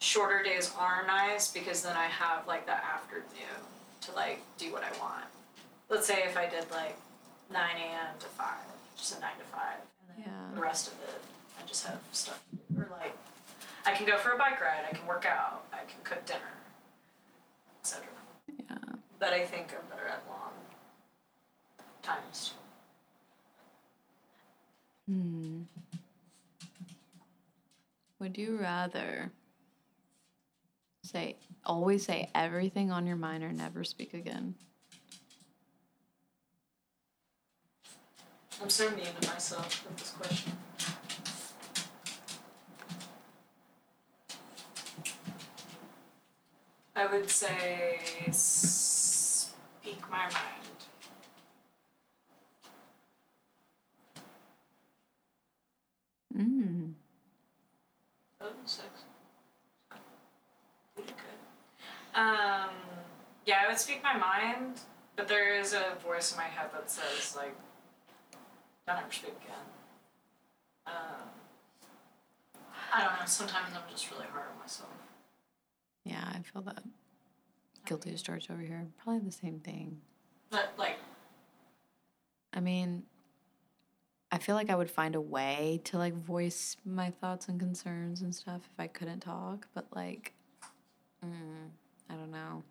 shorter 0.00 0.42
days 0.42 0.72
are 0.78 1.04
nice 1.06 1.50
because 1.52 1.82
then 1.82 1.96
I 1.96 2.06
have 2.06 2.46
like 2.46 2.64
the 2.66 2.72
afternoon 2.72 3.60
to 4.02 4.12
like 4.12 4.40
do 4.58 4.72
what 4.72 4.82
I 4.82 4.90
want. 4.98 5.24
Let's 5.90 6.06
say 6.06 6.22
if 6.24 6.36
I 6.38 6.48
did 6.48 6.70
like 6.70 6.96
nine 7.52 7.76
a.m. 7.76 8.14
to 8.20 8.26
five, 8.26 8.64
just 8.96 9.16
a 9.18 9.20
nine 9.20 9.36
to 9.38 9.44
five, 9.44 9.78
and 10.08 10.24
then 10.24 10.32
Yeah. 10.32 10.54
the 10.54 10.60
rest 10.60 10.88
of 10.88 10.94
it 11.02 11.20
I 11.62 11.66
just 11.66 11.86
have 11.86 11.98
stuff 12.12 12.42
to 12.50 12.56
do. 12.74 12.80
or 12.80 12.88
like 12.98 13.14
I 13.86 13.92
can 13.92 14.06
go 14.06 14.16
for 14.18 14.30
a 14.32 14.38
bike 14.38 14.60
ride, 14.60 14.84
I 14.90 14.94
can 14.96 15.06
work 15.06 15.26
out, 15.26 15.64
I 15.72 15.78
can 15.90 16.00
cook 16.04 16.24
dinner, 16.26 16.40
etc. 17.88 18.06
Yeah. 18.68 18.76
But 19.18 19.32
I 19.32 19.44
think 19.44 19.72
I'm 19.72 19.88
better 19.88 20.08
at 20.08 20.22
long 20.28 20.52
times. 22.02 22.52
Hmm. 25.08 25.62
Would 28.18 28.36
you 28.36 28.58
rather 28.60 29.30
say 31.02 31.36
always 31.64 32.04
say 32.04 32.30
everything 32.34 32.90
on 32.90 33.06
your 33.06 33.16
mind 33.16 33.42
or 33.42 33.52
never 33.52 33.84
speak 33.84 34.12
again? 34.12 34.54
I'm 38.60 38.68
so 38.68 38.90
mean 38.90 39.06
to 39.20 39.28
myself 39.28 39.86
with 39.86 39.96
this 39.96 40.10
question. 40.10 40.52
I 46.98 47.06
would 47.06 47.30
say 47.30 48.00
speak 48.32 50.00
my 50.10 50.24
mind. 50.24 50.78
Mm. 56.36 56.92
Oh, 58.40 58.46
six. 58.64 58.84
You 60.96 61.04
good. 61.04 62.20
Um, 62.20 62.70
yeah, 63.46 63.62
I 63.64 63.68
would 63.68 63.78
speak 63.78 64.02
my 64.02 64.16
mind, 64.16 64.80
but 65.14 65.28
there 65.28 65.56
is 65.56 65.74
a 65.74 65.96
voice 66.04 66.32
in 66.32 66.38
my 66.38 66.44
head 66.44 66.70
that 66.72 66.90
says 66.90 67.36
like, 67.36 67.54
"Don't 68.88 68.98
ever 68.98 69.12
speak 69.12 69.36
again." 69.44 69.66
Um, 70.84 71.30
I 72.92 73.04
don't 73.04 73.12
know. 73.20 73.26
Sometimes 73.26 73.68
I'm 73.72 73.88
just 73.88 74.10
really 74.10 74.26
hard 74.32 74.46
on 74.52 74.58
myself. 74.58 74.90
Yeah, 76.08 76.24
I 76.26 76.40
feel 76.42 76.62
that. 76.62 76.82
Guilty 77.84 78.12
as 78.12 78.22
charged 78.22 78.50
over 78.50 78.60
here. 78.60 78.86
Probably 79.02 79.20
the 79.20 79.32
same 79.32 79.60
thing. 79.60 80.00
But 80.50 80.72
like, 80.78 80.96
I 82.52 82.60
mean, 82.60 83.02
I 84.32 84.38
feel 84.38 84.54
like 84.54 84.70
I 84.70 84.74
would 84.74 84.90
find 84.90 85.14
a 85.14 85.20
way 85.20 85.80
to 85.84 85.98
like 85.98 86.14
voice 86.14 86.76
my 86.84 87.10
thoughts 87.10 87.48
and 87.48 87.60
concerns 87.60 88.22
and 88.22 88.34
stuff 88.34 88.62
if 88.72 88.80
I 88.80 88.86
couldn't 88.86 89.20
talk, 89.20 89.66
but 89.74 89.86
like, 89.94 90.32
mm, 91.24 91.68
I 92.10 92.14
don't 92.14 92.30
know. 92.30 92.62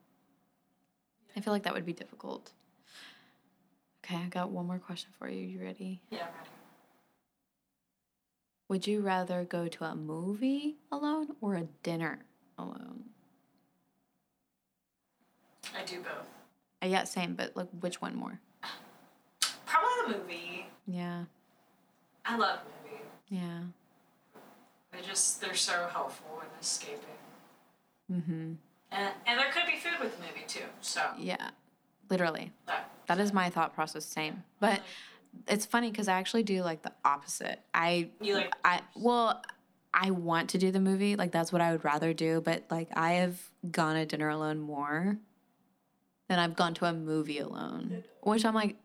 I 1.36 1.42
feel 1.42 1.54
like 1.54 1.64
that 1.64 1.74
would 1.74 1.86
be 1.86 1.94
difficult. 1.94 2.52
Okay, 4.04 4.16
I 4.16 4.28
got 4.28 4.50
one 4.50 4.66
more 4.66 4.80
question 4.80 5.10
for 5.20 5.30
you. 5.30 5.46
You 5.46 5.60
ready? 5.62 6.02
yeah, 6.10 6.20
I'm 6.24 6.34
ready. 6.38 6.50
Would 8.70 8.88
you 8.88 9.02
rather 9.02 9.44
go 9.46 9.68
to 9.68 9.84
a 9.86 9.96
movie 9.96 10.78
alone 10.92 11.36
or 11.42 11.56
a 11.56 11.68
dinner 11.84 12.26
alone? 12.58 13.04
I 15.76 15.84
do 15.86 16.00
both. 16.00 16.28
Uh, 16.84 16.88
yeah, 16.88 17.04
same, 17.06 17.34
but 17.36 17.56
like 17.56 17.68
which 17.80 18.02
one 18.02 18.16
more? 18.16 18.40
Probably 19.66 20.14
the 20.14 20.20
movie. 20.20 20.66
Yeah, 20.86 21.24
I 22.26 22.38
love 22.38 22.60
movies. 22.84 23.06
yeah. 23.30 23.60
They 24.92 25.02
just 25.02 25.42
they're 25.42 25.54
so 25.56 25.88
helpful 25.92 26.42
in 26.42 26.48
escaping. 26.62 27.00
Mm-hmm. 28.12 28.54
And 28.92 29.14
and 29.26 29.40
there 29.40 29.52
could 29.52 29.66
be 29.68 29.78
food 29.78 30.00
with 30.02 30.16
the 30.18 30.22
movie 30.24 30.46
too. 30.48 30.64
So 30.82 31.02
Yeah, 31.18 31.50
literally. 32.10 32.52
that 32.68 32.90
That 33.08 33.20
is 33.20 33.34
my 33.34 33.50
thought 33.50 33.74
process. 33.76 34.06
Same, 34.06 34.44
but 34.60 34.80
it's 35.48 35.66
funny 35.66 35.92
because 35.92 36.08
I 36.08 36.14
actually 36.14 36.44
do 36.44 36.64
like 36.64 36.82
the 36.84 36.94
opposite. 37.04 37.60
I 37.74 38.10
you 38.22 38.36
like 38.36 38.54
I 38.64 38.82
well, 38.96 39.42
I 39.94 40.12
want 40.12 40.52
to 40.52 40.58
do 40.58 40.72
the 40.72 40.80
movie. 40.80 41.16
Like 41.18 41.32
that's 41.32 41.52
what 41.52 41.62
I 41.62 41.72
would 41.74 41.84
rather 41.84 42.14
do. 42.14 42.40
But 42.42 42.64
like 42.72 42.90
I 42.96 43.14
have 43.16 43.38
gone 43.70 43.96
to 43.96 44.06
dinner 44.06 44.30
alone 44.30 44.60
more 44.60 45.18
than 46.28 46.40
I've 46.40 46.56
gone 46.56 46.74
to 46.76 46.86
a 46.86 46.94
movie 46.94 47.40
alone. 47.40 48.04
Which 48.22 48.46
I'm 48.46 48.54
like, 48.56 48.76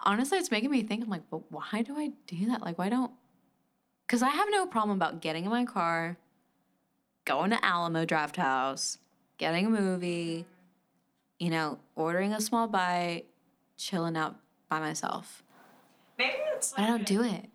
honestly, 0.00 0.38
it's 0.38 0.50
making 0.50 0.70
me 0.70 0.82
think. 0.82 1.02
I'm 1.04 1.10
like, 1.10 1.28
but 1.30 1.50
why 1.50 1.82
do 1.82 1.96
I 1.98 2.12
do 2.26 2.46
that? 2.46 2.62
Like, 2.62 2.78
why 2.78 2.88
don't? 2.88 3.12
Because 4.06 4.22
I 4.22 4.28
have 4.28 4.48
no 4.50 4.66
problem 4.66 4.96
about 4.96 5.20
getting 5.20 5.44
in 5.44 5.50
my 5.50 5.64
car, 5.64 6.16
going 7.24 7.50
to 7.50 7.64
Alamo 7.64 8.04
Drafthouse, 8.04 8.98
getting 9.38 9.66
a 9.66 9.70
movie, 9.70 10.44
you 11.38 11.50
know, 11.50 11.78
ordering 11.96 12.32
a 12.32 12.40
small 12.40 12.68
bite, 12.68 13.24
chilling 13.76 14.16
out 14.16 14.36
by 14.68 14.78
myself. 14.78 15.42
maybe 16.18 16.34
it's 16.54 16.72
like 16.72 16.76
But 16.76 16.82
I 16.84 16.86
don't 16.86 17.06
do 17.06 17.22
it. 17.22 17.46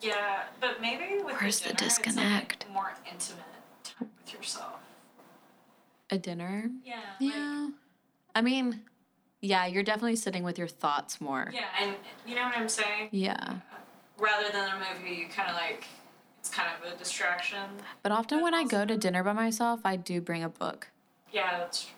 Yeah, 0.00 0.44
but 0.60 0.80
maybe 0.80 1.22
with 1.22 1.40
Where's 1.40 1.60
the 1.60 1.68
dinner, 1.74 1.78
like, 1.82 1.88
disconnect? 1.88 2.66
more 2.72 2.92
intimate 3.08 3.44
time 3.84 4.08
with 4.24 4.34
yourself. 4.34 4.80
A 6.10 6.18
dinner. 6.18 6.70
Yeah. 6.84 7.00
Yeah. 7.20 7.68
I 8.34 8.42
mean, 8.42 8.82
yeah, 9.40 9.66
you're 9.66 9.82
definitely 9.82 10.16
sitting 10.16 10.44
with 10.44 10.58
your 10.58 10.68
thoughts 10.68 11.20
more. 11.20 11.50
yeah, 11.52 11.64
and 11.80 11.94
you 12.26 12.34
know 12.34 12.42
what 12.44 12.56
I'm 12.56 12.68
saying? 12.68 13.08
Yeah. 13.10 13.56
Rather 14.18 14.50
than 14.52 14.68
a 14.68 14.78
movie, 14.78 15.14
you 15.16 15.28
kind 15.28 15.48
of 15.48 15.56
like 15.56 15.84
it's 16.38 16.48
kind 16.48 16.68
of 16.68 16.92
a 16.92 16.96
distraction. 16.96 17.62
But 18.02 18.12
often 18.12 18.40
when 18.42 18.54
I 18.54 18.64
go 18.64 18.84
to 18.84 18.96
dinner 18.96 19.22
by 19.22 19.32
myself, 19.32 19.80
I 19.84 19.96
do 19.96 20.20
bring 20.20 20.42
a 20.42 20.48
book. 20.48 20.88
Yeah, 21.32 21.58
that's 21.58 21.84
true. 21.84 21.94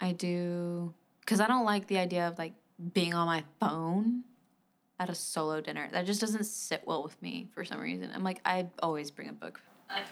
I 0.00 0.12
do 0.12 0.92
cuz 1.24 1.40
I 1.40 1.46
don't 1.46 1.64
like 1.64 1.86
the 1.86 1.98
idea 1.98 2.28
of 2.28 2.38
like 2.38 2.52
being 2.92 3.14
on 3.14 3.26
my 3.26 3.44
phone 3.60 4.24
at 4.98 5.08
a 5.08 5.14
solo 5.14 5.60
dinner. 5.60 5.88
That 5.92 6.06
just 6.06 6.20
doesn't 6.20 6.44
sit 6.44 6.82
well 6.86 7.02
with 7.02 7.20
me 7.22 7.48
for 7.54 7.64
some 7.64 7.80
reason. 7.80 8.10
I'm 8.14 8.24
like 8.24 8.40
I 8.44 8.68
always 8.82 9.10
bring 9.10 9.28
a 9.28 9.32
book. 9.32 9.60
I, 9.88 10.02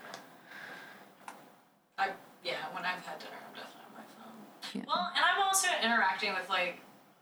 I 1.98 2.10
yeah, 2.44 2.56
when 2.72 2.84
I've 2.84 3.04
had 3.04 3.18
dinner, 3.18 3.32
I'm 3.48 3.54
definitely 3.54 3.54
on 3.54 3.58
my 3.58 3.72
phone. 3.72 3.73
Yeah. 4.74 4.82
Well, 4.86 5.10
and 5.14 5.24
I'm 5.24 5.42
also 5.42 5.68
interacting 5.82 6.34
with 6.34 6.48
like 6.48 6.80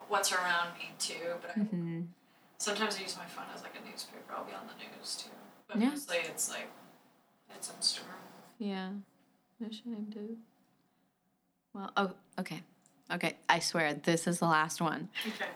what's 0.08 0.32
around 0.32 0.74
me 0.78 0.90
too. 0.98 1.34
But 1.40 1.50
I, 1.56 1.60
Mhm. 1.60 2.06
sometimes 2.58 2.96
I 2.98 3.02
use 3.02 3.16
my 3.16 3.26
phone 3.26 3.44
as 3.54 3.62
like 3.62 3.74
a 3.80 3.88
newspaper. 3.88 4.32
I'll 4.34 4.44
be 4.44 4.52
on 4.54 4.66
the 4.66 4.74
news 4.74 5.16
too. 5.16 5.30
But 5.68 5.78
Yeah. 5.78 5.90
mostly 5.90 6.18
it's 6.18 6.48
like 6.50 6.68
it's 7.54 7.70
Instagram. 7.70 8.16
Yeah. 8.58 8.90
No 9.60 9.70
shame, 9.70 10.06
dude. 10.10 10.38
Well, 11.74 11.90
oh, 11.96 12.12
okay. 12.38 12.62
Okay, 13.10 13.36
I 13.48 13.58
swear 13.58 13.94
this 13.94 14.26
is 14.26 14.38
the 14.38 14.46
last 14.46 14.80
one. 14.80 15.08
Okay. 15.26 15.48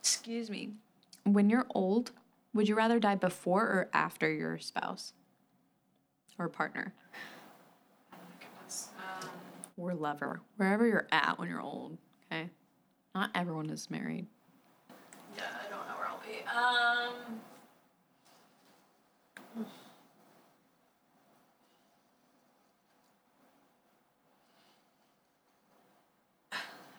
Excuse 0.00 0.50
me. 0.50 0.72
When 1.24 1.48
you're 1.50 1.66
old, 1.74 2.10
would 2.54 2.68
you 2.68 2.74
rather 2.74 2.98
die 2.98 3.14
before 3.14 3.62
or 3.62 3.88
after 3.92 4.32
your 4.32 4.58
spouse 4.58 5.12
or 6.38 6.48
partner 6.48 6.92
or 9.80 9.94
lover? 9.94 10.40
Wherever 10.56 10.86
you're 10.86 11.08
at 11.10 11.38
when 11.38 11.48
you're 11.48 11.62
old, 11.62 11.96
okay? 12.30 12.50
Not 13.14 13.30
everyone 13.34 13.70
is 13.70 13.90
married. 13.90 14.26
yeah, 15.36 15.44
I 15.58 15.68
don't 15.70 15.86
know 15.88 15.94
where 15.96 16.08
I'll 16.08 16.20
be. 16.24 16.44
Um. 19.56 19.64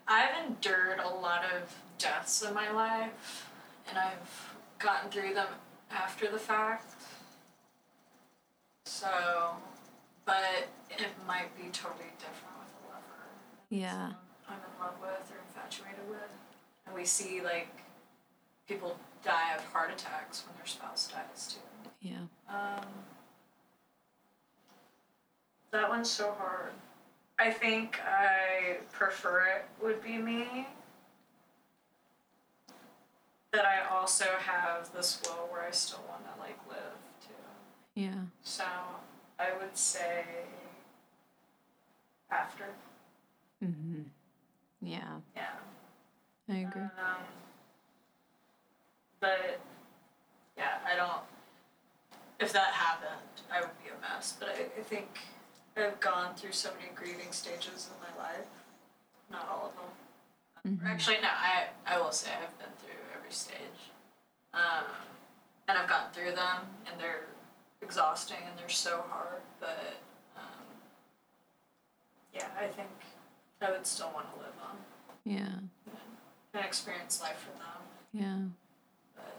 I've 0.07 0.45
endured 0.47 0.99
a 0.99 1.09
lot 1.09 1.43
of 1.45 1.73
deaths 1.97 2.41
in 2.43 2.53
my 2.53 2.71
life, 2.71 3.47
and 3.87 3.97
I've 3.97 4.53
gotten 4.79 5.09
through 5.09 5.33
them 5.35 5.47
after 5.89 6.29
the 6.29 6.39
fact. 6.39 6.95
So, 8.85 9.07
but 10.25 10.67
it 10.89 11.07
might 11.25 11.55
be 11.55 11.69
totally 11.71 12.11
different. 12.19 12.50
Yeah. 13.71 14.11
I'm 14.49 14.55
in 14.55 14.79
love 14.85 14.95
with 15.01 15.31
or 15.31 15.39
infatuated 15.47 16.07
with. 16.09 16.19
And 16.85 16.93
we 16.93 17.05
see 17.05 17.41
like 17.41 17.69
people 18.67 18.97
die 19.23 19.55
of 19.55 19.63
heart 19.65 19.91
attacks 19.91 20.43
when 20.45 20.55
their 20.57 20.65
spouse 20.67 21.07
dies 21.07 21.55
too. 21.55 21.89
Yeah. 22.01 22.25
Um, 22.49 22.85
that 25.71 25.89
one's 25.89 26.09
so 26.09 26.35
hard. 26.37 26.73
I 27.39 27.49
think 27.49 27.97
I 28.05 28.77
prefer 28.91 29.45
it 29.45 29.65
would 29.81 30.03
be 30.03 30.17
me. 30.17 30.67
That 33.53 33.65
I 33.65 33.87
also 33.89 34.25
have 34.39 34.91
this 34.93 35.21
will 35.23 35.47
where 35.49 35.63
I 35.63 35.71
still 35.71 36.03
want 36.09 36.23
to 36.25 36.41
like 36.41 36.57
live 36.69 36.97
too. 37.21 38.01
Yeah. 38.01 38.23
So 38.43 38.65
I 39.39 39.47
would 39.59 39.77
say 39.77 40.25
after. 42.29 42.65
Mm-hmm. 43.63 44.01
Yeah, 44.81 45.19
Yeah. 45.35 45.45
I 46.49 46.55
agree. 46.57 46.81
Um, 46.81 47.23
but 49.19 49.59
yeah, 50.57 50.79
I 50.85 50.95
don't. 50.95 51.21
If 52.39 52.51
that 52.53 52.73
happened, 52.73 53.21
I 53.53 53.61
would 53.61 53.69
be 53.83 53.89
a 53.89 54.01
mess. 54.01 54.35
But 54.39 54.49
I, 54.49 54.79
I 54.79 54.83
think 54.83 55.19
I've 55.77 55.99
gone 55.99 56.33
through 56.35 56.53
so 56.53 56.69
many 56.79 56.89
grieving 56.95 57.31
stages 57.31 57.89
in 57.93 58.01
my 58.01 58.23
life. 58.23 58.47
Not 59.31 59.47
all 59.47 59.69
of 59.69 59.75
them. 59.75 60.79
Mhm. 60.79 60.89
Actually, 60.89 61.17
no. 61.21 61.29
I 61.29 61.67
I 61.85 61.99
will 61.99 62.11
say 62.11 62.31
I've 62.31 62.57
been 62.57 62.73
through 62.79 62.99
every 63.15 63.31
stage, 63.31 63.91
um, 64.53 64.85
and 65.67 65.77
I've 65.77 65.87
gotten 65.87 66.11
through 66.11 66.31
them, 66.35 66.65
and 66.89 66.99
they're 66.99 67.25
exhausting 67.81 68.37
and 68.49 68.57
they're 68.57 68.69
so 68.69 69.03
hard. 69.09 69.41
But 69.59 69.93
um, 70.35 70.65
yeah, 72.33 72.47
I 72.59 72.67
think 72.67 72.89
I 73.61 73.71
would 73.71 73.85
still 73.85 74.11
want 74.13 74.27
to 74.33 74.39
live 74.39 74.53
on 74.63 74.77
Yeah, 75.23 75.59
and 76.53 76.65
experience 76.65 77.21
life 77.21 77.37
for 77.37 77.57
them. 77.57 77.81
yeah. 78.11 78.39
But 79.15 79.37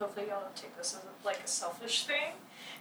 hopefully, 0.00 0.26
y'all 0.28 0.42
don't 0.42 0.56
take 0.56 0.76
this 0.76 0.94
as 0.94 1.04
a, 1.04 1.26
like 1.26 1.40
a 1.44 1.46
selfish 1.48 2.04
thing, 2.06 2.32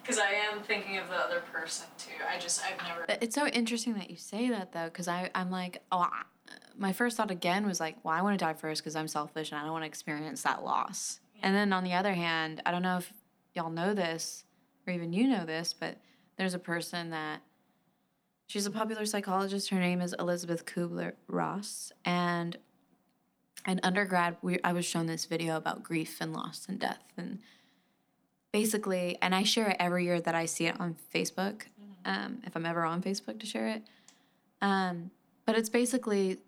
because 0.02 0.20
I 0.20 0.32
am 0.32 0.62
thinking 0.62 0.98
of 0.98 1.08
the 1.10 1.16
other 1.16 1.42
person 1.52 1.88
too. 1.98 2.12
I 2.30 2.40
just 2.40 2.62
I've 2.64 2.78
never. 2.88 3.06
It's 3.22 3.36
so 3.36 3.48
interesting 3.48 3.94
that 3.96 4.10
you 4.10 4.18
say 4.18 4.50
that 4.50 4.72
though, 4.74 4.86
because 4.86 5.08
I 5.08 5.30
I'm 5.34 5.50
like, 5.52 5.82
oh, 5.92 6.00
I, 6.00 6.24
my 6.78 6.94
first 6.94 7.18
thought 7.18 7.32
again 7.32 7.66
was 7.66 7.80
like, 7.80 7.98
well, 8.04 8.14
I 8.14 8.22
want 8.22 8.38
to 8.38 8.44
die 8.46 8.54
first 8.54 8.82
because 8.82 8.96
I'm 8.96 9.08
selfish 9.08 9.52
and 9.52 9.60
I 9.60 9.64
don't 9.64 9.72
want 9.72 9.84
to 9.84 9.88
experience 9.88 10.44
that 10.44 10.64
loss. 10.64 11.20
And 11.42 11.56
then 11.56 11.72
on 11.72 11.84
the 11.86 11.94
other 11.94 12.14
hand, 12.14 12.62
I 12.66 12.72
don't 12.72 12.82
know 12.82 12.98
if 12.98 13.14
y'all 13.54 13.70
know 13.70 13.94
this 13.94 14.44
or 14.86 14.92
even 14.94 15.14
you 15.14 15.28
know 15.28 15.46
this, 15.46 15.74
but 15.74 15.98
there's 16.38 16.54
a 16.54 16.60
person 16.60 17.10
that 17.12 17.42
she's 18.50 18.66
a 18.66 18.72
popular 18.72 19.06
psychologist. 19.06 19.70
Her 19.70 19.80
name 19.80 20.02
is 20.02 20.14
Elizabeth 20.20 20.66
Kubler 20.66 21.14
Ross, 21.28 21.94
and 22.04 22.58
in 23.66 23.80
undergrad, 23.84 24.36
we 24.42 24.60
I 24.64 24.74
was 24.74 24.84
shown 24.84 25.06
this 25.06 25.26
video 25.26 25.56
about 25.56 25.84
grief 25.84 26.18
and 26.20 26.34
loss 26.34 26.66
and 26.68 26.80
death 26.80 27.04
and 27.16 27.40
basically, 28.52 29.18
and 29.22 29.34
I 29.34 29.44
share 29.44 29.70
it 29.70 29.78
every 29.80 30.04
year 30.06 30.20
that 30.20 30.36
I 30.36 30.46
see 30.46 30.66
it 30.66 30.80
on 30.80 30.96
Facebook, 31.14 31.62
um, 32.04 32.42
if 32.46 32.56
I'm 32.56 32.66
ever 32.66 32.84
on 32.84 33.02
Facebook 33.02 33.40
to 33.40 33.46
share 33.46 33.68
it. 33.68 33.84
Um, 34.62 35.12
but 35.46 35.56
it's 35.56 35.70
basically 35.70 36.40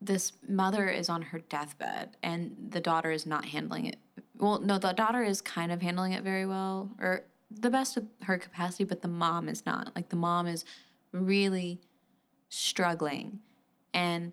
this 0.00 0.32
mother 0.48 0.88
is 0.88 1.08
on 1.08 1.22
her 1.22 1.40
deathbed 1.40 2.16
and 2.22 2.56
the 2.70 2.80
daughter 2.80 3.10
is 3.10 3.26
not 3.26 3.46
handling 3.46 3.86
it. 3.86 3.96
Well, 4.38 4.60
no, 4.60 4.78
the 4.78 4.92
daughter 4.92 5.22
is 5.22 5.42
kind 5.42 5.72
of 5.72 5.82
handling 5.82 6.12
it 6.12 6.22
very 6.22 6.46
well 6.46 6.90
or 7.00 7.24
the 7.50 7.70
best 7.70 7.96
of 7.96 8.06
her 8.22 8.38
capacity, 8.38 8.84
but 8.84 9.02
the 9.02 9.08
mom 9.08 9.48
is 9.48 9.66
not. 9.66 9.92
Like 9.94 10.08
the 10.08 10.16
mom 10.16 10.46
is 10.46 10.64
really 11.12 11.80
struggling. 12.48 13.40
And 13.92 14.32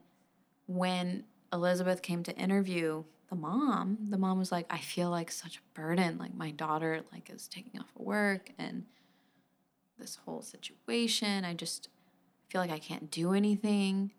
when 0.67 1.23
Elizabeth 1.51 2.01
came 2.01 2.23
to 2.23 2.35
interview 2.35 3.03
the 3.29 3.35
mom, 3.35 3.97
the 4.09 4.17
mom 4.17 4.37
was 4.37 4.51
like, 4.51 4.65
I 4.69 4.77
feel 4.77 5.09
like 5.09 5.31
such 5.31 5.57
a 5.57 5.79
burden. 5.79 6.17
Like 6.17 6.35
my 6.35 6.51
daughter 6.51 7.01
like 7.11 7.29
is 7.29 7.47
taking 7.47 7.79
off 7.79 7.89
of 7.97 8.05
work 8.05 8.51
and 8.57 8.85
this 9.97 10.17
whole 10.25 10.41
situation. 10.41 11.43
I 11.43 11.53
just 11.53 11.89
feel 12.49 12.61
like 12.61 12.71
I 12.71 12.79
can't 12.79 13.09
do 13.09 13.33
anything 13.33 14.11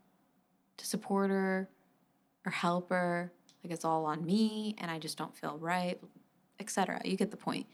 to 0.77 0.87
support 0.87 1.31
her 1.31 1.69
or 2.45 2.53
help 2.53 2.91
her. 2.91 3.33
Like 3.63 3.73
it's 3.73 3.85
all 3.85 4.05
on 4.07 4.25
me 4.25 4.75
and 4.79 4.91
I 4.91 4.99
just 4.99 5.19
don't 5.19 5.37
feel 5.37 5.57
right, 5.59 6.01
etc. 6.61 7.01
You 7.05 7.17
get 7.17 7.31
the 7.31 7.37
point. 7.37 7.67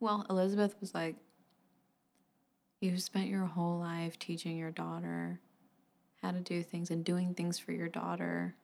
Well, 0.00 0.24
Elizabeth 0.30 0.74
was 0.80 0.94
like, 0.94 1.16
"You've 2.80 3.02
spent 3.02 3.28
your 3.28 3.44
whole 3.44 3.78
life 3.78 4.18
teaching 4.18 4.56
your 4.56 4.70
daughter 4.70 5.40
how 6.22 6.32
to 6.32 6.40
do 6.40 6.62
things 6.62 6.90
and 6.90 7.04
doing 7.04 7.34
things 7.34 7.58
for 7.58 7.72
your 7.72 7.88
daughter. 7.88 8.56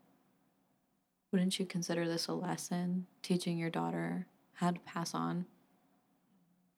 Wouldn't 1.32 1.58
you 1.58 1.66
consider 1.66 2.06
this 2.06 2.28
a 2.28 2.32
lesson, 2.32 3.06
teaching 3.22 3.58
your 3.58 3.70
daughter 3.70 4.26
how 4.54 4.70
to 4.70 4.80
pass 4.80 5.14
on? 5.14 5.46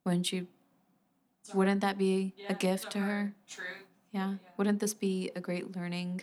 Wouldn't 0.04 0.32
you? 0.32 0.46
Wouldn't 1.52 1.80
that 1.80 1.98
be 1.98 2.34
a 2.48 2.54
gift 2.54 2.90
to 2.92 2.98
her? 3.00 3.34
Truth. 3.48 3.68
Yeah. 4.12 4.30
Yeah. 4.32 4.34
Wouldn't 4.56 4.80
this 4.80 4.94
be 4.94 5.30
a 5.34 5.40
great 5.40 5.74
learning 5.76 6.22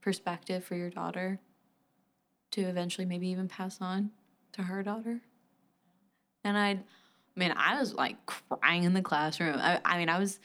perspective 0.00 0.64
for 0.64 0.76
your 0.76 0.90
daughter 0.90 1.40
to 2.50 2.62
eventually 2.62 3.06
maybe 3.06 3.28
even 3.28 3.48
pass 3.48 3.80
on 3.80 4.10
to 4.52 4.62
her 4.64 4.82
daughter? 4.82 5.20
And 6.44 6.56
I, 6.56 6.78
man, 7.38 7.54
I 7.56 7.78
was 7.78 7.94
like 7.94 8.16
crying 8.26 8.82
in 8.82 8.92
the 8.92 9.02
classroom. 9.02 9.56
I, 9.56 9.80
I 9.84 9.98
mean, 9.98 10.08
I 10.08 10.18
was 10.18 10.38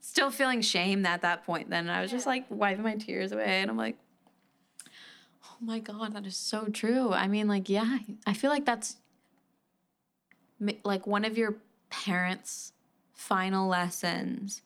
still 0.00 0.30
feeling 0.30 0.60
shame 0.60 1.06
at 1.06 1.22
that 1.22 1.44
point 1.46 1.70
then. 1.70 1.88
And 1.88 1.90
I 1.90 2.02
was 2.02 2.10
just 2.10 2.26
like 2.26 2.44
wiping 2.50 2.82
my 2.82 2.96
tears 2.96 3.32
away. 3.32 3.60
And 3.62 3.70
I'm 3.70 3.76
like, 3.76 3.96
oh 5.44 5.56
my 5.60 5.78
God, 5.78 6.14
that 6.14 6.26
is 6.26 6.36
so 6.36 6.66
true. 6.66 7.12
I 7.12 7.28
mean, 7.28 7.48
like, 7.48 7.68
yeah, 7.68 7.98
I 8.26 8.34
feel 8.34 8.50
like 8.50 8.66
that's 8.66 8.96
like 10.84 11.06
one 11.06 11.24
of 11.24 11.38
your 11.38 11.56
parents' 11.90 12.72
final 13.14 13.68
lessons 13.68 14.62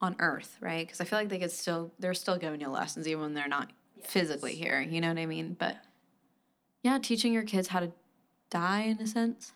on 0.00 0.16
earth, 0.18 0.56
right? 0.60 0.86
Because 0.86 1.00
I 1.00 1.04
feel 1.04 1.18
like 1.18 1.28
they 1.28 1.38
could 1.38 1.50
still, 1.50 1.92
they're 1.98 2.14
still 2.14 2.36
giving 2.36 2.60
you 2.60 2.68
lessons 2.68 3.06
even 3.08 3.22
when 3.22 3.34
they're 3.34 3.48
not 3.48 3.70
physically 4.02 4.54
here. 4.54 4.80
You 4.80 5.00
know 5.00 5.08
what 5.08 5.18
I 5.18 5.26
mean? 5.26 5.56
But 5.58 5.76
yeah, 6.82 6.98
teaching 6.98 7.32
your 7.32 7.42
kids 7.42 7.68
how 7.68 7.80
to 7.80 7.92
die 8.50 8.82
in 8.82 8.98
a 8.98 9.06
sense. 9.06 9.52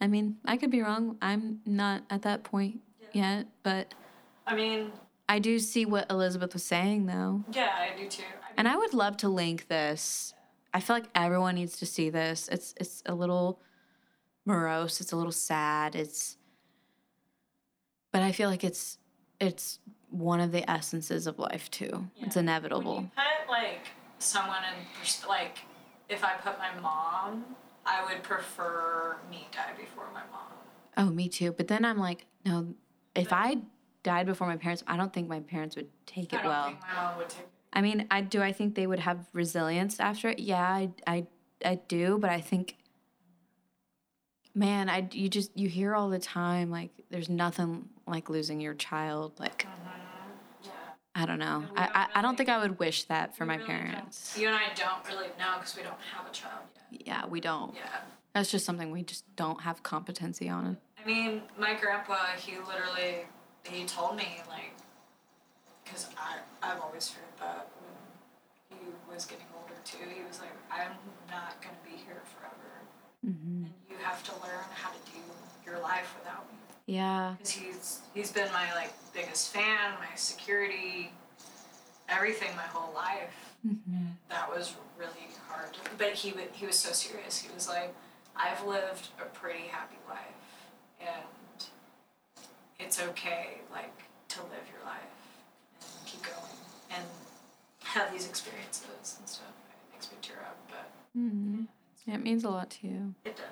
Yeah. 0.00 0.04
I 0.04 0.08
mean, 0.08 0.36
I 0.44 0.56
could 0.56 0.70
be 0.70 0.80
wrong. 0.82 1.16
I'm 1.22 1.60
not 1.66 2.02
at 2.10 2.22
that 2.22 2.44
point 2.44 2.80
Yeah. 3.00 3.08
yet, 3.38 3.46
but 3.62 3.94
I 4.46 4.54
mean, 4.54 4.92
I 5.28 5.38
do 5.40 5.58
see 5.58 5.84
what 5.84 6.10
Elizabeth 6.10 6.52
was 6.54 6.64
saying 6.64 7.06
though. 7.06 7.44
yeah, 7.52 7.70
I 7.76 7.96
do 7.96 8.08
too. 8.08 8.22
I 8.22 8.48
mean, 8.48 8.54
And 8.56 8.68
I 8.68 8.76
would 8.76 8.94
love 8.94 9.16
to 9.18 9.28
link 9.28 9.68
this. 9.68 10.32
I 10.72 10.80
feel 10.80 10.96
like 10.96 11.06
everyone 11.14 11.54
needs 11.54 11.78
to 11.78 11.86
see 11.86 12.10
this. 12.10 12.48
It's 12.48 12.74
it's 12.78 13.02
a 13.06 13.14
little 13.14 13.60
morose, 14.44 15.00
it's 15.00 15.12
a 15.12 15.16
little 15.16 15.32
sad. 15.32 15.94
It's 15.94 16.36
but 18.12 18.22
I 18.22 18.32
feel 18.32 18.48
like 18.48 18.64
it's 18.64 18.98
it's 19.40 19.80
one 20.10 20.40
of 20.40 20.52
the 20.52 20.68
essences 20.70 21.26
of 21.26 21.38
life 21.38 21.70
too. 21.70 22.08
It's 22.16 22.36
inevitable. 22.36 22.94
When 22.96 23.02
you 23.04 23.10
put 23.44 23.50
like 23.50 23.88
someone 24.18 24.64
in 24.64 24.86
pers- 24.98 25.24
like, 25.28 25.58
if 26.08 26.24
I 26.24 26.32
put 26.34 26.58
my 26.58 26.80
mom, 26.80 27.44
I 27.88 28.04
would 28.12 28.22
prefer 28.22 29.16
me 29.30 29.48
die 29.52 29.72
before 29.78 30.08
my 30.12 30.20
mom. 30.30 30.52
Oh, 30.96 31.10
me 31.10 31.28
too. 31.28 31.52
But 31.52 31.68
then 31.68 31.84
I'm 31.84 31.98
like, 31.98 32.26
no, 32.44 32.74
if 33.14 33.32
I 33.32 33.58
died 34.02 34.26
before 34.26 34.46
my 34.46 34.56
parents, 34.56 34.82
I 34.86 34.96
don't 34.96 35.12
think 35.12 35.28
my 35.28 35.40
parents 35.40 35.76
would 35.76 35.88
take 36.06 36.32
I 36.32 36.36
it 36.36 36.40
don't 36.40 36.48
well. 36.48 36.68
think 36.70 36.80
my 36.82 36.94
mom 37.02 37.16
would 37.18 37.28
take. 37.28 37.46
I 37.72 37.80
mean, 37.80 38.06
I 38.10 38.20
do. 38.20 38.42
I 38.42 38.52
think 38.52 38.74
they 38.74 38.86
would 38.86 38.98
have 39.00 39.26
resilience 39.32 40.00
after 40.00 40.28
it. 40.28 40.38
Yeah, 40.38 40.60
I, 40.62 40.90
I, 41.06 41.26
I 41.64 41.74
do. 41.88 42.18
But 42.18 42.30
I 42.30 42.40
think, 42.40 42.76
man, 44.54 44.88
I 44.88 45.08
you 45.12 45.28
just 45.28 45.56
you 45.56 45.68
hear 45.68 45.94
all 45.94 46.08
the 46.10 46.18
time 46.18 46.70
like 46.70 46.90
there's 47.10 47.28
nothing 47.28 47.88
like 48.06 48.28
losing 48.28 48.60
your 48.60 48.74
child. 48.74 49.38
Like 49.38 49.66
Yeah. 49.68 49.92
I 51.18 51.26
don't 51.26 51.40
know. 51.40 51.64
I, 51.74 51.86
don't 51.86 51.96
I, 51.96 52.06
I 52.14 52.22
don't 52.22 52.36
think 52.36 52.48
I 52.48 52.58
would 52.58 52.78
wish 52.78 53.02
that 53.04 53.36
for 53.36 53.42
We 53.44 53.48
my 53.48 53.54
really 53.56 53.66
don't- 53.68 53.76
parents. 53.90 54.36
You 54.38 54.46
and 54.46 54.56
I 54.56 54.72
don't 54.76 55.04
really 55.08 55.26
know 55.38 55.54
because 55.58 55.76
we 55.76 55.82
don't 55.82 56.00
have 56.14 56.26
a 56.26 56.30
child 56.32 56.62
yet. 56.92 57.02
Yeah, 57.06 57.26
we 57.26 57.40
don't. 57.40 57.74
Yeah. 57.74 57.82
That's 58.34 58.50
just 58.52 58.64
something 58.64 58.92
we 58.92 59.02
just 59.02 59.24
don't 59.34 59.60
have 59.62 59.82
competency 59.82 60.48
on. 60.48 60.76
I 61.02 61.06
mean, 61.06 61.42
my 61.58 61.74
grandpa, 61.74 62.18
he 62.36 62.52
literally, 62.58 63.26
he 63.64 63.84
told 63.84 64.14
me, 64.16 64.42
like, 64.48 64.72
because 65.84 66.06
I've 66.62 66.80
always 66.80 67.10
heard 67.10 67.34
that 67.40 67.66
when 68.70 68.78
he 68.78 68.86
was 69.12 69.24
getting 69.24 69.46
older 69.60 69.74
too. 69.84 69.98
He 70.14 70.22
was 70.24 70.38
like, 70.38 70.52
I'm 70.70 70.92
not 71.28 71.60
going 71.62 71.74
to 71.74 71.90
be 71.90 71.96
here 72.04 72.22
forever. 72.36 72.70
hmm 73.24 73.64
And 73.64 73.72
you 73.90 73.96
have 74.02 74.22
to 74.24 74.32
learn 74.34 74.68
how 74.72 74.90
to 74.90 74.98
do 75.10 75.18
your 75.66 75.80
life 75.80 76.14
without 76.18 76.46
me. 76.52 76.58
Yeah. 76.88 77.34
He's, 77.46 78.00
he's 78.14 78.32
been 78.32 78.50
my, 78.52 78.72
like, 78.74 78.92
biggest 79.12 79.52
fan, 79.52 79.92
my 80.00 80.16
security, 80.16 81.12
everything 82.08 82.48
my 82.56 82.62
whole 82.62 82.94
life. 82.94 83.54
hmm 83.62 84.06
That 84.30 84.48
was 84.48 84.74
really 84.98 85.28
hard. 85.48 85.76
But 85.98 86.14
he, 86.14 86.32
wa- 86.32 86.50
he 86.52 86.64
was 86.66 86.78
so 86.78 86.92
serious. 86.92 87.38
He 87.38 87.52
was 87.54 87.68
like, 87.68 87.94
I've 88.34 88.66
lived 88.66 89.08
a 89.20 89.26
pretty 89.26 89.64
happy 89.70 89.96
life. 90.08 90.40
And 91.00 91.66
it's 92.80 93.00
okay, 93.02 93.58
like, 93.70 93.92
to 94.28 94.40
live 94.44 94.64
your 94.72 94.82
life 94.86 95.02
and 95.98 96.06
keep 96.06 96.22
going 96.22 96.56
and 96.96 97.04
have 97.84 98.10
these 98.12 98.26
experiences 98.26 99.16
and 99.18 99.28
stuff. 99.28 99.52
It 99.90 99.92
makes 99.94 100.10
me 100.10 100.16
tear 100.22 100.38
up, 100.46 100.56
but 100.70 100.90
hmm 101.14 101.64
Yeah, 102.06 102.14
it 102.14 102.22
means 102.24 102.44
a 102.44 102.48
lot 102.50 102.70
to 102.70 102.86
you. 102.86 103.14
it 103.26 103.36
does. 103.36 103.44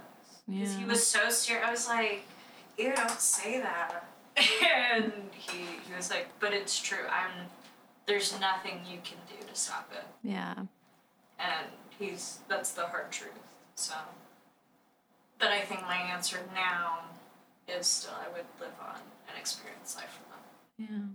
Because 0.49 0.77
he 0.77 0.85
was 0.87 1.07
so 1.07 1.29
serious. 1.29 1.67
I 1.67 1.71
was 1.71 1.87
like, 1.89 2.23
ew, 2.79 2.93
don't 2.95 3.21
say 3.21 3.61
that. 3.61 4.05
and 4.37 5.13
he 5.33 5.59
he 5.89 5.95
was 5.97 6.11
like, 6.11 6.29
"But 6.41 6.53
it's 6.53 6.79
true. 6.81 7.07
I'm 7.11 7.47
there's 8.07 8.39
nothing 8.41 8.81
you 8.89 8.99
can 9.03 9.19
do 9.29 9.47
to 9.47 9.55
stop 9.55 9.91
it." 9.93 10.05
Yeah. 10.23 10.55
And 11.39 11.67
he's 11.99 12.41
that's 12.49 12.73
the 12.73 12.87
hard 12.87 13.11
truth. 13.11 13.33
So, 13.75 13.95
but 15.39 15.49
I 15.49 15.61
think 15.61 15.83
my 15.83 15.97
answer 15.97 16.39
now 16.55 17.01
is 17.69 17.87
still 17.87 18.15
I 18.15 18.29
would 18.33 18.47
live 18.61 18.75
on 18.81 18.97
and 19.29 19.39
experience 19.39 19.97
life 19.97 20.11
from 20.19 20.87
them. 20.89 20.89
Yeah. 20.91 21.15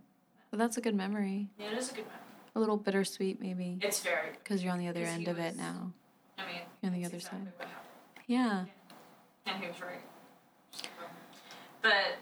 But 0.49 0.57
that's 0.59 0.77
a 0.77 0.81
good 0.81 0.95
memory. 0.95 1.47
Yeah, 1.59 1.67
it 1.71 1.77
is 1.77 1.89
a 1.91 1.93
good 1.93 2.05
memory. 2.05 2.17
A 2.55 2.59
little 2.59 2.75
bittersweet, 2.75 3.39
maybe, 3.39 3.77
It's 3.81 4.01
very. 4.01 4.31
because 4.43 4.61
you're 4.61 4.73
on 4.73 4.79
the 4.79 4.89
other 4.89 4.99
he 4.99 5.05
end 5.05 5.27
of 5.29 5.39
it 5.39 5.55
now. 5.55 5.93
I 6.37 6.45
mean, 6.45 6.61
You're 6.81 6.91
on 6.91 6.99
the 6.99 7.05
other 7.05 7.15
exactly 7.15 7.39
side. 7.45 7.53
What 7.57 7.67
happened. 7.69 8.25
Yeah. 8.27 8.65
and 9.45 9.63
he 9.63 9.67
was 9.69 9.79
right. 9.81 10.01
But 11.81 12.17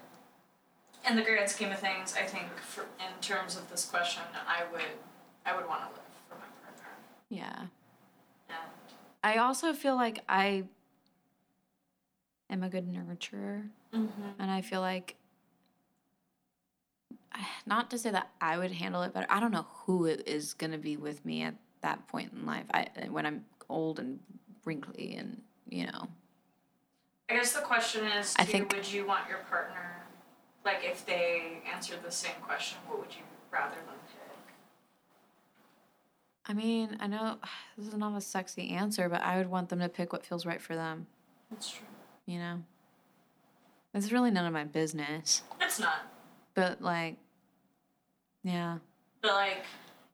in 1.07 1.15
the 1.15 1.21
grand 1.21 1.49
scheme 1.49 1.71
of 1.71 1.79
things, 1.79 2.15
I 2.17 2.25
think 2.25 2.47
for 2.57 2.81
in 2.81 3.21
terms 3.21 3.55
of 3.55 3.69
this 3.69 3.85
question, 3.85 4.23
I 4.47 4.63
would 4.71 4.81
I 5.45 5.55
would 5.55 5.67
want 5.67 5.81
to 5.81 5.87
live 5.87 6.05
for 6.27 6.35
my 6.35 6.45
partner. 6.63 6.87
Yeah. 7.29 7.67
And 8.49 8.57
I 9.23 9.37
also 9.37 9.73
feel 9.73 9.95
like 9.95 10.19
I 10.27 10.63
am 12.49 12.63
a 12.63 12.69
good 12.69 12.87
nurturer. 12.91 13.69
Mm-hmm. 13.93 14.21
And 14.37 14.51
I 14.51 14.61
feel 14.61 14.81
like, 14.81 15.15
not 17.65 17.89
to 17.91 17.97
say 17.97 18.11
that 18.11 18.29
I 18.41 18.57
would 18.57 18.71
handle 18.71 19.01
it 19.03 19.13
better. 19.13 19.27
I 19.29 19.39
don't 19.39 19.51
know 19.51 19.67
who 19.85 20.05
is 20.05 20.53
going 20.53 20.71
to 20.71 20.77
be 20.77 20.97
with 20.97 21.25
me 21.25 21.43
at 21.43 21.55
that 21.81 22.07
point 22.07 22.33
in 22.33 22.45
life. 22.45 22.65
I 22.73 22.87
when 23.09 23.25
I'm 23.25 23.45
old 23.69 23.99
and 23.99 24.19
wrinkly 24.65 25.15
and 25.15 25.41
you 25.67 25.85
know. 25.87 26.07
Guess 27.49 27.59
the 27.61 27.65
question 27.65 28.05
is, 28.05 28.35
I 28.37 28.45
think- 28.45 28.71
would 28.73 28.91
you 28.91 29.07
want 29.07 29.27
your 29.27 29.39
partner, 29.39 30.03
like 30.63 30.83
if 30.83 31.03
they 31.03 31.63
answered 31.73 32.03
the 32.03 32.11
same 32.11 32.35
question, 32.43 32.77
what 32.85 32.99
would 32.99 33.15
you 33.15 33.23
rather 33.49 33.73
them 33.73 33.95
pick? 34.07 34.53
I 36.45 36.53
mean, 36.53 36.97
I 36.99 37.07
know 37.07 37.39
this 37.77 37.87
is 37.87 37.95
not 37.95 38.15
a 38.15 38.21
sexy 38.21 38.69
answer, 38.69 39.09
but 39.09 39.21
I 39.23 39.37
would 39.39 39.49
want 39.49 39.69
them 39.69 39.79
to 39.79 39.89
pick 39.89 40.13
what 40.13 40.23
feels 40.27 40.45
right 40.45 40.61
for 40.61 40.75
them. 40.75 41.07
That's 41.49 41.71
true. 41.71 41.87
You 42.27 42.37
know. 42.37 42.63
It's 43.95 44.11
really 44.11 44.29
none 44.29 44.45
of 44.45 44.53
my 44.53 44.65
business, 44.65 45.41
It's 45.59 45.79
not, 45.79 46.01
but 46.53 46.83
like, 46.83 47.17
yeah. 48.43 48.77
but 49.21 49.31
like 49.33 49.63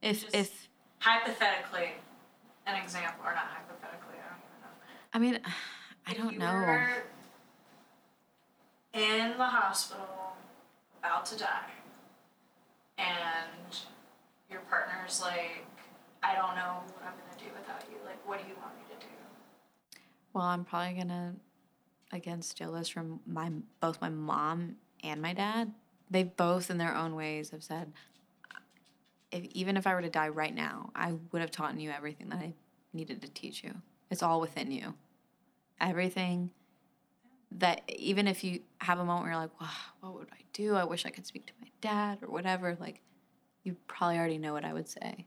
If 0.02 0.34
if 0.34 0.70
hypothetically, 1.00 1.96
an 2.66 2.82
example, 2.82 3.26
or 3.26 3.36
not 3.36 3.48
hypothetically, 3.48 4.20
I 4.24 4.30
don't 4.30 4.40
even 4.40 4.62
know. 4.62 4.72
I 5.14 5.20
mean, 5.20 5.40
I 6.08 6.12
If 6.12 6.18
don't 6.18 6.38
know. 6.38 6.88
In 8.96 9.38
the 9.38 9.44
hospital, 9.44 10.08
about 11.00 11.26
to 11.26 11.38
die, 11.38 11.72
and 12.98 13.78
your 14.50 14.62
partner's 14.62 15.22
like, 15.22 15.66
I 16.24 16.34
don't 16.34 16.56
know 16.56 16.80
what 16.94 17.04
I'm 17.04 17.14
gonna 17.20 17.38
do 17.38 17.54
without 17.60 17.84
you. 17.92 17.98
Like, 18.06 18.26
what 18.26 18.42
do 18.42 18.48
you 18.48 18.56
want 18.56 18.74
me 18.78 18.84
to 18.96 19.06
do? 19.06 19.12
Well, 20.34 20.46
I'm 20.46 20.64
probably 20.64 20.94
gonna 20.94 21.36
again 22.12 22.42
steal 22.42 22.72
this 22.72 22.88
from 22.88 23.20
my 23.28 23.52
both 23.82 24.00
my 24.00 24.10
mom 24.10 24.78
and 25.04 25.22
my 25.22 25.34
dad. 25.34 25.74
They 26.10 26.24
both, 26.24 26.70
in 26.70 26.78
their 26.78 26.96
own 26.96 27.16
ways, 27.16 27.50
have 27.50 27.64
said, 27.64 27.92
if 29.32 29.44
even 29.52 29.76
if 29.76 29.86
I 29.86 29.94
were 29.94 30.04
to 30.04 30.10
die 30.10 30.30
right 30.30 30.54
now, 30.54 30.92
I 30.96 31.16
would 31.32 31.42
have 31.42 31.52
taught 31.52 31.78
you 31.80 31.90
everything 31.90 32.30
that 32.30 32.40
I 32.40 32.54
needed 32.94 33.22
to 33.24 33.28
teach 33.28 33.64
you. 33.64 33.74
It's 34.10 34.24
all 34.24 34.40
within 34.40 34.72
you. 34.72 34.94
Everything 35.82 36.52
that 37.52 37.82
even 37.90 38.28
if 38.28 38.44
you 38.44 38.62
have 38.80 39.00
a 39.00 39.06
moment 39.06 39.24
where 39.24 39.32
you're 39.32 39.42
like, 39.42 39.62
wow, 39.62 39.70
what 40.02 40.14
would 40.16 40.28
I 40.32 40.44
do? 40.54 40.76
I 40.76 40.84
wish 40.84 41.06
I 41.06 41.10
could 41.10 41.26
speak 41.26 41.46
to 41.48 41.54
my 41.62 41.68
dad 41.82 42.20
or 42.22 42.30
whatever. 42.30 42.78
Like, 42.80 43.02
you 43.64 43.76
probably 43.88 44.18
already 44.18 44.38
know 44.38 44.54
what 44.54 44.66
I 44.66 44.74
would 44.74 44.88
say. 44.90 45.26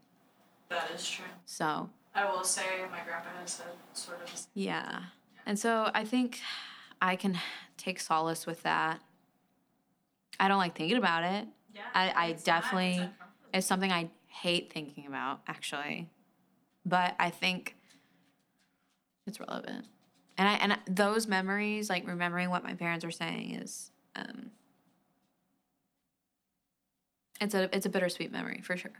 That 0.69 0.91
is 0.93 1.07
true. 1.09 1.25
So 1.45 1.89
I 2.13 2.29
will 2.31 2.43
say 2.43 2.63
my 2.91 2.99
grandpa 3.05 3.29
has 3.39 3.51
said 3.51 3.67
sort 3.93 4.21
of. 4.21 4.31
Yeah. 4.53 5.01
And 5.45 5.57
so 5.57 5.89
I 5.93 6.05
think 6.05 6.39
I 7.01 7.15
can 7.15 7.39
take 7.77 7.99
solace 7.99 8.45
with 8.45 8.61
that. 8.63 9.01
I 10.39 10.47
don't 10.47 10.57
like 10.59 10.77
thinking 10.77 10.97
about 10.97 11.23
it. 11.23 11.47
Yeah. 11.73 11.81
I, 11.93 12.01
I 12.01 12.07
it's 12.07 12.15
not- 12.15 12.29
it's 12.29 12.43
definitely, 12.43 13.09
it's 13.53 13.67
something 13.67 13.91
I 13.91 14.09
hate 14.27 14.71
thinking 14.71 15.07
about, 15.07 15.41
actually. 15.47 16.09
But 16.85 17.15
I 17.19 17.29
think 17.29 17.75
it's 19.27 19.39
relevant. 19.39 19.85
And 20.39 20.47
I 20.47 20.53
and 20.53 20.77
those 20.87 21.27
memories, 21.27 21.89
like 21.89 22.07
remembering 22.07 22.49
what 22.49 22.63
my 22.63 22.73
parents 22.73 23.03
were 23.05 23.11
saying, 23.11 23.55
is 23.55 23.91
um, 24.15 24.51
it's 27.41 27.53
a 27.53 27.73
it's 27.75 27.85
a 27.85 27.89
bittersweet 27.89 28.31
memory 28.31 28.61
for 28.63 28.75
sure. 28.77 28.91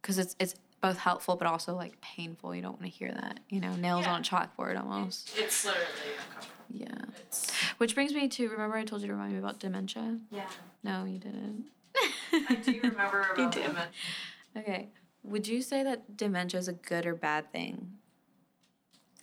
Because 0.00 0.18
it's 0.18 0.36
it's 0.38 0.54
both 0.80 0.98
helpful 0.98 1.36
but 1.36 1.46
also 1.46 1.74
like 1.74 2.00
painful. 2.00 2.54
You 2.54 2.62
don't 2.62 2.72
want 2.72 2.82
to 2.82 2.88
hear 2.88 3.10
that, 3.12 3.40
you 3.48 3.60
know, 3.60 3.74
nails 3.76 4.04
Yeah. 4.04 4.12
on 4.14 4.20
a 4.20 4.24
chalkboard 4.24 4.78
almost. 4.78 5.32
It's 5.38 5.64
literally 5.64 5.86
uncomfortable. 6.28 6.52
Yeah. 6.70 7.20
It's 7.20 7.50
Which 7.78 7.94
brings 7.94 8.12
me 8.12 8.28
to 8.28 8.48
remember 8.48 8.76
I 8.76 8.84
told 8.84 9.00
you 9.02 9.08
to 9.08 9.14
remind 9.14 9.32
me 9.32 9.38
about 9.38 9.58
dementia. 9.58 10.18
yeah. 10.30 10.48
No, 10.82 11.04
you 11.04 11.18
didn't. 11.18 11.66
I 12.32 12.54
do 12.56 12.80
remember 12.82 13.26
You 13.36 13.44
about 13.44 13.52
do. 13.54 13.60
him. 13.60 13.76
and- 13.76 14.64
Okay. 14.64 14.88
Would 15.22 15.46
you 15.48 15.62
say 15.62 15.82
that 15.82 16.16
dementia 16.16 16.58
is 16.60 16.68
a 16.68 16.72
good 16.74 17.06
or 17.06 17.14
bad 17.14 17.50
thing? 17.52 17.92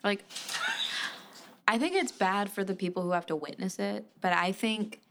Like, 0.03 0.23
I 1.69 1.77
think 1.77 1.93
it's 1.93 2.11
bad 2.11 2.51
for 2.51 2.63
the 2.63 2.73
people 2.73 3.03
who 3.03 3.11
have 3.11 3.27
to 3.27 3.35
witness 3.35 3.77
it, 3.77 4.03
but 4.21 4.33
I 4.33 4.51
think 4.51 5.01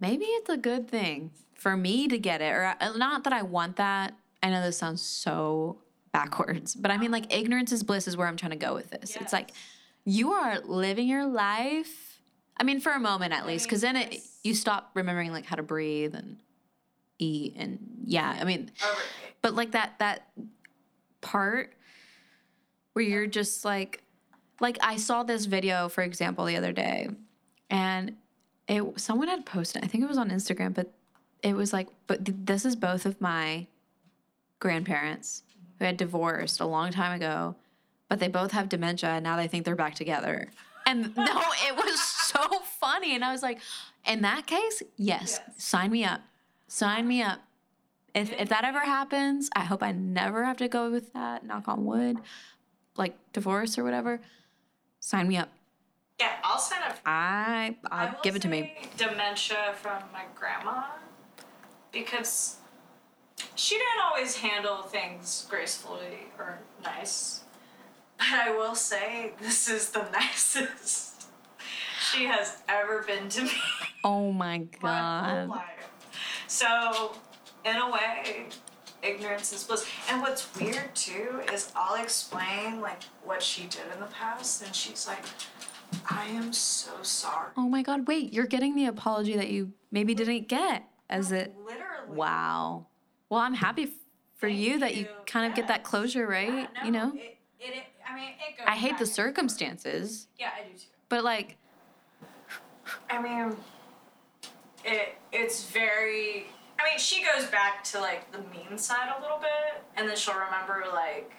maybe 0.00 0.24
it's 0.24 0.50
a 0.50 0.56
good 0.56 0.88
thing 0.88 1.30
for 1.54 1.76
me 1.76 2.08
to 2.08 2.18
get 2.18 2.40
it. 2.40 2.52
Or 2.52 2.74
uh, 2.80 2.96
not 2.96 3.22
that 3.22 3.32
I 3.32 3.42
want 3.42 3.76
that. 3.76 4.14
I 4.42 4.50
know 4.50 4.60
this 4.60 4.76
sounds 4.76 5.02
so 5.02 5.78
backwards, 6.12 6.74
but 6.74 6.90
I 6.90 6.98
mean, 6.98 7.12
like, 7.12 7.32
ignorance 7.32 7.70
is 7.70 7.84
bliss 7.84 8.08
is 8.08 8.16
where 8.16 8.26
I'm 8.26 8.36
trying 8.36 8.50
to 8.50 8.56
go 8.56 8.74
with 8.74 8.90
this. 8.90 9.14
It's 9.14 9.32
like 9.32 9.52
you 10.04 10.32
are 10.32 10.58
living 10.58 11.06
your 11.06 11.26
life. 11.26 12.20
I 12.56 12.64
mean, 12.64 12.80
for 12.80 12.90
a 12.90 12.98
moment 12.98 13.32
at 13.32 13.46
least, 13.46 13.66
because 13.66 13.82
then 13.82 13.94
it, 13.94 14.20
you 14.42 14.52
stop 14.52 14.90
remembering 14.94 15.30
like 15.30 15.46
how 15.46 15.54
to 15.54 15.62
breathe 15.62 16.16
and 16.16 16.38
eat 17.20 17.54
and 17.56 17.78
yeah. 18.04 18.36
I 18.40 18.42
mean, 18.42 18.72
but 19.42 19.54
like 19.54 19.70
that 19.70 19.94
that 20.00 20.26
part 21.20 21.72
where 22.94 23.04
you're 23.04 23.28
just 23.28 23.64
like 23.64 24.03
like 24.60 24.78
I 24.82 24.96
saw 24.96 25.22
this 25.22 25.44
video 25.46 25.88
for 25.88 26.02
example 26.02 26.44
the 26.44 26.56
other 26.56 26.72
day 26.72 27.08
and 27.70 28.16
it 28.68 28.82
someone 29.00 29.28
had 29.28 29.44
posted 29.46 29.84
I 29.84 29.86
think 29.86 30.04
it 30.04 30.08
was 30.08 30.18
on 30.18 30.30
Instagram 30.30 30.74
but 30.74 30.92
it 31.42 31.54
was 31.54 31.72
like 31.72 31.88
but 32.06 32.24
th- 32.24 32.38
this 32.44 32.64
is 32.64 32.76
both 32.76 33.06
of 33.06 33.20
my 33.20 33.66
grandparents 34.60 35.42
who 35.78 35.84
had 35.84 35.96
divorced 35.96 36.60
a 36.60 36.66
long 36.66 36.90
time 36.90 37.12
ago 37.12 37.54
but 38.08 38.18
they 38.20 38.28
both 38.28 38.52
have 38.52 38.68
dementia 38.68 39.10
and 39.10 39.24
now 39.24 39.36
they 39.36 39.48
think 39.48 39.64
they're 39.64 39.74
back 39.76 39.94
together 39.94 40.48
and 40.86 41.02
no 41.16 41.42
it 41.68 41.76
was 41.76 42.00
so 42.00 42.60
funny 42.80 43.14
and 43.14 43.24
I 43.24 43.32
was 43.32 43.42
like 43.42 43.58
in 44.06 44.22
that 44.22 44.46
case 44.46 44.82
yes, 44.96 45.40
Yes. 45.46 45.62
sign 45.62 45.90
me 45.90 46.04
up 46.04 46.20
sign 46.68 47.06
me 47.06 47.22
up 47.22 47.40
if, 48.14 48.32
if 48.34 48.48
that 48.50 48.62
ever 48.64 48.78
happens, 48.78 49.50
I 49.56 49.64
hope 49.64 49.82
I 49.82 49.90
never 49.90 50.44
have 50.44 50.56
to 50.58 50.68
go 50.68 50.88
with 50.88 51.12
that. 51.14 51.44
Knock 51.44 51.66
on 51.66 51.84
wood, 51.84 52.16
like 52.96 53.16
divorce 53.32 53.76
or 53.76 53.82
whatever. 53.82 54.20
Sign 55.04 55.28
me 55.28 55.36
up. 55.36 55.50
Yeah, 56.18 56.32
I'll 56.42 56.58
sign 56.58 56.82
up. 56.82 56.96
I 57.04 57.76
I 57.90 58.06
I'll 58.06 58.18
give 58.22 58.36
it 58.36 58.40
to 58.42 58.48
me. 58.48 58.72
Dementia 58.96 59.74
from 59.74 60.02
my 60.14 60.22
grandma, 60.34 60.84
because 61.92 62.56
she 63.54 63.74
didn't 63.74 64.00
always 64.02 64.36
handle 64.38 64.80
things 64.84 65.46
gracefully 65.50 66.28
or 66.38 66.58
nice. 66.82 67.42
But 68.16 68.28
I 68.32 68.56
will 68.56 68.74
say 68.74 69.32
this 69.42 69.68
is 69.68 69.90
the 69.90 70.08
nicest 70.12 71.26
she 72.10 72.24
has 72.24 72.62
ever 72.66 73.02
been 73.06 73.28
to 73.28 73.42
me 73.44 73.50
Oh 74.04 74.32
my 74.32 74.60
my 74.82 74.88
god. 74.88 75.48
life. 75.50 75.90
So, 76.46 77.12
in 77.66 77.76
a 77.76 77.90
way, 77.90 78.46
ignorance 79.04 79.52
is 79.52 79.64
bliss. 79.64 79.86
And 80.10 80.20
what's 80.22 80.48
weird 80.58 80.94
too 80.94 81.40
is 81.52 81.72
I'll 81.76 82.02
explain 82.02 82.80
like 82.80 83.02
what 83.24 83.42
she 83.42 83.62
did 83.64 83.82
in 83.92 84.00
the 84.00 84.06
past, 84.06 84.64
and 84.64 84.74
she's 84.74 85.06
like, 85.06 85.24
"I 86.10 86.26
am 86.26 86.52
so 86.52 86.90
sorry." 87.02 87.50
Oh 87.56 87.68
my 87.68 87.82
god. 87.82 88.06
Wait, 88.08 88.32
you're 88.32 88.46
getting 88.46 88.74
the 88.74 88.86
apology 88.86 89.36
that 89.36 89.50
you 89.50 89.72
maybe 89.90 90.14
didn't 90.14 90.48
get 90.48 90.84
as 91.10 91.32
it. 91.32 91.54
Literally. 91.64 92.16
Wow. 92.16 92.86
Well, 93.28 93.40
I'm 93.40 93.54
happy 93.54 93.86
for 94.36 94.48
Thank 94.48 94.58
you 94.60 94.78
that 94.80 94.94
you 94.94 95.02
you. 95.02 95.08
kind 95.26 95.46
of 95.46 95.54
get 95.54 95.68
that 95.68 95.84
closure, 95.84 96.26
right? 96.26 96.68
Yeah, 96.74 96.84
you 96.84 96.90
know. 96.90 97.12
It, 97.14 97.38
it, 97.60 97.74
it, 97.76 97.84
I 98.08 98.14
mean, 98.14 98.30
it 98.30 98.56
goes. 98.58 98.66
I 98.66 98.72
hate 98.76 98.98
the 98.98 99.06
circumstances, 99.06 100.28
Yeah, 100.38 100.48
I 100.58 100.64
do 100.64 100.76
too. 100.76 100.84
but 101.08 101.24
like, 101.24 101.56
I 103.10 103.20
mean, 103.22 103.56
it 104.84 105.16
it's 105.32 105.64
very. 105.70 106.46
I 106.84 106.90
mean, 106.90 106.98
she 106.98 107.22
goes 107.24 107.46
back 107.46 107.82
to 107.84 108.00
like 108.00 108.30
the 108.30 108.38
mean 108.38 108.76
side 108.76 109.12
a 109.16 109.22
little 109.22 109.38
bit, 109.38 109.82
and 109.96 110.08
then 110.08 110.16
she'll 110.16 110.34
remember 110.34 110.84
like 110.92 111.32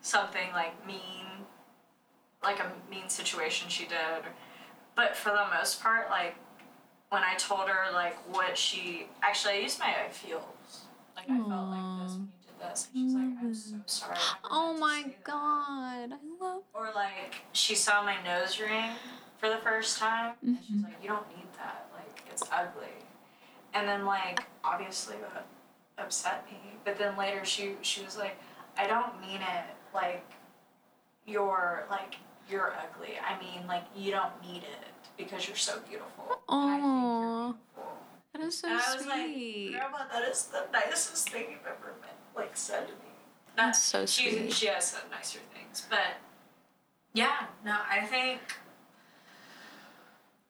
something 0.00 0.50
like 0.54 0.86
mean, 0.86 1.26
like 2.42 2.58
a 2.60 2.72
mean 2.90 3.08
situation 3.08 3.68
she 3.68 3.84
did. 3.84 4.24
But 4.96 5.14
for 5.14 5.30
the 5.30 5.44
most 5.54 5.82
part, 5.82 6.08
like 6.08 6.36
when 7.10 7.22
I 7.22 7.34
told 7.34 7.68
her 7.68 7.92
like 7.92 8.16
what 8.34 8.56
she 8.56 9.08
actually 9.22 9.54
I 9.54 9.58
used 9.58 9.78
my 9.78 9.94
I 10.06 10.08
feels. 10.10 10.42
Like 11.16 11.28
I 11.28 11.36
felt 11.36 11.68
like 11.68 12.02
this 12.02 12.12
when 12.12 12.22
you 12.22 12.46
did 12.46 12.70
this. 12.70 12.88
And 12.94 13.04
she's 13.04 13.14
like, 13.14 13.24
I'm 13.24 13.54
so 13.54 13.74
mm-hmm. 13.74 13.82
sorry. 13.86 14.16
Oh 14.50 14.76
my 14.78 15.02
say 15.02 15.08
that." 15.10 15.24
god. 15.24 16.12
I 16.12 16.44
love 16.44 16.62
Or 16.72 16.90
like 16.94 17.34
she 17.52 17.74
saw 17.74 18.02
my 18.02 18.16
nose 18.22 18.58
ring 18.58 18.92
for 19.36 19.50
the 19.50 19.58
first 19.58 19.98
time 19.98 20.34
and 20.42 20.58
she's 20.66 20.76
mm-hmm. 20.76 20.84
like, 20.84 20.94
You 21.02 21.08
don't 21.08 21.28
need 21.28 21.46
that. 21.58 21.90
Like 21.94 22.22
it's 22.30 22.44
ugly. 22.50 22.88
And 23.78 23.86
then 23.88 24.04
like 24.04 24.44
obviously 24.64 25.14
that 25.32 25.46
upset 25.98 26.44
me. 26.50 26.58
But 26.84 26.98
then 26.98 27.16
later 27.16 27.44
she 27.44 27.76
she 27.82 28.02
was 28.04 28.16
like, 28.18 28.36
I 28.76 28.86
don't 28.88 29.20
mean 29.20 29.40
it 29.40 29.64
like 29.94 30.24
you're 31.26 31.86
like 31.88 32.16
you're 32.50 32.72
ugly. 32.74 33.14
I 33.24 33.38
mean 33.40 33.66
like 33.68 33.84
you 33.94 34.10
don't 34.10 34.32
need 34.42 34.62
it 34.64 34.88
because 35.16 35.46
you're 35.46 35.56
so 35.56 35.78
beautiful. 35.88 36.40
And 36.48 36.58
I 36.58 36.76
think 36.76 36.82
Aw. 36.82 37.44
you're 37.46 37.52
beautiful. 37.52 37.92
That 38.34 38.42
is 38.42 38.58
so 38.58 38.68
And 38.68 38.80
I 38.80 38.94
was 38.94 39.04
sweet. 39.04 39.72
like, 39.72 39.80
Grandma, 39.80 39.98
that 40.12 40.28
is 40.28 40.42
the 40.46 40.64
nicest 40.72 41.30
thing 41.30 41.44
you've 41.50 41.66
ever 41.66 41.94
meant, 42.00 42.12
like 42.36 42.56
said 42.56 42.86
to 42.88 42.92
me. 42.94 42.98
That's 43.56 43.80
so 43.82 44.06
she, 44.06 44.30
sweet. 44.30 44.52
She 44.52 44.66
has 44.66 44.86
said 44.86 45.02
nicer 45.10 45.40
things, 45.54 45.86
but 45.88 46.16
yeah, 47.14 47.46
no, 47.64 47.76
I 47.90 48.06
think 48.06 48.40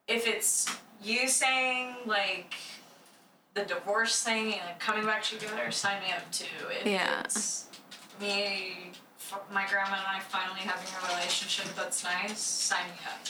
if 0.06 0.26
it's 0.26 0.74
you 1.02 1.28
saying 1.28 1.94
like 2.06 2.54
the 3.58 3.74
divorce 3.74 4.22
thing 4.22 4.54
and 4.54 4.78
coming 4.78 5.04
back 5.04 5.22
together, 5.22 5.70
sign 5.70 6.00
me 6.02 6.12
up 6.12 6.30
too. 6.30 6.44
If 6.80 6.86
Yeah. 6.86 7.20
it's 7.20 7.66
me, 8.20 8.92
my 9.52 9.66
grandma 9.66 9.96
and 9.96 10.06
I 10.06 10.20
finally 10.20 10.60
having 10.60 10.88
a 11.02 11.14
relationship 11.14 11.74
that's 11.74 12.04
nice, 12.04 12.38
sign 12.38 12.86
me 12.86 12.98
up. 13.06 13.20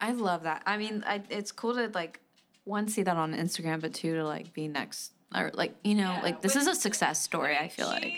I 0.00 0.12
love 0.12 0.42
that. 0.44 0.62
I 0.66 0.76
mean, 0.76 1.04
I, 1.06 1.22
it's 1.30 1.52
cool 1.52 1.74
to 1.74 1.88
like 1.94 2.20
one 2.64 2.88
see 2.88 3.02
that 3.02 3.16
on 3.16 3.34
Instagram, 3.34 3.80
but 3.80 3.94
two 3.94 4.14
to 4.14 4.24
like 4.24 4.52
be 4.52 4.68
next 4.68 5.12
or 5.34 5.50
like 5.54 5.74
you 5.84 5.94
know 5.94 6.12
Yeah, 6.14 6.20
like 6.22 6.40
this 6.42 6.56
is 6.56 6.66
a 6.66 6.74
success 6.74 7.20
story. 7.22 7.56
I 7.56 7.68
feel 7.68 7.88
she, 7.90 7.94
like 7.94 8.14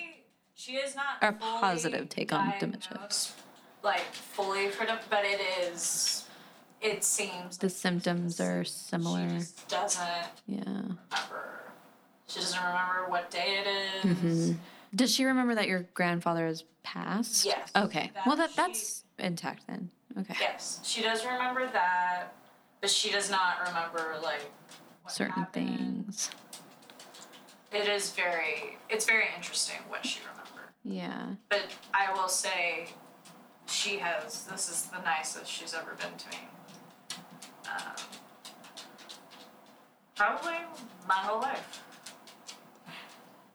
she 0.55 0.73
is 0.77 0.95
not 0.97 1.07
Or 1.23 1.29
a 1.29 1.33
positive 1.33 2.09
take 2.09 2.33
on 2.33 2.55
dementia. 2.59 3.09
Like 3.83 4.01
fully 4.13 4.69
for 4.69 4.87
dem- 4.87 4.99
but 5.09 5.25
it 5.25 5.41
is. 5.63 6.25
It 6.81 7.03
seems 7.05 7.59
the 7.59 7.67
like 7.67 7.75
symptoms 7.75 8.41
are 8.41 8.65
similar. 8.65 9.29
She 9.29 9.37
just 9.39 9.69
doesn't 9.69 10.07
Yeah. 10.47 10.59
remember. 10.65 11.61
She 12.29 12.41
doesn't 12.41 12.59
remember 12.63 13.07
what 13.09 13.31
day 13.31 13.59
it 13.59 13.67
is. 14.07 14.51
Mhm. 14.51 14.59
Does 14.95 15.15
she 15.15 15.25
remember 15.25 15.55
that 15.57 15.67
your 15.67 15.81
grandfather 15.95 16.47
has 16.47 16.65
passed? 16.83 17.45
Yes, 17.45 17.71
Okay. 17.75 18.11
that 18.15 18.27
well, 18.27 18.37
that 18.37 18.51
she- 18.51 18.57
that's 18.57 19.05
intact 19.19 19.67
then. 19.67 19.91
Okay. 20.19 20.37
Yes, 20.41 20.81
she 20.85 21.03
does 21.03 21.25
remember 21.25 21.67
that, 21.69 22.33
but 22.81 22.91
she 22.91 23.11
does 23.11 23.29
not 23.31 23.61
remember 23.67 24.19
like 24.23 24.51
Certain 25.09 25.33
happened. 25.33 26.05
things. 26.07 26.31
It 27.73 27.87
is 27.89 28.11
very. 28.13 28.79
It's 28.89 29.05
very 29.05 29.27
interesting 29.37 29.77
what 29.89 30.07
she 30.07 30.21
remembered. 30.21 30.73
Yeah. 30.85 31.35
But 31.51 31.67
I 31.93 32.13
will 32.13 32.29
say, 32.29 32.89
she 33.67 33.99
has. 33.99 34.45
This 34.45 34.69
is 34.71 34.83
the 34.85 35.01
nicest 35.03 35.51
she's 35.51 35.75
ever 35.75 35.95
been 35.95 36.17
to 36.17 36.29
me. 36.31 36.49
Probably 40.17 40.55
my 41.07 41.15
whole 41.15 41.41
life. 41.41 41.83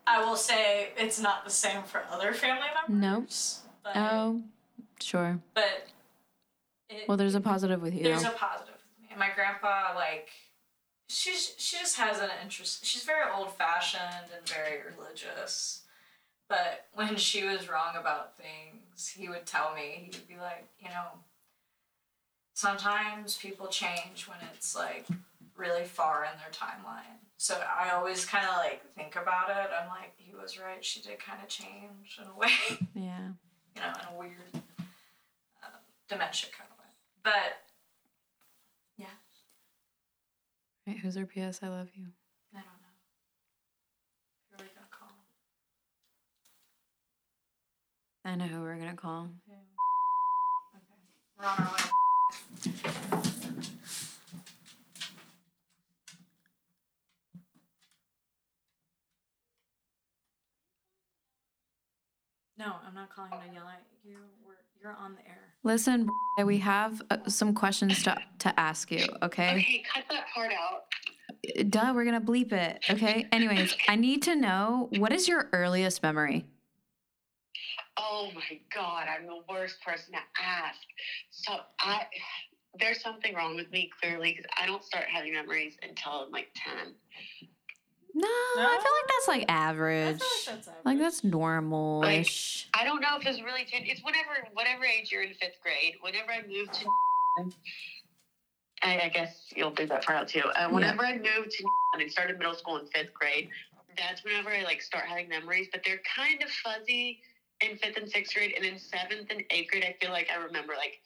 I 0.08 0.24
will 0.24 0.36
say 0.36 0.90
it's 0.98 1.20
not 1.20 1.44
the 1.46 1.52
same 1.52 1.84
for 1.84 2.04
other 2.12 2.34
family 2.34 2.68
members. 2.88 3.60
But, 3.84 3.94
Oh, 3.96 4.42
sure. 5.02 5.40
But. 5.54 5.88
It, 6.90 7.08
Well, 7.08 7.18
there's 7.18 7.36
a 7.36 7.42
positive 7.42 7.82
with 7.82 7.94
you. 7.94 8.04
there's 8.04 8.24
a 8.24 8.30
positive 8.30 8.74
with 8.76 9.02
me. 9.02 9.08
And 9.12 9.20
my 9.20 9.30
grandpa, 9.34 9.94
like, 9.96 10.30
she's 11.08 11.54
she 11.58 11.78
just 11.78 11.98
has 11.98 12.20
an 12.20 12.30
interest. 12.42 12.86
She's 12.86 13.04
very 13.04 13.24
old 13.36 13.54
fashioned 13.58 14.30
and 14.36 14.48
very 14.48 14.80
religious. 14.96 15.82
But 16.50 16.88
when 16.94 17.16
she 17.16 17.46
was 17.46 17.68
wrong 17.70 17.96
about 18.00 18.38
things, 18.38 19.08
he 19.08 19.28
would 19.30 19.46
tell 19.46 19.74
me. 19.74 20.04
He 20.12 20.18
would 20.18 20.28
be 20.28 20.38
like, 20.38 20.68
you 20.80 20.90
know, 20.90 21.06
sometimes 22.64 23.36
people 23.36 23.68
change 23.68 24.26
when 24.26 24.38
it's 24.54 24.74
like 24.74 25.06
really 25.58 25.84
far 25.84 26.24
in 26.24 26.32
their 26.40 26.52
timeline. 26.52 27.20
So 27.36 27.62
I 27.62 27.90
always 27.92 28.26
kind 28.26 28.46
of 28.48 28.56
like 28.56 28.82
think 28.96 29.18
about 29.18 29.50
it. 29.50 29.70
I'm 29.82 29.90
like, 29.90 30.14
he 30.16 30.34
was 30.34 30.58
right. 30.58 30.84
She 30.84 31.02
did 31.02 31.20
kind 31.20 31.40
of 31.44 31.50
change 31.50 32.20
in 32.22 32.28
a 32.30 32.38
way 32.38 32.48
yeah. 32.96 33.32
you 33.76 33.82
know, 33.82 33.88
in 33.88 34.16
a 34.16 34.18
weird 34.18 34.54
um, 34.56 35.82
dementia 36.08 36.50
kind 36.58 36.70
of 36.72 36.78
way. 36.80 36.92
But 37.22 37.60
yeah, 38.98 39.08
Right. 40.88 40.98
Who's 41.00 41.18
our 41.18 41.26
PS? 41.26 41.60
I 41.64 41.68
love 41.68 41.90
you. 41.96 42.06
I 42.54 42.60
don't 42.60 42.80
know. 42.82 42.94
Who 44.52 44.64
are 44.64 44.66
we 44.66 44.72
gonna 44.74 44.88
call? 44.90 45.16
I 48.24 48.36
know 48.36 48.46
who 48.46 48.62
we're 48.62 48.78
gonna 48.78 48.96
call. 48.96 49.24
Who? 49.48 49.54
Okay, 50.76 51.02
we're 51.38 51.46
on 51.46 51.58
our 51.58 51.74
way. 51.74 52.03
No, 62.58 62.76
I'm 62.88 62.94
not 62.94 63.14
calling 63.14 63.32
to 63.32 63.54
yell 63.54 63.68
at 63.68 63.84
you. 64.04 64.16
We're, 64.46 64.54
you're 64.82 64.96
on 64.96 65.16
the 65.16 65.28
air. 65.28 65.54
Listen, 65.64 66.08
we 66.46 66.58
have 66.60 67.02
uh, 67.10 67.18
some 67.28 67.54
questions 67.54 68.04
to 68.04 68.18
to 68.40 68.60
ask 68.60 68.92
you. 68.92 69.06
Okay. 69.22 69.52
Okay, 69.52 69.84
cut 69.94 70.06
that 70.10 70.26
part 70.34 70.52
out. 70.54 70.84
Duh, 71.70 71.92
we're 71.96 72.06
gonna 72.06 72.22
bleep 72.22 72.54
it. 72.54 72.84
Okay. 72.90 73.28
Anyways, 73.32 73.76
I 73.88 73.96
need 73.96 74.22
to 74.24 74.36
know 74.36 74.90
what 74.98 75.12
is 75.12 75.28
your 75.28 75.50
earliest 75.52 76.04
memory? 76.04 76.46
Oh 77.98 78.30
my 78.34 78.60
god, 78.74 79.08
I'm 79.08 79.28
the 79.28 79.42
worst 79.50 79.82
person 79.82 80.14
to 80.14 80.20
ask. 80.42 80.80
So 81.32 81.54
I, 81.80 82.06
there's 82.80 83.02
something 83.02 83.36
wrong 83.36 83.56
with 83.56 83.72
me 83.72 83.90
clearly 84.02 84.34
because 84.36 84.50
I 84.62 84.66
don't 84.66 84.84
start 84.84 85.06
having 85.06 85.34
memories 85.34 85.78
until 85.88 86.12
I'm 86.12 86.32
like 86.32 86.50
ten. 86.56 86.94
No, 88.16 88.28
I 88.28 88.80
feel 88.82 88.92
like 88.92 89.08
that's 89.08 89.28
like 89.28 89.46
average. 89.50 90.20
that's 90.46 90.70
Like 90.86 91.00
that's 91.00 91.24
normal-ish. 91.24 92.70
I 92.74 92.84
don't 92.84 93.02
know 93.02 93.18
if 93.20 93.26
it's 93.26 93.42
really 93.42 93.66
ten. 93.66 93.82
It's 93.86 94.04
whatever, 94.04 94.48
whatever 94.54 94.86
age 94.86 95.12
you're 95.12 95.24
in 95.24 95.34
fifth 95.34 95.60
grade. 95.62 95.96
Whenever 96.02 96.32
I 96.32 96.42
moved 96.48 96.74
to, 96.74 97.52
I, 98.84 99.02
I 99.06 99.10
guess 99.10 99.48
you'll 99.56 99.72
do 99.72 99.88
that 99.88 100.06
part 100.06 100.18
out 100.20 100.28
too. 100.28 100.44
Uh, 100.56 100.70
whenever 100.70 101.04
I 101.04 101.14
moved 101.14 101.52
to 101.52 101.64
and 102.00 102.12
started 102.12 102.38
middle 102.38 102.54
school 102.54 102.78
in 102.78 102.86
fifth 102.88 103.14
grade, 103.14 103.50
that's 103.98 104.24
whenever 104.24 104.50
I 104.50 104.64
like 104.64 104.82
start 104.82 105.06
having 105.06 105.28
memories. 105.28 105.70
But 105.72 105.82
they're 105.84 106.02
kind 106.16 106.42
of 106.44 106.50
fuzzy 106.50 107.20
in 107.62 107.78
fifth 107.78 107.98
and 107.98 108.10
sixth 108.10 108.36
grade, 108.36 108.54
and 108.56 108.66
in 108.66 108.78
seventh 108.78 109.32
and 109.32 109.44
eighth 109.50 109.72
grade, 109.72 109.86
I 109.86 109.96
feel 110.00 110.12
like 110.12 110.28
I 110.32 110.44
remember 110.44 110.74
like 110.78 111.00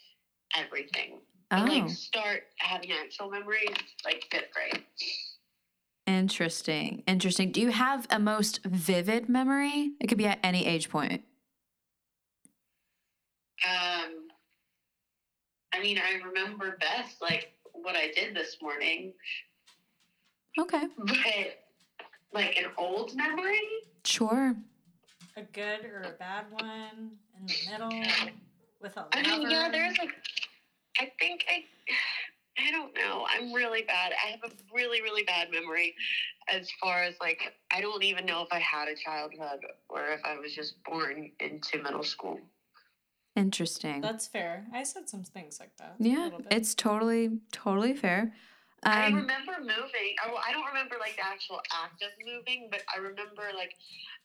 everything. 0.57 1.19
But, 1.49 1.59
Oh, 1.59 1.63
like 1.65 1.89
start 1.89 2.43
having 2.57 2.91
actual 2.91 3.29
memories 3.29 3.69
like 4.03 4.25
fifth 4.31 4.51
grade. 4.53 4.83
interesting. 6.05 7.03
Interesting. 7.07 7.51
Do 7.51 7.61
you 7.61 7.71
have 7.71 8.05
a 8.09 8.19
most 8.19 8.59
vivid 8.65 9.29
memory? 9.29 9.91
It 10.01 10.07
could 10.07 10.17
be 10.17 10.25
at 10.25 10.39
any 10.43 10.65
age 10.65 10.89
point. 10.89 11.23
Um, 13.67 14.27
I 15.73 15.81
mean, 15.81 15.97
I 15.99 16.21
remember 16.25 16.77
best 16.79 17.21
like 17.21 17.53
what 17.73 17.95
I 17.95 18.11
did 18.11 18.35
this 18.35 18.57
morning, 18.61 19.13
Okay. 20.59 20.87
but 20.97 21.17
like 22.33 22.57
an 22.57 22.71
old 22.77 23.15
memory. 23.15 23.59
Sure. 24.03 24.55
A 25.37 25.41
good 25.43 25.85
or 25.85 26.01
a 26.01 26.11
bad 26.17 26.45
one 26.51 27.11
in 27.39 27.45
the 27.45 27.71
middle 27.71 28.03
with 28.81 28.95
a 28.97 29.05
I 29.13 29.21
mean, 29.21 29.49
yeah, 29.49 29.69
there's 29.71 29.97
like, 29.97 30.09
I 30.99 31.11
think 31.19 31.45
I, 31.49 31.63
I 32.67 32.71
don't 32.71 32.93
know. 32.95 33.25
I'm 33.29 33.53
really 33.53 33.83
bad. 33.83 34.13
I 34.25 34.31
have 34.31 34.39
a 34.43 34.53
really, 34.73 35.01
really 35.01 35.23
bad 35.23 35.51
memory 35.51 35.95
as 36.49 36.69
far 36.81 37.03
as 37.03 37.15
like, 37.21 37.39
I 37.71 37.81
don't 37.81 38.03
even 38.03 38.25
know 38.25 38.41
if 38.41 38.47
I 38.51 38.59
had 38.59 38.87
a 38.87 38.95
childhood 38.95 39.59
or 39.89 40.07
if 40.09 40.21
I 40.25 40.37
was 40.37 40.53
just 40.53 40.83
born 40.83 41.31
into 41.39 41.81
middle 41.81 42.03
school. 42.03 42.39
Interesting. 43.35 44.01
That's 44.01 44.27
fair. 44.27 44.65
I 44.73 44.83
said 44.83 45.07
some 45.07 45.23
things 45.23 45.59
like 45.59 45.77
that. 45.77 45.95
yeah, 45.99 46.29
it's 46.49 46.73
totally 46.73 47.39
totally 47.51 47.93
fair. 47.93 48.33
I 48.83 49.07
Um, 49.07 49.15
remember 49.15 49.53
moving. 49.59 50.15
I, 50.23 50.31
well, 50.31 50.41
I 50.47 50.51
don't 50.51 50.65
remember 50.65 50.95
like 50.99 51.17
the 51.17 51.25
actual 51.25 51.59
act 51.83 52.01
of 52.01 52.09
moving, 52.25 52.69
but 52.71 52.81
I 52.93 52.99
remember 52.99 53.43
like 53.55 53.73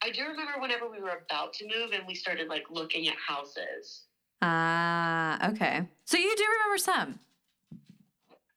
I 0.03 0.11
do 0.11 0.23
remember 0.23 0.53
whenever 0.59 0.89
we 0.89 1.01
were 1.01 1.23
about 1.31 1.53
to 1.55 1.67
move 1.67 1.93
and 1.93 2.07
we 2.07 2.15
started 2.15 2.49
like 2.49 2.65
looking 2.71 3.09
at 3.09 3.17
houses. 3.17 4.05
Ah, 4.43 5.51
okay. 5.51 5.89
So 6.05 6.19
you 6.19 6.35
do 6.37 6.45
remember 6.45 6.79
some. 6.79 7.19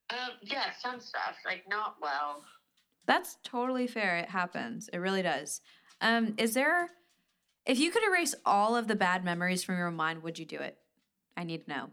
Um, 0.10 0.32
yeah, 0.42 0.72
some 0.80 1.00
stuff 1.00 1.38
like 1.46 1.64
not 1.70 1.96
well. 2.02 2.44
That's 3.06 3.38
totally 3.44 3.88
fair. 3.88 4.18
It 4.18 4.30
happens. 4.30 4.90
It 4.92 4.98
really 4.98 5.22
does. 5.22 5.62
Um, 6.02 6.34
is 6.38 6.54
there, 6.56 6.90
if 7.66 7.80
you 7.80 7.92
could 7.92 8.04
erase 8.04 8.34
all 8.46 8.76
of 8.76 8.88
the 8.88 8.96
bad 8.96 9.24
memories 9.24 9.64
from 9.64 9.78
your 9.78 9.92
mind, 9.92 10.24
would 10.24 10.40
you 10.40 10.46
do 10.46 10.58
it? 10.58 10.78
I 11.38 11.44
need 11.44 11.66
to 11.66 11.70
know. 11.70 11.90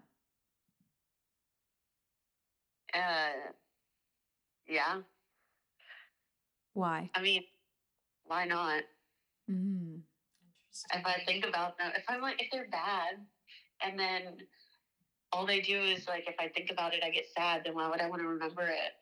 Uh, 2.94 3.52
yeah, 4.66 5.00
Why? 6.74 7.10
I 7.14 7.22
mean, 7.22 7.42
why 8.24 8.46
not? 8.46 8.82
Mm. 9.50 10.00
If 10.94 11.06
I 11.06 11.22
think 11.26 11.46
about 11.46 11.76
them, 11.78 11.92
if 11.96 12.04
I'm 12.08 12.22
like, 12.22 12.40
if 12.40 12.50
they're 12.50 12.68
bad, 12.70 13.16
and 13.84 13.98
then 13.98 14.22
all 15.32 15.46
they 15.46 15.60
do 15.60 15.80
is 15.80 16.06
like, 16.06 16.28
if 16.28 16.34
I 16.38 16.48
think 16.48 16.70
about 16.70 16.94
it, 16.94 17.02
I 17.04 17.10
get 17.10 17.26
sad. 17.36 17.62
Then 17.64 17.74
why 17.74 17.88
would 17.88 18.00
I 18.00 18.08
want 18.08 18.22
to 18.22 18.28
remember 18.28 18.62
it? 18.62 18.92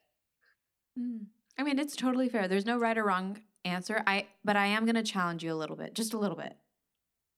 Mm. 0.99 1.27
I 1.59 1.63
mean, 1.63 1.79
it's 1.79 1.97
totally 1.97 2.29
fair. 2.29 2.49
There's 2.49 2.67
no 2.67 2.79
right 2.79 2.97
or 2.97 3.05
wrong 3.05 3.39
answer. 3.65 4.03
I 4.07 4.27
but 4.45 4.57
I 4.57 4.67
am 4.67 4.85
going 4.85 4.95
to 4.95 5.03
challenge 5.03 5.45
you 5.45 5.53
a 5.53 5.55
little 5.55 5.77
bit, 5.77 5.95
just 5.95 6.15
a 6.15 6.19
little 6.19 6.37
bit. 6.37 6.57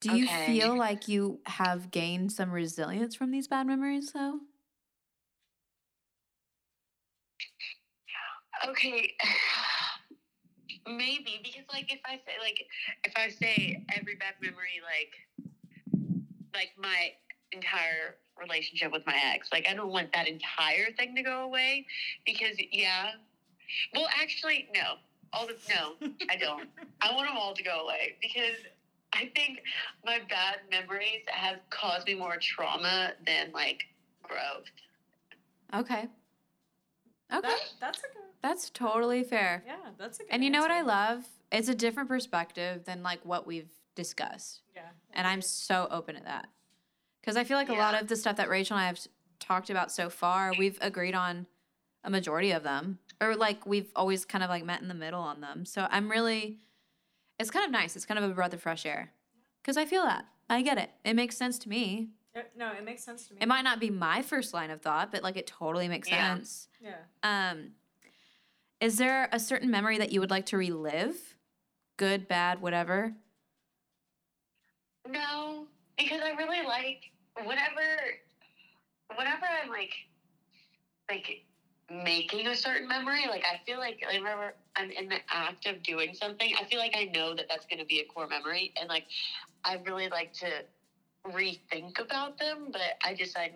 Do 0.00 0.16
you 0.16 0.26
feel 0.26 0.76
like 0.76 1.06
you 1.06 1.38
have 1.46 1.92
gained 1.92 2.32
some 2.32 2.50
resilience 2.50 3.14
from 3.14 3.30
these 3.30 3.46
bad 3.46 3.68
memories 3.68 4.10
though? 4.12 4.40
Okay. 8.68 9.12
Maybe 10.86 11.40
because 11.42 11.66
like 11.72 11.92
if 11.92 12.00
I 12.04 12.16
say 12.16 12.32
like 12.40 12.58
if 13.04 13.12
I 13.14 13.28
say 13.28 13.84
every 13.96 14.16
bad 14.16 14.34
memory 14.40 14.80
like 14.82 16.02
like 16.52 16.70
my 16.76 17.12
entire 17.52 18.16
relationship 18.40 18.90
with 18.92 19.06
my 19.06 19.16
ex 19.34 19.48
like 19.52 19.66
I 19.68 19.74
don't 19.74 19.90
want 19.90 20.12
that 20.14 20.26
entire 20.26 20.90
thing 20.96 21.14
to 21.16 21.22
go 21.22 21.42
away 21.42 21.86
because 22.24 22.56
yeah 22.72 23.10
well 23.94 24.08
actually 24.20 24.68
no 24.74 24.94
all 25.32 25.46
the 25.46 25.56
no 25.68 26.08
I 26.30 26.36
don't 26.36 26.68
I 27.00 27.14
want 27.14 27.28
them 27.28 27.36
all 27.36 27.54
to 27.54 27.62
go 27.62 27.84
away 27.84 28.16
because 28.20 28.56
I 29.12 29.30
think 29.36 29.60
my 30.04 30.20
bad 30.30 30.60
memories 30.70 31.22
have 31.28 31.58
caused 31.70 32.06
me 32.06 32.14
more 32.14 32.36
trauma 32.40 33.12
than 33.26 33.52
like 33.52 33.82
growth 34.22 34.64
Okay. 35.74 36.08
Okay. 37.34 37.48
That, 37.48 37.60
that's 37.80 37.98
a 38.00 38.02
good. 38.02 38.22
That's 38.42 38.70
totally 38.70 39.22
fair. 39.24 39.62
Yeah, 39.66 39.76
that's 39.98 40.18
a 40.20 40.22
good. 40.24 40.28
And 40.30 40.44
you 40.44 40.50
know 40.50 40.60
what 40.60 40.70
I 40.70 40.82
love? 40.82 41.24
It's 41.50 41.68
a 41.68 41.74
different 41.74 42.08
perspective 42.08 42.84
than 42.84 43.02
like 43.02 43.20
what 43.24 43.46
we've 43.46 43.70
discussed. 43.94 44.60
Yeah. 44.74 44.82
And 45.14 45.26
I'm 45.26 45.40
so 45.40 45.88
open 45.90 46.16
to 46.16 46.22
that. 46.24 46.48
Because 47.22 47.36
I 47.36 47.44
feel 47.44 47.56
like 47.56 47.68
a 47.68 47.74
lot 47.74 47.94
of 48.00 48.08
the 48.08 48.16
stuff 48.16 48.36
that 48.36 48.48
Rachel 48.50 48.76
and 48.76 48.84
I 48.84 48.86
have 48.88 48.98
talked 49.38 49.70
about 49.70 49.92
so 49.92 50.10
far, 50.10 50.52
we've 50.58 50.76
agreed 50.82 51.14
on 51.14 51.46
a 52.04 52.10
majority 52.10 52.50
of 52.50 52.64
them. 52.64 52.98
Or 53.20 53.36
like 53.36 53.64
we've 53.64 53.90
always 53.94 54.24
kind 54.24 54.42
of 54.42 54.50
like 54.50 54.64
met 54.64 54.82
in 54.82 54.88
the 54.88 54.94
middle 54.94 55.20
on 55.20 55.40
them. 55.40 55.64
So 55.64 55.86
I'm 55.88 56.10
really, 56.10 56.58
it's 57.38 57.50
kind 57.50 57.64
of 57.64 57.70
nice. 57.70 57.94
It's 57.94 58.04
kind 58.06 58.18
of 58.22 58.28
a 58.28 58.34
breath 58.34 58.52
of 58.52 58.60
fresh 58.60 58.84
air. 58.84 59.12
Because 59.62 59.76
I 59.76 59.84
feel 59.84 60.02
that. 60.02 60.24
I 60.50 60.62
get 60.62 60.78
it. 60.78 60.90
It 61.04 61.14
makes 61.14 61.36
sense 61.36 61.58
to 61.60 61.68
me. 61.68 62.10
Yeah, 62.34 62.42
no, 62.56 62.72
it 62.72 62.84
makes 62.84 63.04
sense 63.04 63.28
to 63.28 63.34
me. 63.34 63.38
It 63.40 63.46
might 63.46 63.62
not 63.62 63.78
be 63.78 63.90
my 63.90 64.22
first 64.22 64.52
line 64.52 64.70
of 64.70 64.80
thought, 64.82 65.12
but 65.12 65.22
like 65.22 65.36
it 65.36 65.46
totally 65.46 65.86
makes 65.86 66.08
Yeah. 66.10 66.34
sense. 66.34 66.68
Yeah. 66.80 66.96
Um, 67.22 67.72
is 68.80 68.98
there 68.98 69.28
a 69.30 69.38
certain 69.38 69.70
memory 69.70 69.98
that 69.98 70.10
you 70.10 70.18
would 70.18 70.30
like 70.30 70.46
to 70.46 70.56
relive? 70.56 71.36
Good, 71.98 72.26
bad, 72.26 72.60
whatever. 72.60 73.14
No, 75.08 75.66
because 75.96 76.20
I 76.20 76.30
really 76.30 76.66
like 76.66 77.11
whenever 77.36 77.82
whenever 79.16 79.46
I'm 79.46 79.68
like 79.70 79.92
like 81.10 81.44
making 81.90 82.46
a 82.46 82.56
certain 82.56 82.88
memory, 82.88 83.26
like 83.28 83.44
I 83.44 83.60
feel 83.66 83.78
like 83.78 84.00
whenever 84.06 84.54
I'm 84.76 84.90
in 84.90 85.08
the 85.08 85.18
act 85.30 85.66
of 85.66 85.82
doing 85.82 86.14
something, 86.14 86.54
I 86.58 86.64
feel 86.64 86.78
like 86.78 86.96
I 86.96 87.04
know 87.04 87.34
that 87.34 87.46
that's 87.48 87.66
going 87.66 87.80
to 87.80 87.84
be 87.84 88.00
a 88.00 88.04
core 88.06 88.28
memory, 88.28 88.72
and 88.80 88.88
like 88.88 89.04
I 89.64 89.78
really 89.86 90.08
like 90.08 90.32
to 90.40 90.64
rethink 91.26 92.00
about 92.00 92.38
them, 92.38 92.70
but 92.72 92.82
I 93.04 93.14
just 93.14 93.36
I 93.36 93.50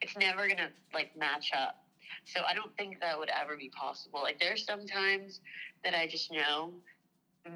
it's 0.00 0.16
never 0.16 0.48
gonna 0.48 0.70
like 0.92 1.10
match 1.16 1.50
up. 1.56 1.74
So 2.26 2.40
I 2.48 2.54
don't 2.54 2.74
think 2.76 3.00
that 3.00 3.18
would 3.18 3.30
ever 3.30 3.56
be 3.56 3.70
possible. 3.70 4.20
Like 4.22 4.38
there's 4.38 4.64
sometimes 4.64 5.40
that 5.84 5.94
I 5.94 6.06
just 6.06 6.30
know 6.30 6.74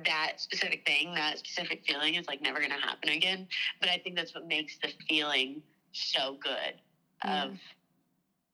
that 0.05 0.33
specific 0.41 0.85
thing, 0.87 1.15
that 1.15 1.39
specific 1.39 1.85
feeling 1.87 2.15
is 2.15 2.27
like 2.27 2.41
never 2.43 2.61
gonna 2.61 2.81
happen 2.81 3.11
again. 3.11 3.47
But 3.81 3.89
I 3.91 3.99
think 3.99 4.17
that's 4.17 4.35
what 4.35 4.47
makes 4.47 4.77
the 4.79 4.89
feeling 5.09 5.63
so 5.93 6.37
good 6.43 6.75
Yeah. 7.25 7.45
of 7.45 7.59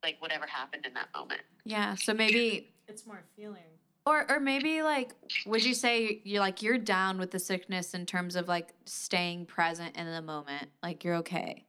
like 0.02 0.16
whatever 0.20 0.46
happened 0.46 0.86
in 0.86 0.94
that 0.94 1.08
moment. 1.14 1.40
Yeah. 1.64 1.94
So 1.94 2.12
maybe 2.14 2.68
It's 2.88 3.06
more 3.06 3.22
feeling. 3.36 3.62
Or 4.04 4.30
or 4.30 4.40
maybe 4.40 4.82
like 4.82 5.12
would 5.46 5.64
you 5.64 5.74
say 5.74 6.20
you're 6.24 6.40
like 6.40 6.60
you're 6.62 6.76
down 6.78 7.18
with 7.18 7.30
the 7.30 7.38
sickness 7.38 7.94
in 7.94 8.04
terms 8.04 8.34
of 8.36 8.48
like 8.48 8.74
staying 8.84 9.46
present 9.46 9.96
in 9.96 10.06
the 10.10 10.20
moment? 10.20 10.68
Like 10.82 11.04
you're 11.04 11.14
okay. 11.16 11.66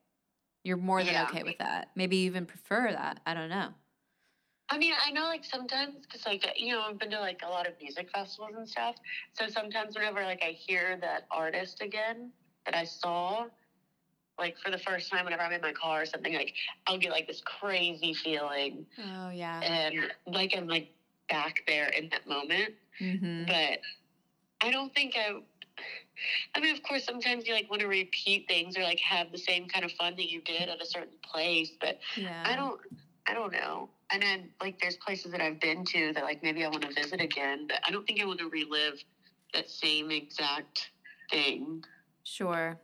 You're 0.63 0.77
more 0.77 1.03
than 1.03 1.13
Yeah. 1.13 1.27
okay 1.29 1.43
with 1.43 1.59
that. 1.59 1.89
Maybe 1.95 2.17
you 2.17 2.25
even 2.25 2.45
prefer 2.45 2.91
that. 2.91 3.19
I 3.25 3.33
don't 3.35 3.49
know. 3.49 3.69
I 4.69 4.77
mean, 4.77 4.93
I 5.05 5.11
know 5.11 5.23
like 5.23 5.43
sometimes 5.45 5.95
because 6.01 6.25
like 6.25 6.45
you 6.55 6.73
know 6.73 6.81
I've 6.81 6.99
been 6.99 7.11
to 7.11 7.19
like 7.19 7.41
a 7.45 7.49
lot 7.49 7.67
of 7.67 7.73
music 7.81 8.09
festivals 8.13 8.53
and 8.55 8.67
stuff. 8.67 8.95
So 9.33 9.47
sometimes 9.47 9.95
whenever 9.95 10.23
like 10.23 10.41
I 10.43 10.51
hear 10.51 10.97
that 11.01 11.23
artist 11.31 11.81
again 11.81 12.31
that 12.65 12.75
I 12.75 12.85
saw, 12.85 13.45
like 14.39 14.55
for 14.63 14.71
the 14.71 14.77
first 14.79 15.11
time, 15.11 15.25
whenever 15.25 15.43
I'm 15.43 15.51
in 15.51 15.61
my 15.61 15.73
car 15.73 16.03
or 16.03 16.05
something, 16.05 16.33
like 16.33 16.53
I'll 16.87 16.97
get 16.97 17.11
like 17.11 17.27
this 17.27 17.41
crazy 17.45 18.13
feeling, 18.13 18.85
Oh 18.97 19.29
yeah. 19.29 19.59
and 19.61 20.11
like 20.25 20.53
I'm 20.55 20.67
like 20.67 20.87
back 21.29 21.63
there 21.67 21.87
in 21.89 22.09
that 22.11 22.25
moment. 22.27 22.73
Mm-hmm. 23.01 23.45
But 23.45 23.79
I 24.67 24.71
don't 24.71 24.93
think 24.93 25.15
I. 25.17 25.33
I 26.55 26.59
mean, 26.59 26.73
of 26.73 26.81
course, 26.83 27.03
sometimes 27.03 27.47
you 27.47 27.53
like 27.53 27.69
want 27.69 27.81
to 27.81 27.87
repeat 27.87 28.45
things 28.47 28.77
or 28.77 28.83
like 28.83 28.99
have 28.99 29.31
the 29.31 29.37
same 29.37 29.67
kind 29.67 29.83
of 29.83 29.91
fun 29.93 30.15
that 30.15 30.29
you 30.29 30.41
did 30.41 30.69
at 30.69 30.81
a 30.81 30.85
certain 30.85 31.17
place, 31.23 31.71
but 31.81 31.97
Yeah. 32.15 32.43
I 32.45 32.55
don't 32.55 32.79
I 33.27 33.33
don't 33.33 33.51
know. 33.51 33.89
And 34.13 34.21
then 34.21 34.49
like 34.61 34.79
there's 34.79 34.95
places 34.95 35.31
that 35.31 35.41
I've 35.41 35.59
been 35.59 35.83
to 35.85 36.13
that 36.13 36.23
like 36.23 36.43
maybe 36.43 36.63
I 36.63 36.67
want 36.67 36.83
to 36.83 36.93
visit 36.93 37.19
again, 37.19 37.65
but 37.67 37.79
I 37.85 37.91
don't 37.91 38.05
think 38.05 38.21
I 38.21 38.25
want 38.25 38.39
to 38.39 38.49
relive 38.49 39.03
that 39.53 39.69
same 39.69 40.11
exact 40.11 40.91
thing. 41.31 41.83
Sure. 42.23 42.79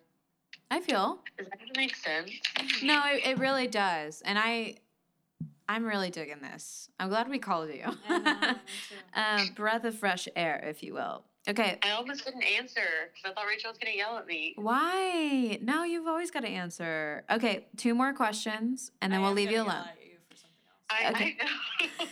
I 0.72 0.82
feel. 0.82 1.20
Does 1.38 1.48
that 1.48 1.60
make 1.78 1.96
sense? 1.96 2.32
No, 2.84 3.02
it, 3.06 3.26
it 3.26 3.38
really 3.38 3.68
does. 3.68 4.22
And 4.26 4.40
I 4.40 4.78
I'm 5.68 5.86
really 5.86 6.10
digging 6.10 6.42
this. 6.42 6.90
I'm 7.00 7.10
glad 7.10 7.30
we 7.30 7.38
called 7.38 7.70
you. 7.70 7.86
I 8.10 8.18
know, 8.18 8.56
um, 9.46 9.54
breath 9.56 9.84
of 9.84 9.96
fresh 9.96 10.28
air, 10.36 10.64
if 10.68 10.82
you 10.82 10.96
will. 10.96 11.24
Okay. 11.48 11.78
I 11.84 11.92
almost 11.92 12.26
didn't 12.26 12.44
answer 12.44 12.82
because 13.14 13.32
I 13.32 13.34
thought 13.34 13.48
Rachel 13.48 13.70
was 13.70 13.78
gonna 13.78 13.96
yell 13.96 14.18
at 14.18 14.26
me. 14.26 14.54
Why? 14.56 15.60
No, 15.62 15.84
you've 15.84 16.08
always 16.08 16.32
got 16.32 16.42
to 16.42 16.50
answer. 16.50 17.24
Okay, 17.30 17.68
two 17.78 17.94
more 17.94 18.14
questions 18.14 18.92
and 19.02 19.14
then 19.14 19.22
I 19.22 19.24
we'll 19.24 19.34
leave 19.34 19.52
you 19.52 19.58
gonna 19.58 19.70
alone. 19.70 19.86
Yell 20.98 21.16
at 21.16 21.26
you 21.26 21.34
for 21.38 21.46
something 21.48 21.48
else. 21.48 21.52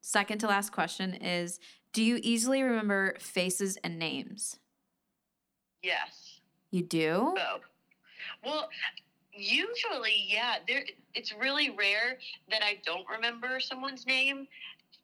second 0.00 0.38
to 0.38 0.46
last 0.46 0.70
question 0.72 1.14
is 1.14 1.60
Do 1.92 2.02
you 2.02 2.18
easily 2.22 2.62
remember 2.62 3.14
faces 3.18 3.76
and 3.82 3.98
names? 3.98 4.58
yes. 5.82 6.40
You 6.70 6.82
do? 6.82 7.34
So, 7.36 7.60
well, 8.44 8.68
usually, 9.32 10.24
yeah. 10.28 10.56
There, 10.68 10.84
it's 11.14 11.34
really 11.34 11.70
rare 11.70 12.18
that 12.50 12.62
I 12.62 12.80
don't 12.84 13.08
remember 13.08 13.58
someone's 13.60 14.06
name, 14.06 14.46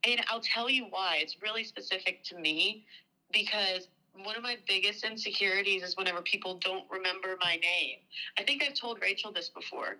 and 0.06 0.20
I'll 0.28 0.40
tell 0.40 0.70
you 0.70 0.86
why. 0.90 1.18
It's 1.20 1.36
really 1.42 1.64
specific 1.64 2.22
to 2.24 2.38
me 2.38 2.84
because 3.32 3.88
one 4.24 4.36
of 4.36 4.42
my 4.42 4.56
biggest 4.68 5.04
insecurities 5.04 5.82
is 5.82 5.96
whenever 5.96 6.22
people 6.22 6.58
don't 6.58 6.84
remember 6.90 7.36
my 7.40 7.56
name. 7.56 7.98
I 8.38 8.44
think 8.44 8.62
I've 8.62 8.74
told 8.74 9.00
Rachel 9.02 9.32
this 9.32 9.48
before. 9.48 9.96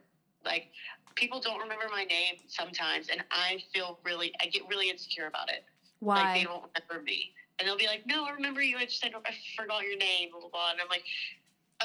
Like, 0.47 0.68
people 1.16 1.40
don't 1.40 1.60
remember 1.60 1.86
my 1.90 2.05
name 2.05 2.36
sometimes, 2.47 3.09
and 3.09 3.23
I 3.31 3.62
feel 3.74 3.98
really, 4.05 4.32
I 4.40 4.47
get 4.47 4.62
really 4.70 4.89
insecure 4.89 5.27
about 5.27 5.51
it. 5.51 5.64
Like, 6.01 6.39
they 6.39 6.44
don't 6.44 6.62
remember 6.62 7.05
me. 7.05 7.32
And 7.59 7.66
they'll 7.66 7.77
be 7.77 7.86
like, 7.86 8.06
no, 8.06 8.24
I 8.24 8.31
remember 8.31 8.62
you. 8.62 8.77
I 8.77 8.85
just, 8.85 9.05
I, 9.05 9.09
I 9.09 9.35
forgot 9.56 9.82
your 9.82 9.97
name, 9.97 10.31
blah, 10.31 10.40
blah, 10.40 10.51
blah. 10.51 10.70
And 10.73 10.81
I'm 10.81 10.89
like, 10.89 11.05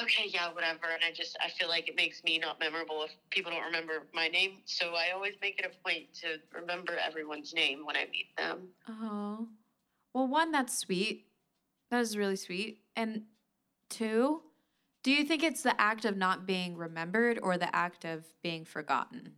okay, 0.01 0.25
yeah, 0.27 0.51
whatever. 0.53 0.87
And 0.93 1.01
I 1.05 1.13
just, 1.13 1.37
I 1.43 1.49
feel 1.49 1.69
like 1.69 1.87
it 1.87 1.95
makes 1.95 2.23
me 2.23 2.37
not 2.37 2.59
memorable 2.59 3.03
if 3.03 3.11
people 3.29 3.51
don't 3.51 3.63
remember 3.63 4.03
my 4.13 4.27
name. 4.27 4.57
So 4.65 4.93
I 4.95 5.11
always 5.13 5.33
make 5.41 5.59
it 5.59 5.65
a 5.65 5.87
point 5.87 6.13
to 6.21 6.37
remember 6.53 6.97
everyone's 6.97 7.53
name 7.53 7.85
when 7.85 7.95
I 7.95 8.05
meet 8.11 8.35
them. 8.37 8.67
Oh. 8.87 9.47
Well, 10.13 10.27
one, 10.27 10.51
that's 10.51 10.77
sweet. 10.77 11.27
That 11.89 12.01
is 12.01 12.17
really 12.17 12.35
sweet. 12.35 12.79
And 12.95 13.23
two, 13.89 14.41
do 15.03 15.11
you 15.11 15.23
think 15.23 15.43
it's 15.43 15.63
the 15.63 15.79
act 15.79 16.05
of 16.05 16.17
not 16.17 16.45
being 16.45 16.75
remembered 16.77 17.39
or 17.41 17.57
the 17.57 17.73
act 17.75 18.05
of 18.05 18.25
being 18.43 18.65
forgotten? 18.65 19.33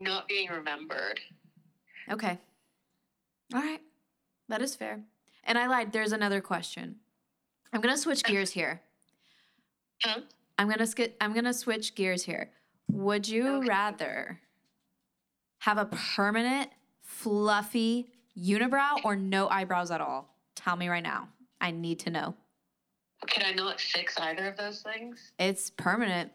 Not 0.00 0.28
being 0.28 0.48
remembered. 0.50 1.20
Okay. 2.10 2.38
All 3.54 3.60
right. 3.60 3.80
That 4.48 4.62
is 4.62 4.74
fair. 4.74 5.00
And 5.44 5.56
I 5.58 5.66
lied. 5.66 5.92
There's 5.92 6.12
another 6.12 6.40
question. 6.40 6.96
I'm 7.72 7.80
going 7.80 7.94
to 7.94 8.00
switch 8.00 8.22
gears 8.24 8.50
here. 8.50 8.82
Huh? 10.02 10.20
I'm 10.58 10.66
going 10.68 10.78
to 10.78 10.86
skip 10.86 11.16
I'm 11.20 11.32
going 11.32 11.44
to 11.44 11.54
switch 11.54 11.94
gears 11.94 12.22
here. 12.22 12.50
Would 12.90 13.28
you 13.28 13.46
Okay. 13.56 13.68
rather 13.68 14.40
have 15.58 15.78
a 15.78 15.86
permanent 15.86 16.70
fluffy 17.02 18.08
unibrow 18.38 19.04
or 19.04 19.16
no 19.16 19.48
eyebrows 19.48 19.90
at 19.90 20.00
all? 20.00 20.28
Tell 20.54 20.76
me 20.76 20.88
right 20.88 21.02
now. 21.02 21.28
I 21.60 21.70
need 21.70 22.00
to 22.00 22.10
know. 22.10 22.34
Can 23.26 23.44
I 23.46 23.52
not 23.52 23.80
fix 23.80 24.18
either 24.18 24.46
of 24.48 24.56
those 24.56 24.82
things? 24.82 25.32
It's 25.38 25.70
permanent. 25.70 26.30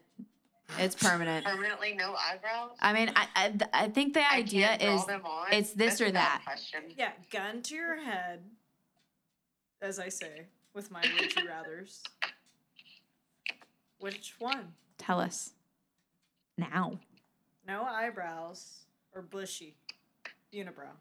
It's 0.77 0.95
permanent. 0.95 1.45
Permanently 1.45 1.93
no 1.93 2.15
eyebrows. 2.15 2.71
I 2.79 2.93
mean, 2.93 3.11
I 3.15 3.27
I, 3.35 3.53
I 3.73 3.87
think 3.89 4.13
the 4.13 4.21
I 4.21 4.37
idea 4.37 4.67
can't 4.67 4.81
draw 4.81 4.95
is 4.95 5.05
them 5.05 5.25
on? 5.25 5.47
it's 5.51 5.71
this 5.73 5.99
That's 5.99 6.01
or 6.01 6.11
that. 6.11 6.41
Question. 6.45 6.81
Yeah, 6.97 7.11
gun 7.31 7.61
to 7.63 7.75
your 7.75 8.01
head, 8.01 8.41
as 9.81 9.99
I 9.99 10.09
say 10.09 10.47
with 10.73 10.89
my 10.91 11.01
would 11.19 11.35
you 11.35 11.47
rather's. 11.47 12.03
Which 13.99 14.35
one? 14.39 14.73
tell 14.97 15.19
us 15.19 15.51
now. 16.57 16.99
No 17.67 17.83
eyebrows 17.83 18.85
or 19.15 19.21
bushy 19.23 19.75
unibrow. 20.53 20.93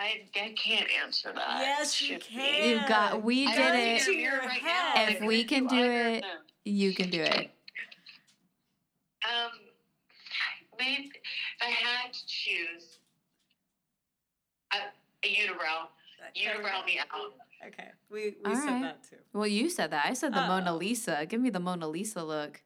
I, 0.00 0.22
I 0.36 0.54
can't 0.54 0.86
answer 1.04 1.32
that. 1.34 1.58
Yes, 1.60 2.00
you 2.00 2.08
Shoot. 2.14 2.26
can. 2.30 2.68
You've 2.70 2.86
got. 2.88 3.22
We 3.24 3.46
I 3.48 3.54
did 3.56 3.74
it. 3.74 3.88
even 3.88 4.04
To 4.06 4.12
know 4.12 4.18
your 4.18 4.38
right 4.38 4.50
head. 4.62 5.08
now. 5.08 5.12
If 5.12 5.20
we 5.26 5.44
can 5.44 5.66
do 5.66 5.76
it- 5.76 6.20
them. 6.22 6.30
You 6.64 6.94
can 6.94 7.10
do 7.10 7.20
it. 7.22 7.50
Um, 9.24 9.50
maybe 10.78 11.10
if 11.14 11.62
I 11.62 11.70
had 11.70 12.12
to 12.12 12.26
choose 12.26 12.98
a, 14.72 14.76
a 15.26 15.28
unibrow, 15.28 15.88
unibrow 16.36 16.84
me 16.86 16.98
out. 17.00 17.32
Okay, 17.66 17.88
we, 18.10 18.36
we 18.44 18.50
All 18.50 18.54
said 18.54 18.66
right. 18.66 18.82
that 18.82 19.02
too. 19.08 19.16
Well, 19.32 19.46
you 19.46 19.68
said 19.68 19.90
that. 19.90 20.06
I 20.06 20.14
said 20.14 20.32
the 20.32 20.42
Mona 20.46 20.72
Oh. 20.74 20.76
Lisa. 20.76 21.26
Give 21.28 21.40
me 21.40 21.50
the 21.50 21.58
Mona 21.58 21.88
Lisa 21.88 22.22
look. 22.22 22.62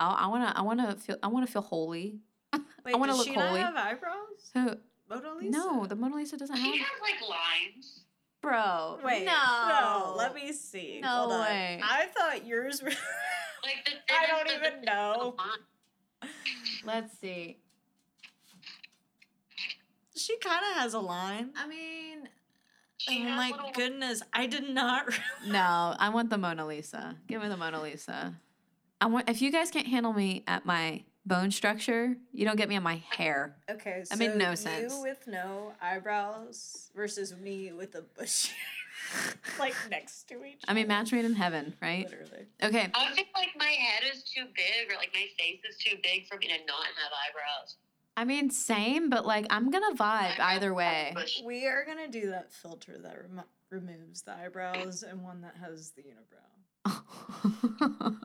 I, 0.00 0.10
I 0.24 0.26
wanna. 0.26 0.52
I 0.56 0.62
wanna 0.62 0.96
feel. 0.96 1.16
I 1.22 1.28
wanna 1.28 1.46
feel 1.46 1.62
holy. 1.62 2.18
Wait, 2.84 2.98
wanna 2.98 3.12
does 3.12 3.18
look 3.18 3.28
she 3.28 3.34
holy. 3.34 3.60
not 3.60 3.76
have 3.76 3.76
eyebrows? 3.76 4.50
Who? 4.54 4.76
Mona 5.10 5.34
Lisa. 5.34 5.50
No, 5.58 5.86
the 5.86 5.96
Mona 5.96 6.16
Lisa 6.16 6.36
doesn't 6.36 6.56
have. 6.56 6.64
She 6.64 6.78
has 6.78 6.88
like 7.02 7.20
lines. 7.28 8.00
Bro. 8.40 9.00
Wait, 9.04 9.24
No. 9.26 9.32
no. 9.68 10.14
Let 10.16 10.34
me 10.34 10.52
see. 10.52 11.00
No 11.02 11.08
Hold 11.08 11.32
on. 11.32 11.40
way. 11.40 11.80
I 11.84 12.06
thought 12.06 12.46
yours 12.46 12.82
were. 12.82 12.90
Like 13.62 13.84
the 13.84 13.90
I 14.14 14.26
don't 14.26 14.48
the 14.48 14.54
even 14.68 14.82
know. 14.86 15.34
Let's 16.86 17.18
see. 17.18 17.58
She 20.16 20.36
kind 20.38 20.60
of 20.70 20.78
has 20.82 20.94
a 20.94 20.98
line. 20.98 21.50
I 21.56 21.66
mean, 21.66 22.28
She 22.96 23.20
oh 23.22 23.28
my 23.36 23.50
little- 23.50 23.70
goodness, 23.72 24.22
I 24.32 24.46
did 24.46 24.68
not. 24.70 25.06
Realize. 25.08 25.22
no. 25.46 25.94
I 25.98 26.08
want 26.08 26.30
the 26.30 26.38
Mona 26.38 26.66
Lisa. 26.66 27.16
Give 27.26 27.42
me 27.42 27.48
the 27.48 27.56
Mona 27.58 27.82
Lisa. 27.82 28.34
I 29.00 29.06
want. 29.06 29.28
If 29.28 29.42
you 29.42 29.52
guys 29.52 29.70
can't 29.70 29.86
handle 29.86 30.12
me 30.14 30.42
at 30.46 30.64
my 30.64 31.02
bone 31.26 31.50
structure, 31.50 32.16
you 32.32 32.44
don't 32.44 32.56
get 32.56 32.68
me 32.68 32.76
on 32.76 32.82
my 32.82 33.02
hair. 33.10 33.56
Okay, 33.70 34.02
so 34.04 34.16
made 34.16 34.36
no 34.36 34.54
sense. 34.54 34.94
You 34.94 35.02
with 35.02 35.26
no 35.26 35.72
eyebrows 35.80 36.90
versus 36.94 37.34
me 37.36 37.72
with 37.72 37.94
a 37.94 38.02
bush, 38.02 38.50
like 39.58 39.74
next 39.90 40.24
to 40.28 40.44
each. 40.44 40.62
I 40.66 40.74
mean, 40.74 40.88
match 40.88 41.12
made 41.12 41.24
in 41.24 41.34
heaven, 41.34 41.74
right? 41.80 42.08
Literally. 42.10 42.46
Okay. 42.62 42.90
I 42.94 43.14
feel 43.14 43.24
like 43.34 43.50
my 43.58 43.66
head 43.66 44.02
is 44.12 44.22
too 44.22 44.44
big, 44.54 44.90
or 44.90 44.96
like 44.96 45.10
my 45.14 45.26
face 45.38 45.60
is 45.68 45.76
too 45.76 45.96
big 46.02 46.26
for 46.26 46.36
me 46.38 46.48
to 46.48 46.58
not 46.66 46.86
have 46.86 47.12
eyebrows. 47.28 47.76
I 48.16 48.24
mean, 48.24 48.50
same, 48.50 49.08
but 49.08 49.24
like 49.24 49.46
I'm 49.50 49.70
gonna 49.70 49.94
vibe 49.94 50.38
I 50.38 50.56
either 50.56 50.74
way. 50.74 51.14
We 51.44 51.66
are 51.66 51.84
gonna 51.86 52.08
do 52.08 52.30
that 52.30 52.52
filter 52.52 52.98
that 53.02 53.16
remo- 53.22 53.44
removes 53.70 54.22
the 54.22 54.34
eyebrows 54.34 55.02
and 55.02 55.22
one 55.22 55.42
that 55.42 55.54
has 55.60 55.92
the 55.92 56.02
unibrow 56.02 56.84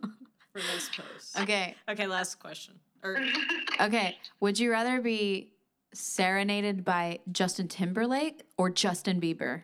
for 0.56 0.62
this 0.74 0.90
post. 0.96 1.38
okay. 1.42 1.76
Okay, 1.90 2.08
last 2.08 2.40
question. 2.40 2.76
Or 3.04 3.18
Okay. 3.82 4.18
Would 4.40 4.58
you 4.58 4.72
rather 4.72 5.02
be 5.02 5.52
serenaded 5.94 6.86
by 6.86 7.20
Justin 7.32 7.68
Timberlake 7.68 8.42
or 8.58 8.70
Justin 8.70 9.20
Bieber? 9.20 9.64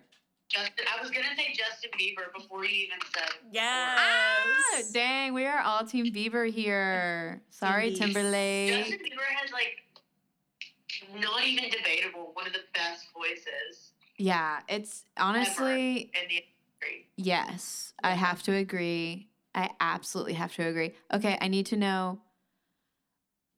Justin, 0.49 0.85
I 0.93 1.01
was 1.01 1.09
gonna 1.11 1.27
say 1.37 1.53
Justin 1.55 1.91
Bieber 1.97 2.33
before 2.37 2.65
you 2.65 2.87
even 2.87 2.97
said. 3.15 3.29
yes. 3.53 3.97
Ah, 3.97 4.81
dang, 4.93 5.33
we 5.33 5.45
are 5.45 5.61
all 5.61 5.85
Team 5.85 6.07
Bieber 6.07 6.51
here. 6.51 7.41
Sorry, 7.51 7.91
Timbies. 7.91 7.97
Timberlake. 7.99 8.85
Justin 8.85 8.99
Bieber 8.99 9.33
has 9.41 9.51
like 9.53 9.77
not 11.21 11.45
even 11.45 11.69
debatable 11.69 12.31
one 12.33 12.47
of 12.47 12.53
the 12.53 12.59
best 12.73 13.05
voices 13.13 13.93
Yeah, 14.17 14.59
it's 14.67 15.05
honestly 15.17 16.11
in 16.13 16.27
the 16.27 16.35
industry. 16.35 17.07
yes. 17.15 17.93
I 18.03 18.11
have 18.11 18.43
to 18.43 18.53
agree. 18.53 19.29
I 19.53 19.71
absolutely 19.79 20.33
have 20.33 20.53
to 20.55 20.63
agree. 20.67 20.93
Okay, 21.13 21.37
I 21.41 21.47
need 21.47 21.65
to 21.67 21.77
know. 21.77 22.19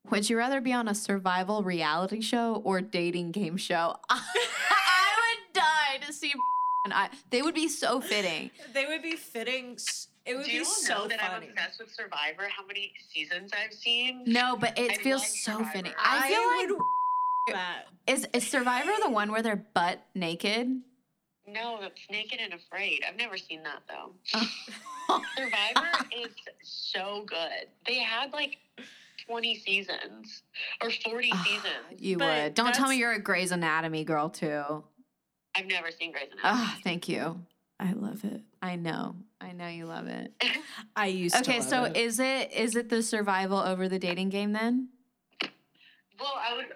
Would 0.09 0.29
you 0.29 0.37
rather 0.37 0.59
be 0.59 0.73
on 0.73 0.87
a 0.87 0.95
survival 0.95 1.63
reality 1.63 2.19
show 2.21 2.61
or 2.65 2.81
dating 2.81 3.31
game 3.31 3.57
show? 3.57 3.95
I 4.09 4.19
would 5.17 5.53
die 5.53 6.05
to 6.05 6.13
see. 6.13 6.33
And 6.85 6.91
I, 6.93 7.07
they 7.29 7.41
would 7.41 7.55
be 7.55 7.69
so 7.69 8.01
fitting. 8.01 8.51
They 8.73 8.85
would 8.85 9.01
be 9.01 9.15
fitting. 9.15 9.77
It 10.25 10.35
would 10.35 10.43
Do 10.43 10.51
be 10.51 10.57
you 10.57 10.65
so 10.65 11.03
know 11.03 11.07
that 11.07 11.23
I'm 11.23 11.41
obsessed 11.41 11.79
with 11.79 11.89
Survivor? 11.93 12.49
How 12.49 12.65
many 12.65 12.91
seasons 13.09 13.51
I've 13.57 13.71
seen? 13.73 14.23
No, 14.25 14.57
but 14.59 14.77
it 14.77 14.91
I 14.91 14.95
feels 14.95 15.21
like 15.21 15.29
so 15.29 15.51
Survivor. 15.59 15.69
fitting. 15.71 15.93
I 15.97 16.27
feel 16.27 16.41
like 16.45 16.69
would 16.77 16.79
that. 17.55 17.83
is 18.05 18.27
is 18.33 18.45
Survivor 18.45 18.91
the 19.01 19.09
one 19.09 19.31
where 19.31 19.41
they're 19.41 19.65
butt 19.73 20.05
naked? 20.13 20.81
No, 21.47 21.79
it's 21.81 22.01
Naked 22.09 22.39
and 22.41 22.53
Afraid. 22.53 23.03
I've 23.07 23.17
never 23.17 23.37
seen 23.37 23.61
that 23.63 23.81
though. 23.87 24.11
Survivor 25.35 25.87
is 26.15 26.29
so 26.63 27.23
good. 27.27 27.67
They 27.85 27.99
had 27.99 28.31
like 28.31 28.57
20 29.27 29.55
seasons 29.59 30.43
or 30.81 30.89
40 30.89 31.29
Ah, 31.33 31.43
seasons. 31.45 32.01
you 32.01 32.17
But 32.17 32.43
would. 32.43 32.53
Don't 32.53 32.73
tell 32.73 32.87
me 32.89 32.97
you're 32.97 33.11
a 33.13 33.19
Grey's 33.19 33.51
Anatomy 33.51 34.03
girl 34.05 34.29
too. 34.29 34.83
I've 35.55 35.65
never 35.65 35.91
seen 35.91 36.11
Grey's 36.11 36.29
Anatomy. 36.31 36.41
Ah, 36.43 36.77
thank 36.83 37.09
you. 37.09 37.41
I 37.79 37.91
love 37.91 38.23
it. 38.23 38.41
I 38.61 38.77
know. 38.77 39.15
I 39.41 39.51
know 39.51 39.67
you 39.67 39.85
love 39.85 40.07
it. 40.07 40.31
I 40.95 41.07
used 41.07 41.35
to 41.35 41.41
Okay, 41.41 41.59
so 41.59 41.81
love 41.83 41.91
it. 41.91 41.97
is 41.97 42.19
it 42.19 42.51
is 42.53 42.75
it 42.77 42.87
the 42.89 43.03
survival 43.03 43.57
over 43.57 43.89
the 43.89 43.99
dating 43.99 44.29
game 44.29 44.53
then? 44.53 44.87
well, 46.19 46.33
I 46.39 46.55
would. 46.55 46.67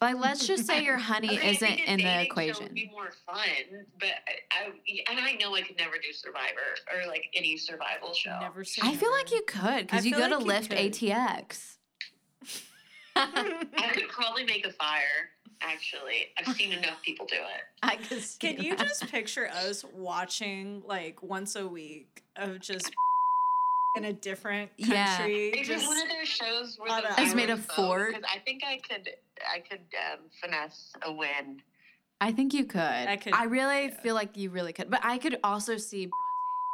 Like, 0.00 0.16
let's 0.20 0.46
just 0.46 0.66
say 0.66 0.84
your 0.84 0.96
I 0.98 1.00
honey 1.00 1.28
mean, 1.28 1.40
isn't 1.40 1.66
in 1.68 1.96
the 1.96 2.02
dating 2.04 2.06
show 2.06 2.20
equation. 2.30 2.62
Would 2.64 2.74
be 2.74 2.90
more 2.92 3.10
fun, 3.26 3.86
but 3.98 4.10
I, 4.52 4.66
I 4.66 5.10
and 5.10 5.20
I 5.20 5.32
know 5.34 5.54
I 5.54 5.62
could 5.62 5.76
never 5.76 5.96
do 5.96 6.12
Survivor 6.12 6.76
or 6.94 7.08
like 7.08 7.24
any 7.34 7.56
survival 7.56 8.14
show. 8.14 8.38
never 8.40 8.62
say 8.64 8.82
I 8.84 8.94
feel 8.94 9.10
like 9.10 9.32
you 9.32 9.42
could 9.46 9.86
because 9.88 10.06
you 10.06 10.12
go 10.12 10.28
to 10.28 10.36
like 10.36 10.40
you 10.40 10.46
Lift 10.46 10.70
could. 10.70 10.78
ATX. 10.78 11.74
I 13.16 13.90
could 13.92 14.08
probably 14.08 14.44
make 14.44 14.64
a 14.66 14.72
fire. 14.72 15.30
Actually, 15.60 16.28
I've 16.38 16.54
seen 16.54 16.72
enough 16.78 17.02
people 17.02 17.26
do 17.26 17.34
it. 17.34 17.62
I 17.82 17.96
could. 17.96 18.22
see 18.22 18.38
Can 18.54 18.62
you 18.62 18.76
that. 18.76 18.86
just 18.86 19.08
picture 19.10 19.48
us 19.48 19.84
watching 19.92 20.82
like 20.86 21.20
once 21.22 21.56
a 21.56 21.66
week 21.66 22.22
of 22.36 22.60
just 22.60 22.92
in 23.96 24.04
a 24.04 24.12
different 24.12 24.70
Yeah. 24.76 25.16
country? 25.16 25.50
Maybe 25.52 25.66
just- 25.66 25.84
one 25.88 26.00
of 26.00 26.08
their 26.08 26.24
shows 26.24 26.76
where 26.78 26.92
on 26.92 27.02
the 27.02 27.20
a- 27.20 27.24
It's 27.24 27.34
made 27.34 27.50
of 27.50 27.58
viewers 27.58 27.66
vote, 27.76 27.86
fort. 27.86 28.14
'cause 28.14 28.22
I 28.32 28.38
think 28.38 28.62
I 28.64 28.78
could, 28.88 29.10
I 29.52 29.60
could 29.60 29.80
um, 30.12 30.20
finesse 30.40 30.92
a 31.02 31.12
win. 31.12 31.62
I 32.20 32.32
think 32.32 32.52
you 32.52 32.64
could. 32.64 32.80
I 32.80 33.12
I 33.12 33.16
could- 33.16 33.32
I 33.34 33.44
really 33.44 33.86
yeah. 33.86 34.00
feel 34.00 34.14
like 34.14 34.36
you 34.36 34.50
really 34.50 34.72
could. 34.72 34.90
But 34.90 35.00
I 35.04 35.18
could 35.18 35.38
also 35.44 35.76
see 35.76 36.08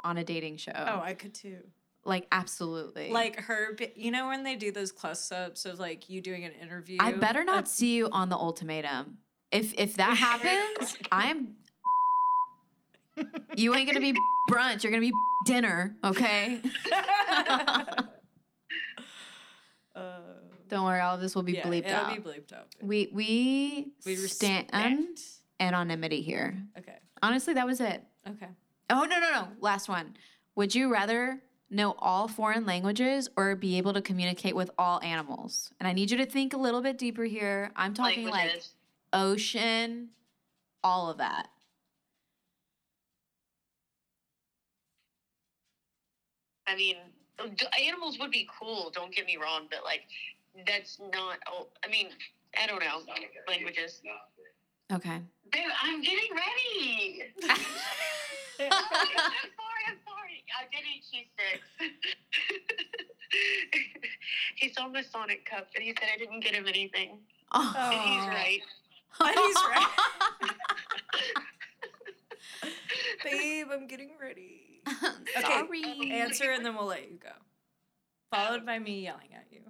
on 0.05 0.16
a 0.19 0.24
dating 0.24 0.57
show. 0.59 0.73
oh, 0.74 1.01
I 1.01 1.15
could 1.15 1.35
too. 1.35 1.59
like 2.05 2.27
absolutely. 2.32 3.11
Like 3.11 3.41
her, 3.41 3.77
you 3.95 4.11
know 4.11 4.28
when 4.28 4.43
they 4.43 4.57
do 4.57 4.70
those 4.70 4.93
close 4.93 5.31
ups 5.32 5.65
of 5.65 5.78
like 5.78 6.09
you 6.11 6.20
doing 6.20 6.45
an 6.45 6.53
interview. 6.53 6.99
I 7.01 7.12
better 7.12 7.45
not 7.45 7.69
see 7.69 7.95
you 7.95 8.09
on 8.11 8.28
the 8.28 8.36
ultimatum. 8.36 9.19
If 9.51 9.74
if 9.78 9.95
that 9.97 10.16
happens, 10.16 10.97
I'm. 11.12 11.57
You 13.57 13.74
ain't 13.74 13.86
gonna 13.89 14.01
be 14.01 14.12
brunch. 14.51 14.82
You're 14.82 14.91
gonna 14.91 15.01
be 15.01 15.12
dinner. 15.47 15.97
Okay. 16.03 16.61
Don't 20.69 20.85
worry. 20.85 21.01
All 21.01 21.15
of 21.15 21.20
this 21.20 21.35
will 21.35 21.43
be 21.43 21.53
yeah, 21.53 21.62
bleeped 21.62 21.86
it'll 21.86 21.97
out. 21.97 22.15
be 22.15 22.20
bleeped 22.31 22.53
out. 22.53 22.66
we 22.81 23.09
we 23.12 23.93
We 24.05 24.16
stand 24.16 24.70
respect. 24.73 25.20
anonymity 25.61 26.23
here. 26.23 26.57
Okay. 26.78 26.97
Honestly, 27.23 27.55
that 27.55 27.66
was 27.66 27.81
it. 27.81 28.03
Okay. 28.28 28.49
Oh 28.91 29.05
no 29.05 29.19
no 29.20 29.31
no! 29.31 29.49
Last 29.61 29.89
one. 29.89 30.16
Would 30.57 30.74
you 30.74 30.93
rather 30.93 31.43
know 31.70 31.95
all 31.99 32.28
foreign 32.28 32.65
languages 32.66 33.28
or 33.36 33.57
be 33.57 33.78
able 33.78 33.93
to 33.95 34.03
communicate 34.03 34.55
with 34.55 34.70
all 34.78 35.01
animals? 35.03 35.70
And 35.81 35.89
I 35.89 35.93
need 35.93 36.11
you 36.11 36.16
to 36.19 36.27
think 36.27 36.53
a 36.55 36.59
little 36.59 36.81
bit 36.82 36.99
deeper 36.99 37.24
here. 37.24 37.70
I'm 37.77 37.95
talking 37.95 38.27
like 38.28 38.62
ocean, 39.12 40.11
all 40.82 41.11
of 41.11 41.19
that. 41.19 41.49
I 46.66 46.77
mean, 46.77 46.97
animals 47.78 48.19
would 48.19 48.31
be 48.31 48.49
cool. 48.59 48.91
Don't 48.95 49.15
get 49.15 49.27
me 49.27 49.36
wrong, 49.36 49.66
but 49.70 49.85
like, 49.85 50.03
that's 50.66 50.98
not. 51.12 51.39
Oh, 51.51 51.66
I 51.85 51.89
mean, 51.89 52.09
I 52.60 52.66
don't 52.66 52.81
know 52.81 53.01
languages. 53.48 54.01
Okay. 54.93 55.20
Babe, 55.51 55.62
I'm 55.82 56.02
getting 56.02 56.31
ready. 56.31 57.24
I'm 57.43 58.68
sorry. 58.68 59.85
I'm 59.89 59.98
sorry. 60.05 60.44
I 60.55 60.64
did 60.70 60.85
eat 60.85 61.05
cheese 61.10 61.26
sticks. 61.35 61.68
he 64.56 64.72
saw 64.72 64.89
my 64.89 65.02
Sonic 65.02 65.44
cup 65.47 65.68
and 65.74 65.82
he 65.82 65.94
said 65.98 66.09
I 66.14 66.18
didn't 66.18 66.40
get 66.40 66.55
him 66.55 66.66
anything. 66.68 67.18
Oh. 67.52 67.72
And 67.76 68.01
he's 68.01 68.22
Aw. 68.22 68.28
right. 68.28 68.60
He's 69.36 69.55
right. 69.55 69.86
Babe, 73.22 73.66
I'm 73.72 73.86
getting 73.86 74.10
ready. 74.20 74.82
Okay, 74.89 75.40
Sorry. 75.40 76.10
Answer 76.12 76.51
and 76.51 76.66
then 76.66 76.74
we'll 76.74 76.86
let 76.86 77.09
you 77.09 77.18
go. 77.18 77.31
Followed 78.32 78.66
by 78.66 78.81
me 78.81 79.02
yelling 79.05 79.28
at 79.32 79.47
you. 79.52 79.60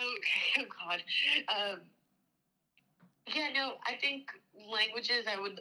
Okay, 0.00 0.66
oh 0.66 0.86
God. 0.86 1.02
Um, 1.48 1.80
yeah, 3.34 3.48
no, 3.54 3.74
I 3.86 3.94
think 4.00 4.26
languages 4.70 5.26
I 5.30 5.40
would. 5.40 5.60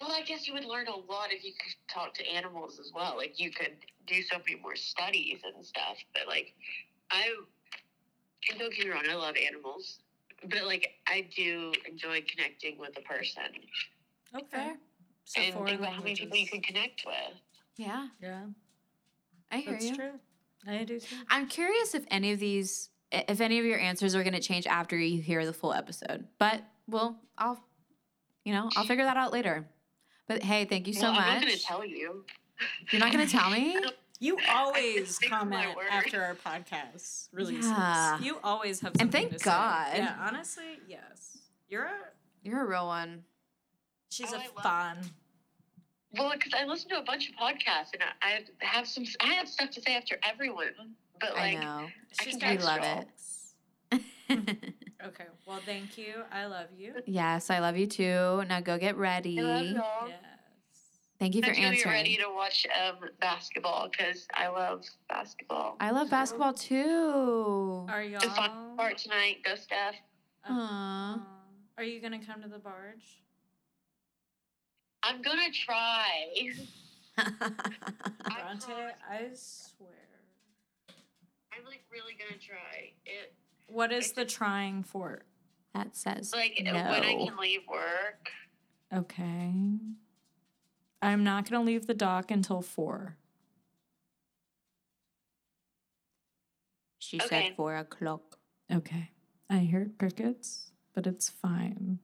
Well, 0.00 0.12
I 0.12 0.22
guess 0.22 0.46
you 0.46 0.54
would 0.54 0.64
learn 0.64 0.88
a 0.88 0.96
lot 0.96 1.32
if 1.32 1.44
you 1.44 1.52
could 1.52 1.74
talk 1.88 2.14
to 2.14 2.26
animals 2.26 2.78
as 2.78 2.92
well. 2.94 3.16
Like 3.16 3.38
you 3.38 3.50
could 3.50 3.76
do 4.06 4.22
so 4.22 4.38
many 4.38 4.60
more 4.60 4.76
studies 4.76 5.40
and 5.44 5.64
stuff. 5.64 5.96
But 6.12 6.26
like, 6.26 6.54
I 7.10 7.28
and 8.50 8.58
don't 8.58 8.74
get 8.74 8.86
me 8.86 8.90
wrong, 8.92 9.04
I 9.08 9.14
love 9.14 9.36
animals, 9.36 10.00
but 10.50 10.64
like 10.64 10.90
I 11.06 11.28
do 11.34 11.72
enjoy 11.88 12.24
connecting 12.28 12.78
with 12.78 12.96
a 12.98 13.02
person 13.02 13.44
Okay. 14.34 14.72
So 15.24 15.40
and 15.40 15.66
think 15.66 15.78
about 15.78 15.92
how 15.92 16.02
many 16.02 16.16
people 16.16 16.36
you 16.36 16.46
can 16.46 16.60
connect 16.60 17.04
with. 17.06 17.14
Yeah, 17.76 18.08
Yeah, 18.20 18.42
I 19.50 19.58
hear 19.58 19.72
that's 19.72 19.88
you. 19.90 19.96
true. 19.96 20.10
I 20.66 20.84
do 20.84 20.98
too. 21.00 21.16
I'm 21.30 21.46
curious 21.46 21.94
if 21.94 22.04
any 22.10 22.32
of 22.32 22.40
these, 22.40 22.90
if 23.28 23.40
any 23.40 23.58
of 23.58 23.64
your 23.64 23.78
answers 23.78 24.14
are 24.14 24.22
going 24.22 24.34
to 24.34 24.40
change 24.40 24.66
after 24.66 24.96
you 24.98 25.20
hear 25.22 25.44
the 25.46 25.52
full 25.52 25.72
episode. 25.72 26.26
But 26.38 26.62
well, 26.88 27.16
I'll, 27.38 27.62
you 28.44 28.52
know, 28.52 28.68
I'll 28.76 28.84
figure 28.84 29.04
that 29.04 29.16
out 29.16 29.32
later. 29.32 29.66
But 30.26 30.42
hey, 30.42 30.64
thank 30.64 30.86
you 30.86 30.94
so 30.94 31.02
well, 31.02 31.12
much. 31.14 31.24
I'm 31.26 31.34
not 31.34 31.42
going 31.42 31.56
to 31.58 31.62
tell 31.64 31.84
you. 31.84 32.24
You're 32.90 33.00
not 33.00 33.12
going 33.12 33.26
to 33.26 33.30
tell 33.32 33.50
me? 33.50 33.78
You 34.20 34.38
always 34.48 35.16
Stick 35.16 35.28
to 35.28 35.44
my 35.44 35.64
comment 35.64 35.76
after 35.90 36.22
our 36.22 36.34
podcast 36.36 37.28
releases. 37.32 37.66
Yeah. 37.66 38.18
You 38.20 38.38
always 38.44 38.80
have 38.80 38.92
And 38.92 39.00
something 39.00 39.28
thank 39.28 39.36
to 39.38 39.44
God. 39.44 39.92
Say. 39.92 39.98
Yeah, 39.98 40.16
honestly, 40.18 40.64
yes. 40.88 41.38
You're 41.68 41.82
a 41.82 41.92
You're 42.42 42.62
a 42.62 42.66
real 42.66 42.86
one. 42.86 43.24
she's 44.10 44.32
Oh, 44.32 44.36
a 44.36 44.38
I 44.38 44.42
love- 44.54 44.62
fun. 44.62 44.98
Well, 46.16 46.32
because 46.32 46.52
I 46.56 46.64
listen 46.64 46.88
to 46.90 46.98
a 46.98 47.02
bunch 47.02 47.28
of 47.28 47.34
podcasts 47.34 47.92
and 47.92 48.02
I, 48.22 48.44
I 48.62 48.64
have 48.64 48.86
some, 48.86 49.04
I 49.20 49.34
have 49.34 49.48
stuff 49.48 49.70
to 49.72 49.82
say 49.82 49.94
after 49.96 50.16
everyone. 50.22 50.94
But 51.20 51.36
I 51.36 51.40
like, 51.52 51.60
know. 51.60 51.86
I 52.20 52.22
She's 52.24 52.36
can 52.36 52.50
We 52.50 52.56
got 52.56 52.80
love 52.82 53.04
it. 53.92 54.00
Okay. 55.06 55.24
Well, 55.46 55.60
thank 55.66 55.98
you. 55.98 56.22
I 56.32 56.46
love 56.46 56.68
you. 56.78 56.94
yes, 57.04 57.50
I 57.50 57.58
love 57.58 57.76
you 57.76 57.86
too. 57.86 58.42
Now 58.48 58.60
go 58.60 58.78
get 58.78 58.96
ready. 58.96 59.38
I 59.38 59.42
love 59.42 59.66
y'all. 59.66 60.08
Yes. 60.08 60.18
Thank 61.18 61.34
you 61.34 61.42
for 61.42 61.50
I'm 61.50 61.54
gonna 61.56 61.70
be 61.70 61.76
answering. 61.76 61.92
ready 61.94 62.16
to 62.16 62.26
watch 62.34 62.66
um, 62.82 62.96
basketball 63.20 63.88
because 63.90 64.26
I 64.34 64.48
love 64.48 64.84
basketball. 65.10 65.76
I 65.78 65.90
love 65.90 66.06
So, 66.06 66.10
basketball 66.10 66.54
too. 66.54 67.86
Are 67.88 68.02
y'all? 68.02 68.20
The 68.20 68.30
fun 68.30 68.76
part 68.78 68.96
tonight, 68.96 69.38
go 69.44 69.56
Steph. 69.56 69.94
Aw. 70.48 71.14
Uh, 71.14 71.18
Are 71.76 71.84
you 71.84 72.00
gonna 72.00 72.24
come 72.24 72.40
to 72.42 72.48
the 72.48 72.58
barge? 72.58 73.20
I'm 75.02 75.20
gonna 75.20 75.50
try. 75.52 76.06
I 77.18 77.24
Bronte. 78.24 78.72
I 79.08 79.28
swear. 79.34 79.90
I'm 81.56 81.64
like 81.64 81.84
really 81.92 82.14
gonna 82.18 82.40
try 82.40 82.92
it. 83.06 83.34
What 83.66 83.92
is 83.92 84.12
the 84.12 84.24
trying 84.24 84.82
for? 84.82 85.22
that 85.74 85.96
says 85.96 86.32
Like 86.32 86.60
no. 86.62 86.72
when 86.72 87.02
I 87.02 87.14
can 87.24 87.36
leave 87.36 87.62
work. 87.68 88.30
Okay. 88.92 89.52
I'm 91.02 91.24
not 91.24 91.50
gonna 91.50 91.64
leave 91.64 91.86
the 91.88 91.94
dock 91.94 92.30
until 92.30 92.62
four. 92.62 93.16
She 97.00 97.20
Okay. 97.20 97.48
said 97.48 97.56
four 97.56 97.76
o'clock. 97.76 98.38
Okay. 98.72 99.10
I 99.50 99.64
heard 99.64 99.98
crickets, 99.98 100.70
but 100.94 101.06
it's 101.06 101.28
fine. 101.28 101.98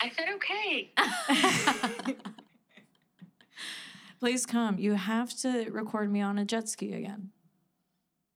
I 0.00 0.10
said 0.10 0.28
okay. 0.36 0.92
Please 4.20 4.46
come. 4.46 4.78
You 4.78 4.94
have 4.94 5.36
to 5.40 5.68
record 5.70 6.10
me 6.10 6.22
on 6.22 6.38
a 6.38 6.44
jet 6.44 6.68
ski 6.68 6.92
again. 6.94 7.30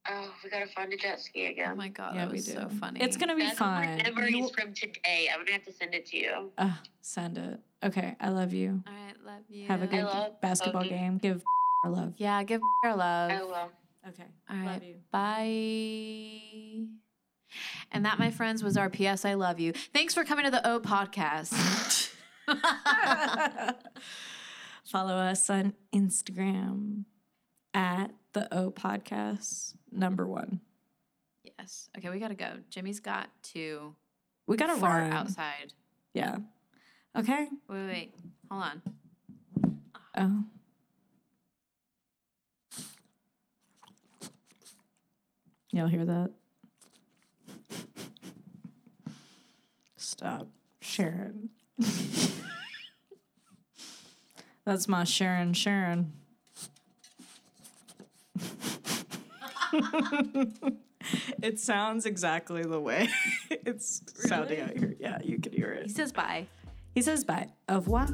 Oh, 0.09 0.31
we 0.43 0.49
gotta 0.51 0.67
find 0.67 0.93
a 0.93 0.97
jet 0.97 1.21
ski 1.21 1.47
again. 1.47 1.71
Oh 1.73 1.77
my 1.77 1.89
god, 1.89 2.15
yeah, 2.15 2.23
that 2.25 2.31
we 2.31 2.37
was 2.39 2.47
do. 2.47 2.53
so 2.55 2.69
funny. 2.81 3.01
It's 3.03 3.17
gonna 3.19 3.37
be 3.37 3.43
That's 3.43 3.59
fun. 3.59 3.99
memories 4.03 4.35
You- 4.35 4.51
from 4.59 4.73
today. 4.73 5.29
I'm 5.33 5.41
gonna 5.41 5.53
have 5.53 5.65
to 5.65 5.73
send 5.73 5.95
it 5.95 6.07
to 6.07 6.17
you. 6.17 6.53
uh, 6.59 6.71
send 7.03 7.37
it. 7.39 7.61
Okay. 7.83 8.17
I 8.21 8.29
love 8.31 8.53
you. 8.55 8.83
All 8.87 8.93
right, 8.93 9.15
love 9.25 9.43
you. 9.49 9.67
Have 9.69 9.83
a 9.83 9.87
good 9.87 10.07
basketball 10.41 10.83
Bogey. 10.83 10.95
game. 10.95 11.19
Give 11.19 11.43
our 11.85 11.91
love. 11.91 12.15
Yeah, 12.17 12.43
give 12.45 12.61
her 12.85 12.95
love. 12.95 13.31
I 13.31 13.43
will. 13.43 13.71
Okay. 14.09 14.25
All 14.49 14.57
right. 14.57 14.67
Love 14.67 14.83
you. 14.83 14.95
Bye. 15.13 16.87
And 17.93 18.05
that, 18.07 18.19
my 18.19 18.31
friends, 18.31 18.63
was 18.63 18.77
our 18.77 18.89
PS 18.89 19.25
I 19.25 19.35
Love 19.35 19.59
You. 19.61 19.73
Thanks 19.93 20.15
for 20.15 20.25
coming 20.25 20.45
to 20.47 20.51
the 20.51 20.67
O 20.67 20.79
podcast. 20.81 22.11
Follow 24.85 25.15
us 25.17 25.49
on 25.51 25.75
Instagram 25.95 27.05
at 27.75 28.11
the 28.33 28.53
O 28.57 28.71
Podcast 28.71 29.75
number 29.91 30.27
one. 30.27 30.61
yes. 31.59 31.89
Okay, 31.97 32.11
we 32.11 32.19
got 32.19 32.29
to 32.29 32.35
go. 32.35 32.59
Jimmy's 32.71 33.01
got 33.01 33.29
to 33.53 33.95
We 34.47 34.57
gotta 34.57 34.77
fart 34.79 35.03
run 35.05 35.13
outside. 35.13 35.73
Yeah. 36.15 36.37
Okay. 37.19 37.49
Wait, 37.69 37.77
wait, 37.77 37.87
wait. 37.87 38.15
Hold 38.51 38.63
on. 38.63 38.83
Oh. 40.17 40.45
Y'all 45.73 45.87
hear 45.87 46.05
that? 46.05 46.31
Stop, 49.97 50.49
Sharon. 50.81 51.51
That's 54.65 54.89
my 54.89 55.05
Sharon 55.05 55.53
Sharon. 55.55 56.13
it 61.43 61.59
sounds 61.59 62.07
exactly 62.07 62.63
the 62.63 62.81
way 62.81 63.09
it's 63.51 64.03
sounding 64.15 64.61
out 64.61 64.77
here. 64.77 64.97
Yeah, 64.99 65.19
you 65.23 65.39
can 65.39 65.53
hear 65.53 65.73
it. 65.73 65.85
He 65.85 65.89
says 65.91 66.13
bye. 66.13 66.47
He 66.95 67.03
says 67.03 67.25
bye. 67.25 67.49
Au 67.69 67.77
revoir. 67.77 68.09